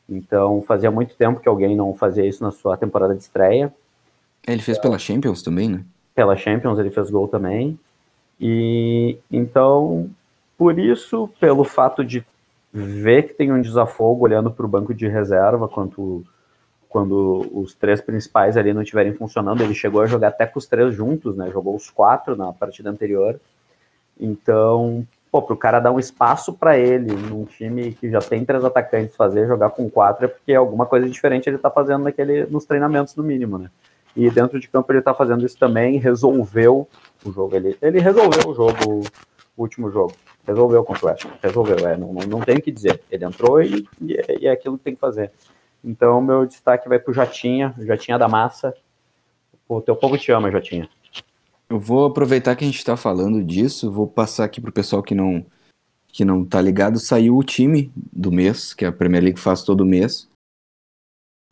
Então, 0.09 0.63
fazia 0.63 0.91
muito 0.91 1.17
tempo 1.17 1.41
que 1.41 1.49
alguém 1.49 1.75
não 1.75 1.95
fazia 1.95 2.27
isso 2.27 2.43
na 2.43 2.51
sua 2.51 2.77
temporada 2.77 3.15
de 3.15 3.23
estreia. 3.23 3.73
Ele 4.47 4.61
fez 4.61 4.79
pela 4.79 4.99
Champions 4.99 5.43
também, 5.43 5.69
né? 5.69 5.85
Pela 6.15 6.37
Champions 6.37 6.79
ele 6.79 6.91
fez 6.91 7.11
gol 7.11 7.29
também. 7.29 7.79
E 8.41 9.19
então, 9.31 10.11
por 10.57 10.79
isso, 10.79 11.29
pelo 11.41 11.65
fato 11.65 12.05
de 12.05 12.25
ver 12.73 13.29
que 13.29 13.35
tem 13.35 13.53
um 13.53 13.61
desafogo 13.61 14.25
olhando 14.25 14.51
para 14.51 14.67
o 14.67 14.69
banco 14.69 14.93
de 14.93 15.07
reserva 15.07 15.69
quanto, 15.69 16.25
quando 16.89 17.49
os 17.53 17.75
três 17.75 18.01
principais 18.01 18.57
ali 18.57 18.73
não 18.73 18.83
estiverem 18.83 19.15
funcionando, 19.15 19.63
ele 19.63 19.75
chegou 19.75 20.01
a 20.01 20.07
jogar 20.07 20.29
até 20.29 20.47
com 20.47 20.59
os 20.59 20.67
três 20.67 20.95
juntos, 20.95 21.37
né? 21.37 21.51
Jogou 21.51 21.77
os 21.77 21.89
quatro 21.91 22.37
na 22.37 22.53
partida 22.53 22.91
anterior. 22.91 23.39
Então, 24.19 25.07
pô, 25.31 25.43
pro 25.43 25.57
cara 25.57 25.81
dar 25.81 25.93
um 25.93 25.99
espaço 25.99 26.53
para 26.53 26.79
ele 26.79 27.13
num 27.13 27.45
time 27.45 27.93
que 27.93 28.11
já 28.11 28.21
tem 28.21 28.45
três 28.45 28.65
atacantes 28.65 29.17
fazer 29.17 29.47
jogar 29.47 29.71
com 29.71 29.91
quatro 29.91 30.25
é 30.25 30.29
porque 30.29 30.55
alguma 30.55 30.87
coisa 30.87 31.09
diferente 31.09 31.49
ele 31.49 31.59
tá 31.59 31.71
fazendo 31.71 32.05
naquele, 32.05 32.47
nos 32.47 32.65
treinamentos 32.65 33.15
no 33.17 33.23
mínimo, 33.23 33.59
né? 33.59 33.71
E 34.17 34.31
dentro 34.31 34.61
de 34.61 34.69
campo 34.69 34.93
ele 34.93 35.03
tá 35.03 35.13
fazendo 35.13 35.45
isso 35.45 35.59
também, 35.59 35.99
resolveu 35.99 36.89
o 37.25 37.33
jogo. 37.33 37.57
Ele, 37.57 37.77
ele 37.81 38.01
resolveu 38.01 38.49
o 38.49 38.55
jogo, 38.55 39.01
o 39.57 39.63
último 39.63 39.91
jogo. 39.91 40.15
Resolveu 40.47 40.85
contra 40.85 41.07
o 41.07 41.09
West. 41.09 41.27
Resolveu, 41.43 41.89
é, 41.89 41.97
não, 41.97 42.13
não, 42.13 42.23
não 42.27 42.41
tem 42.41 42.57
o 42.57 42.63
que 42.63 42.71
dizer. 42.71 43.01
Ele 43.11 43.25
entrou 43.25 43.63
e, 43.63 43.89
e, 44.01 44.15
é, 44.15 44.39
e 44.41 44.47
é 44.47 44.53
aquilo 44.53 44.79
que 44.79 44.85
tem 44.85 44.95
que 44.95 45.01
fazer. 45.01 45.31
Então, 45.83 46.21
meu 46.21 46.47
destaque 46.47 46.89
vai 46.89 46.99
pro 46.99 47.13
Jotinha, 47.13 47.75
Jotinha 47.79 48.19
da 48.19 48.29
Massa. 48.29 48.75
O 49.69 49.81
teu 49.81 49.97
povo 49.97 50.17
te 50.17 50.33
ama, 50.33 50.51
Jotinha. 50.51 50.89
Eu 51.69 51.79
vou 51.79 52.07
aproveitar 52.07 52.55
que 52.57 52.65
a 52.65 52.67
gente 52.67 52.79
está 52.79 52.97
falando 52.97 53.43
disso, 53.43 53.91
vou 53.91 54.07
passar 54.07 54.45
aqui 54.45 54.61
pro 54.61 54.73
pessoal 54.73 55.03
que 55.03 55.15
não 55.15 55.45
que 56.09 56.25
não 56.25 56.45
tá 56.45 56.61
ligado, 56.61 57.01
saiu 57.01 57.37
o 57.37 57.43
time 57.43 57.91
do 57.97 58.31
mês, 58.31 58.73
que 58.73 58.85
a 58.85 58.93
Premier 58.93 59.21
League 59.21 59.41
faz 59.41 59.65
todo 59.65 59.85
mês. 59.85 60.29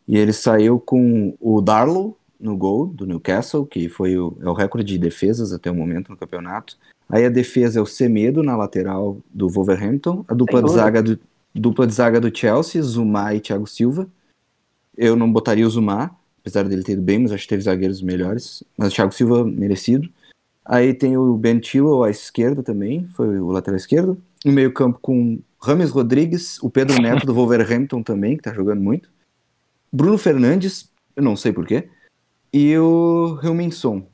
E 0.07 0.17
ele 0.17 0.31
saiu 0.31 0.79
com 0.79 1.35
o 1.37 1.59
Darlow 1.59 2.17
no 2.39 2.57
gol 2.57 2.87
do 2.87 3.05
Newcastle, 3.05 3.65
que 3.65 3.87
foi 3.87 4.17
o, 4.17 4.35
é 4.41 4.49
o 4.49 4.53
recorde 4.53 4.85
de 4.85 4.97
defesas 4.97 5.53
até 5.53 5.71
o 5.71 5.75
momento 5.75 6.09
no 6.09 6.17
campeonato. 6.17 6.77
Aí 7.09 7.25
a 7.25 7.29
defesa 7.29 7.79
é 7.79 7.81
o 7.81 7.85
Semedo 7.85 8.41
na 8.41 8.55
lateral 8.55 9.17
do 9.33 9.49
Wolverhampton, 9.49 10.25
a 10.27 10.33
dupla 10.33 10.61
de 10.63 10.71
zaga 10.71 11.03
do 11.03 11.19
dupla 11.53 11.85
de 11.85 11.93
zaga 11.93 12.19
do 12.19 12.35
Chelsea, 12.35 12.81
Zuma 12.81 13.33
e 13.33 13.39
Thiago 13.39 13.67
Silva. 13.67 14.07
Eu 14.97 15.15
não 15.15 15.31
botaria 15.31 15.65
o 15.65 15.69
Zuma, 15.69 16.11
apesar 16.41 16.63
dele 16.63 16.83
ter 16.83 16.93
ido 16.93 17.01
bem, 17.01 17.19
mas 17.19 17.31
acho 17.31 17.43
que 17.43 17.49
teve 17.49 17.63
zagueiros 17.63 18.01
melhores. 18.01 18.63
Mas 18.77 18.91
o 18.91 18.95
Thiago 18.95 19.13
Silva, 19.13 19.45
merecido. 19.45 20.09
Aí 20.65 20.93
tem 20.93 21.17
o 21.17 21.35
Ben 21.35 21.61
Chilwell 21.61 22.03
à 22.03 22.09
esquerda 22.09 22.63
também, 22.63 23.07
foi 23.09 23.39
o 23.39 23.51
lateral 23.51 23.77
esquerdo. 23.77 24.17
No 24.45 24.51
meio 24.51 24.73
campo 24.73 24.97
com 25.01 25.39
Rames 25.61 25.91
Rodrigues, 25.91 26.61
o 26.63 26.69
Pedro 26.69 27.01
Neto 27.01 27.25
do 27.25 27.33
Wolverhampton 27.33 28.01
também, 28.01 28.37
que 28.37 28.43
tá 28.43 28.53
jogando 28.53 28.81
muito. 28.81 29.09
Bruno 29.91 30.17
Fernandes, 30.17 30.89
eu 31.15 31.23
não 31.23 31.35
sei 31.35 31.51
porquê. 31.51 31.89
E 32.53 32.77
o 32.77 33.39
Hilminson, 33.41 34.05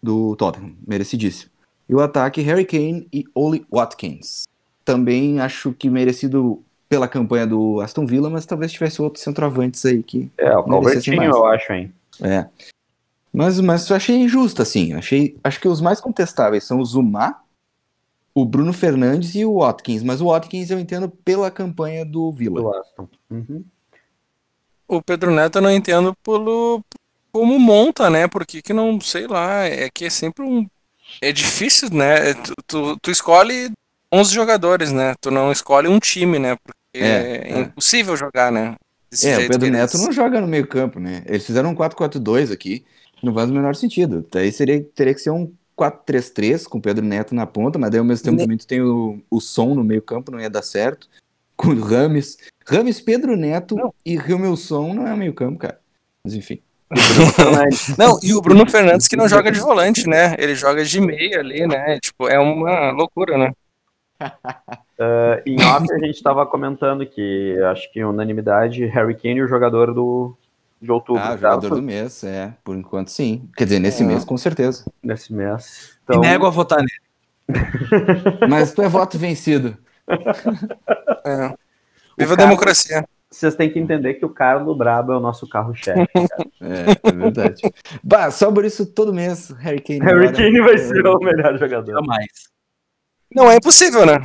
do 0.00 0.36
Tottenham, 0.36 0.76
merecidíssimo. 0.86 1.50
E 1.88 1.94
o 1.94 2.00
ataque, 2.00 2.40
Harry 2.42 2.64
Kane 2.64 3.08
e 3.12 3.24
Oli 3.34 3.66
Watkins. 3.72 4.44
Também 4.84 5.40
acho 5.40 5.72
que 5.72 5.90
merecido 5.90 6.62
pela 6.88 7.08
campanha 7.08 7.46
do 7.46 7.80
Aston 7.80 8.06
Villa, 8.06 8.30
mas 8.30 8.46
talvez 8.46 8.72
tivesse 8.72 9.02
outros 9.02 9.24
centroavantes 9.24 9.84
aí 9.84 10.02
que. 10.02 10.30
É, 10.38 10.56
o 10.56 10.64
Calvertinho, 10.64 11.22
eu 11.22 11.46
acho, 11.46 11.72
hein? 11.72 11.92
É. 12.22 12.46
Mas, 13.32 13.60
mas 13.60 13.88
eu 13.88 13.96
achei 13.96 14.16
injusto, 14.16 14.62
assim. 14.62 14.94
Achei, 14.94 15.36
acho 15.44 15.60
que 15.60 15.68
os 15.68 15.80
mais 15.80 16.00
contestáveis 16.00 16.64
são 16.64 16.78
o 16.78 16.84
Zuma, 16.84 17.40
o 18.34 18.44
Bruno 18.44 18.72
Fernandes 18.72 19.34
e 19.34 19.44
o 19.44 19.58
Watkins. 19.58 20.02
Mas 20.02 20.20
o 20.20 20.26
Watkins 20.26 20.70
eu 20.70 20.78
entendo 20.78 21.08
pela 21.08 21.50
campanha 21.50 22.04
do 22.04 22.32
Villa. 22.32 22.60
Do 22.60 22.74
Aston. 22.74 23.08
Uhum. 23.30 23.64
O 24.86 25.02
Pedro 25.02 25.30
Neto 25.30 25.58
eu 25.58 25.62
não 25.62 25.70
entendo 25.70 26.14
pelo 26.24 26.82
como 27.32 27.58
monta, 27.58 28.10
né? 28.10 28.26
Porque 28.26 28.62
que 28.62 28.72
não, 28.72 29.00
sei 29.00 29.26
lá, 29.26 29.64
é 29.64 29.88
que 29.92 30.04
é 30.04 30.10
sempre 30.10 30.44
um. 30.44 30.66
É 31.20 31.32
difícil, 31.32 31.90
né? 31.90 32.34
Tu, 32.34 32.54
tu, 32.66 32.98
tu 33.00 33.10
escolhe 33.10 33.70
11 34.12 34.34
jogadores, 34.34 34.92
né? 34.92 35.14
Tu 35.20 35.30
não 35.30 35.52
escolhe 35.52 35.88
um 35.88 35.98
time, 35.98 36.38
né? 36.38 36.56
Porque 36.56 37.04
é, 37.04 37.06
é, 37.06 37.52
é. 37.52 37.60
impossível 37.60 38.16
jogar, 38.16 38.50
né? 38.50 38.76
Desse 39.10 39.28
é, 39.28 39.38
o 39.38 39.48
Pedro 39.48 39.70
Neto 39.70 39.96
eles... 39.96 40.06
não 40.06 40.12
joga 40.12 40.40
no 40.40 40.46
meio 40.46 40.66
campo, 40.66 41.00
né? 41.00 41.22
Eles 41.26 41.46
fizeram 41.46 41.70
um 41.70 41.74
4-4-2 41.74 42.52
aqui, 42.52 42.84
não 43.22 43.32
faz 43.32 43.50
o 43.50 43.54
menor 43.54 43.74
sentido. 43.74 44.26
Daí 44.30 44.52
seria, 44.52 44.82
teria 44.94 45.14
que 45.14 45.20
ser 45.20 45.30
um 45.30 45.50
4-3-3 45.76 46.64
com 46.64 46.78
o 46.78 46.82
Pedro 46.82 47.04
Neto 47.04 47.34
na 47.34 47.46
ponta, 47.46 47.78
mas 47.78 47.90
daí 47.90 47.98
ao 47.98 48.04
mesmo 48.04 48.24
tempo 48.24 48.36
ne... 48.36 48.42
também 48.42 48.58
tu 48.58 48.66
tem 48.66 48.82
o, 48.82 49.22
o 49.30 49.40
som 49.40 49.74
no 49.74 49.84
meio 49.84 50.02
campo, 50.02 50.30
não 50.30 50.40
ia 50.40 50.50
dar 50.50 50.62
certo. 50.62 51.08
Com 51.56 51.68
o 51.68 51.80
Rames. 51.80 52.36
Rames, 52.64 53.00
Pedro 53.00 53.36
Neto 53.36 53.74
não. 53.74 53.94
e 54.04 54.16
Som 54.56 54.94
não 54.94 55.06
é 55.08 55.16
meio 55.16 55.34
campo, 55.34 55.58
cara. 55.58 55.80
Mas 56.22 56.34
enfim. 56.34 56.60
não, 57.98 58.18
e 58.22 58.34
o 58.34 58.40
Bruno 58.40 58.68
Fernandes 58.68 59.06
que 59.06 59.16
não 59.16 59.28
joga 59.28 59.52
de 59.52 59.60
volante, 59.60 60.08
né? 60.08 60.34
Ele 60.38 60.54
joga 60.54 60.84
de 60.84 61.00
meia 61.00 61.40
ali, 61.40 61.66
né? 61.66 61.98
Tipo, 62.00 62.28
é 62.28 62.38
uma 62.38 62.90
loucura, 62.92 63.36
né? 63.36 63.52
Uh, 64.20 65.42
em 65.46 65.62
off, 65.62 65.86
a 65.92 65.98
gente 65.98 66.16
estava 66.16 66.46
comentando 66.46 67.06
que 67.06 67.56
acho 67.70 67.92
que 67.92 68.02
unanimidade, 68.02 68.86
Harry 68.86 69.14
Kane, 69.14 69.42
o 69.42 69.48
jogador 69.48 69.92
do, 69.92 70.34
de 70.80 70.90
outubro. 70.90 71.22
Ah, 71.22 71.34
o 71.34 71.38
jogador 71.38 71.70
do 71.70 71.82
mês, 71.82 72.24
é. 72.24 72.54
Por 72.64 72.76
enquanto, 72.76 73.10
sim. 73.10 73.48
Quer 73.56 73.64
dizer, 73.64 73.78
nesse 73.80 74.02
é. 74.02 74.06
mês, 74.06 74.24
com 74.24 74.36
certeza. 74.36 74.84
Nesse 75.02 75.32
mês. 75.32 75.98
Então... 76.04 76.16
E 76.16 76.26
nego 76.26 76.46
a 76.46 76.50
votar 76.50 76.78
nele. 76.78 77.58
Mas 78.48 78.72
tu 78.72 78.82
é 78.82 78.88
voto 78.88 79.18
vencido. 79.18 79.76
É. 81.24 81.52
Viva 82.16 82.32
a 82.32 82.36
democracia. 82.36 83.04
Vocês 83.30 83.54
têm 83.54 83.70
que 83.70 83.78
entender 83.78 84.14
que 84.14 84.24
o 84.24 84.30
Carlos 84.30 84.76
Brabo 84.76 85.12
é 85.12 85.16
o 85.16 85.20
nosso 85.20 85.46
carro-chefe. 85.48 86.00
é, 86.62 87.08
é 87.08 87.12
verdade. 87.12 87.60
bah, 88.02 88.30
só 88.30 88.50
por 88.50 88.64
isso 88.64 88.86
todo 88.86 89.12
mês, 89.12 89.50
Harry 89.58 89.82
Kane. 89.82 90.00
Harry 90.00 90.32
Kane 90.32 90.60
vai 90.60 90.78
ser 90.78 91.06
o 91.06 91.18
melhor 91.18 91.58
jogador. 91.58 91.92
Jamais. 91.92 92.28
Não 93.34 93.50
é 93.50 93.56
impossível, 93.56 94.06
né? 94.06 94.18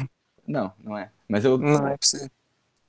Não, 0.48 0.72
não 0.82 0.98
é. 0.98 1.10
Mas 1.28 1.44
eu. 1.44 1.58
Não 1.58 1.88
é 1.88 1.98
possível. 1.98 2.30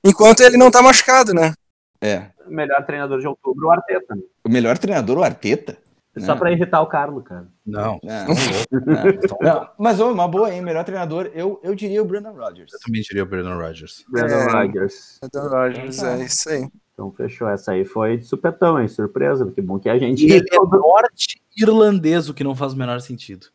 Enquanto 0.03 0.41
ele 0.41 0.55
não 0.55 0.71
tá 0.71 0.81
machucado, 0.81 1.33
né? 1.33 1.53
É. 1.99 2.27
O 2.45 2.51
melhor 2.51 2.85
treinador 2.85 3.19
de 3.19 3.27
outubro, 3.27 3.67
o 3.67 3.71
Arteta. 3.71 4.15
Né? 4.15 4.21
O 4.43 4.49
melhor 4.49 4.77
treinador, 4.77 5.17
o 5.17 5.23
Arteta? 5.23 5.77
Só 6.19 6.33
não. 6.33 6.37
pra 6.37 6.51
irritar 6.51 6.81
o 6.81 6.87
Carlos, 6.87 7.23
cara. 7.23 7.47
Não. 7.65 7.99
Não, 8.01 8.25
não, 8.71 9.37
não. 9.41 9.69
Mas 9.77 9.99
oh, 9.99 10.11
uma 10.11 10.27
boa, 10.27 10.53
hein? 10.53 10.61
Melhor 10.61 10.85
treinador, 10.85 11.29
eu, 11.33 11.59
eu 11.61 11.75
diria 11.75 12.01
o 12.01 12.05
Brandon 12.05 12.31
Rodgers. 12.31 12.71
Eu 12.71 12.79
também 12.79 13.01
diria 13.01 13.23
o 13.23 13.25
Brandon 13.25 13.57
Rodgers. 13.57 14.05
Brandon 14.09 14.35
é, 14.35 14.51
Rodgers. 14.51 15.19
Brandon 15.19 15.49
Rodgers, 15.49 16.03
é 16.03 16.23
isso 16.23 16.49
aí. 16.49 16.69
Então 16.93 17.11
fechou. 17.11 17.49
Essa 17.49 17.73
aí 17.73 17.83
foi 17.83 18.17
de 18.17 18.25
supetão, 18.25 18.79
hein? 18.79 18.87
Surpresa. 18.87 19.51
Que 19.51 19.61
bom 19.61 19.77
que 19.77 19.89
a 19.89 19.99
gente. 19.99 20.25
E 20.25 20.31
ele 20.31 20.47
é 20.49 20.57
norte-irlandês, 20.57 22.29
o 22.29 22.33
que 22.33 22.43
não 22.43 22.55
faz 22.55 22.71
o 22.73 22.77
menor 22.77 23.01
sentido. 23.01 23.47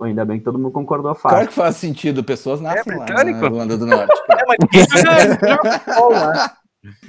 Ainda 0.00 0.24
bem 0.24 0.38
que 0.38 0.44
todo 0.44 0.58
mundo 0.58 0.72
concordou 0.72 1.14
fácil. 1.14 1.30
Claro 1.30 1.48
que 1.48 1.54
faz 1.54 1.76
sentido, 1.76 2.24
pessoas 2.24 2.60
nascem 2.60 2.92
é 2.92 2.96
lá 2.96 3.06
na 3.24 3.30
Irlanda 3.30 3.76
do 3.76 3.86
Norte. 3.86 4.12
é, 4.30 4.44
mas 4.46 4.58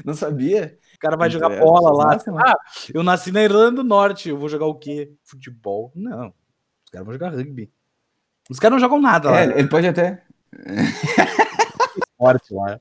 Não 0.05 0.13
sabia? 0.13 0.77
O 1.01 1.07
cara 1.09 1.17
vai 1.17 1.31
jogar 1.31 1.49
bola 1.49 1.91
lá. 1.91 2.19
Ah, 2.45 2.55
eu 2.93 3.01
nasci 3.01 3.31
na 3.31 3.41
Irlanda 3.41 3.77
do 3.77 3.83
Norte, 3.83 4.29
eu 4.29 4.37
vou 4.37 4.47
jogar 4.47 4.67
o 4.67 4.75
quê? 4.75 5.11
Futebol? 5.23 5.91
Não. 5.95 6.27
Os 6.27 6.91
caras 6.91 7.05
vão 7.07 7.13
jogar 7.13 7.29
rugby. 7.29 7.73
Os 8.47 8.59
caras 8.59 8.73
não 8.73 8.79
jogam 8.79 9.01
nada 9.01 9.29
é, 9.29 9.47
lá. 9.47 9.57
Ele 9.57 9.67
pode 9.67 9.87
até. 9.87 10.23
Esporte 11.97 12.53
lá. 12.53 12.79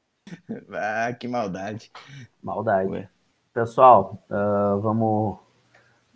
Ah, 0.70 1.14
que 1.14 1.26
maldade. 1.26 1.90
Maldade. 2.42 2.90
Ué. 2.90 3.08
Pessoal, 3.54 4.22
uh, 4.28 4.78
vamos 4.82 5.38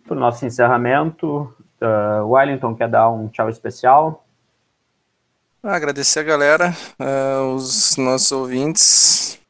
para 0.03 0.15
o 0.15 0.19
nosso 0.19 0.45
encerramento. 0.45 1.51
Uh, 1.81 2.23
Wellington 2.27 2.75
quer 2.75 2.87
dar 2.87 3.09
um 3.09 3.29
tchau 3.29 3.49
especial? 3.49 4.27
Ah, 5.63 5.75
agradecer 5.75 6.19
a 6.19 6.23
galera, 6.23 6.71
uh, 6.99 7.55
os 7.55 7.97
nossos 7.97 8.31
ouvintes. 8.31 9.43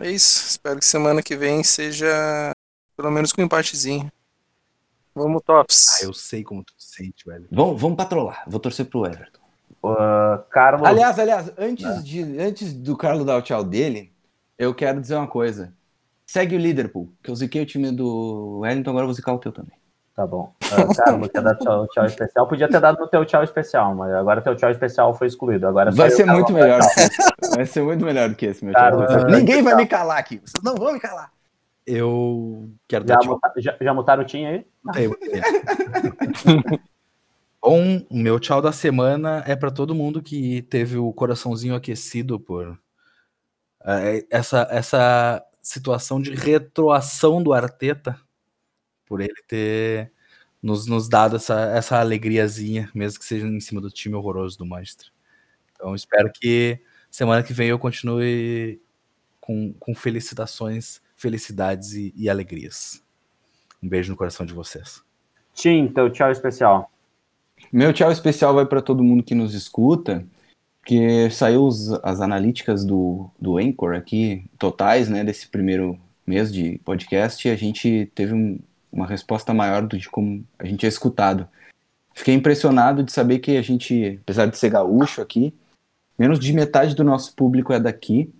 É 0.00 0.10
isso. 0.10 0.48
Espero 0.48 0.78
que 0.78 0.84
semana 0.84 1.22
que 1.22 1.36
vem 1.36 1.62
seja 1.62 2.52
pelo 2.96 3.10
menos 3.10 3.32
com 3.32 3.42
um 3.42 3.44
empatezinho. 3.44 4.10
Vamos, 5.14 5.42
Tops. 5.44 6.00
Ah, 6.00 6.04
eu 6.04 6.12
sei 6.12 6.42
como 6.42 6.64
tu 6.64 6.72
sente, 6.76 7.24
velho. 7.24 7.46
Vamos, 7.50 7.80
vamos 7.80 7.96
patrolar. 7.96 8.42
Vou 8.46 8.58
torcer 8.58 8.86
pro 8.86 9.06
Everton. 9.06 9.40
Uh, 9.82 10.42
Carlos. 10.50 10.88
Aliás, 10.88 11.18
aliás, 11.18 11.52
antes, 11.56 12.04
de, 12.04 12.40
antes 12.40 12.72
do 12.72 12.96
Carlos 12.96 13.24
dar 13.24 13.36
o 13.36 13.42
tchau 13.42 13.62
dele, 13.62 14.12
eu 14.58 14.74
quero 14.74 15.00
dizer 15.00 15.14
uma 15.14 15.28
coisa. 15.28 15.72
Segue 16.26 16.56
o 16.56 16.58
Liverpool, 16.58 17.12
que 17.22 17.30
eu 17.30 17.36
ziquei 17.36 17.62
o 17.62 17.66
time 17.66 17.92
do 17.92 18.60
Wellington, 18.60 18.90
agora 18.90 19.04
eu 19.04 19.08
vou 19.08 19.14
zicar 19.14 19.34
o 19.34 19.38
teu 19.38 19.52
também. 19.52 19.76
Tá 20.14 20.24
bom. 20.24 20.54
Uh, 20.62 20.94
Carlos, 20.94 21.28
quer 21.28 21.42
dar 21.42 21.56
tchau, 21.56 21.88
tchau 21.88 22.06
especial? 22.06 22.46
Podia 22.46 22.68
ter 22.68 22.80
dado 22.80 23.00
no 23.00 23.08
teu 23.08 23.24
tchau 23.24 23.42
especial, 23.42 23.96
mas 23.96 24.12
agora 24.12 24.40
teu 24.40 24.54
tchau 24.54 24.70
especial 24.70 25.12
foi 25.12 25.26
excluído. 25.26 25.66
Agora 25.66 25.90
vai 25.90 26.08
ser 26.08 26.24
muito 26.24 26.52
melhor 26.52 26.80
que 26.80 27.00
esse. 27.00 27.56
Vai 27.56 27.66
ser 27.66 27.82
muito 27.82 28.04
melhor 28.04 28.28
do 28.28 28.36
que 28.36 28.46
esse 28.46 28.64
meu 28.64 28.72
Carlos, 28.72 29.08
tchau. 29.08 29.22
Uh, 29.22 29.30
Ninguém 29.32 29.60
vai 29.60 29.74
me 29.74 29.86
calar 29.86 30.18
aqui. 30.18 30.40
Vocês 30.44 30.62
não 30.62 30.76
vão 30.76 30.92
me 30.92 31.00
calar. 31.00 31.32
Eu 31.84 32.70
quero 32.86 33.04
já 33.08 33.16
dar 33.16 33.22
tchau. 33.22 33.40
já, 33.56 33.76
já 33.80 33.92
mutaram 33.92 34.22
o 34.22 34.26
Tim 34.26 34.44
aí? 34.44 34.64
Bom, 37.60 38.06
o 38.08 38.16
meu 38.16 38.38
tchau 38.38 38.62
da 38.62 38.70
semana 38.70 39.42
é 39.46 39.56
para 39.56 39.72
todo 39.72 39.96
mundo 39.96 40.22
que 40.22 40.62
teve 40.62 40.96
o 40.96 41.12
coraçãozinho 41.12 41.74
aquecido 41.74 42.38
por 42.38 42.68
uh, 42.68 42.78
essa, 44.30 44.68
essa 44.70 45.42
situação 45.60 46.20
de 46.20 46.32
retroação 46.32 47.42
do 47.42 47.52
Arteta 47.52 48.16
por 49.14 49.20
ele 49.20 49.44
ter 49.46 50.10
nos, 50.60 50.88
nos 50.88 51.08
dado 51.08 51.36
essa, 51.36 51.70
essa 51.70 52.00
alegriazinha, 52.00 52.90
mesmo 52.92 53.20
que 53.20 53.24
seja 53.24 53.46
em 53.46 53.60
cima 53.60 53.80
do 53.80 53.88
time 53.88 54.16
horroroso 54.16 54.58
do 54.58 54.66
Manchester. 54.66 55.06
Então 55.72 55.94
espero 55.94 56.32
que 56.32 56.80
semana 57.08 57.40
que 57.40 57.52
vem 57.52 57.68
eu 57.68 57.78
continue 57.78 58.80
com, 59.40 59.72
com 59.74 59.94
felicitações, 59.94 61.00
felicidades 61.14 61.92
e, 61.92 62.12
e 62.16 62.28
alegrias. 62.28 63.04
Um 63.80 63.88
beijo 63.88 64.10
no 64.10 64.16
coração 64.16 64.44
de 64.44 64.52
vocês. 64.52 65.00
Tim, 65.52 65.86
teu 65.86 66.10
tchau 66.10 66.32
especial. 66.32 66.90
Meu 67.72 67.92
tchau 67.92 68.10
especial 68.10 68.52
vai 68.52 68.66
para 68.66 68.82
todo 68.82 69.04
mundo 69.04 69.22
que 69.22 69.36
nos 69.36 69.54
escuta, 69.54 70.26
que 70.84 71.30
saiu 71.30 71.64
os, 71.66 71.92
as 72.02 72.20
analíticas 72.20 72.84
do, 72.84 73.30
do 73.40 73.58
Anchor 73.58 73.94
aqui, 73.94 74.44
totais, 74.58 75.08
né, 75.08 75.22
desse 75.22 75.46
primeiro 75.46 76.00
mês 76.26 76.52
de 76.52 76.78
podcast, 76.78 77.46
e 77.46 77.50
a 77.52 77.54
gente 77.54 78.10
teve 78.12 78.34
um, 78.34 78.58
uma 78.94 79.06
resposta 79.06 79.52
maior 79.52 79.82
do 79.82 79.98
que 79.98 80.08
como 80.08 80.46
a 80.58 80.64
gente 80.64 80.86
é 80.86 80.88
escutado. 80.88 81.48
Fiquei 82.14 82.32
impressionado 82.32 83.02
de 83.02 83.10
saber 83.10 83.40
que 83.40 83.56
a 83.56 83.62
gente, 83.62 84.20
apesar 84.22 84.46
de 84.46 84.56
ser 84.56 84.70
gaúcho 84.70 85.20
aqui, 85.20 85.52
menos 86.16 86.38
de 86.38 86.52
metade 86.52 86.94
do 86.94 87.02
nosso 87.02 87.34
público 87.34 87.72
é 87.72 87.80
daqui. 87.80 88.32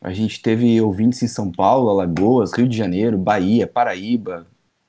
A 0.00 0.10
gente 0.12 0.40
teve 0.40 0.80
ouvintes 0.80 1.22
em 1.22 1.28
São 1.28 1.52
Paulo, 1.52 1.90
Alagoas, 1.90 2.52
Rio 2.54 2.66
de 2.66 2.74
Janeiro, 2.74 3.18
Bahia, 3.18 3.66
Paraíba, 3.66 4.46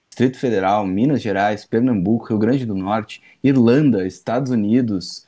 Distrito 0.09 0.39
Federal, 0.39 0.87
Minas 0.87 1.21
Gerais, 1.21 1.65
Pernambuco, 1.65 2.29
Rio 2.29 2.39
Grande 2.39 2.65
do 2.65 2.73
Norte, 2.73 3.21
Irlanda, 3.43 4.07
Estados 4.07 4.49
Unidos, 4.49 5.25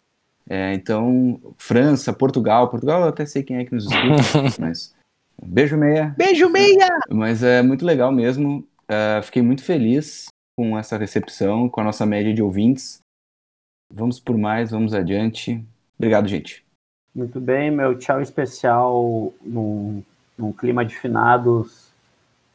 é, 0.49 0.73
então 0.73 1.39
França, 1.57 2.13
Portugal. 2.13 2.69
Portugal 2.69 3.01
eu 3.01 3.09
até 3.09 3.25
sei 3.25 3.43
quem 3.43 3.57
é 3.57 3.65
que 3.65 3.75
nos 3.75 3.85
escuta, 3.85 4.55
mas 4.59 4.95
beijo 5.41 5.75
meia. 5.75 6.15
Beijo 6.17 6.49
meia! 6.49 6.87
Mas 7.09 7.43
é 7.43 7.61
muito 7.61 7.85
legal 7.85 8.13
mesmo. 8.13 8.65
É, 8.87 9.21
fiquei 9.21 9.41
muito 9.41 9.63
feliz 9.63 10.27
com 10.57 10.77
essa 10.77 10.97
recepção, 10.97 11.69
com 11.69 11.81
a 11.81 11.83
nossa 11.83 12.05
média 12.05 12.33
de 12.33 12.41
ouvintes. 12.41 12.99
Vamos 13.91 14.19
por 14.19 14.37
mais, 14.37 14.71
vamos 14.71 14.93
adiante. 14.93 15.63
Obrigado, 15.97 16.27
gente. 16.27 16.63
Muito 17.13 17.39
bem, 17.39 17.69
meu 17.69 17.97
tchau 17.97 18.21
especial 18.21 19.31
num, 19.41 20.03
num 20.37 20.51
clima 20.51 20.83
de 20.83 20.95
finados 20.95 21.93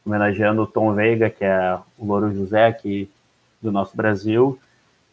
homenageando 0.05 0.63
o 0.63 0.67
Tom 0.67 0.93
Veiga, 0.93 1.29
que 1.29 1.45
é 1.45 1.79
o 1.97 2.05
Louro 2.05 2.33
José 2.33 2.65
aqui 2.65 3.09
do 3.61 3.71
nosso 3.71 3.95
Brasil, 3.95 4.59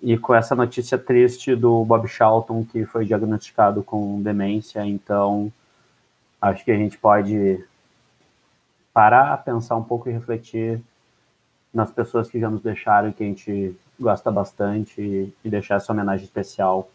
e 0.02 0.16
com 0.16 0.34
essa 0.34 0.54
notícia 0.54 0.96
triste 0.96 1.54
do 1.54 1.84
Bob 1.84 2.08
Charlton, 2.08 2.64
que 2.64 2.84
foi 2.84 3.04
diagnosticado 3.04 3.82
com 3.82 4.22
demência. 4.22 4.84
Então, 4.86 5.52
acho 6.40 6.64
que 6.64 6.70
a 6.70 6.76
gente 6.76 6.96
pode 6.96 7.62
parar, 8.92 9.36
pensar 9.44 9.76
um 9.76 9.82
pouco 9.82 10.08
e 10.08 10.12
refletir 10.12 10.80
nas 11.76 11.90
pessoas 11.90 12.30
que 12.30 12.40
já 12.40 12.48
nos 12.48 12.62
deixaram 12.62 13.10
e 13.10 13.12
que 13.12 13.22
a 13.22 13.26
gente 13.26 13.76
gosta 14.00 14.30
bastante 14.30 15.30
e 15.44 15.50
deixar 15.50 15.74
essa 15.74 15.92
homenagem 15.92 16.24
especial 16.24 16.90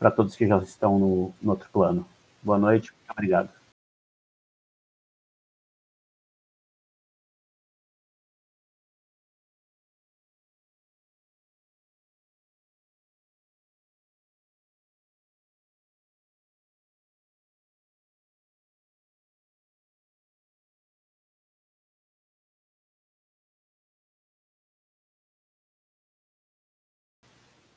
para 0.00 0.10
todos 0.10 0.34
que 0.34 0.44
já 0.48 0.58
estão 0.58 0.98
no, 0.98 1.32
no 1.40 1.52
outro 1.52 1.68
plano. 1.72 2.04
Boa 2.42 2.58
noite, 2.58 2.92
obrigado. 3.08 3.55